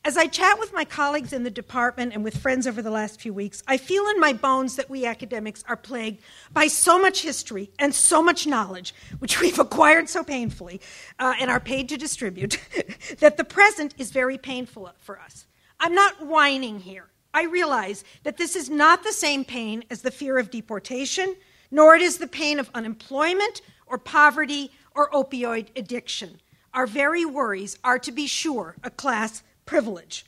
As 0.04 0.16
I 0.16 0.28
chat 0.28 0.60
with 0.60 0.72
my 0.72 0.84
colleagues 0.84 1.32
in 1.32 1.42
the 1.42 1.50
department 1.50 2.14
and 2.14 2.22
with 2.22 2.36
friends 2.36 2.68
over 2.68 2.82
the 2.82 2.90
last 2.90 3.20
few 3.20 3.34
weeks, 3.34 3.64
I 3.66 3.78
feel 3.78 4.06
in 4.06 4.20
my 4.20 4.32
bones 4.32 4.76
that 4.76 4.88
we 4.88 5.04
academics 5.04 5.64
are 5.66 5.76
plagued 5.76 6.22
by 6.52 6.68
so 6.68 7.02
much 7.02 7.22
history 7.22 7.72
and 7.80 7.92
so 7.92 8.22
much 8.22 8.46
knowledge, 8.46 8.94
which 9.18 9.40
we've 9.40 9.58
acquired 9.58 10.08
so 10.08 10.22
painfully 10.22 10.80
uh, 11.18 11.34
and 11.40 11.50
are 11.50 11.58
paid 11.58 11.88
to 11.88 11.96
distribute, 11.96 12.60
that 13.18 13.36
the 13.36 13.44
present 13.44 13.92
is 13.98 14.12
very 14.12 14.38
painful 14.38 14.88
for 15.00 15.18
us. 15.18 15.46
I'm 15.80 15.96
not 15.96 16.24
whining 16.24 16.78
here. 16.78 17.10
I 17.32 17.44
realize 17.44 18.04
that 18.24 18.36
this 18.36 18.56
is 18.56 18.68
not 18.68 19.02
the 19.02 19.12
same 19.12 19.44
pain 19.44 19.84
as 19.90 20.02
the 20.02 20.10
fear 20.10 20.38
of 20.38 20.50
deportation, 20.50 21.36
nor 21.70 21.94
it 21.94 22.02
is 22.02 22.18
the 22.18 22.26
pain 22.26 22.58
of 22.58 22.70
unemployment 22.74 23.62
or 23.86 23.98
poverty 23.98 24.70
or 24.94 25.10
opioid 25.10 25.68
addiction. 25.76 26.40
Our 26.74 26.86
very 26.86 27.24
worries 27.24 27.78
are, 27.84 27.98
to 28.00 28.12
be 28.12 28.26
sure, 28.26 28.76
a 28.82 28.90
class 28.90 29.42
privilege. 29.66 30.24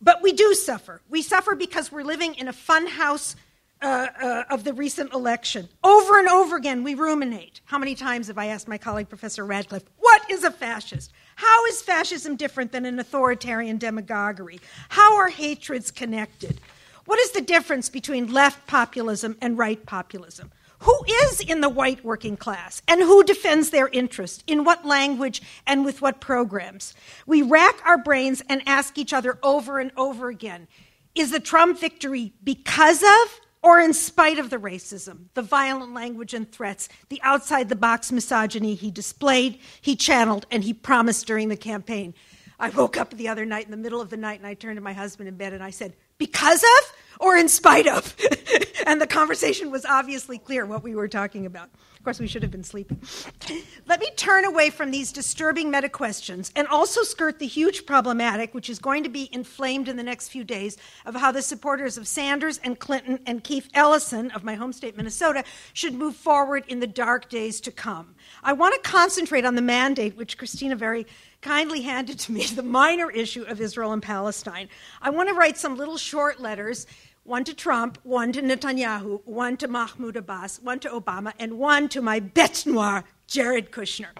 But 0.00 0.22
we 0.22 0.32
do 0.32 0.54
suffer. 0.54 1.00
We 1.08 1.22
suffer 1.22 1.54
because 1.54 1.90
we're 1.90 2.04
living 2.04 2.34
in 2.34 2.48
a 2.48 2.52
funhouse 2.52 3.36
uh, 3.80 4.08
uh, 4.20 4.44
of 4.50 4.64
the 4.64 4.72
recent 4.72 5.12
election. 5.12 5.68
Over 5.82 6.18
and 6.18 6.28
over 6.28 6.56
again, 6.56 6.84
we 6.84 6.94
ruminate. 6.94 7.60
How 7.64 7.78
many 7.78 7.94
times 7.94 8.28
have 8.28 8.38
I 8.38 8.46
asked 8.46 8.68
my 8.68 8.78
colleague, 8.78 9.08
Professor 9.08 9.44
Radcliffe, 9.44 9.84
what 9.98 10.30
is 10.30 10.44
a 10.44 10.50
fascist? 10.50 11.12
How 11.36 11.64
is 11.66 11.82
fascism 11.82 12.36
different 12.36 12.72
than 12.72 12.84
an 12.84 12.98
authoritarian 12.98 13.78
demagoguery? 13.78 14.60
How 14.88 15.16
are 15.16 15.28
hatreds 15.28 15.90
connected? 15.90 16.60
What 17.04 17.18
is 17.18 17.32
the 17.32 17.40
difference 17.40 17.88
between 17.88 18.32
left 18.32 18.66
populism 18.66 19.36
and 19.40 19.58
right 19.58 19.84
populism? 19.84 20.52
Who 20.80 20.98
is 21.24 21.40
in 21.40 21.60
the 21.60 21.68
white 21.68 22.04
working 22.04 22.36
class 22.36 22.82
and 22.86 23.00
who 23.00 23.24
defends 23.24 23.70
their 23.70 23.88
interest? 23.88 24.44
In 24.46 24.64
what 24.64 24.84
language 24.84 25.40
and 25.66 25.84
with 25.84 26.02
what 26.02 26.20
programs? 26.20 26.94
We 27.26 27.42
rack 27.42 27.76
our 27.86 27.98
brains 27.98 28.42
and 28.48 28.62
ask 28.66 28.98
each 28.98 29.12
other 29.12 29.38
over 29.42 29.78
and 29.78 29.92
over 29.96 30.28
again 30.28 30.68
is 31.14 31.30
the 31.30 31.40
Trump 31.40 31.78
victory 31.78 32.32
because 32.42 33.02
of 33.02 33.40
or 33.64 33.80
in 33.80 33.94
spite 33.94 34.38
of 34.38 34.50
the 34.50 34.58
racism, 34.58 35.24
the 35.32 35.40
violent 35.40 35.94
language 35.94 36.34
and 36.34 36.52
threats, 36.52 36.86
the 37.08 37.18
outside 37.22 37.70
the 37.70 37.74
box 37.74 38.12
misogyny 38.12 38.74
he 38.74 38.90
displayed, 38.90 39.58
he 39.80 39.96
channeled, 39.96 40.44
and 40.50 40.62
he 40.62 40.74
promised 40.74 41.26
during 41.26 41.48
the 41.48 41.56
campaign. 41.56 42.12
I 42.60 42.68
woke 42.68 42.98
up 42.98 43.14
the 43.14 43.26
other 43.26 43.46
night 43.46 43.64
in 43.64 43.70
the 43.70 43.78
middle 43.78 44.02
of 44.02 44.10
the 44.10 44.18
night 44.18 44.38
and 44.38 44.46
I 44.46 44.52
turned 44.52 44.76
to 44.76 44.82
my 44.82 44.92
husband 44.92 45.30
in 45.30 45.36
bed 45.36 45.54
and 45.54 45.62
I 45.62 45.70
said, 45.70 45.94
Because 46.18 46.62
of 46.62 46.92
or 47.20 47.36
in 47.36 47.48
spite 47.48 47.86
of? 47.86 48.16
and 48.86 49.00
the 49.00 49.06
conversation 49.06 49.70
was 49.70 49.84
obviously 49.84 50.38
clear 50.38 50.66
what 50.66 50.82
we 50.82 50.94
were 50.94 51.08
talking 51.08 51.46
about. 51.46 51.70
Of 52.04 52.04
course, 52.04 52.20
we 52.20 52.26
should 52.26 52.42
have 52.42 52.50
been 52.50 52.64
sleeping. 52.64 53.00
Let 53.86 53.98
me 53.98 54.10
turn 54.14 54.44
away 54.44 54.68
from 54.68 54.90
these 54.90 55.10
disturbing 55.10 55.70
meta 55.70 55.88
questions 55.88 56.52
and 56.54 56.68
also 56.68 57.02
skirt 57.02 57.38
the 57.38 57.46
huge 57.46 57.86
problematic, 57.86 58.52
which 58.52 58.68
is 58.68 58.78
going 58.78 59.04
to 59.04 59.08
be 59.08 59.30
inflamed 59.32 59.88
in 59.88 59.96
the 59.96 60.02
next 60.02 60.28
few 60.28 60.44
days, 60.44 60.76
of 61.06 61.14
how 61.14 61.32
the 61.32 61.40
supporters 61.40 61.96
of 61.96 62.06
Sanders 62.06 62.58
and 62.58 62.78
Clinton 62.78 63.20
and 63.24 63.42
Keith 63.42 63.70
Ellison 63.72 64.30
of 64.32 64.44
my 64.44 64.54
home 64.54 64.74
state, 64.74 64.98
Minnesota, 64.98 65.44
should 65.72 65.94
move 65.94 66.14
forward 66.14 66.64
in 66.68 66.80
the 66.80 66.86
dark 66.86 67.30
days 67.30 67.58
to 67.62 67.70
come. 67.70 68.14
I 68.42 68.52
want 68.52 68.74
to 68.74 68.90
concentrate 68.90 69.46
on 69.46 69.54
the 69.54 69.62
mandate, 69.62 70.14
which 70.14 70.36
Christina 70.36 70.76
very 70.76 71.06
kindly 71.44 71.82
handed 71.82 72.18
to 72.18 72.32
me, 72.32 72.44
the 72.46 72.62
minor 72.62 73.10
issue 73.10 73.42
of 73.42 73.60
Israel 73.60 73.92
and 73.92 74.02
Palestine. 74.02 74.68
I 75.02 75.10
want 75.10 75.28
to 75.28 75.34
write 75.34 75.58
some 75.58 75.76
little 75.76 75.98
short 75.98 76.40
letters 76.40 76.86
one 77.22 77.44
to 77.44 77.54
Trump, 77.54 77.98
one 78.02 78.32
to 78.32 78.42
Netanyahu, 78.42 79.22
one 79.24 79.56
to 79.56 79.66
Mahmoud 79.66 80.16
Abbas, 80.16 80.60
one 80.62 80.78
to 80.80 80.90
Obama, 80.90 81.32
and 81.38 81.58
one 81.58 81.88
to 81.88 82.02
my 82.02 82.20
bête 82.20 82.66
noire, 82.66 83.02
Jared 83.26 83.70
Kushner. 83.70 84.10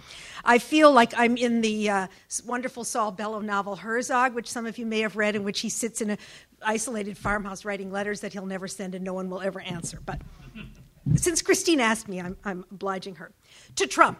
I 0.42 0.58
feel 0.58 0.90
like 0.90 1.12
I'm 1.14 1.36
in 1.36 1.60
the 1.60 1.90
uh, 1.90 2.06
wonderful 2.46 2.82
Saul 2.82 3.12
Bellow 3.12 3.40
novel 3.40 3.76
Herzog, 3.76 4.34
which 4.34 4.50
some 4.50 4.64
of 4.64 4.78
you 4.78 4.86
may 4.86 5.00
have 5.00 5.16
read, 5.16 5.36
in 5.36 5.44
which 5.44 5.60
he 5.60 5.68
sits 5.68 6.00
in 6.00 6.10
an 6.10 6.18
isolated 6.62 7.18
farmhouse 7.18 7.66
writing 7.66 7.92
letters 7.92 8.20
that 8.20 8.32
he'll 8.32 8.46
never 8.46 8.66
send 8.66 8.94
and 8.94 9.04
no 9.04 9.12
one 9.12 9.28
will 9.28 9.42
ever 9.42 9.60
answer. 9.60 10.00
But 10.04 10.22
since 11.16 11.42
Christine 11.42 11.80
asked 11.80 12.08
me, 12.08 12.22
I'm, 12.22 12.38
I'm 12.42 12.64
obliging 12.70 13.16
her. 13.16 13.32
To 13.76 13.86
Trump. 13.86 14.18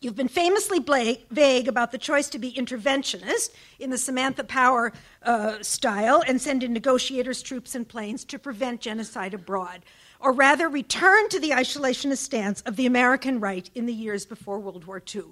You've 0.00 0.14
been 0.14 0.28
famously 0.28 0.78
vague 0.78 1.66
about 1.66 1.90
the 1.90 1.98
choice 1.98 2.28
to 2.28 2.38
be 2.38 2.52
interventionist 2.52 3.50
in 3.80 3.90
the 3.90 3.98
Samantha 3.98 4.44
Power 4.44 4.92
uh, 5.24 5.60
style 5.60 6.22
and 6.24 6.40
send 6.40 6.62
in 6.62 6.72
negotiators, 6.72 7.42
troops, 7.42 7.74
and 7.74 7.88
planes 7.88 8.24
to 8.26 8.38
prevent 8.38 8.80
genocide 8.80 9.34
abroad, 9.34 9.80
or 10.20 10.32
rather 10.32 10.68
return 10.68 11.28
to 11.30 11.40
the 11.40 11.50
isolationist 11.50 12.18
stance 12.18 12.60
of 12.60 12.76
the 12.76 12.86
American 12.86 13.40
right 13.40 13.68
in 13.74 13.86
the 13.86 13.92
years 13.92 14.24
before 14.24 14.60
World 14.60 14.84
War 14.84 15.02
II. 15.12 15.24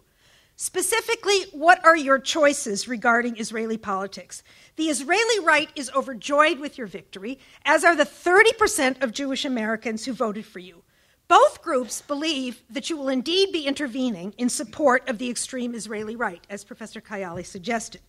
Specifically, 0.56 1.44
what 1.52 1.84
are 1.84 1.96
your 1.96 2.18
choices 2.18 2.88
regarding 2.88 3.38
Israeli 3.38 3.76
politics? 3.76 4.42
The 4.74 4.88
Israeli 4.88 5.44
right 5.44 5.70
is 5.76 5.92
overjoyed 5.94 6.58
with 6.58 6.76
your 6.76 6.88
victory, 6.88 7.38
as 7.64 7.84
are 7.84 7.94
the 7.94 8.04
30% 8.04 9.00
of 9.00 9.12
Jewish 9.12 9.44
Americans 9.44 10.06
who 10.06 10.12
voted 10.12 10.44
for 10.44 10.58
you. 10.58 10.82
Both 11.28 11.62
groups 11.62 12.02
believe 12.02 12.62
that 12.70 12.88
you 12.88 12.96
will 12.96 13.08
indeed 13.08 13.52
be 13.52 13.66
intervening 13.66 14.32
in 14.38 14.48
support 14.48 15.08
of 15.08 15.18
the 15.18 15.28
extreme 15.28 15.74
Israeli 15.74 16.14
right, 16.14 16.44
as 16.48 16.64
Professor 16.64 17.00
Kayali 17.00 17.44
suggested. 17.44 18.00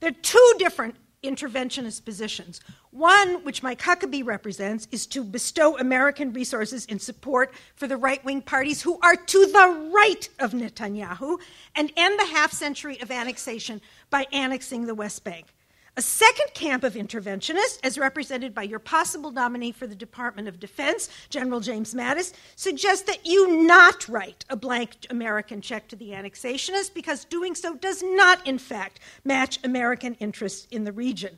There 0.00 0.10
are 0.10 0.22
two 0.22 0.54
different 0.58 0.96
interventionist 1.22 2.04
positions. 2.04 2.60
One, 2.90 3.44
which 3.44 3.62
Mike 3.62 3.80
Huckabee 3.80 4.24
represents, 4.24 4.88
is 4.90 5.06
to 5.08 5.24
bestow 5.24 5.78
American 5.78 6.32
resources 6.32 6.84
in 6.86 6.98
support 6.98 7.52
for 7.76 7.86
the 7.86 7.96
right 7.96 8.24
wing 8.24 8.42
parties 8.42 8.82
who 8.82 8.98
are 9.02 9.16
to 9.16 9.46
the 9.46 9.90
right 9.94 10.28
of 10.40 10.52
Netanyahu 10.52 11.38
and 11.74 11.92
end 11.96 12.18
the 12.18 12.26
half 12.26 12.52
century 12.52 13.00
of 13.00 13.10
annexation 13.10 13.80
by 14.10 14.26
annexing 14.32 14.86
the 14.86 14.94
West 14.94 15.24
Bank. 15.24 15.46
A 15.94 16.00
second 16.00 16.54
camp 16.54 16.84
of 16.84 16.94
interventionists, 16.94 17.78
as 17.84 17.98
represented 17.98 18.54
by 18.54 18.62
your 18.62 18.78
possible 18.78 19.30
nominee 19.30 19.72
for 19.72 19.86
the 19.86 19.94
Department 19.94 20.48
of 20.48 20.58
Defense, 20.58 21.10
General 21.28 21.60
James 21.60 21.92
Mattis, 21.92 22.32
suggests 22.56 23.04
that 23.04 23.26
you 23.26 23.62
not 23.66 24.08
write 24.08 24.46
a 24.48 24.56
blank 24.56 24.92
American 25.10 25.60
check 25.60 25.88
to 25.88 25.96
the 25.96 26.12
annexationists 26.12 26.94
because 26.94 27.26
doing 27.26 27.54
so 27.54 27.74
does 27.74 28.02
not, 28.02 28.46
in 28.46 28.56
fact, 28.56 29.00
match 29.22 29.58
American 29.64 30.14
interests 30.14 30.66
in 30.70 30.84
the 30.84 30.92
region. 30.92 31.36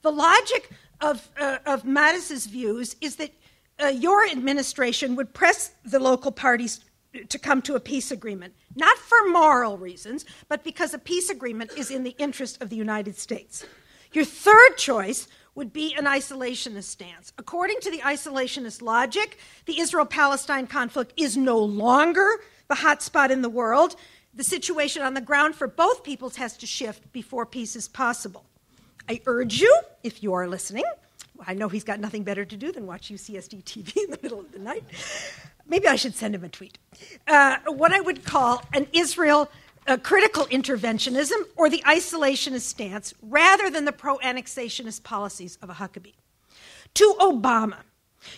The 0.00 0.12
logic 0.12 0.70
of, 1.02 1.28
uh, 1.38 1.58
of 1.66 1.82
Mattis's 1.82 2.46
views 2.46 2.96
is 3.02 3.16
that 3.16 3.32
uh, 3.82 3.88
your 3.88 4.26
administration 4.26 5.14
would 5.16 5.34
press 5.34 5.72
the 5.84 6.00
local 6.00 6.32
parties 6.32 6.80
to 7.28 7.38
come 7.38 7.60
to 7.62 7.74
a 7.74 7.80
peace 7.80 8.10
agreement, 8.10 8.54
not 8.74 8.96
for 8.96 9.28
moral 9.28 9.76
reasons, 9.76 10.24
but 10.48 10.64
because 10.64 10.94
a 10.94 10.98
peace 10.98 11.28
agreement 11.28 11.72
is 11.76 11.90
in 11.90 12.02
the 12.02 12.14
interest 12.18 12.62
of 12.62 12.70
the 12.70 12.76
United 12.76 13.18
States. 13.18 13.66
Your 14.12 14.24
third 14.24 14.76
choice 14.76 15.28
would 15.54 15.72
be 15.72 15.94
an 15.94 16.04
isolationist 16.04 16.84
stance. 16.84 17.32
According 17.38 17.80
to 17.80 17.90
the 17.90 17.98
isolationist 17.98 18.82
logic, 18.82 19.38
the 19.66 19.80
Israel 19.80 20.06
Palestine 20.06 20.66
conflict 20.66 21.12
is 21.16 21.36
no 21.36 21.58
longer 21.58 22.40
the 22.68 22.76
hotspot 22.76 23.30
in 23.30 23.42
the 23.42 23.48
world. 23.48 23.96
The 24.34 24.44
situation 24.44 25.02
on 25.02 25.14
the 25.14 25.20
ground 25.20 25.54
for 25.54 25.66
both 25.66 26.04
peoples 26.04 26.36
has 26.36 26.56
to 26.58 26.66
shift 26.66 27.12
before 27.12 27.44
peace 27.46 27.74
is 27.76 27.88
possible. 27.88 28.44
I 29.08 29.20
urge 29.26 29.60
you, 29.60 29.80
if 30.04 30.22
you 30.22 30.34
are 30.34 30.46
listening, 30.46 30.84
I 31.46 31.54
know 31.54 31.68
he's 31.68 31.84
got 31.84 32.00
nothing 32.00 32.22
better 32.22 32.44
to 32.44 32.56
do 32.56 32.70
than 32.70 32.86
watch 32.86 33.08
UCSD 33.08 33.64
TV 33.64 33.96
in 34.04 34.10
the 34.10 34.18
middle 34.22 34.40
of 34.40 34.52
the 34.52 34.58
night. 34.58 34.84
Maybe 35.66 35.86
I 35.86 35.96
should 35.96 36.14
send 36.14 36.34
him 36.34 36.44
a 36.44 36.48
tweet. 36.48 36.78
Uh, 37.26 37.58
what 37.66 37.92
I 37.92 38.00
would 38.00 38.24
call 38.24 38.64
an 38.72 38.86
Israel 38.92 39.50
a 39.86 39.98
critical 39.98 40.46
interventionism 40.46 41.36
or 41.56 41.68
the 41.68 41.82
isolationist 41.86 42.62
stance 42.62 43.14
rather 43.22 43.70
than 43.70 43.84
the 43.84 43.92
pro 43.92 44.18
annexationist 44.18 45.02
policies 45.02 45.58
of 45.62 45.70
a 45.70 45.74
Huckabee. 45.74 46.14
To 46.94 47.14
Obama, 47.20 47.78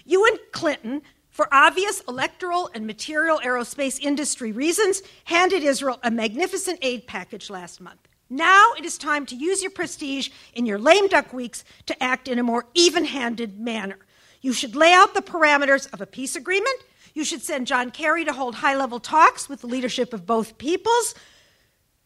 you 0.05 0.25
and 0.27 0.39
Clinton, 0.53 1.03
for 1.31 1.49
obvious 1.53 2.01
electoral 2.09 2.71
and 2.75 2.87
material 2.87 3.41
aerospace 3.45 3.99
industry 4.01 4.53
reasons, 4.53 5.03
handed 5.25 5.63
Israel 5.63 5.99
a 6.03 6.11
magnificent 6.11 6.79
aid 6.83 7.07
package 7.07 7.51
last 7.51 7.81
month. 7.81 8.09
Now 8.29 8.73
it 8.79 8.85
is 8.85 8.97
time 8.97 9.27
to 9.27 9.37
use 9.37 9.63
your 9.63 9.71
prestige 9.71 10.31
in 10.55 10.65
your 10.65 10.79
lame 10.79 11.09
duck 11.09 11.33
weeks 11.33 11.65
to 11.87 12.03
act 12.03 12.29
in 12.29 12.39
a 12.39 12.43
more 12.43 12.67
even 12.75 13.05
handed 13.05 13.59
manner. 13.59 13.99
You 14.41 14.53
should 14.53 14.75
lay 14.75 14.93
out 14.93 15.15
the 15.15 15.23
parameters 15.23 15.93
of 15.93 16.01
a 16.01 16.07
peace 16.07 16.35
agreement. 16.35 16.81
You 17.15 17.25
should 17.25 17.43
send 17.43 17.67
John 17.67 17.91
Kerry 17.91 18.25
to 18.25 18.33
hold 18.33 18.55
high 18.55 18.75
level 18.75 19.01
talks 19.01 19.49
with 19.49 19.61
the 19.61 19.67
leadership 19.67 20.15
of 20.15 20.27
both 20.27 20.57
peoples. 20.57 21.15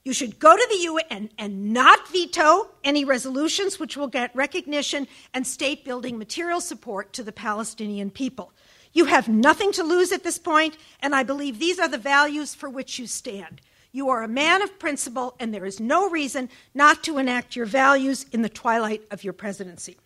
You 0.06 0.12
should 0.12 0.38
go 0.38 0.54
to 0.54 0.66
the 0.70 0.84
UN 0.84 1.04
and, 1.10 1.30
and 1.36 1.72
not 1.72 2.06
veto 2.06 2.68
any 2.84 3.04
resolutions 3.04 3.80
which 3.80 3.96
will 3.96 4.06
get 4.06 4.30
recognition 4.36 5.08
and 5.34 5.44
state 5.44 5.84
building 5.84 6.16
material 6.16 6.60
support 6.60 7.12
to 7.14 7.24
the 7.24 7.32
Palestinian 7.32 8.12
people. 8.12 8.52
You 8.92 9.06
have 9.06 9.26
nothing 9.26 9.72
to 9.72 9.82
lose 9.82 10.12
at 10.12 10.22
this 10.22 10.38
point, 10.38 10.76
and 11.00 11.12
I 11.12 11.24
believe 11.24 11.58
these 11.58 11.80
are 11.80 11.88
the 11.88 11.98
values 11.98 12.54
for 12.54 12.70
which 12.70 13.00
you 13.00 13.08
stand. 13.08 13.60
You 13.90 14.08
are 14.08 14.22
a 14.22 14.28
man 14.28 14.62
of 14.62 14.78
principle, 14.78 15.34
and 15.40 15.52
there 15.52 15.66
is 15.66 15.80
no 15.80 16.08
reason 16.08 16.50
not 16.72 17.02
to 17.02 17.18
enact 17.18 17.56
your 17.56 17.66
values 17.66 18.26
in 18.30 18.42
the 18.42 18.48
twilight 18.48 19.02
of 19.10 19.24
your 19.24 19.32
presidency. 19.32 19.96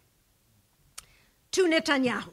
to 1.51 1.67
Netanyahu. 1.67 2.31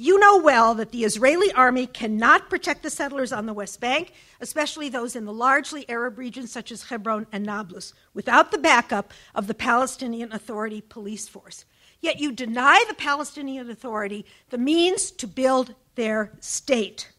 You 0.00 0.20
know 0.20 0.38
well 0.38 0.74
that 0.76 0.92
the 0.92 1.02
Israeli 1.02 1.52
army 1.54 1.84
cannot 1.88 2.48
protect 2.48 2.84
the 2.84 2.88
settlers 2.88 3.32
on 3.32 3.46
the 3.46 3.52
West 3.52 3.80
Bank, 3.80 4.12
especially 4.40 4.88
those 4.88 5.16
in 5.16 5.24
the 5.24 5.32
largely 5.32 5.90
Arab 5.90 6.18
regions 6.18 6.52
such 6.52 6.70
as 6.70 6.84
Hebron 6.84 7.26
and 7.32 7.44
Nablus, 7.44 7.94
without 8.14 8.52
the 8.52 8.58
backup 8.58 9.12
of 9.34 9.48
the 9.48 9.54
Palestinian 9.54 10.30
Authority 10.30 10.82
police 10.82 11.26
force. 11.26 11.64
Yet 12.00 12.20
you 12.20 12.30
deny 12.30 12.84
the 12.86 12.94
Palestinian 12.94 13.68
Authority 13.70 14.24
the 14.50 14.56
means 14.56 15.10
to 15.10 15.26
build 15.26 15.74
their 15.96 16.30
state. 16.38 17.10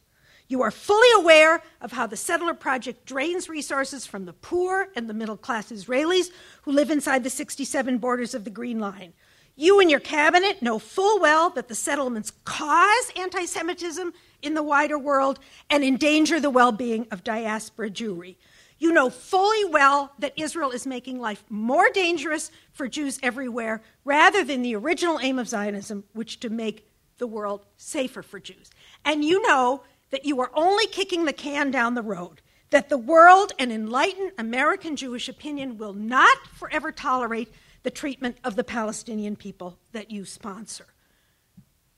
You 0.48 0.62
are 0.62 0.72
fully 0.72 1.22
aware 1.22 1.62
of 1.82 1.92
how 1.92 2.08
the 2.08 2.16
settler 2.16 2.54
project 2.54 3.06
drains 3.06 3.50
resources 3.50 4.06
from 4.06 4.24
the 4.24 4.32
poor 4.32 4.88
and 4.96 5.10
the 5.10 5.14
middle 5.14 5.36
class 5.36 5.70
Israelis 5.70 6.32
who 6.62 6.72
live 6.72 6.92
inside 6.92 7.26
the 7.26 7.30
67 7.30 7.98
borders 7.98 8.34
of 8.34 8.46
the 8.46 8.50
Green 8.50 8.80
Line. 8.80 9.12
You 9.60 9.82
and 9.82 9.92
your 9.92 10.00
cabinet 10.00 10.62
know 10.62 10.80
full 10.80 11.20
well 11.20 11.50
that 11.50 11.68
the 11.68 11.76
settlements 11.76 12.32
cause 12.46 13.12
anti 13.18 13.44
Semitism 13.44 14.14
in 14.42 14.54
the 14.54 14.64
wider 14.64 14.98
world 14.98 15.38
and 15.70 15.84
endanger 15.84 16.40
the 16.40 16.50
well 16.50 16.72
being 16.72 17.06
of 17.12 17.26
diaspora 17.26 17.90
Jewry. 17.90 18.38
You 18.78 18.94
know 18.94 19.10
fully 19.10 19.66
well 19.66 20.14
that 20.18 20.32
Israel 20.38 20.72
is 20.72 20.88
making 20.88 21.20
life 21.20 21.44
more 21.50 21.90
dangerous 21.90 22.52
for 22.72 22.88
Jews 22.88 23.20
everywhere 23.22 23.82
rather 24.06 24.46
than 24.46 24.62
the 24.62 24.78
original 24.78 25.20
aim 25.20 25.38
of 25.38 25.50
Zionism, 25.50 26.06
which 26.14 26.40
to 26.40 26.50
make 26.50 26.90
the 27.18 27.28
world 27.28 27.66
safer 27.76 28.24
for 28.24 28.40
Jews. 28.40 28.72
And 29.04 29.26
you 29.26 29.46
know 29.46 29.84
that 30.12 30.24
you 30.24 30.40
are 30.40 30.52
only 30.54 30.88
kicking 30.88 31.26
the 31.26 31.34
can 31.34 31.70
down 31.70 31.96
the 31.96 32.02
road, 32.02 32.42
that 32.70 32.88
the 32.88 32.98
world 32.98 33.52
and 33.60 33.74
enlightened 33.74 34.32
American 34.38 34.96
Jewish 34.96 35.28
opinion 35.28 35.78
will 35.78 35.94
not 35.94 36.38
forever 36.48 36.94
tolerate 36.94 37.52
the 37.84 37.92
treatment 37.92 38.38
of 38.44 38.56
the 38.56 38.64
Palestinian 38.64 39.36
people 39.36 39.78
that 39.92 40.12
you 40.12 40.26
sponsor. 40.26 40.86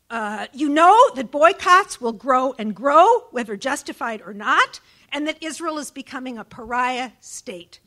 Uh, 0.09 0.47
you 0.51 0.67
know 0.67 1.09
that 1.15 1.31
boycotts 1.31 2.01
will 2.01 2.11
grow 2.11 2.53
and 2.59 2.75
grow, 2.75 3.21
whether 3.31 3.55
justified 3.55 4.21
or 4.25 4.33
not, 4.33 4.81
and 5.11 5.25
that 5.27 5.41
Israel 5.41 5.77
is 5.77 5.89
becoming 5.89 6.37
a 6.37 6.43
pariah 6.43 7.11
state. 7.21 7.79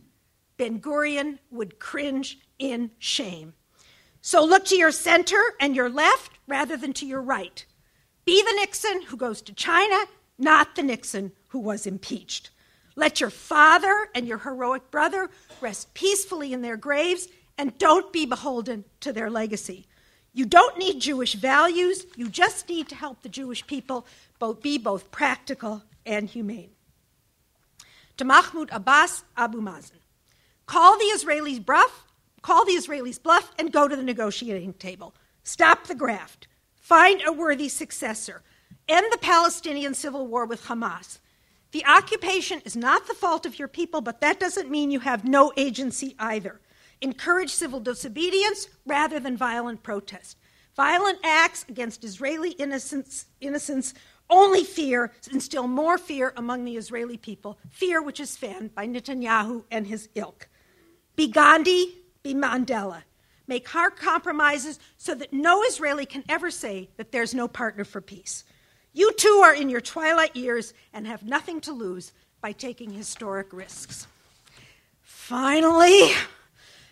Ben 0.56 0.80
Gurion 0.80 1.38
would 1.50 1.78
cringe 1.78 2.38
in 2.58 2.90
shame. 2.98 3.54
So 4.22 4.42
look 4.42 4.64
to 4.66 4.76
your 4.76 4.92
center 4.92 5.40
and 5.60 5.76
your 5.76 5.90
left 5.90 6.32
rather 6.46 6.78
than 6.78 6.94
to 6.94 7.06
your 7.06 7.20
right. 7.20 7.64
Be 8.24 8.42
the 8.42 8.56
Nixon 8.58 9.02
who 9.02 9.18
goes 9.18 9.42
to 9.42 9.52
China, 9.52 10.06
not 10.38 10.76
the 10.76 10.82
Nixon 10.82 11.32
who 11.48 11.58
was 11.58 11.86
impeached. 11.86 12.50
Let 12.96 13.20
your 13.20 13.30
father 13.30 14.08
and 14.14 14.26
your 14.26 14.38
heroic 14.38 14.90
brother 14.90 15.28
rest 15.60 15.92
peacefully 15.92 16.52
in 16.52 16.62
their 16.62 16.78
graves 16.78 17.28
and 17.58 17.76
don't 17.78 18.12
be 18.12 18.26
beholden 18.26 18.84
to 19.00 19.12
their 19.12 19.30
legacy. 19.30 19.86
You 20.32 20.46
don't 20.46 20.78
need 20.78 21.00
Jewish 21.00 21.34
values, 21.34 22.06
you 22.16 22.28
just 22.28 22.68
need 22.68 22.88
to 22.88 22.94
help 22.94 23.22
the 23.22 23.28
Jewish 23.28 23.66
people 23.66 24.06
both 24.38 24.60
be 24.62 24.78
both 24.78 25.10
practical 25.10 25.82
and 26.04 26.28
humane. 26.28 26.70
To 28.16 28.24
Mahmoud 28.24 28.68
Abbas, 28.72 29.24
Abu 29.36 29.60
Mazen. 29.60 30.00
Call 30.66 30.98
the 30.98 31.12
Israelis 31.14 31.64
bluff, 31.64 32.04
call 32.42 32.64
the 32.64 32.72
Israelis 32.72 33.22
bluff 33.22 33.52
and 33.58 33.72
go 33.72 33.86
to 33.86 33.94
the 33.94 34.02
negotiating 34.02 34.74
table. 34.74 35.14
Stop 35.44 35.86
the 35.86 35.94
graft. 35.94 36.48
Find 36.74 37.22
a 37.24 37.32
worthy 37.32 37.68
successor. 37.68 38.42
End 38.88 39.06
the 39.12 39.18
Palestinian 39.18 39.94
civil 39.94 40.26
war 40.26 40.46
with 40.46 40.64
Hamas. 40.64 41.18
The 41.70 41.84
occupation 41.86 42.60
is 42.64 42.76
not 42.76 43.06
the 43.06 43.14
fault 43.14 43.46
of 43.46 43.58
your 43.58 43.68
people, 43.68 44.00
but 44.00 44.20
that 44.20 44.38
doesn't 44.38 44.70
mean 44.70 44.90
you 44.90 45.00
have 45.00 45.24
no 45.24 45.52
agency 45.56 46.14
either 46.18 46.60
encourage 47.04 47.50
civil 47.50 47.78
disobedience 47.78 48.68
rather 48.86 49.20
than 49.20 49.36
violent 49.36 49.82
protest. 49.82 50.38
Violent 50.74 51.18
acts 51.22 51.64
against 51.68 52.02
Israeli 52.02 52.50
innocents, 52.52 53.26
innocents 53.40 53.94
only 54.30 54.64
fear, 54.64 55.12
instill 55.30 55.68
more 55.68 55.98
fear 55.98 56.32
among 56.36 56.64
the 56.64 56.76
Israeli 56.76 57.18
people, 57.18 57.58
fear 57.70 58.02
which 58.02 58.18
is 58.18 58.36
fanned 58.36 58.74
by 58.74 58.88
Netanyahu 58.88 59.64
and 59.70 59.86
his 59.86 60.08
ilk. 60.14 60.48
Be 61.14 61.28
Gandhi, 61.28 61.94
be 62.22 62.34
Mandela. 62.34 63.02
Make 63.46 63.68
hard 63.68 63.96
compromises 63.96 64.80
so 64.96 65.14
that 65.14 65.32
no 65.32 65.62
Israeli 65.62 66.06
can 66.06 66.24
ever 66.28 66.50
say 66.50 66.88
that 66.96 67.12
there's 67.12 67.34
no 67.34 67.46
partner 67.46 67.84
for 67.84 68.00
peace. 68.00 68.44
You 68.94 69.12
too 69.12 69.42
are 69.44 69.54
in 69.54 69.68
your 69.68 69.82
twilight 69.82 70.34
years 70.34 70.72
and 70.94 71.06
have 71.06 71.22
nothing 71.22 71.60
to 71.62 71.72
lose 71.72 72.12
by 72.40 72.52
taking 72.52 72.90
historic 72.90 73.52
risks. 73.52 74.06
Finally, 75.02 76.10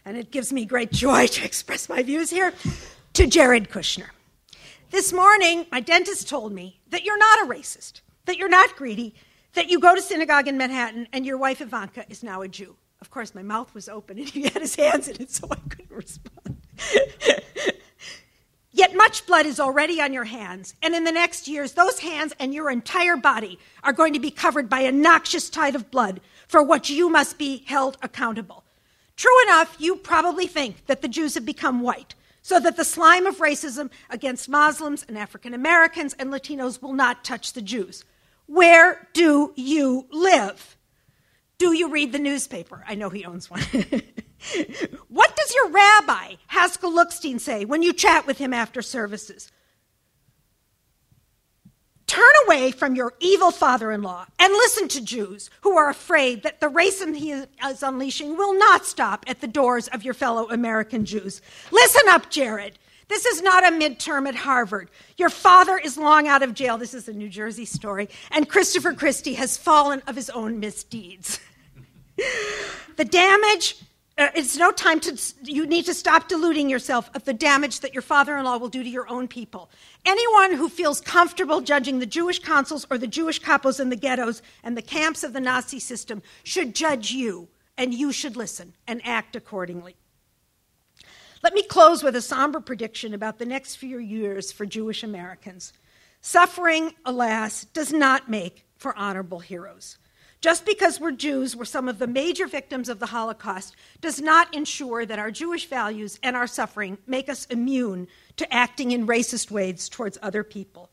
and 0.04 0.16
it 0.16 0.30
gives 0.30 0.52
me 0.52 0.64
great 0.64 0.92
joy 0.92 1.26
to 1.28 1.44
express 1.44 1.88
my 1.88 2.02
views 2.02 2.30
here, 2.30 2.52
to 3.14 3.26
Jared 3.26 3.70
Kushner. 3.70 4.08
This 4.90 5.12
morning, 5.12 5.66
my 5.72 5.80
dentist 5.80 6.28
told 6.28 6.52
me 6.52 6.80
that 6.90 7.04
you're 7.04 7.18
not 7.18 7.44
a 7.44 7.46
racist, 7.46 8.02
that 8.26 8.36
you're 8.36 8.48
not 8.48 8.76
greedy, 8.76 9.14
that 9.54 9.70
you 9.70 9.80
go 9.80 9.94
to 9.94 10.02
synagogue 10.02 10.48
in 10.48 10.58
Manhattan, 10.58 11.08
and 11.12 11.24
your 11.24 11.38
wife 11.38 11.60
Ivanka 11.60 12.04
is 12.08 12.22
now 12.22 12.42
a 12.42 12.48
Jew. 12.48 12.76
Of 13.00 13.10
course, 13.10 13.34
my 13.34 13.42
mouth 13.42 13.74
was 13.74 13.88
open 13.88 14.18
and 14.18 14.28
he 14.30 14.42
had 14.42 14.60
his 14.60 14.76
hands 14.76 15.08
in 15.08 15.20
it, 15.20 15.30
so 15.30 15.48
I 15.50 15.56
couldn't 15.56 15.90
respond. 15.90 16.58
Yet 18.74 18.96
much 18.96 19.26
blood 19.26 19.44
is 19.44 19.60
already 19.60 20.00
on 20.00 20.14
your 20.14 20.24
hands, 20.24 20.74
and 20.82 20.94
in 20.94 21.04
the 21.04 21.12
next 21.12 21.46
years, 21.46 21.72
those 21.72 21.98
hands 21.98 22.32
and 22.38 22.54
your 22.54 22.70
entire 22.70 23.16
body 23.16 23.58
are 23.84 23.92
going 23.92 24.14
to 24.14 24.20
be 24.20 24.30
covered 24.30 24.70
by 24.70 24.80
a 24.80 24.92
noxious 24.92 25.50
tide 25.50 25.74
of 25.74 25.90
blood 25.90 26.20
for 26.48 26.62
which 26.62 26.88
you 26.88 27.10
must 27.10 27.36
be 27.36 27.64
held 27.66 27.98
accountable. 28.02 28.61
True 29.22 29.42
enough, 29.44 29.76
you 29.78 29.94
probably 29.94 30.48
think 30.48 30.86
that 30.86 31.00
the 31.00 31.06
Jews 31.06 31.34
have 31.34 31.46
become 31.46 31.80
white, 31.80 32.16
so 32.42 32.58
that 32.58 32.76
the 32.76 32.84
slime 32.84 33.24
of 33.24 33.36
racism 33.36 33.88
against 34.10 34.48
Muslims 34.48 35.04
and 35.06 35.16
African 35.16 35.54
Americans 35.54 36.12
and 36.18 36.32
Latinos 36.32 36.82
will 36.82 36.92
not 36.92 37.22
touch 37.22 37.52
the 37.52 37.62
Jews. 37.62 38.04
Where 38.46 39.06
do 39.12 39.52
you 39.54 40.08
live? 40.10 40.76
Do 41.56 41.72
you 41.72 41.88
read 41.88 42.10
the 42.10 42.18
newspaper? 42.18 42.82
I 42.84 42.96
know 42.96 43.10
he 43.10 43.24
owns 43.24 43.48
one. 43.48 43.60
what 45.08 45.36
does 45.36 45.54
your 45.54 45.68
rabbi, 45.68 46.34
Haskel 46.50 46.92
Lookstein, 46.92 47.38
say 47.38 47.64
when 47.64 47.82
you 47.82 47.92
chat 47.92 48.26
with 48.26 48.38
him 48.38 48.52
after 48.52 48.82
services? 48.82 49.52
Turn 52.12 52.34
away 52.44 52.72
from 52.72 52.94
your 52.94 53.14
evil 53.20 53.50
father 53.50 53.90
in 53.90 54.02
law 54.02 54.26
and 54.38 54.52
listen 54.52 54.86
to 54.88 55.02
Jews 55.02 55.48
who 55.62 55.78
are 55.78 55.88
afraid 55.88 56.42
that 56.42 56.60
the 56.60 56.68
racism 56.68 57.16
he 57.16 57.30
is 57.30 57.82
unleashing 57.82 58.36
will 58.36 58.52
not 58.58 58.84
stop 58.84 59.24
at 59.26 59.40
the 59.40 59.46
doors 59.46 59.88
of 59.88 60.04
your 60.04 60.12
fellow 60.12 60.46
American 60.50 61.06
Jews. 61.06 61.40
Listen 61.70 62.02
up, 62.10 62.28
Jared. 62.28 62.78
This 63.08 63.24
is 63.24 63.40
not 63.40 63.66
a 63.66 63.70
midterm 63.74 64.28
at 64.28 64.34
Harvard. 64.34 64.90
Your 65.16 65.30
father 65.30 65.78
is 65.78 65.96
long 65.96 66.28
out 66.28 66.42
of 66.42 66.52
jail. 66.52 66.76
This 66.76 66.92
is 66.92 67.08
a 67.08 67.14
New 67.14 67.30
Jersey 67.30 67.64
story. 67.64 68.10
And 68.30 68.46
Christopher 68.46 68.92
Christie 68.92 69.32
has 69.32 69.56
fallen 69.56 70.02
of 70.06 70.14
his 70.14 70.28
own 70.28 70.60
misdeeds. 70.60 71.40
the 72.96 73.06
damage 73.06 73.80
Uh, 74.22 74.30
it's 74.36 74.56
no 74.56 74.70
time 74.70 75.00
to, 75.00 75.20
you 75.42 75.66
need 75.66 75.84
to 75.84 75.92
stop 75.92 76.28
deluding 76.28 76.70
yourself 76.70 77.10
of 77.12 77.24
the 77.24 77.32
damage 77.32 77.80
that 77.80 77.92
your 77.92 78.02
father 78.02 78.36
in 78.36 78.44
law 78.44 78.56
will 78.56 78.68
do 78.68 78.84
to 78.84 78.88
your 78.88 79.08
own 79.08 79.26
people. 79.26 79.68
Anyone 80.06 80.52
who 80.52 80.68
feels 80.68 81.00
comfortable 81.00 81.60
judging 81.60 81.98
the 81.98 82.06
Jewish 82.06 82.38
councils 82.38 82.86
or 82.88 82.98
the 82.98 83.08
Jewish 83.08 83.40
capos 83.40 83.80
in 83.80 83.88
the 83.88 83.96
ghettos 83.96 84.40
and 84.62 84.76
the 84.76 84.82
camps 84.82 85.24
of 85.24 85.32
the 85.32 85.40
Nazi 85.40 85.80
system 85.80 86.22
should 86.44 86.72
judge 86.72 87.10
you, 87.10 87.48
and 87.76 87.92
you 87.92 88.12
should 88.12 88.36
listen 88.36 88.74
and 88.86 89.04
act 89.04 89.34
accordingly. 89.34 89.96
Let 91.42 91.52
me 91.52 91.64
close 91.64 92.04
with 92.04 92.14
a 92.14 92.22
somber 92.22 92.60
prediction 92.60 93.14
about 93.14 93.40
the 93.40 93.46
next 93.46 93.74
few 93.74 93.98
years 93.98 94.52
for 94.52 94.64
Jewish 94.66 95.02
Americans. 95.02 95.72
Suffering, 96.20 96.94
alas, 97.04 97.64
does 97.64 97.92
not 97.92 98.30
make 98.30 98.66
for 98.76 98.96
honorable 98.96 99.40
heroes. 99.40 99.98
Just 100.42 100.66
because 100.66 100.98
we're 100.98 101.12
Jews, 101.12 101.54
we're 101.54 101.64
some 101.64 101.88
of 101.88 102.00
the 102.00 102.08
major 102.08 102.48
victims 102.48 102.88
of 102.88 102.98
the 102.98 103.06
Holocaust, 103.06 103.76
does 104.00 104.20
not 104.20 104.52
ensure 104.52 105.06
that 105.06 105.20
our 105.20 105.30
Jewish 105.30 105.68
values 105.68 106.18
and 106.20 106.36
our 106.36 106.48
suffering 106.48 106.98
make 107.06 107.28
us 107.28 107.46
immune 107.46 108.08
to 108.38 108.52
acting 108.52 108.90
in 108.90 109.06
racist 109.06 109.52
ways 109.52 109.88
towards 109.88 110.18
other 110.20 110.42
people. 110.42 110.90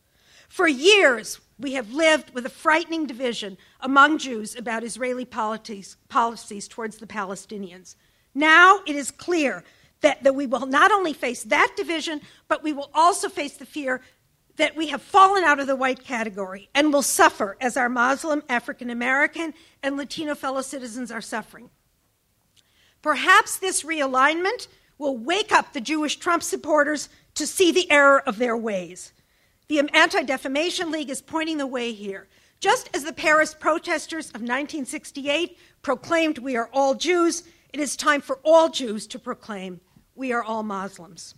For 0.50 0.68
years, 0.68 1.40
we 1.58 1.74
have 1.74 1.92
lived 1.92 2.32
with 2.36 2.46
a 2.46 2.50
frightening 2.50 3.08
division 3.08 3.58
among 3.82 4.20
Jews 4.20 4.56
about 4.56 4.84
Israeli 4.84 5.26
policies, 5.26 5.98
policies 6.10 6.68
towards 6.68 6.98
the 6.98 7.08
Palestinians. 7.08 7.96
Now 8.36 8.82
it 8.86 8.96
is 8.96 9.10
clear 9.10 9.64
that, 10.02 10.24
that 10.24 10.36
we 10.36 10.46
will 10.46 10.68
not 10.68 10.92
only 10.92 11.14
face 11.14 11.42
that 11.46 11.74
division, 11.76 12.22
but 12.48 12.64
we 12.64 12.72
will 12.72 12.92
also 12.94 13.30
face 13.30 13.58
the 13.58 13.66
fear 13.66 14.02
that 14.60 14.76
we 14.76 14.88
have 14.88 15.02
fallen 15.02 15.46
out 15.46 15.62
of 15.62 15.68
the 15.68 15.76
white 15.76 16.04
category 16.04 16.70
and 16.76 16.92
will 16.92 17.02
suffer 17.02 17.56
as 17.62 17.78
our 17.78 17.88
Muslim, 17.88 18.44
African 18.50 18.90
American, 18.90 19.54
and 19.82 19.96
Latino 19.96 20.36
fellow 20.36 20.62
citizens 20.62 21.12
are 21.12 21.22
suffering. 21.22 21.70
Perhaps 23.02 23.58
this 23.58 23.84
realignment 23.84 24.68
will 24.98 25.18
wake 25.18 25.54
up 25.54 25.72
the 25.72 25.80
Jewish 25.80 26.18
Trump 26.18 26.44
supporters 26.44 27.08
to 27.36 27.48
see 27.48 27.72
the 27.72 27.90
error 27.90 28.20
of 28.20 28.38
their 28.38 28.58
ways. 28.58 29.14
The 29.70 29.80
Anti 29.94 30.24
Defamation 30.24 30.92
League 30.92 31.10
is 31.10 31.22
pointing 31.22 31.58
the 31.58 31.66
way 31.66 31.94
here. 31.94 32.28
Just 32.60 32.90
as 32.94 33.06
the 33.06 33.14
Paris 33.14 33.54
protesters 33.54 34.28
of 34.28 34.42
1968 34.42 35.58
proclaimed, 35.82 36.38
We 36.38 36.58
are 36.58 36.70
all 36.74 36.96
Jews, 36.96 37.44
it 37.72 37.80
is 37.80 37.96
time 37.96 38.20
for 38.20 38.42
all 38.44 38.68
Jews 38.68 39.08
to 39.08 39.20
proclaim, 39.20 39.80
We 40.16 40.34
are 40.34 40.44
all 40.44 40.64
Muslims. 40.64 41.34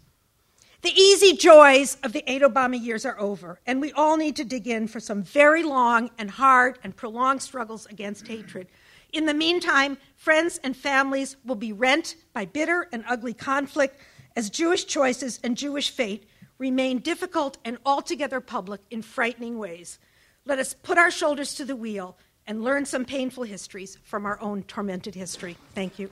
The 0.81 0.99
easy 0.99 1.37
joys 1.37 1.97
of 2.01 2.11
the 2.11 2.23
eight 2.25 2.41
Obama 2.41 2.81
years 2.83 3.05
are 3.05 3.19
over, 3.19 3.59
and 3.67 3.79
we 3.79 3.91
all 3.91 4.17
need 4.17 4.35
to 4.37 4.43
dig 4.43 4.67
in 4.67 4.87
for 4.87 4.99
some 4.99 5.21
very 5.21 5.61
long 5.61 6.09
and 6.17 6.31
hard 6.31 6.79
and 6.83 6.95
prolonged 6.95 7.43
struggles 7.43 7.85
against 7.85 8.27
hatred. 8.27 8.67
In 9.13 9.27
the 9.27 9.33
meantime, 9.35 9.99
friends 10.15 10.59
and 10.63 10.75
families 10.75 11.37
will 11.45 11.55
be 11.55 11.71
rent 11.71 12.15
by 12.33 12.45
bitter 12.45 12.87
and 12.91 13.03
ugly 13.07 13.35
conflict 13.35 13.99
as 14.35 14.49
Jewish 14.49 14.85
choices 14.85 15.39
and 15.43 15.55
Jewish 15.55 15.91
fate 15.91 16.27
remain 16.57 16.97
difficult 16.97 17.59
and 17.63 17.77
altogether 17.85 18.41
public 18.41 18.81
in 18.89 19.03
frightening 19.03 19.59
ways. 19.59 19.99
Let 20.45 20.57
us 20.57 20.73
put 20.73 20.97
our 20.97 21.11
shoulders 21.11 21.53
to 21.55 21.65
the 21.65 21.75
wheel 21.75 22.17
and 22.47 22.63
learn 22.63 22.85
some 22.85 23.05
painful 23.05 23.43
histories 23.43 23.99
from 24.03 24.25
our 24.25 24.41
own 24.41 24.63
tormented 24.63 25.13
history. 25.13 25.57
Thank 25.75 25.99
you. 25.99 26.09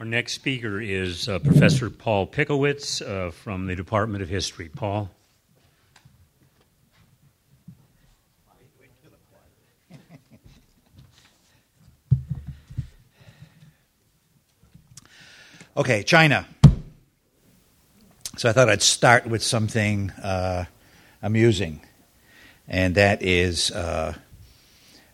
Our 0.00 0.06
next 0.06 0.32
speaker 0.32 0.80
is 0.80 1.28
uh, 1.28 1.38
Professor 1.38 1.88
Paul 1.88 2.26
Pickowicz 2.26 3.00
uh, 3.00 3.30
from 3.30 3.66
the 3.66 3.76
Department 3.76 4.24
of 4.24 4.28
History. 4.28 4.68
Paul. 4.68 5.08
Okay, 15.76 16.02
China. 16.02 16.46
So 18.36 18.48
I 18.48 18.52
thought 18.52 18.68
I'd 18.68 18.82
start 18.82 19.28
with 19.28 19.44
something 19.44 20.10
uh, 20.10 20.64
amusing, 21.22 21.80
and 22.66 22.96
that 22.96 23.22
is 23.22 23.70
uh, 23.70 24.14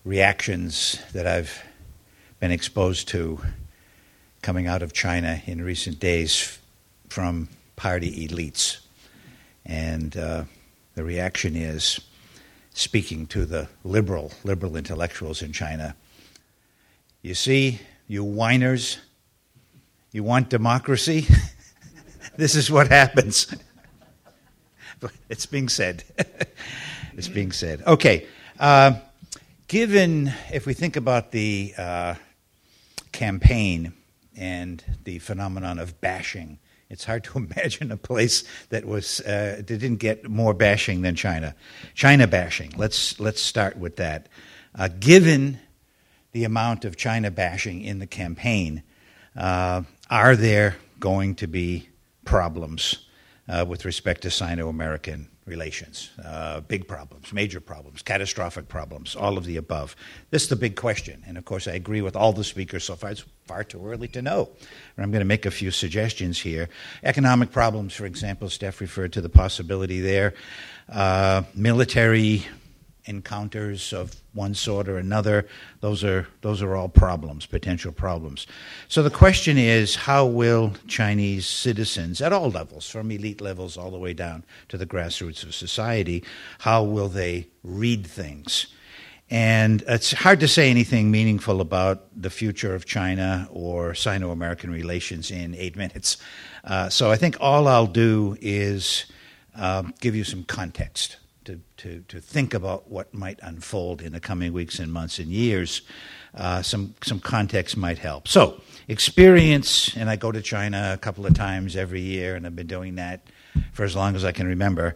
reactions 0.06 0.98
that 1.12 1.26
I've 1.26 1.62
been 2.40 2.50
exposed 2.50 3.08
to 3.08 3.40
coming 4.50 4.66
out 4.66 4.82
of 4.82 4.92
China 4.92 5.40
in 5.46 5.62
recent 5.62 6.00
days 6.00 6.58
from 7.08 7.48
party 7.76 8.26
elites. 8.26 8.80
And 9.64 10.16
uh, 10.16 10.42
the 10.96 11.04
reaction 11.04 11.54
is 11.54 12.00
speaking 12.74 13.28
to 13.28 13.46
the 13.46 13.68
liberal, 13.84 14.32
liberal 14.42 14.74
intellectuals 14.74 15.40
in 15.40 15.52
China. 15.52 15.94
You 17.22 17.34
see, 17.34 17.78
you 18.08 18.24
whiners, 18.24 18.98
you 20.10 20.24
want 20.24 20.48
democracy? 20.48 21.28
this 22.36 22.56
is 22.56 22.72
what 22.72 22.88
happens. 22.88 23.54
it's 25.28 25.46
being 25.46 25.68
said. 25.68 26.02
it's 27.16 27.28
being 27.28 27.52
said. 27.52 27.84
Okay. 27.86 28.26
Uh, 28.58 28.94
given, 29.68 30.32
if 30.52 30.66
we 30.66 30.74
think 30.74 30.96
about 30.96 31.30
the 31.30 31.72
uh, 31.78 32.14
campaign 33.12 33.92
and 34.36 34.82
the 35.04 35.18
phenomenon 35.18 35.78
of 35.78 36.00
bashing. 36.00 36.58
It's 36.88 37.04
hard 37.04 37.24
to 37.24 37.38
imagine 37.52 37.92
a 37.92 37.96
place 37.96 38.44
that 38.70 38.84
was 38.84 39.20
uh, 39.20 39.56
that 39.56 39.66
didn't 39.66 39.96
get 39.96 40.28
more 40.28 40.54
bashing 40.54 41.02
than 41.02 41.14
China. 41.14 41.54
China 41.94 42.26
bashing. 42.26 42.72
Let's 42.76 43.18
let's 43.20 43.40
start 43.40 43.76
with 43.76 43.96
that. 43.96 44.28
Uh, 44.74 44.88
given 44.88 45.58
the 46.32 46.44
amount 46.44 46.84
of 46.84 46.96
China 46.96 47.30
bashing 47.30 47.82
in 47.82 47.98
the 47.98 48.06
campaign, 48.06 48.82
uh, 49.36 49.82
are 50.08 50.36
there 50.36 50.76
going 51.00 51.34
to 51.36 51.46
be 51.46 51.88
problems 52.24 53.06
uh, 53.48 53.64
with 53.66 53.84
respect 53.84 54.22
to 54.22 54.30
Sino-American 54.30 55.28
relations. 55.50 56.10
Uh, 56.24 56.60
big 56.60 56.88
problems, 56.88 57.32
major 57.32 57.60
problems, 57.60 58.00
catastrophic 58.00 58.68
problems, 58.68 59.14
all 59.14 59.36
of 59.36 59.44
the 59.44 59.58
above. 59.58 59.94
This 60.30 60.44
is 60.44 60.48
the 60.48 60.56
big 60.56 60.76
question. 60.76 61.22
And 61.26 61.36
of 61.36 61.44
course, 61.44 61.68
I 61.68 61.72
agree 61.72 62.00
with 62.00 62.16
all 62.16 62.32
the 62.32 62.44
speakers 62.44 62.84
so 62.84 62.94
far. 62.94 63.10
It's 63.10 63.24
far 63.46 63.64
too 63.64 63.86
early 63.86 64.08
to 64.08 64.22
know. 64.22 64.48
But 64.96 65.02
I'm 65.02 65.10
going 65.10 65.20
to 65.20 65.26
make 65.26 65.44
a 65.44 65.50
few 65.50 65.70
suggestions 65.70 66.38
here. 66.40 66.68
Economic 67.02 67.50
problems, 67.50 67.92
for 67.92 68.06
example, 68.06 68.48
Steph 68.48 68.80
referred 68.80 69.12
to 69.12 69.20
the 69.20 69.28
possibility 69.28 70.00
there. 70.00 70.32
Uh, 70.88 71.42
military 71.54 72.46
encounters 73.10 73.92
of 73.92 74.14
one 74.32 74.54
sort 74.54 74.88
or 74.88 74.96
another. 74.96 75.46
Those 75.80 76.02
are, 76.02 76.26
those 76.40 76.62
are 76.62 76.74
all 76.74 76.88
problems, 76.88 77.44
potential 77.44 77.92
problems. 77.92 78.46
So 78.88 79.02
the 79.02 79.10
question 79.10 79.58
is 79.58 79.94
how 79.96 80.24
will 80.24 80.72
Chinese 80.86 81.46
citizens, 81.46 82.22
at 82.22 82.32
all 82.32 82.50
levels, 82.50 82.88
from 82.88 83.10
elite 83.10 83.42
levels 83.42 83.76
all 83.76 83.90
the 83.90 83.98
way 83.98 84.14
down 84.14 84.44
to 84.68 84.78
the 84.78 84.86
grassroots 84.86 85.42
of 85.42 85.54
society, 85.54 86.24
how 86.60 86.82
will 86.84 87.08
they 87.08 87.48
read 87.62 88.06
things? 88.06 88.68
And 89.30 89.84
it's 89.86 90.12
hard 90.12 90.40
to 90.40 90.48
say 90.48 90.70
anything 90.70 91.10
meaningful 91.10 91.60
about 91.60 92.08
the 92.20 92.30
future 92.30 92.74
of 92.74 92.84
China 92.84 93.48
or 93.52 93.94
Sino 93.94 94.32
American 94.32 94.72
relations 94.72 95.30
in 95.30 95.54
eight 95.54 95.76
minutes. 95.76 96.16
Uh, 96.64 96.88
so 96.88 97.12
I 97.12 97.16
think 97.16 97.36
all 97.40 97.68
I'll 97.68 97.86
do 97.86 98.36
is 98.40 99.06
uh, 99.56 99.84
give 100.00 100.16
you 100.16 100.24
some 100.24 100.42
context 100.44 101.19
to, 101.44 101.60
to, 101.78 102.04
to 102.08 102.20
think 102.20 102.54
about 102.54 102.90
what 102.90 103.12
might 103.14 103.38
unfold 103.42 104.02
in 104.02 104.12
the 104.12 104.20
coming 104.20 104.52
weeks 104.52 104.78
and 104.78 104.92
months 104.92 105.18
and 105.18 105.28
years, 105.28 105.82
uh, 106.34 106.62
some, 106.62 106.94
some 107.02 107.20
context 107.20 107.76
might 107.76 107.98
help. 107.98 108.28
So, 108.28 108.60
experience, 108.88 109.96
and 109.96 110.10
I 110.10 110.16
go 110.16 110.32
to 110.32 110.42
China 110.42 110.92
a 110.94 110.98
couple 110.98 111.26
of 111.26 111.34
times 111.34 111.76
every 111.76 112.00
year, 112.00 112.34
and 112.36 112.46
I've 112.46 112.56
been 112.56 112.66
doing 112.66 112.96
that 112.96 113.20
for 113.72 113.84
as 113.84 113.96
long 113.96 114.14
as 114.16 114.24
I 114.24 114.32
can 114.32 114.46
remember. 114.46 114.94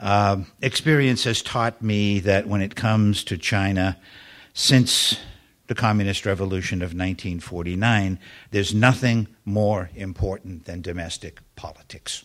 Uh, 0.00 0.42
experience 0.60 1.24
has 1.24 1.42
taught 1.42 1.80
me 1.80 2.20
that 2.20 2.46
when 2.46 2.60
it 2.60 2.74
comes 2.74 3.24
to 3.24 3.38
China, 3.38 3.96
since 4.52 5.18
the 5.66 5.74
Communist 5.74 6.26
Revolution 6.26 6.82
of 6.82 6.88
1949, 6.88 8.18
there's 8.50 8.74
nothing 8.74 9.28
more 9.44 9.90
important 9.94 10.66
than 10.66 10.82
domestic 10.82 11.40
politics. 11.56 12.24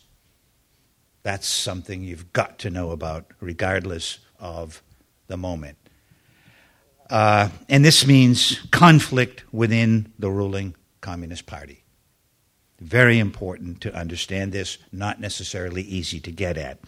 That's 1.23 1.47
something 1.47 2.03
you've 2.03 2.31
got 2.33 2.59
to 2.59 2.69
know 2.69 2.91
about, 2.91 3.25
regardless 3.39 4.19
of 4.39 4.81
the 5.27 5.37
moment. 5.37 5.77
Uh, 7.09 7.49
and 7.67 7.83
this 7.83 8.05
means 8.05 8.59
conflict 8.71 9.43
within 9.51 10.13
the 10.19 10.29
ruling 10.29 10.75
Communist 11.01 11.45
Party. 11.45 11.83
Very 12.79 13.19
important 13.19 13.81
to 13.81 13.93
understand 13.93 14.51
this, 14.51 14.77
not 14.91 15.19
necessarily 15.19 15.81
easy 15.81 16.19
to 16.21 16.31
get 16.31 16.57
at. 16.57 16.79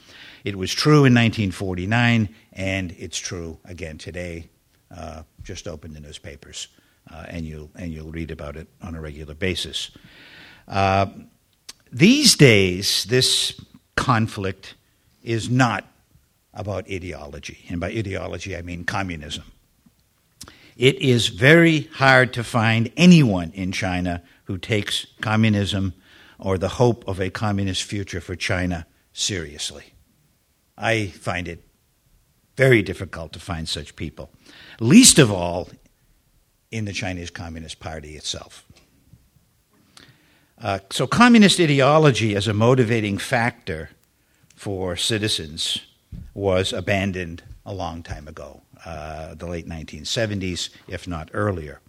It 0.45 0.57
was 0.57 0.73
true 0.73 1.05
in 1.05 1.13
1949, 1.13 2.29
and 2.53 2.95
it's 2.97 3.17
true 3.17 3.57
again 3.65 3.97
today. 3.97 4.49
Uh, 4.95 5.23
just 5.43 5.67
open 5.67 5.93
the 5.93 5.99
newspapers, 5.99 6.67
uh, 7.11 7.25
and, 7.27 7.45
you'll, 7.45 7.69
and 7.75 7.91
you'll 7.91 8.11
read 8.11 8.31
about 8.31 8.55
it 8.55 8.67
on 8.81 8.95
a 8.95 9.01
regular 9.01 9.33
basis. 9.33 9.91
Uh, 10.67 11.07
these 11.91 12.35
days, 12.35 13.03
this 13.05 13.59
conflict 14.01 14.73
is 15.21 15.47
not 15.47 15.85
about 16.55 16.89
ideology. 16.89 17.65
And 17.69 17.79
by 17.79 17.89
ideology, 17.89 18.57
I 18.57 18.63
mean 18.63 18.83
communism. 18.83 19.43
It 20.75 20.95
is 20.99 21.27
very 21.27 21.81
hard 21.93 22.33
to 22.33 22.43
find 22.43 22.91
anyone 22.97 23.51
in 23.53 23.71
China 23.71 24.23
who 24.45 24.57
takes 24.57 25.05
communism 25.21 25.93
or 26.39 26.57
the 26.57 26.69
hope 26.69 27.07
of 27.07 27.21
a 27.21 27.29
communist 27.29 27.83
future 27.83 28.19
for 28.19 28.35
China 28.35 28.87
seriously. 29.13 29.93
I 30.75 31.07
find 31.07 31.47
it 31.47 31.63
very 32.57 32.81
difficult 32.81 33.33
to 33.33 33.39
find 33.39 33.69
such 33.69 33.95
people, 33.95 34.31
least 34.79 35.19
of 35.19 35.31
all 35.31 35.69
in 36.71 36.85
the 36.85 36.93
Chinese 36.93 37.29
Communist 37.29 37.79
Party 37.79 38.15
itself. 38.15 38.65
Uh, 40.61 40.77
so, 40.91 41.07
communist 41.07 41.59
ideology 41.59 42.35
as 42.35 42.47
a 42.47 42.53
motivating 42.53 43.17
factor 43.17 43.89
for 44.55 44.95
citizens 44.95 45.79
was 46.35 46.71
abandoned 46.71 47.41
a 47.65 47.73
long 47.73 48.03
time 48.03 48.27
ago, 48.27 48.61
uh, 48.85 49.33
the 49.33 49.47
late 49.47 49.67
1970s, 49.67 50.69
if 50.87 51.07
not 51.07 51.31
earlier. 51.33 51.79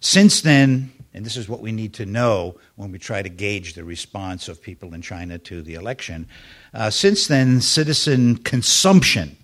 Since 0.00 0.40
then, 0.40 0.90
and 1.12 1.26
this 1.26 1.36
is 1.36 1.50
what 1.50 1.60
we 1.60 1.70
need 1.70 1.92
to 1.94 2.06
know 2.06 2.56
when 2.76 2.90
we 2.92 2.98
try 2.98 3.20
to 3.20 3.28
gauge 3.28 3.74
the 3.74 3.84
response 3.84 4.48
of 4.48 4.62
people 4.62 4.94
in 4.94 5.02
China 5.02 5.36
to 5.40 5.60
the 5.60 5.74
election, 5.74 6.26
uh, 6.72 6.88
since 6.88 7.26
then, 7.26 7.60
citizen 7.60 8.38
consumption 8.38 9.36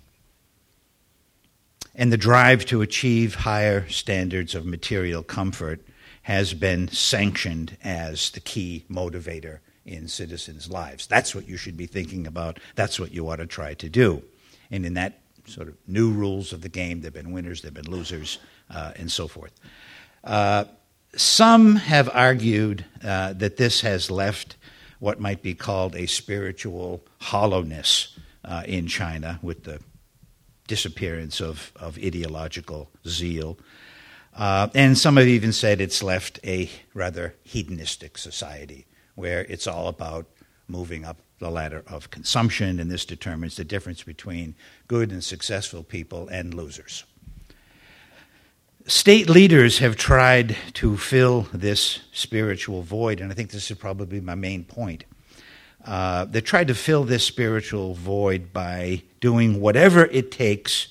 and 1.93 2.11
the 2.11 2.17
drive 2.17 2.65
to 2.65 2.81
achieve 2.81 3.35
higher 3.35 3.87
standards 3.89 4.55
of 4.55 4.65
material 4.65 5.21
comfort 5.21 5.81
has 6.25 6.55
been 6.55 6.87
sanctioned 6.87 7.77
as 7.83 8.31
the 8.31 8.39
key 8.39 8.83
motivator 8.89 9.59
in 9.85 10.07
citizens' 10.07 10.67
lives. 10.67 11.05
That's 11.05 11.35
what 11.35 11.47
you 11.47 11.55
should 11.55 11.77
be 11.77 11.85
thinking 11.85 12.25
about. 12.25 12.59
That's 12.73 12.99
what 12.99 13.13
you 13.13 13.29
ought 13.29 13.35
to 13.35 13.45
try 13.45 13.75
to 13.75 13.87
do. 13.87 14.23
And 14.71 14.87
in 14.87 14.95
that 14.95 15.19
sort 15.45 15.67
of 15.67 15.75
new 15.85 16.09
rules 16.09 16.51
of 16.51 16.61
the 16.61 16.69
game, 16.69 17.01
there 17.01 17.09
have 17.09 17.13
been 17.13 17.31
winners, 17.31 17.61
there 17.61 17.69
have 17.69 17.75
been 17.75 17.91
losers, 17.91 18.39
uh, 18.71 18.93
and 18.95 19.11
so 19.11 19.27
forth. 19.27 19.51
Uh, 20.23 20.65
some 21.15 21.75
have 21.75 22.09
argued 22.11 22.85
uh, 23.03 23.33
that 23.33 23.57
this 23.57 23.81
has 23.81 24.09
left 24.09 24.55
what 24.97 25.19
might 25.19 25.43
be 25.43 25.53
called 25.53 25.95
a 25.95 26.07
spiritual 26.07 27.05
hollowness 27.19 28.17
uh, 28.43 28.63
in 28.65 28.87
China 28.87 29.37
with 29.43 29.65
the 29.65 29.79
disappearance 30.65 31.39
of, 31.39 31.71
of 31.75 31.99
ideological 31.99 32.89
zeal. 33.07 33.59
Uh, 34.35 34.67
and 34.75 34.97
some 34.97 35.15
have 35.15 35.27
even 35.27 35.53
said 35.53 35.79
it's 35.79 36.03
left 36.03 36.39
a 36.43 36.69
rather 36.93 37.35
hedonistic 37.43 38.17
society 38.17 38.85
where 39.15 39.45
it's 39.45 39.65
all 39.65 39.87
about 39.87 40.25
moving 40.67 41.05
up 41.05 41.17
the 41.39 41.49
ladder 41.49 41.83
of 41.87 42.09
consumption, 42.11 42.79
and 42.79 42.89
this 42.91 43.05
determines 43.05 43.55
the 43.55 43.63
difference 43.63 44.03
between 44.03 44.55
good 44.87 45.11
and 45.11 45.23
successful 45.23 45.83
people 45.83 46.27
and 46.29 46.53
losers. 46.53 47.03
State 48.87 49.29
leaders 49.29 49.79
have 49.79 49.95
tried 49.95 50.55
to 50.73 50.97
fill 50.97 51.47
this 51.53 52.01
spiritual 52.11 52.83
void, 52.83 53.19
and 53.19 53.31
I 53.31 53.35
think 53.35 53.51
this 53.51 53.71
is 53.71 53.77
probably 53.77 54.21
my 54.21 54.35
main 54.35 54.63
point. 54.63 55.05
Uh, 55.83 56.25
they 56.25 56.41
tried 56.41 56.67
to 56.67 56.75
fill 56.75 57.03
this 57.03 57.23
spiritual 57.23 57.93
void 57.93 58.51
by 58.51 59.03
doing 59.19 59.59
whatever 59.59 60.05
it 60.05 60.31
takes 60.31 60.89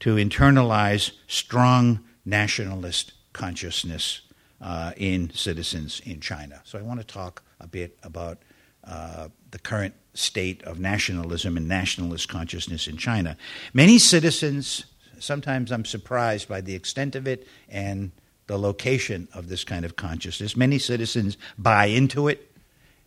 to 0.00 0.16
internalize 0.16 1.12
strong 1.26 2.00
nationalist 2.24 3.12
consciousness 3.32 4.22
uh, 4.60 4.92
in 4.96 5.30
citizens 5.30 6.00
in 6.04 6.20
China. 6.20 6.60
So 6.64 6.78
I 6.78 6.82
want 6.82 7.00
to 7.00 7.06
talk 7.06 7.42
a 7.60 7.66
bit 7.66 7.98
about 8.02 8.38
uh, 8.84 9.28
the 9.50 9.58
current 9.58 9.94
state 10.14 10.62
of 10.64 10.78
nationalism 10.78 11.56
and 11.56 11.68
nationalist 11.68 12.28
consciousness 12.28 12.86
in 12.86 12.96
China. 12.96 13.36
Many 13.72 13.98
citizens, 13.98 14.84
sometimes 15.18 15.72
I'm 15.72 15.84
surprised 15.84 16.48
by 16.48 16.60
the 16.60 16.74
extent 16.74 17.16
of 17.16 17.26
it 17.26 17.46
and 17.68 18.12
the 18.46 18.58
location 18.58 19.28
of 19.34 19.48
this 19.48 19.64
kind 19.64 19.84
of 19.84 19.96
consciousness. 19.96 20.56
Many 20.56 20.78
citizens 20.78 21.36
buy 21.56 21.86
into 21.86 22.28
it, 22.28 22.54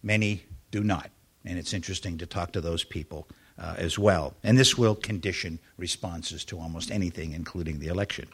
many 0.01 0.43
do 0.71 0.83
not. 0.83 1.11
And 1.45 1.59
it's 1.59 1.73
interesting 1.73 2.17
to 2.17 2.25
talk 2.25 2.53
to 2.53 2.61
those 2.61 2.83
people 2.83 3.27
uh, 3.59 3.75
as 3.77 3.99
well. 3.99 4.33
And 4.43 4.57
this 4.57 4.77
will 4.77 4.95
condition 4.95 5.59
responses 5.77 6.43
to 6.45 6.59
almost 6.59 6.91
anything, 6.91 7.33
including 7.33 7.79
the 7.79 7.87
election. 7.87 8.27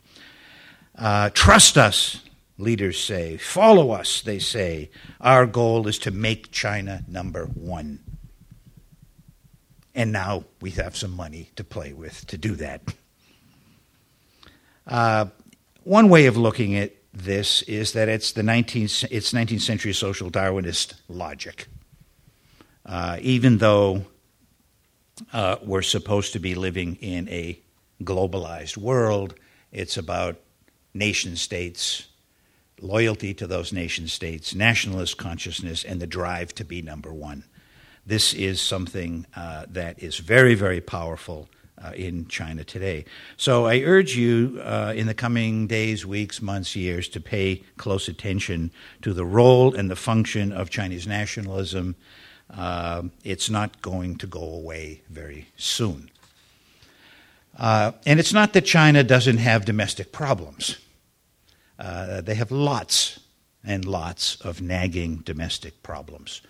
Uh, 0.98 1.30
trust 1.34 1.78
us, 1.78 2.22
leaders 2.58 3.00
say. 3.00 3.38
Follow 3.38 3.92
us, 3.92 4.22
they 4.22 4.40
say. 4.40 4.90
Our 5.20 5.46
goal 5.46 5.88
is 5.88 5.98
to 6.00 6.12
make 6.12 6.52
China 6.52 7.04
number 7.08 7.46
one. 7.46 8.00
And 9.94 10.12
now 10.12 10.46
we 10.62 10.72
have 10.72 10.96
some 10.96 11.12
money 11.12 11.52
to 11.56 11.64
play 11.64 11.94
with 11.94 12.26
to 12.28 12.38
do 12.38 12.56
that. 12.56 12.82
Uh, 14.88 15.26
one 15.84 16.10
way 16.10 16.26
of 16.28 16.38
looking 16.38 16.76
at 16.76 16.94
this 17.14 17.62
is 17.64 17.94
that 17.94 18.08
it's 18.08 18.32
the 18.32 18.42
19th, 18.42 19.06
it's 19.12 19.34
19th 19.34 19.62
century 19.62 19.94
social 19.94 20.30
Darwinist 20.30 20.94
logic. 21.08 21.68
Uh, 22.86 23.18
even 23.22 23.58
though 23.58 24.06
uh, 25.34 25.58
we're 25.64 25.82
supposed 25.82 26.34
to 26.34 26.40
be 26.40 26.56
living 26.56 26.96
in 26.96 27.28
a 27.30 27.60
globalized 28.04 28.78
world, 28.78 29.36
it's 29.72 29.98
about 29.98 30.40
nation 30.94 31.36
states, 31.36 32.08
loyalty 32.82 33.34
to 33.34 33.48
those 33.48 33.72
nation 33.72 34.08
states, 34.08 34.56
nationalist 34.56 35.18
consciousness, 35.18 35.84
and 35.84 36.02
the 36.02 36.08
drive 36.08 36.54
to 36.56 36.66
be 36.66 36.82
number 36.82 37.14
one. 37.14 37.44
This 38.06 38.34
is 38.34 38.60
something 38.60 39.26
uh, 39.36 39.66
that 39.70 40.02
is 40.02 40.18
very, 40.18 40.56
very 40.56 40.82
powerful 40.82 41.50
uh, 41.84 41.92
in 41.96 42.28
China 42.28 42.64
today. 42.64 43.06
So 43.38 43.66
I 43.66 43.82
urge 43.82 44.16
you 44.16 44.62
uh, 44.64 44.94
in 44.96 45.08
the 45.08 45.14
coming 45.14 45.68
days, 45.68 46.06
weeks, 46.06 46.42
months, 46.42 46.76
years 46.76 47.08
to 47.10 47.20
pay 47.20 47.64
close 47.78 48.08
attention 48.08 48.72
to 49.02 49.14
the 49.14 49.26
role 49.26 49.74
and 49.74 49.90
the 49.90 49.96
function 49.96 50.52
of 50.52 50.70
Chinese 50.70 51.08
nationalism. 51.08 51.96
Uh, 52.50 53.04
it's 53.24 53.50
not 53.50 53.82
going 53.82 54.18
to 54.18 54.28
go 54.28 54.44
away 54.44 55.02
very 55.10 55.48
soon. 55.58 56.11
Uh, 57.58 57.92
and 58.06 58.20
it's 58.20 58.34
not 58.34 58.54
that 58.54 58.66
China 58.66 59.04
doesn't 59.04 59.38
have 59.38 59.66
domestic 59.66 60.12
problems. 60.12 60.78
Uh, 61.78 62.22
they 62.22 62.36
have 62.36 62.52
lots 62.52 63.20
and 63.64 63.86
lots 63.86 64.40
of 64.42 64.62
nagging 64.62 65.18
domestic 65.18 65.84
problems. 65.84 66.42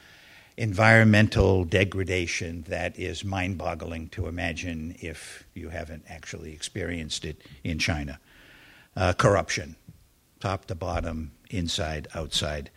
Environmental 0.57 1.63
degradation 1.63 2.63
that 2.67 2.97
is 2.99 3.23
mind 3.23 3.57
boggling 3.57 4.09
to 4.09 4.27
imagine 4.27 4.95
if 4.99 5.43
you 5.53 5.69
haven't 5.69 6.03
actually 6.07 6.53
experienced 6.53 7.25
it 7.25 7.41
in 7.63 7.79
China. 7.79 8.19
Uh, 8.95 9.13
corruption, 9.13 9.75
top 10.39 10.65
to 10.65 10.75
bottom, 10.75 11.31
inside, 11.49 12.07
outside. 12.13 12.69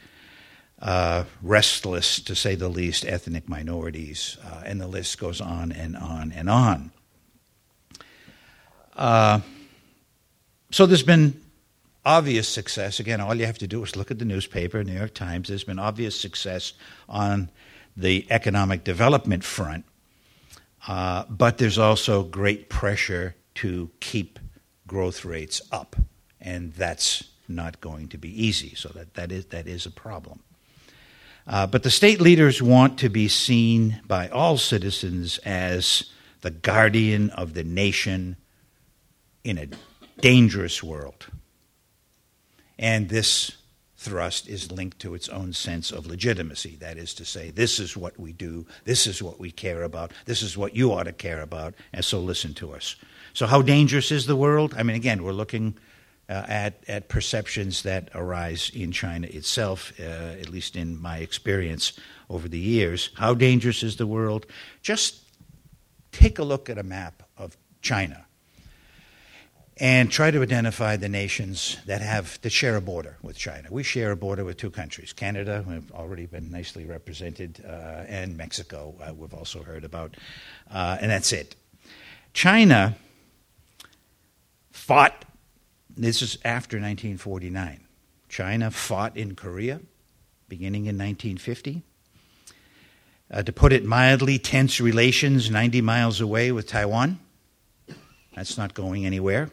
Uh, 0.81 1.25
restless, 1.43 2.21
to 2.21 2.35
say 2.35 2.55
the 2.55 2.69
least, 2.69 3.05
ethnic 3.07 3.49
minorities, 3.49 4.39
uh, 4.45 4.63
and 4.65 4.81
the 4.81 4.87
list 4.87 5.19
goes 5.19 5.41
on 5.41 5.73
and 5.73 5.97
on 5.97 6.33
and 6.33 6.49
on. 6.49 6.93
Uh, 8.97 9.41
so 10.71 10.87
there's 10.87 11.03
been 11.03 11.41
obvious 12.05 12.49
success. 12.49 13.01
Again, 13.01 13.21
all 13.21 13.35
you 13.35 13.47
have 13.47 13.59
to 13.59 13.67
do 13.67 13.83
is 13.83 13.97
look 13.97 14.11
at 14.11 14.19
the 14.19 14.25
newspaper, 14.25 14.83
New 14.85 14.93
York 14.93 15.15
Times. 15.15 15.49
There's 15.49 15.65
been 15.65 15.79
obvious 15.79 16.19
success 16.19 16.73
on 17.09 17.51
the 17.97 18.27
economic 18.31 18.85
development 18.85 19.45
front, 19.45 19.85
uh, 20.87 21.25
but 21.29 21.59
there's 21.59 21.79
also 21.79 22.23
great 22.23 22.69
pressure 22.69 23.37
to 23.57 23.91
keep 24.01 24.39
growth 24.87 25.25
rates 25.25 25.63
up, 25.73 25.97
and 26.41 26.73
that's 26.75 27.25
not 27.49 27.81
going 27.81 28.09
to 28.09 28.19
be 28.19 28.47
easy. 28.47 28.75
So 28.75 28.89
that, 28.91 29.15
that, 29.15 29.33
is, 29.33 29.47
that 29.47 29.67
is 29.67 29.87
a 29.87 29.91
problem. 29.91 30.41
Uh, 31.47 31.67
but 31.67 31.83
the 31.83 31.91
state 31.91 32.21
leaders 32.21 32.63
want 32.63 32.99
to 32.99 33.09
be 33.09 33.29
seen 33.29 34.01
by 34.07 34.29
all 34.29 34.57
citizens 34.57 35.39
as 35.39 36.11
the 36.41 36.51
guardian 36.51 37.31
of 37.31 37.55
the 37.55 37.65
nation 37.65 38.37
in 39.45 39.59
a 39.59 39.69
dangerous 40.21 40.83
world. 40.83 41.27
And 42.79 43.09
this 43.09 43.53
thrust 43.97 44.49
is 44.49 44.73
linked 44.73 44.99
to 44.99 45.15
its 45.15 45.29
own 45.29 45.53
sense 45.53 45.91
of 45.91 46.07
legitimacy. 46.07 46.77
That 46.81 46.99
is 46.99 47.15
to 47.15 47.25
say, 47.25 47.51
this 47.51 47.79
is 47.79 47.97
what 47.97 48.19
we 48.19 48.33
do, 48.33 48.67
this 48.85 49.07
is 49.07 49.23
what 49.23 49.39
we 49.39 49.51
care 49.51 49.83
about, 49.83 50.13
this 50.27 50.43
is 50.43 50.59
what 50.59 50.75
you 50.75 50.93
ought 50.93 51.05
to 51.05 51.13
care 51.13 51.41
about, 51.41 51.75
and 51.93 52.05
so 52.05 52.21
listen 52.21 52.53
to 52.55 52.73
us. 52.73 52.97
So, 53.33 53.47
how 53.47 53.63
dangerous 53.63 54.11
is 54.11 54.27
the 54.27 54.37
world? 54.37 54.75
I 54.77 54.83
mean, 54.83 54.97
again, 54.97 55.25
we're 55.25 55.33
looking 55.33 55.77
uh, 56.29 56.45
at, 56.49 56.85
at 56.87 57.09
perceptions 57.09 57.83
that 57.83 58.11
arise 58.15 58.71
in 58.75 58.93
China 58.93 59.27
itself, 59.27 59.93
uh, 59.99 60.03
at 60.03 60.51
least 60.51 60.77
in 60.77 61.01
my 61.01 61.19
experience 61.19 61.93
over 62.29 62.49
the 62.49 62.59
years. 62.59 63.11
How 63.17 63.35
dangerous 63.35 63.83
is 63.83 63.97
the 63.97 64.07
world? 64.07 64.47
Just 64.83 65.21
take 66.13 66.39
a 66.39 66.45
look 66.45 66.71
at 66.71 66.79
a 66.79 66.83
map 66.83 67.23
of 67.37 67.57
China 67.83 68.24
and 69.77 70.11
try 70.11 70.31
to 70.31 70.41
identify 70.41 70.97
the 70.97 71.09
nations 71.09 71.79
that 71.87 72.01
have 72.01 72.41
that 72.43 72.51
share 72.51 72.77
a 72.77 72.81
border 72.81 73.17
with 73.23 73.37
China. 73.37 73.69
We 73.71 73.83
share 73.83 74.13
a 74.13 74.17
border 74.17 74.45
with 74.45 74.57
two 74.57 74.71
countries: 74.71 75.13
Canada, 75.13 75.65
we've 75.67 75.91
already 75.93 76.27
been 76.27 76.51
nicely 76.51 76.85
represented, 76.85 77.65
uh, 77.67 78.05
and 78.07 78.37
Mexico. 78.37 78.95
Uh, 79.01 79.13
we've 79.15 79.35
also 79.35 79.63
heard 79.63 79.85
about, 79.85 80.17
uh, 80.71 80.99
and 81.01 81.11
that's 81.11 81.33
it. 81.33 81.57
China 82.33 82.97
fought. 84.71 85.25
This 85.97 86.23
is 86.23 86.39
after 86.45 86.77
1949. 86.77 87.81
China 88.29 88.71
fought 88.71 89.17
in 89.17 89.37
Korea, 89.37 89.81
beginning 90.49 90.83
in 90.87 90.99
1950. 90.99 91.83
Uh, 93.31 93.43
to 93.43 93.53
put 93.53 93.73
it 93.73 93.85
mildly, 93.85 94.39
tense 94.39 94.81
relations 94.81 95.51
90 95.51 95.81
miles 95.81 96.21
away 96.21 96.53
with 96.53 96.67
Taiwan. 96.67 97.19
That's 98.35 98.59
not 98.59 98.75
going 98.75 99.07
anywhere 99.07 99.51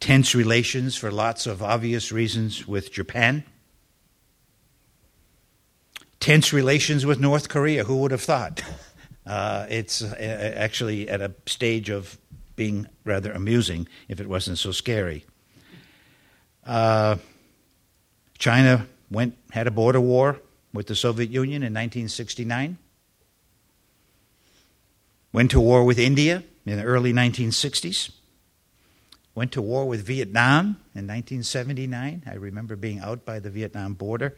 tense 0.00 0.34
relations 0.34 0.96
for 0.96 1.10
lots 1.10 1.46
of 1.46 1.62
obvious 1.62 2.12
reasons 2.12 2.66
with 2.66 2.92
Japan, 2.92 3.44
tense 6.20 6.52
relations 6.52 7.06
with 7.06 7.20
North 7.20 7.48
Korea. 7.48 7.84
Who 7.84 7.96
would 7.98 8.10
have 8.10 8.22
thought? 8.22 8.62
Uh, 9.26 9.66
it's 9.68 10.02
uh, 10.02 10.52
actually 10.56 11.08
at 11.08 11.20
a 11.20 11.34
stage 11.46 11.90
of 11.90 12.16
being 12.54 12.86
rather 13.04 13.32
amusing 13.32 13.88
if 14.06 14.20
it 14.20 14.28
wasn't 14.28 14.56
so 14.56 14.70
scary. 14.70 15.24
Uh, 16.64 17.16
China 18.38 18.86
went 19.10 19.36
had 19.50 19.66
a 19.66 19.72
border 19.72 20.00
war 20.00 20.40
with 20.72 20.86
the 20.86 20.94
Soviet 20.94 21.28
Union 21.28 21.64
in 21.64 21.72
1969. 21.72 22.78
Went 25.32 25.50
to 25.50 25.60
war 25.60 25.82
with 25.84 25.98
India 25.98 26.44
in 26.64 26.76
the 26.76 26.84
early 26.84 27.12
1960s 27.12 28.10
went 29.36 29.52
to 29.52 29.62
war 29.62 29.86
with 29.86 30.04
Vietnam 30.04 30.80
in 30.94 31.06
1979. 31.06 32.22
I 32.26 32.34
remember 32.34 32.74
being 32.74 33.00
out 33.00 33.24
by 33.24 33.38
the 33.38 33.50
Vietnam 33.50 33.92
border 33.92 34.34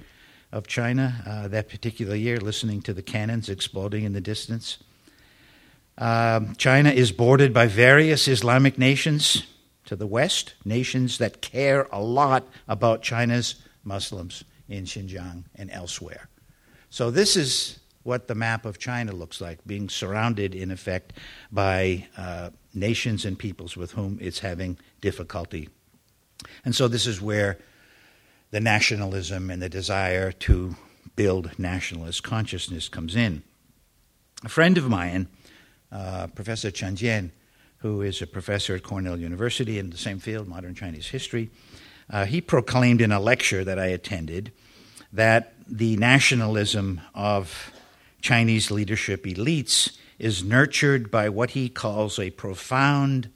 of 0.50 0.66
China 0.66 1.22
uh, 1.24 1.48
that 1.48 1.68
particular 1.68 2.16
year, 2.16 2.38
listening 2.38 2.82
to 2.82 2.92
the 2.92 3.02
cannons 3.02 3.48
exploding 3.48 4.04
in 4.04 4.12
the 4.12 4.20
distance. 4.20 4.78
Um, 5.96 6.56
China 6.56 6.90
is 6.90 7.12
bordered 7.12 7.54
by 7.54 7.68
various 7.68 8.26
Islamic 8.26 8.76
nations 8.76 9.44
to 9.86 9.94
the 9.94 10.06
west, 10.06 10.54
nations 10.64 11.18
that 11.18 11.40
care 11.40 11.86
a 11.92 12.02
lot 12.02 12.48
about 12.66 13.00
China's 13.00 13.54
Muslims 13.84 14.42
in 14.68 14.84
Xinjiang 14.84 15.44
and 15.54 15.70
elsewhere. 15.70 16.28
So, 16.90 17.10
this 17.10 17.36
is 17.36 17.78
what 18.02 18.26
the 18.26 18.34
map 18.34 18.64
of 18.64 18.78
China 18.78 19.12
looks 19.12 19.40
like, 19.40 19.58
being 19.66 19.88
surrounded, 19.88 20.54
in 20.54 20.70
effect, 20.70 21.12
by 21.52 22.06
uh, 22.16 22.50
nations 22.74 23.24
and 23.24 23.38
peoples 23.38 23.76
with 23.76 23.92
whom 23.92 24.18
it's 24.20 24.38
having 24.38 24.78
difficulty. 25.00 25.68
And 26.64 26.74
so 26.74 26.88
this 26.88 27.06
is 27.06 27.20
where 27.20 27.58
the 28.50 28.60
nationalism 28.60 29.50
and 29.50 29.60
the 29.60 29.68
desire 29.68 30.32
to 30.32 30.76
build 31.16 31.58
nationalist 31.58 32.22
consciousness 32.22 32.88
comes 32.88 33.16
in. 33.16 33.42
A 34.44 34.48
friend 34.48 34.78
of 34.78 34.88
mine, 34.88 35.28
uh, 35.90 36.28
Professor 36.28 36.70
Chen 36.70 36.96
Jian, 36.96 37.30
who 37.78 38.02
is 38.02 38.22
a 38.22 38.26
professor 38.26 38.74
at 38.74 38.82
Cornell 38.82 39.18
University 39.18 39.78
in 39.78 39.90
the 39.90 39.96
same 39.96 40.18
field, 40.18 40.48
modern 40.48 40.74
Chinese 40.74 41.08
history, 41.08 41.50
uh, 42.10 42.24
he 42.24 42.40
proclaimed 42.40 43.00
in 43.00 43.12
a 43.12 43.20
lecture 43.20 43.64
that 43.64 43.78
I 43.78 43.86
attended 43.86 44.52
that 45.12 45.54
the 45.66 45.96
nationalism 45.96 47.00
of 47.14 47.72
Chinese 48.20 48.70
leadership 48.70 49.24
elites 49.24 49.96
is 50.18 50.42
nurtured 50.42 51.10
by 51.10 51.28
what 51.28 51.50
he 51.50 51.68
calls 51.68 52.18
a 52.18 52.30
profound 52.30 53.30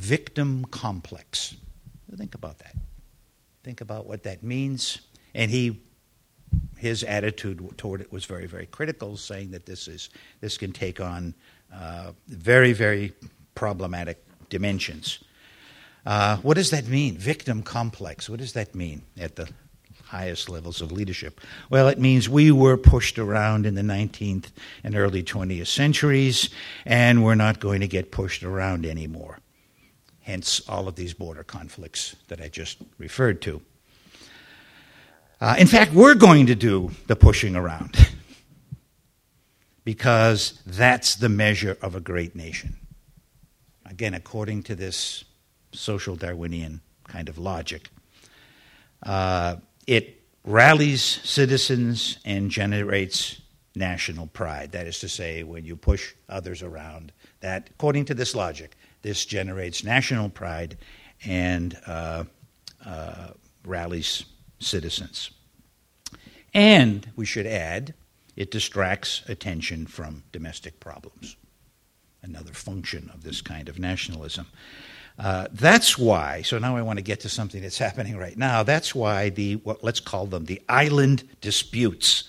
victim 0.00 0.64
complex. 0.64 1.56
Think 2.16 2.34
about 2.34 2.58
that. 2.58 2.74
Think 3.62 3.82
about 3.82 4.06
what 4.06 4.22
that 4.22 4.42
means. 4.42 5.00
And 5.34 5.50
he 5.50 5.82
his 6.76 7.04
attitude 7.04 7.76
toward 7.76 8.00
it 8.00 8.10
was 8.10 8.24
very, 8.24 8.46
very 8.46 8.66
critical, 8.66 9.16
saying 9.16 9.50
that 9.50 9.66
this 9.66 9.86
is 9.86 10.08
this 10.40 10.56
can 10.56 10.72
take 10.72 11.00
on 11.00 11.34
uh, 11.72 12.12
very, 12.26 12.72
very 12.72 13.12
problematic 13.54 14.24
dimensions. 14.48 15.22
Uh, 16.06 16.38
what 16.38 16.54
does 16.54 16.70
that 16.70 16.88
mean? 16.88 17.16
Victim 17.18 17.62
complex. 17.62 18.28
What 18.28 18.40
does 18.40 18.54
that 18.54 18.74
mean 18.74 19.02
at 19.18 19.36
the 19.36 19.48
highest 20.06 20.48
levels 20.48 20.80
of 20.80 20.90
leadership? 20.90 21.40
Well, 21.68 21.88
it 21.88 21.98
means 21.98 22.28
we 22.28 22.50
were 22.50 22.78
pushed 22.78 23.18
around 23.18 23.66
in 23.66 23.74
the 23.74 23.82
19th 23.82 24.46
and 24.82 24.96
early 24.96 25.22
20th 25.22 25.66
centuries, 25.66 26.48
and 26.86 27.22
we're 27.22 27.34
not 27.34 27.60
going 27.60 27.82
to 27.82 27.86
get 27.86 28.10
pushed 28.10 28.42
around 28.42 28.86
anymore. 28.86 29.38
Hence, 30.30 30.62
all 30.68 30.86
of 30.86 30.94
these 30.94 31.12
border 31.12 31.42
conflicts 31.42 32.14
that 32.28 32.40
I 32.40 32.46
just 32.46 32.78
referred 32.98 33.42
to. 33.42 33.60
Uh, 35.40 35.56
in 35.58 35.66
fact, 35.66 35.92
we're 35.92 36.14
going 36.14 36.46
to 36.46 36.54
do 36.54 36.92
the 37.08 37.16
pushing 37.16 37.56
around 37.56 37.96
because 39.84 40.62
that's 40.64 41.16
the 41.16 41.28
measure 41.28 41.76
of 41.82 41.96
a 41.96 42.00
great 42.00 42.36
nation. 42.36 42.76
Again, 43.84 44.14
according 44.14 44.62
to 44.64 44.76
this 44.76 45.24
social 45.72 46.14
Darwinian 46.14 46.80
kind 47.08 47.28
of 47.28 47.36
logic, 47.36 47.90
uh, 49.02 49.56
it 49.88 50.22
rallies 50.44 51.02
citizens 51.02 52.20
and 52.24 52.52
generates 52.52 53.42
national 53.74 54.28
pride. 54.28 54.70
That 54.70 54.86
is 54.86 55.00
to 55.00 55.08
say, 55.08 55.42
when 55.42 55.64
you 55.64 55.74
push 55.74 56.14
others 56.28 56.62
around, 56.62 57.10
that, 57.40 57.70
according 57.70 58.04
to 58.04 58.14
this 58.14 58.36
logic, 58.36 58.76
this 59.02 59.24
generates 59.24 59.84
national 59.84 60.28
pride 60.28 60.76
and 61.24 61.76
uh, 61.86 62.24
uh, 62.84 63.28
rallies 63.64 64.24
citizens. 64.58 65.30
And 66.52 67.10
we 67.16 67.26
should 67.26 67.46
add, 67.46 67.94
it 68.36 68.50
distracts 68.50 69.22
attention 69.28 69.86
from 69.86 70.24
domestic 70.32 70.80
problems. 70.80 71.36
Another 72.22 72.52
function 72.52 73.10
of 73.14 73.22
this 73.22 73.40
kind 73.40 73.68
of 73.68 73.78
nationalism. 73.78 74.46
Uh, 75.18 75.46
that's 75.52 75.98
why, 75.98 76.42
so 76.42 76.58
now 76.58 76.76
I 76.76 76.82
want 76.82 76.98
to 76.98 77.02
get 77.02 77.20
to 77.20 77.28
something 77.28 77.60
that's 77.60 77.78
happening 77.86 78.16
right 78.16 78.36
now. 78.36 78.62
That's 78.62 78.94
why 78.94 79.28
the, 79.28 79.56
what, 79.56 79.84
let's 79.84 80.00
call 80.00 80.26
them 80.26 80.46
the 80.46 80.62
island 80.68 81.24
disputes. 81.40 82.24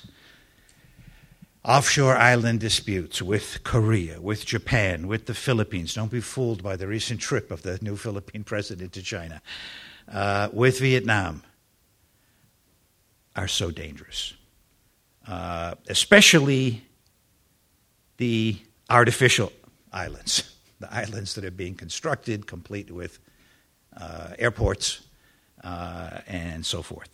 Offshore 1.63 2.17
island 2.17 2.59
disputes 2.59 3.21
with 3.21 3.59
Korea, 3.63 4.19
with 4.19 4.47
Japan, 4.47 5.07
with 5.07 5.27
the 5.27 5.35
Philippines. 5.35 5.93
Don't 5.93 6.09
be 6.09 6.19
fooled 6.19 6.63
by 6.63 6.75
the 6.75 6.87
recent 6.87 7.19
trip 7.21 7.51
of 7.51 7.61
the 7.61 7.77
new 7.83 7.95
Philippine 7.95 8.43
president 8.43 8.93
to 8.93 9.03
China. 9.03 9.43
Uh, 10.11 10.49
with 10.51 10.79
Vietnam 10.79 11.43
are 13.35 13.47
so 13.47 13.69
dangerous, 13.69 14.33
uh, 15.27 15.75
especially 15.87 16.83
the 18.17 18.57
artificial 18.89 19.53
islands, 19.93 20.55
the 20.79 20.91
islands 20.91 21.35
that 21.35 21.45
are 21.45 21.51
being 21.51 21.75
constructed, 21.75 22.47
complete 22.47 22.89
with 22.89 23.19
uh, 23.95 24.29
airports 24.39 25.01
uh, 25.63 26.21
and 26.25 26.65
so 26.65 26.81
forth, 26.81 27.09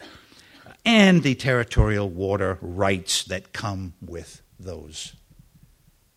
and 0.88 1.22
the 1.22 1.35
territorial 1.35 2.09
water 2.09 2.57
rights 2.61 3.26
that 3.26 3.51
come 3.51 3.93
with 4.01 4.41
those 4.57 5.18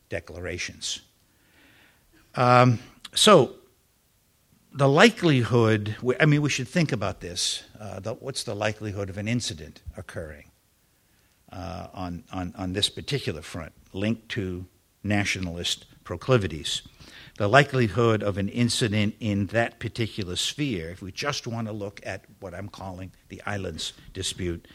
declarations. 0.08 1.00
Um, 2.36 2.78
so, 3.12 3.56
the 4.72 4.88
likelihood, 4.88 5.96
I 6.20 6.26
mean, 6.26 6.40
we 6.40 6.50
should 6.50 6.68
think 6.68 6.92
about 6.92 7.20
this. 7.20 7.64
Uh, 7.80 7.98
the, 7.98 8.14
what's 8.14 8.44
the 8.44 8.54
likelihood 8.54 9.10
of 9.10 9.18
an 9.18 9.26
incident 9.26 9.82
occurring 9.96 10.52
uh, 11.50 11.88
on, 11.92 12.22
on, 12.32 12.54
on 12.56 12.72
this 12.72 12.88
particular 12.88 13.42
front, 13.42 13.72
linked 13.92 14.28
to 14.30 14.66
nationalist 15.02 15.86
proclivities? 16.04 16.82
The 17.40 17.48
likelihood 17.48 18.22
of 18.22 18.36
an 18.36 18.50
incident 18.50 19.14
in 19.18 19.46
that 19.46 19.78
particular 19.78 20.36
sphere, 20.36 20.90
if 20.90 21.00
we 21.00 21.10
just 21.10 21.46
want 21.46 21.68
to 21.68 21.72
look 21.72 21.98
at 22.04 22.26
what 22.38 22.52
I'm 22.52 22.68
calling 22.68 23.12
the 23.30 23.40
islands 23.46 23.94
dispute, 24.12 24.68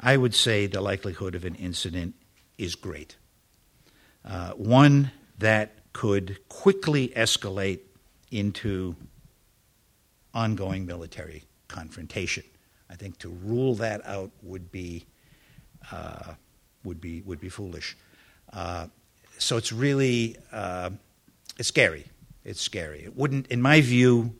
I 0.00 0.16
would 0.16 0.34
say 0.34 0.66
the 0.66 0.80
likelihood 0.80 1.34
of 1.34 1.44
an 1.44 1.56
incident 1.56 2.14
is 2.56 2.74
great. 2.74 3.16
Uh, 4.24 4.52
one 4.52 5.10
that 5.40 5.92
could 5.92 6.38
quickly 6.48 7.08
escalate 7.08 7.80
into 8.30 8.96
ongoing 10.32 10.86
military 10.86 11.44
confrontation. 11.68 12.44
I 12.88 12.94
think 12.94 13.18
to 13.18 13.28
rule 13.28 13.74
that 13.74 14.00
out 14.06 14.30
would 14.42 14.72
be 14.72 15.04
uh, 15.92 16.32
would 16.82 16.98
be 16.98 17.20
would 17.26 17.40
be 17.40 17.50
foolish. 17.50 17.94
Uh, 18.54 18.86
so 19.36 19.58
it's 19.58 19.70
really 19.70 20.38
uh, 20.50 20.88
it's 21.58 21.68
scary. 21.68 22.06
It's 22.44 22.60
scary. 22.60 23.04
It 23.04 23.16
wouldn't, 23.16 23.48
in 23.48 23.60
my 23.60 23.80
view, 23.80 24.34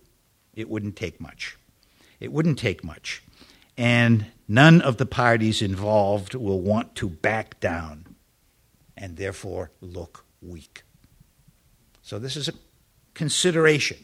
it 0.54 0.68
wouldn't 0.68 0.96
take 0.96 1.20
much. 1.20 1.56
It 2.20 2.32
wouldn't 2.32 2.58
take 2.58 2.82
much, 2.82 3.22
and 3.76 4.26
none 4.48 4.80
of 4.80 4.96
the 4.96 5.04
parties 5.04 5.60
involved 5.60 6.34
will 6.34 6.60
want 6.60 6.94
to 6.96 7.08
back 7.10 7.60
down, 7.60 8.16
and 8.96 9.16
therefore 9.16 9.70
look 9.82 10.24
weak. 10.40 10.82
So 12.00 12.18
this 12.18 12.36
is 12.36 12.48
a 12.48 12.54
consideration 13.12 13.98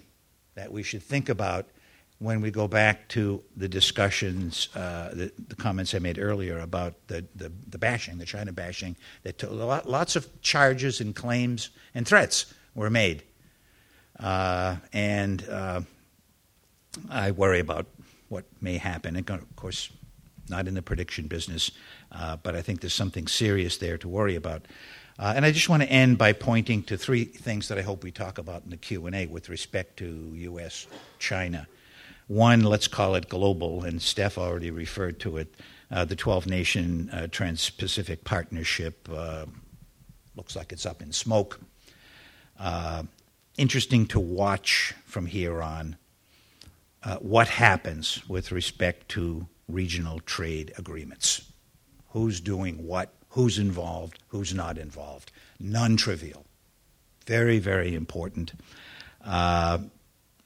that 0.57 0.73
we 0.73 0.83
should 0.83 1.03
think 1.03 1.29
about 1.29 1.69
when 2.19 2.41
we 2.41 2.51
go 2.51 2.69
back 2.69 3.09
to 3.09 3.43
the 3.57 3.69
discussions, 3.69 4.69
uh, 4.77 5.11
the, 5.13 5.33
the, 5.49 5.57
comments 5.57 5.93
I 5.93 5.99
made 5.99 6.19
earlier 6.19 6.61
about 6.61 6.95
the, 7.09 7.25
the, 7.35 7.51
the 7.69 7.79
bashing, 7.79 8.19
the 8.19 8.25
China 8.25 8.53
bashing, 8.53 8.97
that 9.25 9.43
lots 9.51 10.15
of 10.15 10.41
charges 10.41 11.01
and 11.01 11.17
claims 11.17 11.71
and 11.95 12.07
threats 12.07 12.53
were 12.75 12.91
made. 12.91 13.23
Uh, 14.19 14.77
and 14.93 15.47
uh, 15.49 15.81
I 17.11 17.31
worry 17.33 17.61
about 17.61 17.87
what 18.29 18.45
may 18.61 18.79
happen. 18.79 19.17
And 19.17 19.29
of 19.29 19.57
course, 19.57 19.91
not 20.49 20.69
in 20.69 20.75
the 20.75 20.83
prediction 20.83 21.27
business, 21.27 21.71
uh, 22.13 22.37
but 22.37 22.55
I 22.55 22.63
think 22.63 22.81
there's 22.81 22.95
something 22.95 23.27
serious 23.27 23.79
there 23.79 23.99
to 23.99 24.09
worry 24.09 24.37
about. 24.37 24.67
Uh, 25.19 25.33
and 25.37 25.45
I 25.45 25.53
just 25.53 25.69
want 25.69 25.83
to 25.83 25.89
end 25.89 26.19
by 26.19 26.33
pointing 26.33 26.83
to 26.85 26.97
three 26.97 27.25
things 27.25 27.69
that 27.69 27.79
I 27.79 27.83
hope 27.83 28.03
we 28.03 28.11
talk 28.11 28.39
about 28.39 28.65
in 28.65 28.71
the 28.71 28.77
Q&A 28.77 29.27
with 29.27 29.49
respect 29.49 29.99
to 29.99 30.33
U.S. 30.35 30.87
China. 31.19 31.69
One, 32.29 32.63
let's 32.63 32.89
call 32.89 33.15
it 33.15 33.29
global, 33.29 33.85
and 33.85 34.01
Steph 34.01 34.39
already 34.39 34.71
referred 34.71 35.21
to 35.21 35.37
it. 35.37 35.55
Uh, 35.91 36.07
the 36.07 36.17
12 36.17 36.47
nation 36.47 37.11
uh, 37.13 37.27
Trans 37.31 37.69
Pacific 37.69 38.25
Partnership 38.25 39.07
looks 40.35 40.57
like 40.57 40.73
it's 40.73 40.87
up 40.87 41.03
in 41.03 41.13
smoke. 41.13 41.61
Uh, 42.63 43.03
interesting 43.59 44.07
to 44.07 44.21
watch 44.21 44.95
from 45.05 45.27
here 45.27 45.61
on 45.61 45.97
uh, 47.03 47.17
what 47.17 47.49
happens 47.49 48.23
with 48.29 48.53
respect 48.53 49.09
to 49.09 49.49
regional 49.67 50.21
trade 50.21 50.73
agreements. 50.79 51.51
Who's 52.11 52.41
doing 52.41 52.87
what, 52.87 53.13
who's 53.31 53.59
involved, 53.59 54.21
who's 54.29 54.55
not 54.55 54.79
involved. 54.79 55.33
Non 55.59 55.97
trivial. 55.97 56.45
Very, 57.27 57.59
very 57.59 57.97
important. 57.97 58.53
Uh, 59.25 59.79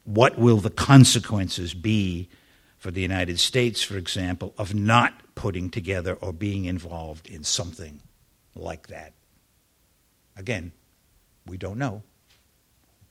what 0.05 0.38
will 0.38 0.59
the 0.59 0.70
consequences 0.70 1.74
be 1.74 2.30
for 2.78 2.90
the 2.90 3.02
United 3.02 3.38
States, 3.38 3.82
for 3.82 3.98
example, 3.98 4.55
of 4.56 4.74
not 4.74 5.12
putting 5.34 5.68
together 5.68 6.14
or 6.14 6.32
being 6.32 6.64
involved 6.64 7.26
in 7.26 7.44
something 7.44 8.01
like 8.55 8.86
that? 8.86 9.12
Again, 10.34 10.72
we 11.47 11.56
don't 11.56 11.78
know, 11.78 12.02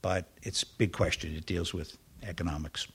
but 0.02 0.30
it's 0.44 0.64
a 0.64 0.68
big 0.78 0.92
question. 0.92 1.36
It 1.36 1.46
deals 1.46 1.74
with 1.74 1.98
economics. 2.24 2.88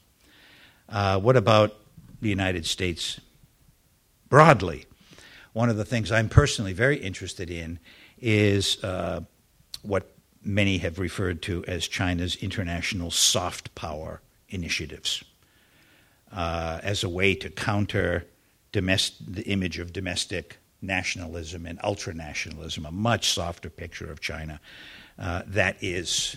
Uh, 0.88 1.18
what 1.18 1.36
about 1.36 1.76
the 2.20 2.28
United 2.28 2.66
States 2.66 3.20
broadly? 4.28 4.86
One 5.52 5.68
of 5.68 5.76
the 5.76 5.84
things 5.84 6.12
I'm 6.12 6.28
personally 6.28 6.72
very 6.72 6.96
interested 6.96 7.50
in 7.50 7.78
is 8.20 8.82
uh, 8.84 9.22
what 9.82 10.14
many 10.42 10.78
have 10.78 10.98
referred 10.98 11.42
to 11.42 11.64
as 11.66 11.86
China's 11.86 12.36
international 12.36 13.10
soft 13.10 13.74
power 13.74 14.20
initiatives 14.48 15.24
uh, 16.32 16.80
as 16.82 17.02
a 17.04 17.08
way 17.08 17.34
to 17.34 17.50
counter 17.50 18.26
domestic, 18.72 19.26
the 19.26 19.42
image 19.42 19.78
of 19.78 19.92
domestic 19.92 20.58
nationalism 20.82 21.66
and 21.66 21.78
ultranationalism, 21.80 22.86
a 22.86 22.90
much 22.90 23.30
softer 23.30 23.68
picture 23.68 24.10
of 24.10 24.20
China 24.20 24.60
uh, 25.20 25.42
that 25.47 25.76
is 25.80 26.36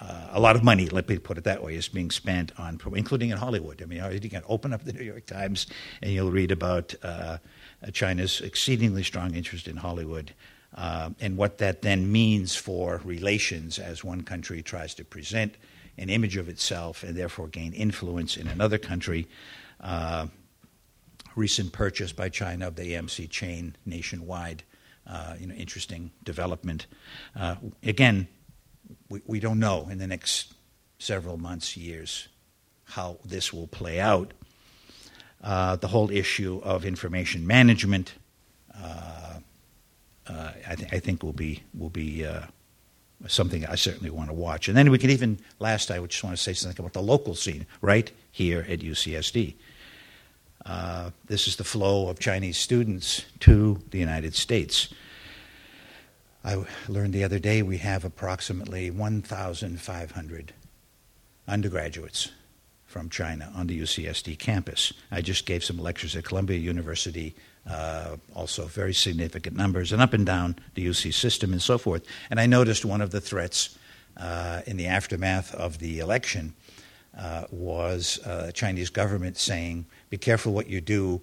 uh, 0.00 0.28
a 0.32 0.40
lot 0.40 0.56
of 0.56 0.62
money, 0.62 0.88
let 0.88 1.08
me 1.08 1.18
put 1.18 1.38
it 1.38 1.44
that 1.44 1.62
way, 1.62 1.74
is 1.74 1.88
being 1.88 2.10
spent 2.10 2.52
on, 2.58 2.78
including 2.94 3.30
in 3.30 3.38
Hollywood. 3.38 3.80
I 3.82 3.86
mean, 3.86 4.02
you 4.22 4.30
can 4.30 4.42
open 4.48 4.72
up 4.72 4.84
the 4.84 4.92
New 4.92 5.04
York 5.04 5.26
Times 5.26 5.66
and 6.02 6.12
you'll 6.12 6.30
read 6.30 6.50
about 6.50 6.94
uh, 7.02 7.38
China's 7.92 8.40
exceedingly 8.40 9.02
strong 9.02 9.34
interest 9.34 9.68
in 9.68 9.76
Hollywood 9.76 10.34
uh, 10.74 11.10
and 11.20 11.36
what 11.36 11.58
that 11.58 11.82
then 11.82 12.10
means 12.10 12.56
for 12.56 13.00
relations 13.04 13.78
as 13.78 14.02
one 14.02 14.22
country 14.22 14.62
tries 14.62 14.94
to 14.94 15.04
present 15.04 15.54
an 15.98 16.08
image 16.08 16.36
of 16.36 16.48
itself 16.48 17.02
and 17.02 17.16
therefore 17.16 17.48
gain 17.48 17.72
influence 17.72 18.36
in 18.36 18.48
another 18.48 18.78
country. 18.78 19.28
Uh, 19.80 20.26
recent 21.36 21.72
purchase 21.72 22.12
by 22.12 22.28
China 22.28 22.68
of 22.68 22.76
the 22.76 22.92
AMC 22.92 23.28
chain 23.30 23.76
nationwide, 23.84 24.62
you 25.38 25.46
know, 25.46 25.54
interesting 25.54 26.10
development. 26.24 26.86
Uh, 27.36 27.56
again, 27.82 28.28
we, 29.08 29.20
we 29.26 29.40
don't 29.40 29.58
know 29.58 29.88
in 29.90 29.98
the 29.98 30.06
next 30.06 30.54
several 30.98 31.36
months, 31.36 31.76
years, 31.76 32.28
how 32.84 33.18
this 33.24 33.52
will 33.52 33.66
play 33.66 34.00
out. 34.00 34.32
Uh, 35.42 35.76
the 35.76 35.88
whole 35.88 36.10
issue 36.10 36.60
of 36.62 36.84
information 36.84 37.46
management, 37.46 38.14
uh, 38.80 39.38
uh, 40.28 40.50
I, 40.68 40.74
th- 40.76 40.92
I, 40.92 41.00
think, 41.00 41.22
will 41.22 41.32
be 41.32 41.62
will 41.74 41.90
be 41.90 42.24
uh, 42.24 42.42
something 43.26 43.66
I 43.66 43.74
certainly 43.74 44.10
want 44.10 44.28
to 44.28 44.34
watch. 44.34 44.68
And 44.68 44.76
then 44.76 44.90
we 44.90 44.98
can 44.98 45.10
even, 45.10 45.38
last, 45.58 45.90
I 45.90 45.98
would 45.98 46.10
just 46.10 46.22
want 46.22 46.36
to 46.36 46.42
say 46.42 46.52
something 46.52 46.84
about 46.84 46.92
the 46.92 47.02
local 47.02 47.34
scene 47.34 47.66
right 47.80 48.10
here 48.30 48.64
at 48.68 48.80
UCSD. 48.80 49.54
Uh, 50.64 51.10
this 51.26 51.48
is 51.48 51.56
the 51.56 51.64
flow 51.64 52.08
of 52.08 52.18
Chinese 52.18 52.56
students 52.56 53.24
to 53.40 53.80
the 53.90 53.98
United 53.98 54.34
States. 54.34 54.88
I 56.44 56.64
learned 56.88 57.12
the 57.12 57.24
other 57.24 57.38
day 57.38 57.62
we 57.62 57.78
have 57.78 58.04
approximately 58.04 58.90
1,500 58.90 60.52
undergraduates 61.48 62.30
from 62.86 63.08
China 63.08 63.50
on 63.56 63.66
the 63.66 63.80
UCSD 63.80 64.38
campus. 64.38 64.92
I 65.10 65.22
just 65.22 65.46
gave 65.46 65.64
some 65.64 65.78
lectures 65.78 66.14
at 66.14 66.24
Columbia 66.24 66.58
University, 66.58 67.34
uh, 67.68 68.16
also 68.34 68.66
very 68.66 68.92
significant 68.92 69.56
numbers, 69.56 69.92
and 69.92 70.02
up 70.02 70.12
and 70.12 70.26
down 70.26 70.56
the 70.74 70.86
UC 70.86 71.14
system 71.14 71.52
and 71.52 71.62
so 71.62 71.78
forth. 71.78 72.04
And 72.30 72.38
I 72.38 72.46
noticed 72.46 72.84
one 72.84 73.00
of 73.00 73.10
the 73.10 73.20
threats 73.20 73.78
uh, 74.16 74.60
in 74.66 74.76
the 74.76 74.86
aftermath 74.86 75.54
of 75.54 75.78
the 75.78 76.00
election 76.00 76.54
uh, 77.16 77.44
was 77.50 78.18
uh, 78.26 78.50
Chinese 78.52 78.90
government 78.90 79.38
saying, 79.38 79.86
be 80.12 80.18
careful 80.18 80.52
what 80.52 80.68
you 80.68 80.82
do 80.82 81.22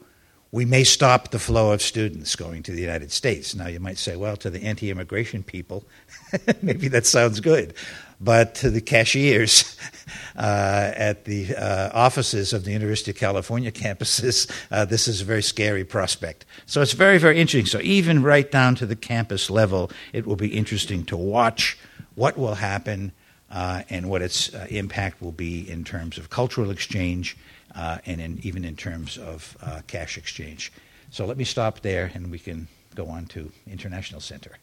we 0.52 0.66
may 0.66 0.84
stop 0.84 1.30
the 1.30 1.38
flow 1.38 1.72
of 1.72 1.80
students 1.80 2.36
going 2.36 2.64
to 2.64 2.72
the 2.72 2.82
United 2.82 3.12
States. 3.12 3.54
Now, 3.54 3.68
you 3.68 3.80
might 3.80 4.00
say, 4.00 4.16
well, 4.16 4.36
to 4.38 4.50
the 4.50 4.64
anti 4.64 4.90
immigration 4.90 5.44
people, 5.44 5.84
maybe 6.64 6.88
that 6.88 7.06
sounds 7.06 7.40
good. 7.40 7.76
But 8.20 8.56
to 8.56 8.72
the 8.72 8.82
cashiers 8.82 9.78
uh, 10.36 10.92
at 10.96 11.26
the 11.26 11.56
uh, 11.56 11.92
offices 11.94 12.52
of 12.52 12.66
the 12.66 12.72
University 12.72 13.12
of 13.12 13.18
California 13.18 13.72
campuses, 13.72 14.50
uh, 14.72 14.86
this 14.86 15.08
is 15.08 15.22
a 15.22 15.26
very 15.26 15.44
scary 15.44 15.86
prospect. 15.86 16.46
So 16.66 16.82
it's 16.82 16.94
very, 16.94 17.20
very 17.20 17.40
interesting. 17.40 17.68
So, 17.68 17.80
even 17.84 18.24
right 18.24 18.50
down 18.50 18.74
to 18.76 18.88
the 18.88 18.96
campus 18.96 19.52
level, 19.52 19.92
it 20.14 20.26
will 20.26 20.36
be 20.36 20.58
interesting 20.58 21.06
to 21.06 21.16
watch 21.16 21.78
what 22.16 22.40
will 22.40 22.56
happen 22.56 23.12
uh, 23.52 23.84
and 23.90 24.10
what 24.10 24.24
its 24.24 24.52
uh, 24.54 24.66
impact 24.72 25.22
will 25.22 25.32
be 25.32 25.70
in 25.70 25.84
terms 25.84 26.18
of 26.18 26.32
cultural 26.32 26.72
exchange 26.72 27.38
and 28.06 28.22
in, 28.22 28.40
even 28.44 28.66
in 28.66 28.76
terms 28.76 29.18
of 29.18 29.58
uh, 29.62 29.82
cash 29.88 30.18
exchange. 30.18 30.72
So 31.12 31.26
let 31.26 31.38
me 31.38 31.44
stop 31.44 31.80
there 31.82 32.12
and 32.14 32.30
we 32.32 32.40
can 32.40 32.68
go 32.96 33.08
on 33.08 33.26
to 33.28 33.52
International 33.68 34.22
Center. 34.22 34.58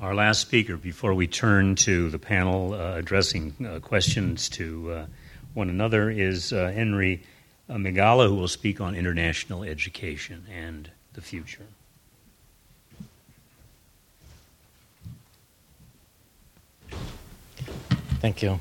Our 0.00 0.14
last 0.14 0.40
speaker, 0.40 0.76
before 0.76 1.14
we 1.14 1.26
turn 1.26 1.76
to 1.76 2.10
the 2.10 2.18
panel 2.18 2.74
uh, 2.74 2.96
addressing 2.96 3.54
uh, 3.66 3.80
questions 3.80 4.50
to 4.50 4.92
uh, 4.92 5.06
one 5.54 5.70
another, 5.70 6.10
is 6.10 6.52
uh, 6.52 6.70
Henry 6.74 7.22
Migala, 7.70 8.28
who 8.28 8.34
will 8.34 8.48
speak 8.48 8.82
on 8.82 8.94
international 8.94 9.64
education 9.64 10.44
and 10.52 10.90
the 11.14 11.22
future. 11.22 11.64
Thank 18.20 18.42
you. 18.42 18.60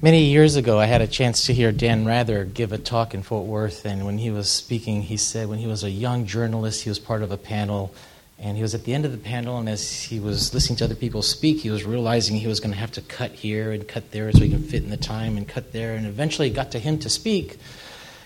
Many 0.00 0.24
years 0.24 0.56
ago, 0.56 0.80
I 0.80 0.86
had 0.86 1.00
a 1.00 1.06
chance 1.06 1.46
to 1.46 1.54
hear 1.54 1.70
Dan 1.70 2.04
Rather 2.04 2.44
give 2.44 2.72
a 2.72 2.78
talk 2.78 3.14
in 3.14 3.22
Fort 3.22 3.46
Worth, 3.46 3.84
and 3.84 4.04
when 4.04 4.18
he 4.18 4.30
was 4.30 4.50
speaking, 4.50 5.02
he 5.02 5.16
said 5.16 5.48
when 5.48 5.60
he 5.60 5.68
was 5.68 5.84
a 5.84 5.90
young 5.90 6.26
journalist, 6.26 6.82
he 6.82 6.88
was 6.88 6.98
part 6.98 7.22
of 7.22 7.30
a 7.30 7.36
panel, 7.36 7.94
and 8.38 8.56
he 8.56 8.62
was 8.62 8.74
at 8.74 8.82
the 8.82 8.94
end 8.94 9.04
of 9.04 9.12
the 9.12 9.18
panel, 9.18 9.58
and 9.58 9.68
as 9.68 10.02
he 10.02 10.18
was 10.18 10.52
listening 10.52 10.76
to 10.78 10.84
other 10.84 10.96
people 10.96 11.22
speak, 11.22 11.60
he 11.60 11.70
was 11.70 11.84
realizing 11.84 12.36
he 12.36 12.48
was 12.48 12.58
going 12.58 12.72
to 12.72 12.78
have 12.78 12.90
to 12.92 13.00
cut 13.02 13.30
here 13.30 13.70
and 13.70 13.86
cut 13.86 14.10
there 14.10 14.32
so 14.32 14.40
he 14.40 14.50
can 14.50 14.64
fit 14.64 14.82
in 14.82 14.90
the 14.90 14.96
time 14.96 15.36
and 15.36 15.46
cut 15.46 15.72
there, 15.72 15.94
and 15.94 16.04
eventually 16.04 16.48
it 16.48 16.54
got 16.54 16.72
to 16.72 16.80
him 16.80 16.98
to 16.98 17.08
speak. 17.08 17.58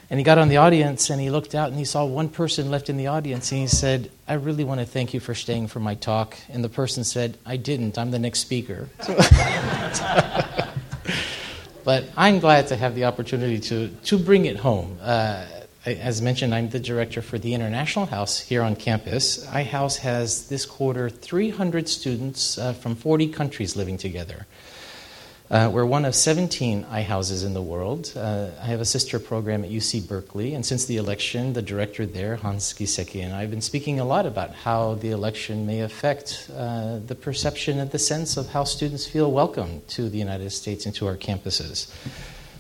And 0.09 0.21
he 0.21 0.25
got 0.25 0.39
on 0.39 0.49
the 0.49 0.59
audience 0.59 1.11
and 1.11 1.21
he 1.21 1.31
looked 1.31 1.55
out 1.55 1.69
and 1.69 1.77
he 1.77 1.85
saw 1.85 2.05
one 2.05 2.29
person 2.29 2.71
left 2.71 2.89
in 2.89 2.97
the 2.97 3.09
audience 3.09 3.51
and 3.51 3.61
he 3.61 3.67
said, 3.67 4.11
I 4.29 4.35
really 4.35 4.63
want 4.63 4.81
to 4.81 4.87
thank 4.87 5.13
you 5.13 5.21
for 5.21 5.35
staying 5.35 5.67
for 5.67 5.81
my 5.81 5.95
talk. 5.97 6.37
And 6.49 6.63
the 6.63 6.69
person 6.69 7.03
said, 7.03 7.39
I 7.45 7.57
didn't. 7.57 7.99
I'm 7.99 8.13
the 8.13 8.19
next 8.19 8.39
speaker. 8.41 8.89
but 11.85 12.05
I'm 12.17 12.39
glad 12.39 12.69
to 12.69 12.77
have 12.77 12.95
the 12.95 13.05
opportunity 13.05 13.59
to, 13.61 13.89
to 13.89 14.19
bring 14.19 14.45
it 14.45 14.57
home. 14.57 14.97
Uh, 15.03 15.45
as 15.87 16.21
mentioned, 16.21 16.55
I'm 16.55 16.69
the 16.69 16.81
director 16.81 17.23
for 17.23 17.39
the 17.39 17.55
International 17.55 18.07
House 18.07 18.41
here 18.41 18.63
on 18.63 18.75
campus. 18.75 19.47
iHouse 19.47 19.99
has 19.99 20.49
this 20.49 20.67
quarter 20.67 21.09
300 21.09 21.89
students 21.89 22.59
uh, 22.59 22.73
from 22.73 22.97
40 22.97 23.29
countries 23.29 23.77
living 23.77 23.97
together. 23.97 24.47
Uh, 25.49 25.71
we're 25.73 25.87
one 25.87 26.05
of 26.05 26.13
17 26.13 26.85
iHouses 26.87 27.47
in 27.47 27.55
the 27.55 27.63
world. 27.63 28.13
Uh, 28.17 28.49
I 28.61 28.67
have 28.67 28.81
a 28.81 28.85
sister 28.85 29.21
program 29.21 29.63
at 29.63 29.71
UC 29.71 30.09
Berkeley, 30.09 30.55
and 30.55 30.67
since 30.67 30.87
the 30.87 30.97
election, 30.97 31.53
the 31.53 31.63
director 31.63 32.05
there, 32.05 32.35
Hans 32.35 32.73
Giesecke, 32.73 33.23
and 33.23 33.33
I 33.33 33.43
have 33.43 33.51
been 33.51 33.61
speaking 33.61 34.01
a 34.01 34.05
lot 34.05 34.27
about 34.27 34.53
how 34.53 34.95
the 34.95 35.11
election 35.11 35.65
may 35.65 35.83
affect 35.83 36.51
uh, 36.53 36.99
the 36.99 37.15
perception 37.15 37.79
and 37.79 37.93
the 37.93 37.99
sense 37.99 38.37
of 38.37 38.49
how 38.49 38.65
students 38.65 39.07
feel 39.07 39.31
welcome 39.31 39.83
to 39.91 40.09
the 40.09 40.19
United 40.19 40.51
States 40.51 40.85
and 40.85 40.93
to 40.97 41.07
our 41.07 41.17
campuses. 41.17 41.95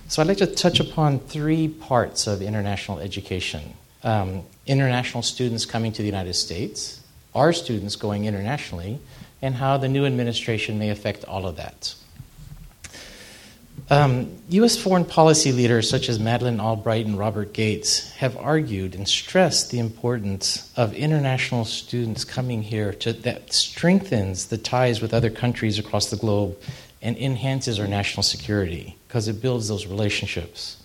So 0.06 0.22
I'd 0.22 0.28
like 0.28 0.38
to 0.38 0.46
touch 0.46 0.78
upon 0.78 1.18
three 1.18 1.66
parts 1.66 2.28
of 2.28 2.40
international 2.40 3.00
education 3.00 3.74
um, 4.04 4.44
international 4.66 5.24
students 5.24 5.66
coming 5.66 5.90
to 5.90 6.02
the 6.02 6.06
United 6.06 6.34
States, 6.34 7.00
our 7.34 7.52
students 7.52 7.96
going 7.96 8.26
internationally, 8.26 9.00
and 9.42 9.56
how 9.56 9.76
the 9.76 9.88
new 9.88 10.06
administration 10.06 10.78
may 10.78 10.90
affect 10.90 11.24
all 11.24 11.48
of 11.48 11.56
that. 11.56 11.96
Um, 13.88 14.42
U.S. 14.48 14.76
foreign 14.76 15.04
policy 15.04 15.52
leaders 15.52 15.88
such 15.88 16.08
as 16.08 16.18
Madeleine 16.18 16.58
Albright 16.58 17.06
and 17.06 17.16
Robert 17.16 17.52
Gates 17.52 18.10
have 18.14 18.36
argued 18.36 18.96
and 18.96 19.06
stressed 19.06 19.70
the 19.70 19.78
importance 19.78 20.72
of 20.76 20.92
international 20.92 21.64
students 21.64 22.24
coming 22.24 22.62
here 22.62 22.92
to, 22.94 23.12
that 23.12 23.52
strengthens 23.52 24.46
the 24.46 24.58
ties 24.58 25.00
with 25.00 25.14
other 25.14 25.30
countries 25.30 25.78
across 25.78 26.10
the 26.10 26.16
globe 26.16 26.56
and 27.00 27.16
enhances 27.16 27.78
our 27.78 27.86
national 27.86 28.24
security 28.24 28.96
because 29.06 29.28
it 29.28 29.40
builds 29.40 29.68
those 29.68 29.86
relationships. 29.86 30.82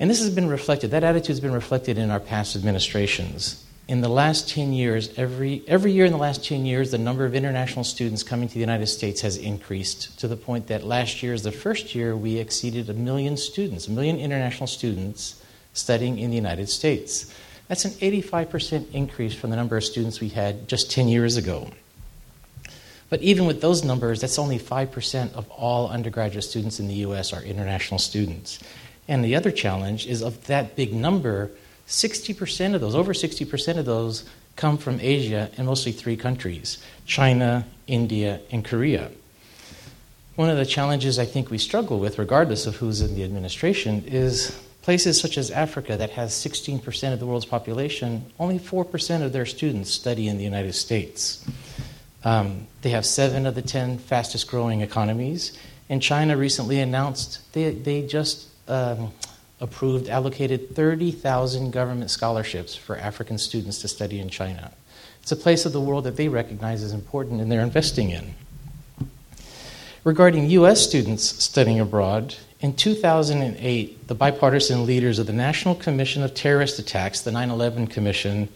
And 0.00 0.08
this 0.08 0.20
has 0.20 0.30
been 0.30 0.48
reflected, 0.48 0.92
that 0.92 1.04
attitude 1.04 1.28
has 1.28 1.40
been 1.40 1.52
reflected 1.52 1.98
in 1.98 2.10
our 2.10 2.20
past 2.20 2.56
administrations 2.56 3.65
in 3.88 4.00
the 4.00 4.08
last 4.08 4.48
10 4.48 4.72
years, 4.72 5.16
every, 5.16 5.62
every 5.68 5.92
year 5.92 6.04
in 6.04 6.12
the 6.12 6.18
last 6.18 6.44
10 6.44 6.66
years, 6.66 6.90
the 6.90 6.98
number 6.98 7.24
of 7.24 7.36
international 7.36 7.84
students 7.84 8.24
coming 8.24 8.48
to 8.48 8.54
the 8.54 8.60
United 8.60 8.88
States 8.88 9.20
has 9.20 9.36
increased 9.36 10.18
to 10.18 10.26
the 10.26 10.36
point 10.36 10.66
that 10.66 10.82
last 10.82 11.22
year 11.22 11.32
is 11.32 11.42
the 11.42 11.52
first 11.52 11.94
year 11.94 12.16
we 12.16 12.38
exceeded 12.38 12.90
a 12.90 12.94
million 12.94 13.36
students, 13.36 13.86
a 13.86 13.92
million 13.92 14.18
international 14.18 14.66
students 14.66 15.40
studying 15.72 16.18
in 16.18 16.30
the 16.30 16.36
United 16.36 16.68
States. 16.68 17.32
That's 17.68 17.84
an 17.84 17.92
85% 17.92 18.92
increase 18.92 19.34
from 19.34 19.50
the 19.50 19.56
number 19.56 19.76
of 19.76 19.84
students 19.84 20.20
we 20.20 20.30
had 20.30 20.68
just 20.68 20.90
10 20.90 21.08
years 21.08 21.36
ago. 21.36 21.70
But 23.08 23.22
even 23.22 23.46
with 23.46 23.60
those 23.60 23.84
numbers, 23.84 24.20
that's 24.20 24.38
only 24.38 24.58
5% 24.58 25.32
of 25.34 25.48
all 25.50 25.88
undergraduate 25.88 26.44
students 26.44 26.80
in 26.80 26.88
the 26.88 26.94
US 26.94 27.32
are 27.32 27.42
international 27.42 27.98
students. 27.98 28.58
And 29.06 29.24
the 29.24 29.36
other 29.36 29.52
challenge 29.52 30.08
is 30.08 30.22
of 30.22 30.44
that 30.48 30.74
big 30.74 30.92
number, 30.92 31.52
60% 31.86 32.74
of 32.74 32.80
those, 32.80 32.94
over 32.94 33.12
60% 33.12 33.78
of 33.78 33.84
those, 33.84 34.24
come 34.56 34.78
from 34.78 34.98
Asia 35.00 35.50
and 35.56 35.66
mostly 35.66 35.92
three 35.92 36.16
countries 36.16 36.78
China, 37.04 37.66
India, 37.86 38.40
and 38.50 38.64
Korea. 38.64 39.10
One 40.34 40.50
of 40.50 40.56
the 40.56 40.66
challenges 40.66 41.18
I 41.18 41.24
think 41.24 41.50
we 41.50 41.58
struggle 41.58 41.98
with, 41.98 42.18
regardless 42.18 42.66
of 42.66 42.76
who's 42.76 43.00
in 43.00 43.14
the 43.14 43.24
administration, 43.24 44.04
is 44.06 44.58
Places 44.86 45.20
such 45.20 45.36
as 45.36 45.50
Africa, 45.50 45.96
that 45.96 46.10
has 46.10 46.32
16% 46.32 47.12
of 47.12 47.18
the 47.18 47.26
world's 47.26 47.44
population, 47.44 48.24
only 48.38 48.60
4% 48.60 49.22
of 49.24 49.32
their 49.32 49.44
students 49.44 49.90
study 49.90 50.28
in 50.28 50.38
the 50.38 50.44
United 50.44 50.74
States. 50.74 51.44
Um, 52.22 52.68
they 52.82 52.90
have 52.90 53.04
seven 53.04 53.46
of 53.46 53.56
the 53.56 53.62
10 53.62 53.98
fastest 53.98 54.46
growing 54.46 54.82
economies. 54.82 55.58
And 55.88 56.00
China 56.00 56.36
recently 56.36 56.78
announced 56.78 57.52
they, 57.52 57.72
they 57.72 58.06
just 58.06 58.46
um, 58.68 59.10
approved, 59.60 60.08
allocated 60.08 60.74
30,000 60.74 61.70
government 61.70 62.10
scholarships 62.10 62.74
for 62.74 62.96
African 62.96 63.38
students 63.38 63.80
to 63.80 63.88
study 63.88 64.20
in 64.20 64.28
China. 64.28 64.72
It's 65.22 65.32
a 65.32 65.36
place 65.36 65.66
of 65.66 65.72
the 65.72 65.80
world 65.80 66.04
that 66.04 66.16
they 66.16 66.28
recognize 66.28 66.82
as 66.82 66.92
important 66.92 67.40
and 67.40 67.50
they're 67.50 67.60
investing 67.60 68.10
in. 68.10 68.34
Regarding 70.04 70.48
U.S. 70.50 70.86
students 70.86 71.24
studying 71.42 71.80
abroad, 71.80 72.36
in 72.60 72.74
2008, 72.74 74.06
the 74.06 74.14
bipartisan 74.14 74.86
leaders 74.86 75.18
of 75.18 75.26
the 75.26 75.32
National 75.32 75.74
Commission 75.74 76.22
of 76.22 76.32
Terrorist 76.32 76.78
Attacks, 76.78 77.20
the 77.20 77.32
9 77.32 77.50
11 77.50 77.88
Commission, 77.88 78.48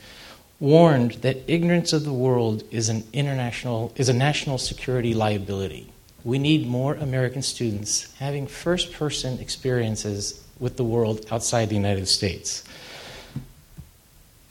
warned 0.60 1.12
that 1.22 1.38
ignorance 1.48 1.92
of 1.92 2.04
the 2.04 2.12
world 2.12 2.62
is, 2.70 2.88
an 2.88 3.02
international, 3.12 3.92
is 3.96 4.08
a 4.08 4.12
national 4.12 4.58
security 4.58 5.12
liability. 5.12 5.92
We 6.22 6.38
need 6.38 6.66
more 6.66 6.94
American 6.94 7.42
students 7.42 8.14
having 8.18 8.46
first 8.46 8.92
person 8.92 9.38
experiences 9.38 10.44
with 10.60 10.76
the 10.76 10.84
world 10.84 11.26
outside 11.30 11.68
the 11.68 11.74
United 11.74 12.06
States. 12.06 12.62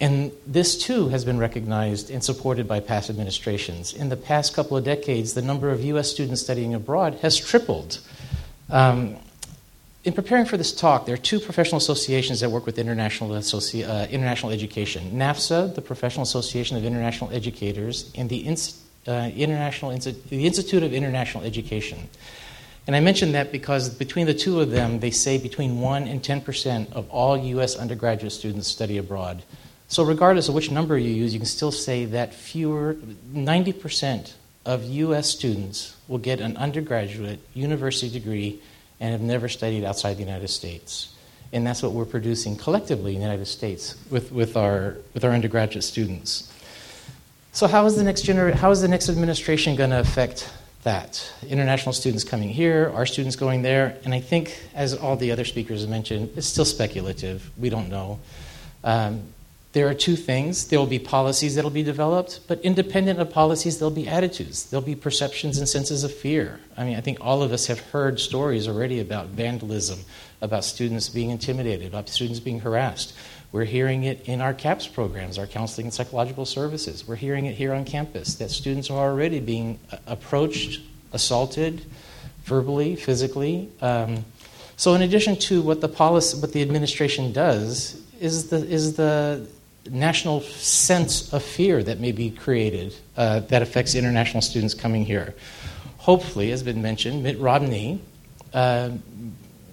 And 0.02 0.32
this 0.48 0.78
too 0.78 1.10
has 1.10 1.26
been 1.26 1.38
recognized 1.38 2.10
and 2.10 2.24
supported 2.24 2.68
by 2.68 2.80
past 2.80 3.10
administrations. 3.10 3.94
In 3.94 4.10
the 4.10 4.16
past 4.18 4.54
couple 4.54 4.78
of 4.78 4.86
decades, 4.86 5.34
the 5.34 5.42
number 5.42 5.70
of 5.72 5.84
U.S. 5.84 6.10
students 6.10 6.42
studying 6.42 6.74
abroad 6.74 7.16
has 7.16 7.38
tripled. 7.38 8.00
Um, 8.70 9.18
in 10.06 10.14
preparing 10.14 10.46
for 10.46 10.56
this 10.56 10.74
talk, 10.74 11.06
there 11.06 11.14
are 11.14 11.18
two 11.18 11.42
professional 11.42 11.78
associations 11.78 12.40
that 12.40 12.50
work 12.50 12.66
with 12.66 12.80
international, 12.80 13.32
associ- 13.32 13.88
uh, 13.88 14.08
international 14.10 14.54
education 14.54 15.12
NAFSA, 15.12 15.76
the 15.76 15.82
Professional 15.82 16.24
Association 16.24 16.78
of 16.78 16.86
International 16.86 17.30
Educators, 17.32 18.10
and 18.16 18.30
the, 18.30 18.48
uh, 19.08 19.30
International 19.36 19.92
the 19.92 20.46
Institute 20.46 20.84
of 20.84 20.94
International 20.94 21.44
Education. 21.44 22.08
And 22.88 22.96
I 22.96 23.00
mention 23.00 23.34
that 23.34 23.52
because 23.52 23.90
between 23.90 24.26
the 24.26 24.34
two 24.34 24.62
of 24.62 24.72
them, 24.72 25.00
they 25.00 25.12
say 25.12 25.38
between 25.38 25.80
1 25.80 26.08
and 26.08 26.24
10% 26.24 26.92
of 26.94 27.10
all 27.10 27.38
U.S. 27.38 27.76
undergraduate 27.76 28.32
students 28.32 28.68
study 28.68 28.98
abroad. 28.98 29.44
So, 29.88 30.04
regardless 30.04 30.50
of 30.50 30.56
which 30.56 30.72
number 30.72 30.98
you 30.98 31.12
use, 31.12 31.34
you 31.34 31.40
can 31.40 31.48
still 31.48 31.72
say 31.72 32.06
that 32.06 32.34
fewer, 32.34 32.96
90% 33.34 34.34
of 34.66 34.84
U.S. 34.84 35.30
students 35.30 35.96
will 36.08 36.20
get 36.20 36.40
an 36.40 36.58
undergraduate 36.58 37.40
university 37.54 38.10
degree 38.10 38.62
and 39.00 39.12
have 39.12 39.22
never 39.22 39.50
studied 39.50 39.84
outside 39.84 40.16
the 40.18 40.24
United 40.24 40.50
States. 40.50 41.16
And 41.52 41.66
that's 41.66 41.82
what 41.82 41.94
we're 41.94 42.06
producing 42.06 42.56
collectively 42.56 43.14
in 43.16 43.20
the 43.20 43.26
United 43.26 43.48
States 43.48 43.96
with, 44.12 44.32
with, 44.32 44.56
our, 44.56 44.98
with 45.14 45.24
our 45.24 45.32
undergraduate 45.32 45.84
students. 45.84 46.52
So, 47.52 47.66
how 47.66 47.86
is 47.88 47.96
the 47.96 48.04
next, 48.04 48.26
gener- 48.26 48.54
how 48.54 48.70
is 48.70 48.82
the 48.82 48.88
next 48.88 49.10
administration 49.10 49.76
going 49.76 49.90
to 49.90 50.00
affect 50.00 50.52
that? 50.84 51.32
International 51.48 51.94
students 51.94 52.24
coming 52.24 52.50
here, 52.50 52.92
our 52.96 53.06
students 53.06 53.36
going 53.36 53.62
there, 53.62 53.98
and 54.06 54.14
I 54.14 54.20
think, 54.20 54.58
as 54.74 54.94
all 54.94 55.16
the 55.16 55.32
other 55.32 55.46
speakers 55.46 55.82
have 55.82 55.90
mentioned, 55.90 56.32
it's 56.36 56.48
still 56.48 56.66
speculative. 56.66 57.50
We 57.58 57.70
don't 57.70 57.90
know. 57.90 58.20
Um, 58.84 59.24
there 59.72 59.88
are 59.88 59.94
two 59.94 60.16
things. 60.16 60.68
There 60.68 60.80
will 60.80 60.88
be 60.88 60.98
policies 60.98 61.54
that 61.56 61.64
will 61.64 61.70
be 61.70 61.84
developed, 61.84 62.40
but 62.48 62.60
independent 62.62 63.20
of 63.20 63.30
policies, 63.30 63.78
there'll 63.78 63.94
be 63.94 64.08
attitudes. 64.08 64.66
There'll 64.66 64.86
be 64.86 64.96
perceptions 64.96 65.60
and 65.60 65.70
senses 65.70 66.04
of 66.04 66.12
fear. 66.12 66.60
I 66.76 66.86
mean, 66.86 66.98
I 66.98 67.02
think 67.02 67.20
all 67.22 67.44
of 67.44 67.52
us 67.52 67.68
have 67.68 67.80
heard 67.80 68.20
stories 68.20 68.68
already 68.68 69.00
about 69.00 69.28
vandalism, 69.28 70.00
about 70.42 70.64
students 70.66 71.08
being 71.08 71.30
intimidated, 71.30 71.88
about 71.88 72.10
students 72.10 72.40
being 72.40 72.62
harassed. 72.62 73.14
We're 73.52 73.66
hearing 73.66 74.04
it 74.04 74.28
in 74.28 74.42
our 74.42 74.54
CAPS 74.54 74.88
programs, 74.88 75.40
our 75.40 75.48
counseling 75.48 75.88
and 75.88 75.94
psychological 75.94 76.46
services. 76.46 77.08
We're 77.08 77.16
hearing 77.16 77.46
it 77.46 77.56
here 77.56 77.74
on 77.74 77.84
campus 77.84 78.36
that 78.36 78.52
students 78.52 78.92
are 78.92 79.10
already 79.10 79.40
being 79.40 79.80
uh, 79.92 79.98
approached, 80.06 80.82
assaulted, 81.14 81.84
verbally, 82.44 82.96
physically. 82.96 83.70
Um, 83.82 84.24
so, 84.78 84.94
in 84.94 85.02
addition 85.02 85.36
to 85.38 85.62
what 85.62 85.82
the 85.82 85.90
policy, 85.90 86.40
what 86.40 86.54
the 86.54 86.62
administration 86.62 87.34
does, 87.34 88.02
is 88.20 88.50
the 88.50 88.58
is 88.68 88.96
the 88.96 89.48
national 89.90 90.42
sense 90.42 91.34
of 91.34 91.42
fear 91.42 91.82
that 91.82 92.00
may 92.00 92.12
be 92.12 92.30
created 92.30 92.94
uh, 93.18 93.40
that 93.40 93.62
affects 93.62 93.96
international 93.96 94.42
students 94.42 94.76
coming 94.76 95.06
here. 95.06 95.34
Hopefully, 95.98 96.52
as 96.52 96.62
been 96.62 96.82
mentioned, 96.82 97.24
Mitt 97.24 97.40
Romney 97.40 98.00
uh, 98.54 98.92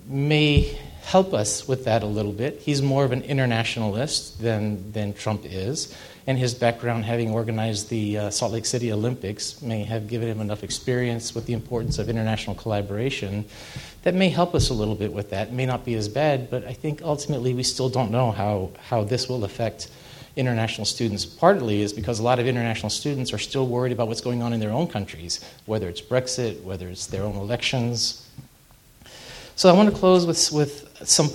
may 0.07 0.79
help 1.07 1.33
us 1.33 1.69
with 1.69 1.85
that 1.85 2.03
a 2.03 2.07
little 2.07 2.33
bit. 2.33 2.59
He's 2.59 2.83
more 2.83 3.05
of 3.05 3.13
an 3.13 3.23
internationalist 3.23 4.43
than, 4.43 4.91
than 4.91 5.13
Trump 5.13 5.43
is, 5.45 5.97
and 6.27 6.37
his 6.37 6.53
background, 6.53 7.05
having 7.05 7.31
organized 7.31 7.91
the 7.91 8.19
uh, 8.19 8.31
Salt 8.31 8.51
Lake 8.51 8.67
City 8.67 8.93
Olympics, 8.93 9.63
may 9.63 9.85
have 9.85 10.09
given 10.09 10.27
him 10.27 10.41
enough 10.41 10.65
experience 10.65 11.33
with 11.33 11.47
the 11.47 11.53
importance 11.53 12.01
of 12.01 12.09
international 12.09 12.57
collaboration 12.57 13.45
that 14.03 14.15
may 14.15 14.29
help 14.29 14.53
us 14.53 14.69
a 14.71 14.75
little 14.75 14.97
bit 14.97 15.13
with 15.13 15.31
that. 15.31 15.47
It 15.47 15.53
may 15.55 15.65
not 15.65 15.85
be 15.85 15.95
as 15.95 16.09
bad, 16.09 16.51
but 16.51 16.65
I 16.65 16.73
think 16.73 17.03
ultimately 17.03 17.55
we 17.55 17.63
still 17.63 17.89
don't 17.89 18.11
know 18.11 18.33
how, 18.33 18.71
how 18.89 19.05
this 19.05 19.29
will 19.29 19.45
affect 19.45 19.89
international 20.35 20.87
students 20.87 21.25
partly 21.25 21.83
is 21.83 21.93
because 21.93 22.19
a 22.19 22.23
lot 22.25 22.41
of 22.41 22.49
international 22.49 22.91
students 22.91 23.33
are 23.33 23.39
still 23.39 23.69
worried 23.69 23.93
about 23.93 24.09
what's 24.09 24.21
going 24.21 24.43
on 24.43 24.53
in 24.53 24.59
their 24.59 24.73
own 24.73 24.89
countries, 24.89 25.39
whether 25.67 25.89
it's 25.89 26.01
Brexit, 26.01 26.65
whether 26.65 26.89
it's 26.89 27.07
their 27.07 27.23
own 27.23 27.37
elections. 27.37 28.27
So 29.57 29.71
I 29.71 29.73
want 29.73 29.89
to 29.89 29.97
close 29.97 30.27
with, 30.27 30.53
with 30.53 31.09
some, 31.09 31.29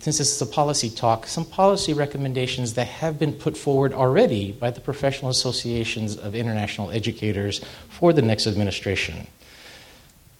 since 0.00 0.18
this 0.18 0.20
is 0.20 0.42
a 0.42 0.46
policy 0.46 0.90
talk, 0.90 1.28
some 1.28 1.44
policy 1.44 1.94
recommendations 1.94 2.74
that 2.74 2.88
have 2.88 3.20
been 3.20 3.32
put 3.32 3.56
forward 3.56 3.92
already 3.92 4.50
by 4.50 4.72
the 4.72 4.80
professional 4.80 5.30
associations 5.30 6.16
of 6.16 6.34
international 6.34 6.90
educators 6.90 7.60
for 7.88 8.12
the 8.12 8.20
next 8.20 8.48
administration. 8.48 9.28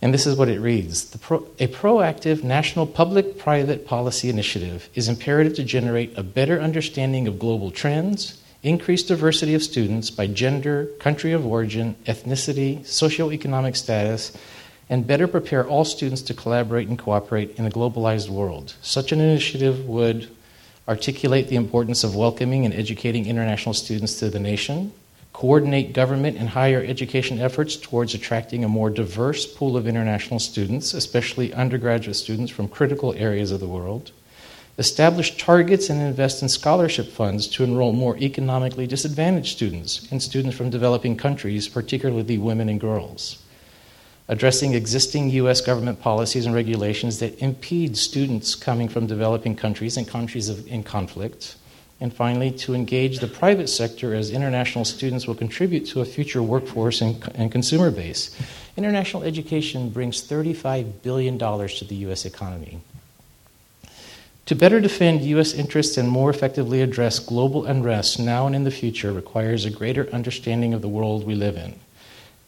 And 0.02 0.12
this 0.12 0.26
is 0.26 0.34
what 0.34 0.48
it 0.48 0.58
reads 0.58 1.16
pro- 1.18 1.46
A 1.60 1.68
proactive 1.68 2.42
national 2.42 2.88
public 2.88 3.38
private 3.38 3.86
policy 3.86 4.28
initiative 4.28 4.88
is 4.94 5.08
imperative 5.08 5.54
to 5.54 5.62
generate 5.62 6.18
a 6.18 6.24
better 6.24 6.60
understanding 6.60 7.28
of 7.28 7.38
global 7.38 7.70
trends, 7.70 8.42
increase 8.64 9.04
diversity 9.04 9.54
of 9.54 9.62
students 9.62 10.10
by 10.10 10.26
gender, 10.26 10.86
country 10.98 11.30
of 11.30 11.46
origin, 11.46 11.94
ethnicity, 12.06 12.80
socioeconomic 12.80 13.76
status, 13.76 14.36
and 14.90 15.06
better 15.06 15.26
prepare 15.26 15.66
all 15.66 15.84
students 15.84 16.22
to 16.22 16.34
collaborate 16.34 16.88
and 16.88 16.98
cooperate 16.98 17.58
in 17.58 17.66
a 17.66 17.70
globalized 17.70 18.28
world. 18.28 18.74
Such 18.80 19.12
an 19.12 19.20
initiative 19.20 19.86
would 19.86 20.28
articulate 20.88 21.48
the 21.48 21.56
importance 21.56 22.02
of 22.02 22.16
welcoming 22.16 22.64
and 22.64 22.72
educating 22.72 23.26
international 23.26 23.74
students 23.74 24.18
to 24.18 24.30
the 24.30 24.40
nation, 24.40 24.92
coordinate 25.34 25.92
government 25.92 26.38
and 26.38 26.48
higher 26.48 26.82
education 26.82 27.38
efforts 27.38 27.76
towards 27.76 28.14
attracting 28.14 28.64
a 28.64 28.68
more 28.68 28.88
diverse 28.88 29.46
pool 29.46 29.76
of 29.76 29.86
international 29.86 30.40
students, 30.40 30.94
especially 30.94 31.52
undergraduate 31.52 32.16
students 32.16 32.50
from 32.50 32.66
critical 32.66 33.12
areas 33.14 33.52
of 33.52 33.60
the 33.60 33.68
world, 33.68 34.10
establish 34.78 35.36
targets 35.36 35.90
and 35.90 36.00
invest 36.00 36.40
in 36.40 36.48
scholarship 36.48 37.08
funds 37.08 37.46
to 37.46 37.64
enroll 37.64 37.92
more 37.92 38.16
economically 38.16 38.86
disadvantaged 38.86 39.54
students 39.54 40.10
and 40.10 40.22
students 40.22 40.56
from 40.56 40.70
developing 40.70 41.16
countries, 41.16 41.68
particularly 41.68 42.38
women 42.38 42.70
and 42.70 42.80
girls. 42.80 43.42
Addressing 44.28 44.74
existing 44.74 45.30
U.S. 45.30 45.60
government 45.60 46.00
policies 46.00 46.44
and 46.44 46.54
regulations 46.54 47.18
that 47.18 47.38
impede 47.40 47.96
students 47.96 48.54
coming 48.54 48.88
from 48.88 49.06
developing 49.06 49.56
countries 49.56 49.96
and 49.96 50.06
countries 50.06 50.48
of, 50.48 50.66
in 50.66 50.82
conflict 50.82 51.56
and 52.00 52.14
finally, 52.14 52.52
to 52.52 52.74
engage 52.74 53.18
the 53.18 53.26
private 53.26 53.68
sector 53.68 54.14
as 54.14 54.30
international 54.30 54.84
students 54.84 55.26
will 55.26 55.34
contribute 55.34 55.84
to 55.86 56.00
a 56.00 56.04
future 56.04 56.42
workforce 56.42 57.00
and, 57.00 57.20
and 57.34 57.50
consumer 57.50 57.90
base. 57.90 58.36
International 58.76 59.24
education 59.24 59.90
brings 59.90 60.22
$35 60.22 61.02
billion 61.02 61.38
to 61.38 61.84
the 61.84 61.96
U.S. 61.96 62.24
economy. 62.24 62.80
To 64.46 64.54
better 64.54 64.80
defend 64.80 65.22
U.S. 65.22 65.52
interests 65.52 65.98
and 65.98 66.08
more 66.08 66.30
effectively 66.30 66.82
address 66.82 67.18
global 67.18 67.66
unrest 67.66 68.20
now 68.20 68.46
and 68.46 68.54
in 68.54 68.62
the 68.62 68.70
future 68.70 69.12
requires 69.12 69.64
a 69.64 69.70
greater 69.70 70.08
understanding 70.10 70.72
of 70.74 70.82
the 70.82 70.88
world 70.88 71.26
we 71.26 71.34
live 71.34 71.56
in. 71.56 71.80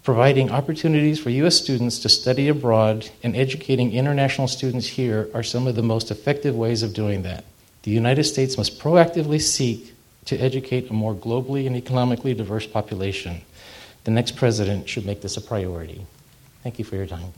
Providing 0.03 0.51
opportunities 0.51 1.21
for 1.21 1.29
U.S. 1.31 1.57
students 1.57 1.99
to 1.99 2.09
study 2.09 2.49
abroad 2.49 3.11
and 3.23 3.37
educating 3.37 3.93
international 3.93 4.49
students 4.49 4.87
here 4.87 5.29
are 5.35 5.43
some 5.43 5.67
of 5.67 5.77
the 5.77 5.83
most 5.83 6.11
effective 6.11 6.57
ways 6.57 6.83
of 6.83 6.95
doing 6.95 7.23
that. 7.23 7.45
The 7.83 7.91
United 7.91 8.25
States 8.25 8.57
must 8.57 8.79
proactively 8.79 9.41
seek 9.41 9.95
to 10.25 10.39
educate 10.39 10.89
a 10.89 10.95
more 10.95 11.15
globally 11.15 11.67
and 11.67 11.77
economically 11.77 12.33
diverse 12.33 12.67
population. 12.67 13.43
The 14.05 14.11
next 14.11 14.37
president 14.37 14.89
should 14.89 15.05
make 15.05 15.21
this 15.21 15.37
a 15.37 15.41
priority. 15.43 16.07
Thank 16.63 16.79
you 16.79 16.85
for 16.85 16.97
your 16.97 17.07
time. 17.07 17.33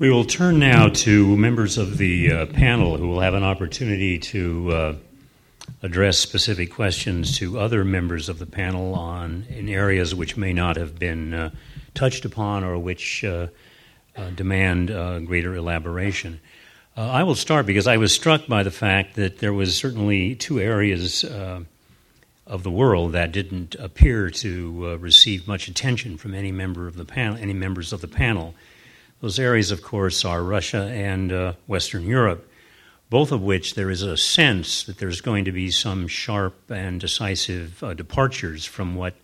We 0.00 0.10
will 0.10 0.24
turn 0.24 0.60
now 0.60 0.90
to 0.90 1.36
members 1.36 1.76
of 1.76 1.98
the 1.98 2.30
uh, 2.30 2.46
panel 2.46 2.96
who 2.96 3.08
will 3.08 3.18
have 3.18 3.34
an 3.34 3.42
opportunity 3.42 4.20
to 4.20 4.70
uh, 4.70 4.94
address 5.82 6.18
specific 6.18 6.72
questions 6.72 7.36
to 7.38 7.58
other 7.58 7.84
members 7.84 8.28
of 8.28 8.38
the 8.38 8.46
panel 8.46 8.94
on 8.94 9.46
in 9.50 9.68
areas 9.68 10.14
which 10.14 10.36
may 10.36 10.52
not 10.52 10.76
have 10.76 11.00
been 11.00 11.34
uh, 11.34 11.50
touched 11.94 12.24
upon 12.24 12.62
or 12.62 12.78
which 12.78 13.24
uh, 13.24 13.48
uh, 14.14 14.30
demand 14.30 14.92
uh, 14.92 15.18
greater 15.18 15.56
elaboration. 15.56 16.38
I 16.96 17.24
will 17.24 17.34
start 17.34 17.66
because 17.66 17.88
I 17.88 17.96
was 17.96 18.12
struck 18.12 18.46
by 18.46 18.62
the 18.62 18.70
fact 18.70 19.16
that 19.16 19.38
there 19.38 19.52
was 19.52 19.76
certainly 19.76 20.36
two 20.36 20.60
areas 20.60 21.24
of 21.24 22.62
the 22.62 22.70
world 22.70 23.12
that 23.12 23.32
didn't 23.32 23.74
appear 23.74 24.30
to 24.30 24.96
receive 24.98 25.48
much 25.48 25.66
attention 25.66 26.18
from 26.18 26.34
any 26.34 26.52
member 26.52 26.86
of 26.86 26.94
the 26.94 27.04
panel, 27.04 27.36
any 27.36 27.52
members 27.52 27.92
of 27.92 28.00
the 28.00 28.08
panel. 28.08 28.54
Those 29.20 29.38
areas, 29.38 29.70
of 29.70 29.82
course, 29.82 30.24
are 30.24 30.42
Russia 30.42 30.84
and 30.84 31.56
Western 31.66 32.04
Europe 32.04 32.48
both 33.10 33.32
of 33.32 33.42
which 33.42 33.74
there 33.74 33.90
is 33.90 34.02
a 34.02 34.16
sense 34.16 34.84
that 34.84 34.98
there's 34.98 35.20
going 35.20 35.44
to 35.46 35.52
be 35.52 35.70
some 35.70 36.06
sharp 36.06 36.70
and 36.70 37.00
decisive 37.00 37.82
uh, 37.82 37.94
departures 37.94 38.64
from 38.64 38.96
what 38.96 39.14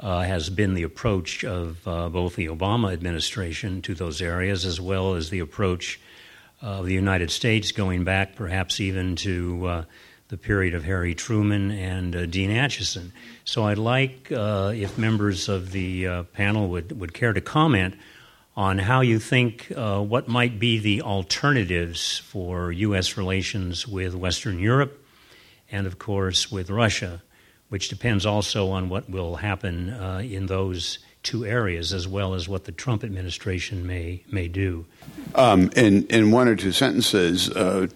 uh, 0.00 0.22
has 0.22 0.50
been 0.50 0.74
the 0.74 0.82
approach 0.82 1.44
of 1.44 1.86
uh, 1.86 2.08
both 2.08 2.36
the 2.36 2.48
Obama 2.48 2.92
administration 2.92 3.80
to 3.80 3.94
those 3.94 4.20
areas 4.20 4.64
as 4.64 4.80
well 4.80 5.14
as 5.14 5.30
the 5.30 5.38
approach 5.38 5.98
of 6.60 6.86
the 6.86 6.92
United 6.92 7.30
States 7.30 7.72
going 7.72 8.04
back 8.04 8.34
perhaps 8.34 8.80
even 8.80 9.16
to 9.16 9.66
uh, 9.66 9.84
the 10.28 10.36
period 10.36 10.74
of 10.74 10.84
Harry 10.84 11.14
Truman 11.14 11.70
and 11.70 12.16
uh, 12.16 12.26
Dean 12.26 12.50
Acheson. 12.50 13.10
So 13.44 13.64
I'd 13.64 13.78
like 13.78 14.30
uh, 14.32 14.72
if 14.74 14.98
members 14.98 15.48
of 15.48 15.72
the 15.72 16.24
panel 16.34 16.68
would, 16.68 16.98
would 16.98 17.14
care 17.14 17.32
to 17.32 17.40
comment 17.40 17.94
on 18.56 18.78
how 18.78 19.00
you 19.00 19.18
think 19.18 19.72
uh, 19.76 20.00
what 20.00 20.28
might 20.28 20.58
be 20.58 20.78
the 20.78 21.02
alternatives 21.02 22.18
for 22.18 22.70
U.S. 22.70 23.16
relations 23.16 23.86
with 23.88 24.14
Western 24.14 24.58
Europe 24.58 25.04
and, 25.70 25.86
of 25.86 25.98
course, 25.98 26.52
with 26.52 26.70
Russia, 26.70 27.22
which 27.68 27.88
depends 27.88 28.24
also 28.24 28.70
on 28.70 28.88
what 28.88 29.10
will 29.10 29.36
happen 29.36 29.90
uh, 29.90 30.18
in 30.18 30.46
those 30.46 30.98
two 31.24 31.44
areas 31.44 31.92
as 31.92 32.06
well 32.06 32.34
as 32.34 32.48
what 32.48 32.64
the 32.64 32.72
Trump 32.72 33.02
administration 33.02 33.86
may 33.86 34.22
may 34.30 34.46
do. 34.46 34.84
Um, 35.34 35.70
in 35.74 36.06
in 36.08 36.30
one 36.30 36.48
or 36.48 36.54
two 36.54 36.70
sentences, 36.70 37.50
uh, 37.50 37.88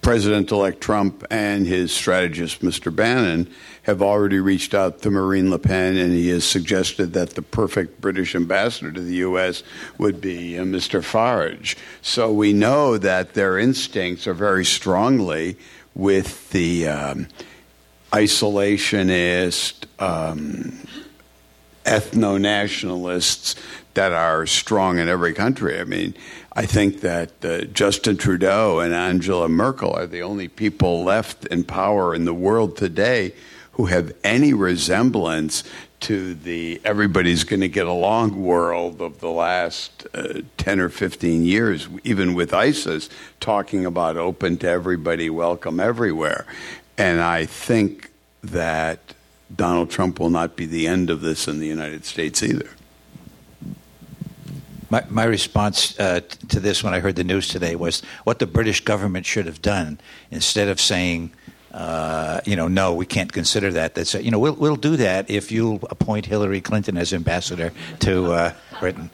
President 0.00 0.50
elect 0.50 0.80
Trump 0.80 1.24
and 1.28 1.66
his 1.66 1.92
strategist, 1.92 2.62
Mr. 2.62 2.94
Bannon, 2.94 3.52
have 3.88 4.02
already 4.02 4.38
reached 4.38 4.74
out 4.74 5.00
to 5.00 5.10
Marine 5.10 5.48
Le 5.48 5.58
Pen, 5.58 5.96
and 5.96 6.12
he 6.12 6.28
has 6.28 6.44
suggested 6.44 7.14
that 7.14 7.30
the 7.30 7.40
perfect 7.40 8.02
British 8.02 8.34
ambassador 8.34 8.92
to 8.92 9.00
the 9.00 9.14
U.S. 9.14 9.62
would 9.96 10.20
be 10.20 10.58
uh, 10.58 10.62
Mr. 10.62 11.00
Farage. 11.00 11.74
So 12.02 12.30
we 12.30 12.52
know 12.52 12.98
that 12.98 13.32
their 13.32 13.58
instincts 13.58 14.26
are 14.26 14.34
very 14.34 14.66
strongly 14.66 15.56
with 15.94 16.50
the 16.50 16.86
um, 16.86 17.28
isolationist, 18.12 19.86
um, 19.98 20.86
ethno 21.86 22.38
nationalists 22.38 23.54
that 23.94 24.12
are 24.12 24.44
strong 24.44 24.98
in 24.98 25.08
every 25.08 25.32
country. 25.32 25.80
I 25.80 25.84
mean, 25.84 26.12
I 26.52 26.66
think 26.66 27.00
that 27.00 27.42
uh, 27.42 27.62
Justin 27.62 28.18
Trudeau 28.18 28.80
and 28.80 28.92
Angela 28.92 29.48
Merkel 29.48 29.94
are 29.94 30.06
the 30.06 30.20
only 30.20 30.46
people 30.46 31.04
left 31.04 31.46
in 31.46 31.64
power 31.64 32.14
in 32.14 32.26
the 32.26 32.34
world 32.34 32.76
today 32.76 33.32
who 33.78 33.86
have 33.86 34.12
any 34.24 34.52
resemblance 34.52 35.62
to 36.00 36.34
the 36.34 36.80
everybody's 36.84 37.44
going 37.44 37.60
to 37.60 37.68
get 37.68 37.86
along 37.86 38.42
world 38.42 39.00
of 39.00 39.20
the 39.20 39.30
last 39.30 40.04
uh, 40.14 40.40
10 40.56 40.80
or 40.80 40.88
15 40.88 41.44
years, 41.44 41.88
even 42.02 42.34
with 42.34 42.52
ISIS 42.52 43.08
talking 43.38 43.86
about 43.86 44.16
open 44.16 44.56
to 44.58 44.68
everybody, 44.68 45.30
welcome 45.30 45.78
everywhere. 45.78 46.44
And 46.98 47.20
I 47.20 47.46
think 47.46 48.10
that 48.42 49.14
Donald 49.54 49.90
Trump 49.90 50.18
will 50.18 50.30
not 50.30 50.56
be 50.56 50.66
the 50.66 50.88
end 50.88 51.08
of 51.08 51.20
this 51.20 51.46
in 51.46 51.60
the 51.60 51.66
United 51.68 52.04
States 52.04 52.42
either. 52.42 52.70
My, 54.90 55.04
my 55.08 55.24
response 55.24 55.98
uh, 56.00 56.20
to 56.48 56.58
this 56.58 56.82
when 56.82 56.94
I 56.94 56.98
heard 56.98 57.14
the 57.14 57.22
news 57.22 57.46
today 57.46 57.76
was 57.76 58.00
what 58.24 58.40
the 58.40 58.46
British 58.46 58.80
government 58.80 59.24
should 59.24 59.46
have 59.46 59.62
done 59.62 60.00
instead 60.32 60.66
of 60.66 60.80
saying, 60.80 61.30
uh, 61.78 62.40
you 62.44 62.56
know, 62.56 62.66
no, 62.66 62.92
we 62.92 63.06
can't 63.06 63.32
consider 63.32 63.70
that. 63.70 63.94
That's 63.94 64.12
you 64.14 64.32
know, 64.32 64.40
we'll 64.40 64.54
we'll 64.54 64.74
do 64.74 64.96
that 64.96 65.30
if 65.30 65.52
you 65.52 65.78
appoint 65.90 66.26
Hillary 66.26 66.60
Clinton 66.60 66.96
as 66.98 67.12
ambassador 67.14 67.72
to 68.00 68.32
uh, 68.32 68.52
Britain. 68.80 69.10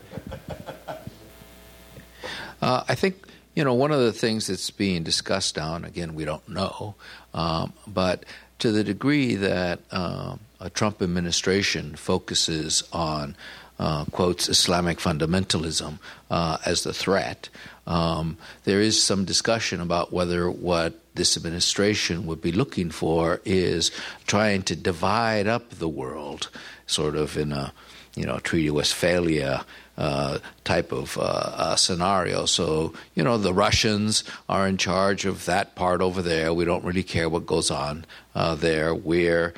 Uh, 2.63 2.83
I 2.89 2.95
think 2.95 3.17
you 3.55 3.65
know 3.65 3.75
one 3.75 3.93
of 3.93 4.01
the 4.01 4.15
things 4.15 4.47
that's 4.47 4.71
being 4.71 5.03
discussed 5.03 5.59
now, 5.59 5.75
and 5.75 5.85
again, 5.85 6.15
we 6.15 6.25
don't 6.25 6.49
know, 6.49 6.95
um, 7.35 7.75
but 7.87 8.25
to 8.61 8.73
the 8.73 8.83
degree 8.83 9.35
that 9.35 9.81
um, 9.91 10.41
a 10.59 10.71
Trump 10.71 11.03
administration 11.03 11.95
focuses 11.97 12.83
on 12.95 13.37
uh, 13.79 14.07
quotes 14.07 14.49
Islamic 14.49 14.97
fundamentalism 14.97 15.99
uh, 16.31 16.57
as 16.65 16.83
the 16.83 16.95
threat. 16.95 17.51
Um, 17.87 18.39
there 18.65 18.81
is 18.81 19.03
some 19.03 19.27
discussion 19.27 19.83
about 19.83 20.15
whether 20.15 20.51
what 20.51 20.99
this 21.15 21.37
administration 21.37 22.27
would 22.27 22.41
be 22.41 22.53
looking 22.53 22.91
for 22.91 23.41
is 23.45 23.91
trying 24.27 24.63
to 24.65 24.77
divide 24.77 25.47
up 25.47 25.71
the 25.71 25.89
world, 25.89 26.51
sort 26.87 27.17
of 27.17 27.37
in 27.37 27.53
a 27.53 27.73
you 28.15 28.27
know 28.27 28.39
Treaty 28.39 28.69
of 28.69 28.77
Westphalia 28.77 29.65
uh, 29.97 30.39
type 30.65 30.93
of 30.93 31.17
uh, 31.19 31.23
uh, 31.23 31.77
scenario. 31.77 32.47
So, 32.47 32.93
you 33.15 33.23
know, 33.23 33.39
the 33.39 33.55
Russians 33.55 34.25
are 34.49 34.67
in 34.67 34.77
charge 34.77 35.25
of 35.25 35.45
that 35.45 35.75
part 35.77 36.01
over 36.01 36.21
there. 36.21 36.53
We 36.53 36.65
don't 36.65 36.85
really 36.85 37.05
care 37.05 37.29
what 37.29 37.47
goes 37.47 37.71
on 37.71 38.05
uh, 38.35 38.57
there. 38.57 38.95
We're 38.95 39.55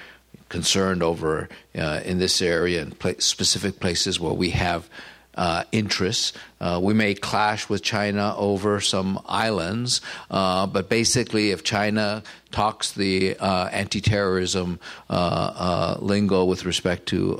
concerned 0.48 1.02
over 1.02 1.48
uh, 1.76 2.00
in 2.04 2.18
this 2.18 2.42
area 2.42 2.82
and 2.82 2.94
specific 3.18 3.80
places 3.80 4.20
where 4.20 4.34
we 4.34 4.50
have 4.50 4.88
uh, 5.36 5.64
interests. 5.72 6.32
Uh, 6.60 6.80
we 6.82 6.94
may 6.94 7.14
clash 7.14 7.68
with 7.68 7.82
China 7.82 8.34
over 8.36 8.80
some 8.80 9.20
islands, 9.26 10.00
uh, 10.30 10.66
but 10.66 10.88
basically, 10.88 11.50
if 11.50 11.62
China 11.62 12.22
talks 12.50 12.92
the 12.92 13.36
uh, 13.38 13.68
anti 13.68 14.00
terrorism 14.00 14.80
uh, 15.10 15.96
lingo 16.00 16.44
with 16.44 16.64
respect 16.64 17.06
to 17.06 17.38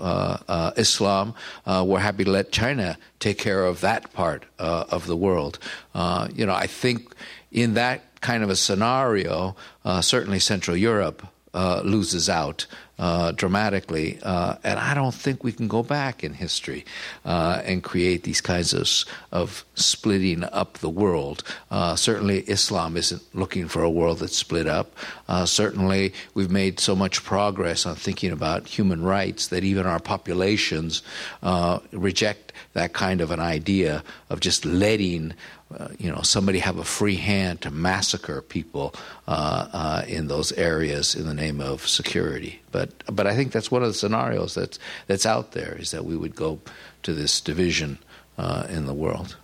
Islam, 0.77 1.35
we're 1.67 1.99
happy 1.99 2.25
to 2.25 2.31
let 2.31 2.53
China 2.53 2.99
take 3.19 3.39
care 3.39 3.65
of 3.65 3.81
that 3.81 4.13
part 4.13 4.45
of 4.59 5.07
the 5.07 5.17
world. 5.17 5.59
you 6.35 6.47
know, 6.47 6.55
I 6.55 6.67
think 6.67 7.15
in 7.51 7.75
that 7.75 8.21
kind 8.21 8.43
of 8.43 8.51
a 8.51 8.57
scenario, 8.57 9.57
certainly 10.01 10.39
Central 10.39 10.77
Europe 10.77 11.27
loses 11.85 12.29
out 12.29 12.67
uh, 12.99 13.33
dramatically. 13.33 14.19
Uh, 14.23 14.57
and 14.65 14.79
I 14.79 14.95
don't 14.95 15.15
think 15.15 15.45
we 15.45 15.53
can 15.53 15.69
go 15.69 15.83
back 15.83 16.25
in 16.25 16.35
history 16.35 16.85
uh, 17.25 17.61
and 17.65 17.83
create 17.83 18.23
these 18.23 18.41
kinds 18.41 18.73
of, 18.73 18.89
of 19.33 19.65
splitting 19.75 20.45
up 20.45 20.79
the 20.79 20.89
world. 20.89 21.43
Uh, 21.71 21.97
certainly, 21.97 22.41
Islam 22.41 22.97
isn't 22.97 23.23
looking 23.35 23.69
for 23.69 23.83
a 23.83 23.91
world 23.91 24.21
that's 24.21 24.37
split 24.37 24.67
up. 24.67 24.95
Uh, 25.29 25.45
certainly, 25.45 26.13
we've 26.35 26.51
made 26.51 26.81
so 26.81 26.97
much 26.97 27.23
progress 27.23 27.87
on 27.87 27.97
thinking 27.97 28.33
about 28.33 28.67
human 28.67 29.03
rights 29.03 29.49
that 29.49 29.65
even 29.65 29.87
our 29.87 30.01
populations 30.01 31.03
uh, 31.43 31.79
reject 31.93 32.46
that 32.77 32.93
kind 32.93 33.21
of 33.21 33.31
an 33.31 33.41
idea 33.41 34.05
of 34.29 34.41
just 34.41 34.65
letting 34.65 35.33
uh, 35.75 35.89
you 35.99 36.11
know, 36.11 36.23
somebody 36.23 36.61
have 36.61 36.79
a 36.79 36.85
free 36.85 37.17
hand 37.17 37.61
to 37.61 37.71
massacre 37.73 38.41
people 38.41 38.95
uh, 39.27 39.67
uh, 39.73 40.05
in 40.07 40.29
those 40.29 40.53
areas 40.53 41.17
in 41.17 41.27
the 41.27 41.35
name 41.35 41.61
of 41.61 41.89
security. 41.89 42.61
But 42.71 42.91
but 43.13 43.27
I 43.27 43.35
think 43.35 43.51
that's 43.51 43.69
one 43.69 43.83
of 43.83 43.89
the 43.89 43.95
scenarios 43.95 44.55
that's 44.55 44.79
that's 45.09 45.27
out 45.27 45.53
there 45.53 45.77
is 45.77 45.91
that 45.91 46.05
we 46.05 46.17
would 46.17 46.37
go 46.37 46.61
to 47.03 47.13
this 47.13 47.41
division 47.41 47.99
uh, 48.39 48.67
in 48.69 48.87
the 48.87 48.95
world. 48.95 49.37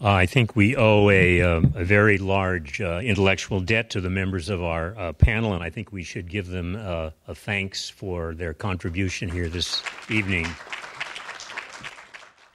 I 0.00 0.26
think 0.26 0.56
we 0.56 0.74
owe 0.74 1.08
a, 1.10 1.40
um, 1.42 1.72
a 1.76 1.84
very 1.84 2.18
large 2.18 2.80
uh, 2.80 3.00
intellectual 3.04 3.60
debt 3.60 3.90
to 3.90 4.00
the 4.00 4.10
members 4.10 4.48
of 4.48 4.60
our 4.60 5.12
panel, 5.12 5.54
and 5.54 5.62
I 5.62 5.70
think 5.70 5.92
we 5.92 6.02
should 6.02 6.28
give 6.28 6.48
them 6.48 6.74
a 6.74 7.12
thanks 7.36 7.88
for 7.88 8.34
their 8.34 8.52
contribution 8.52 9.28
here 9.28 9.48
this 9.48 9.80
evening. 10.10 10.48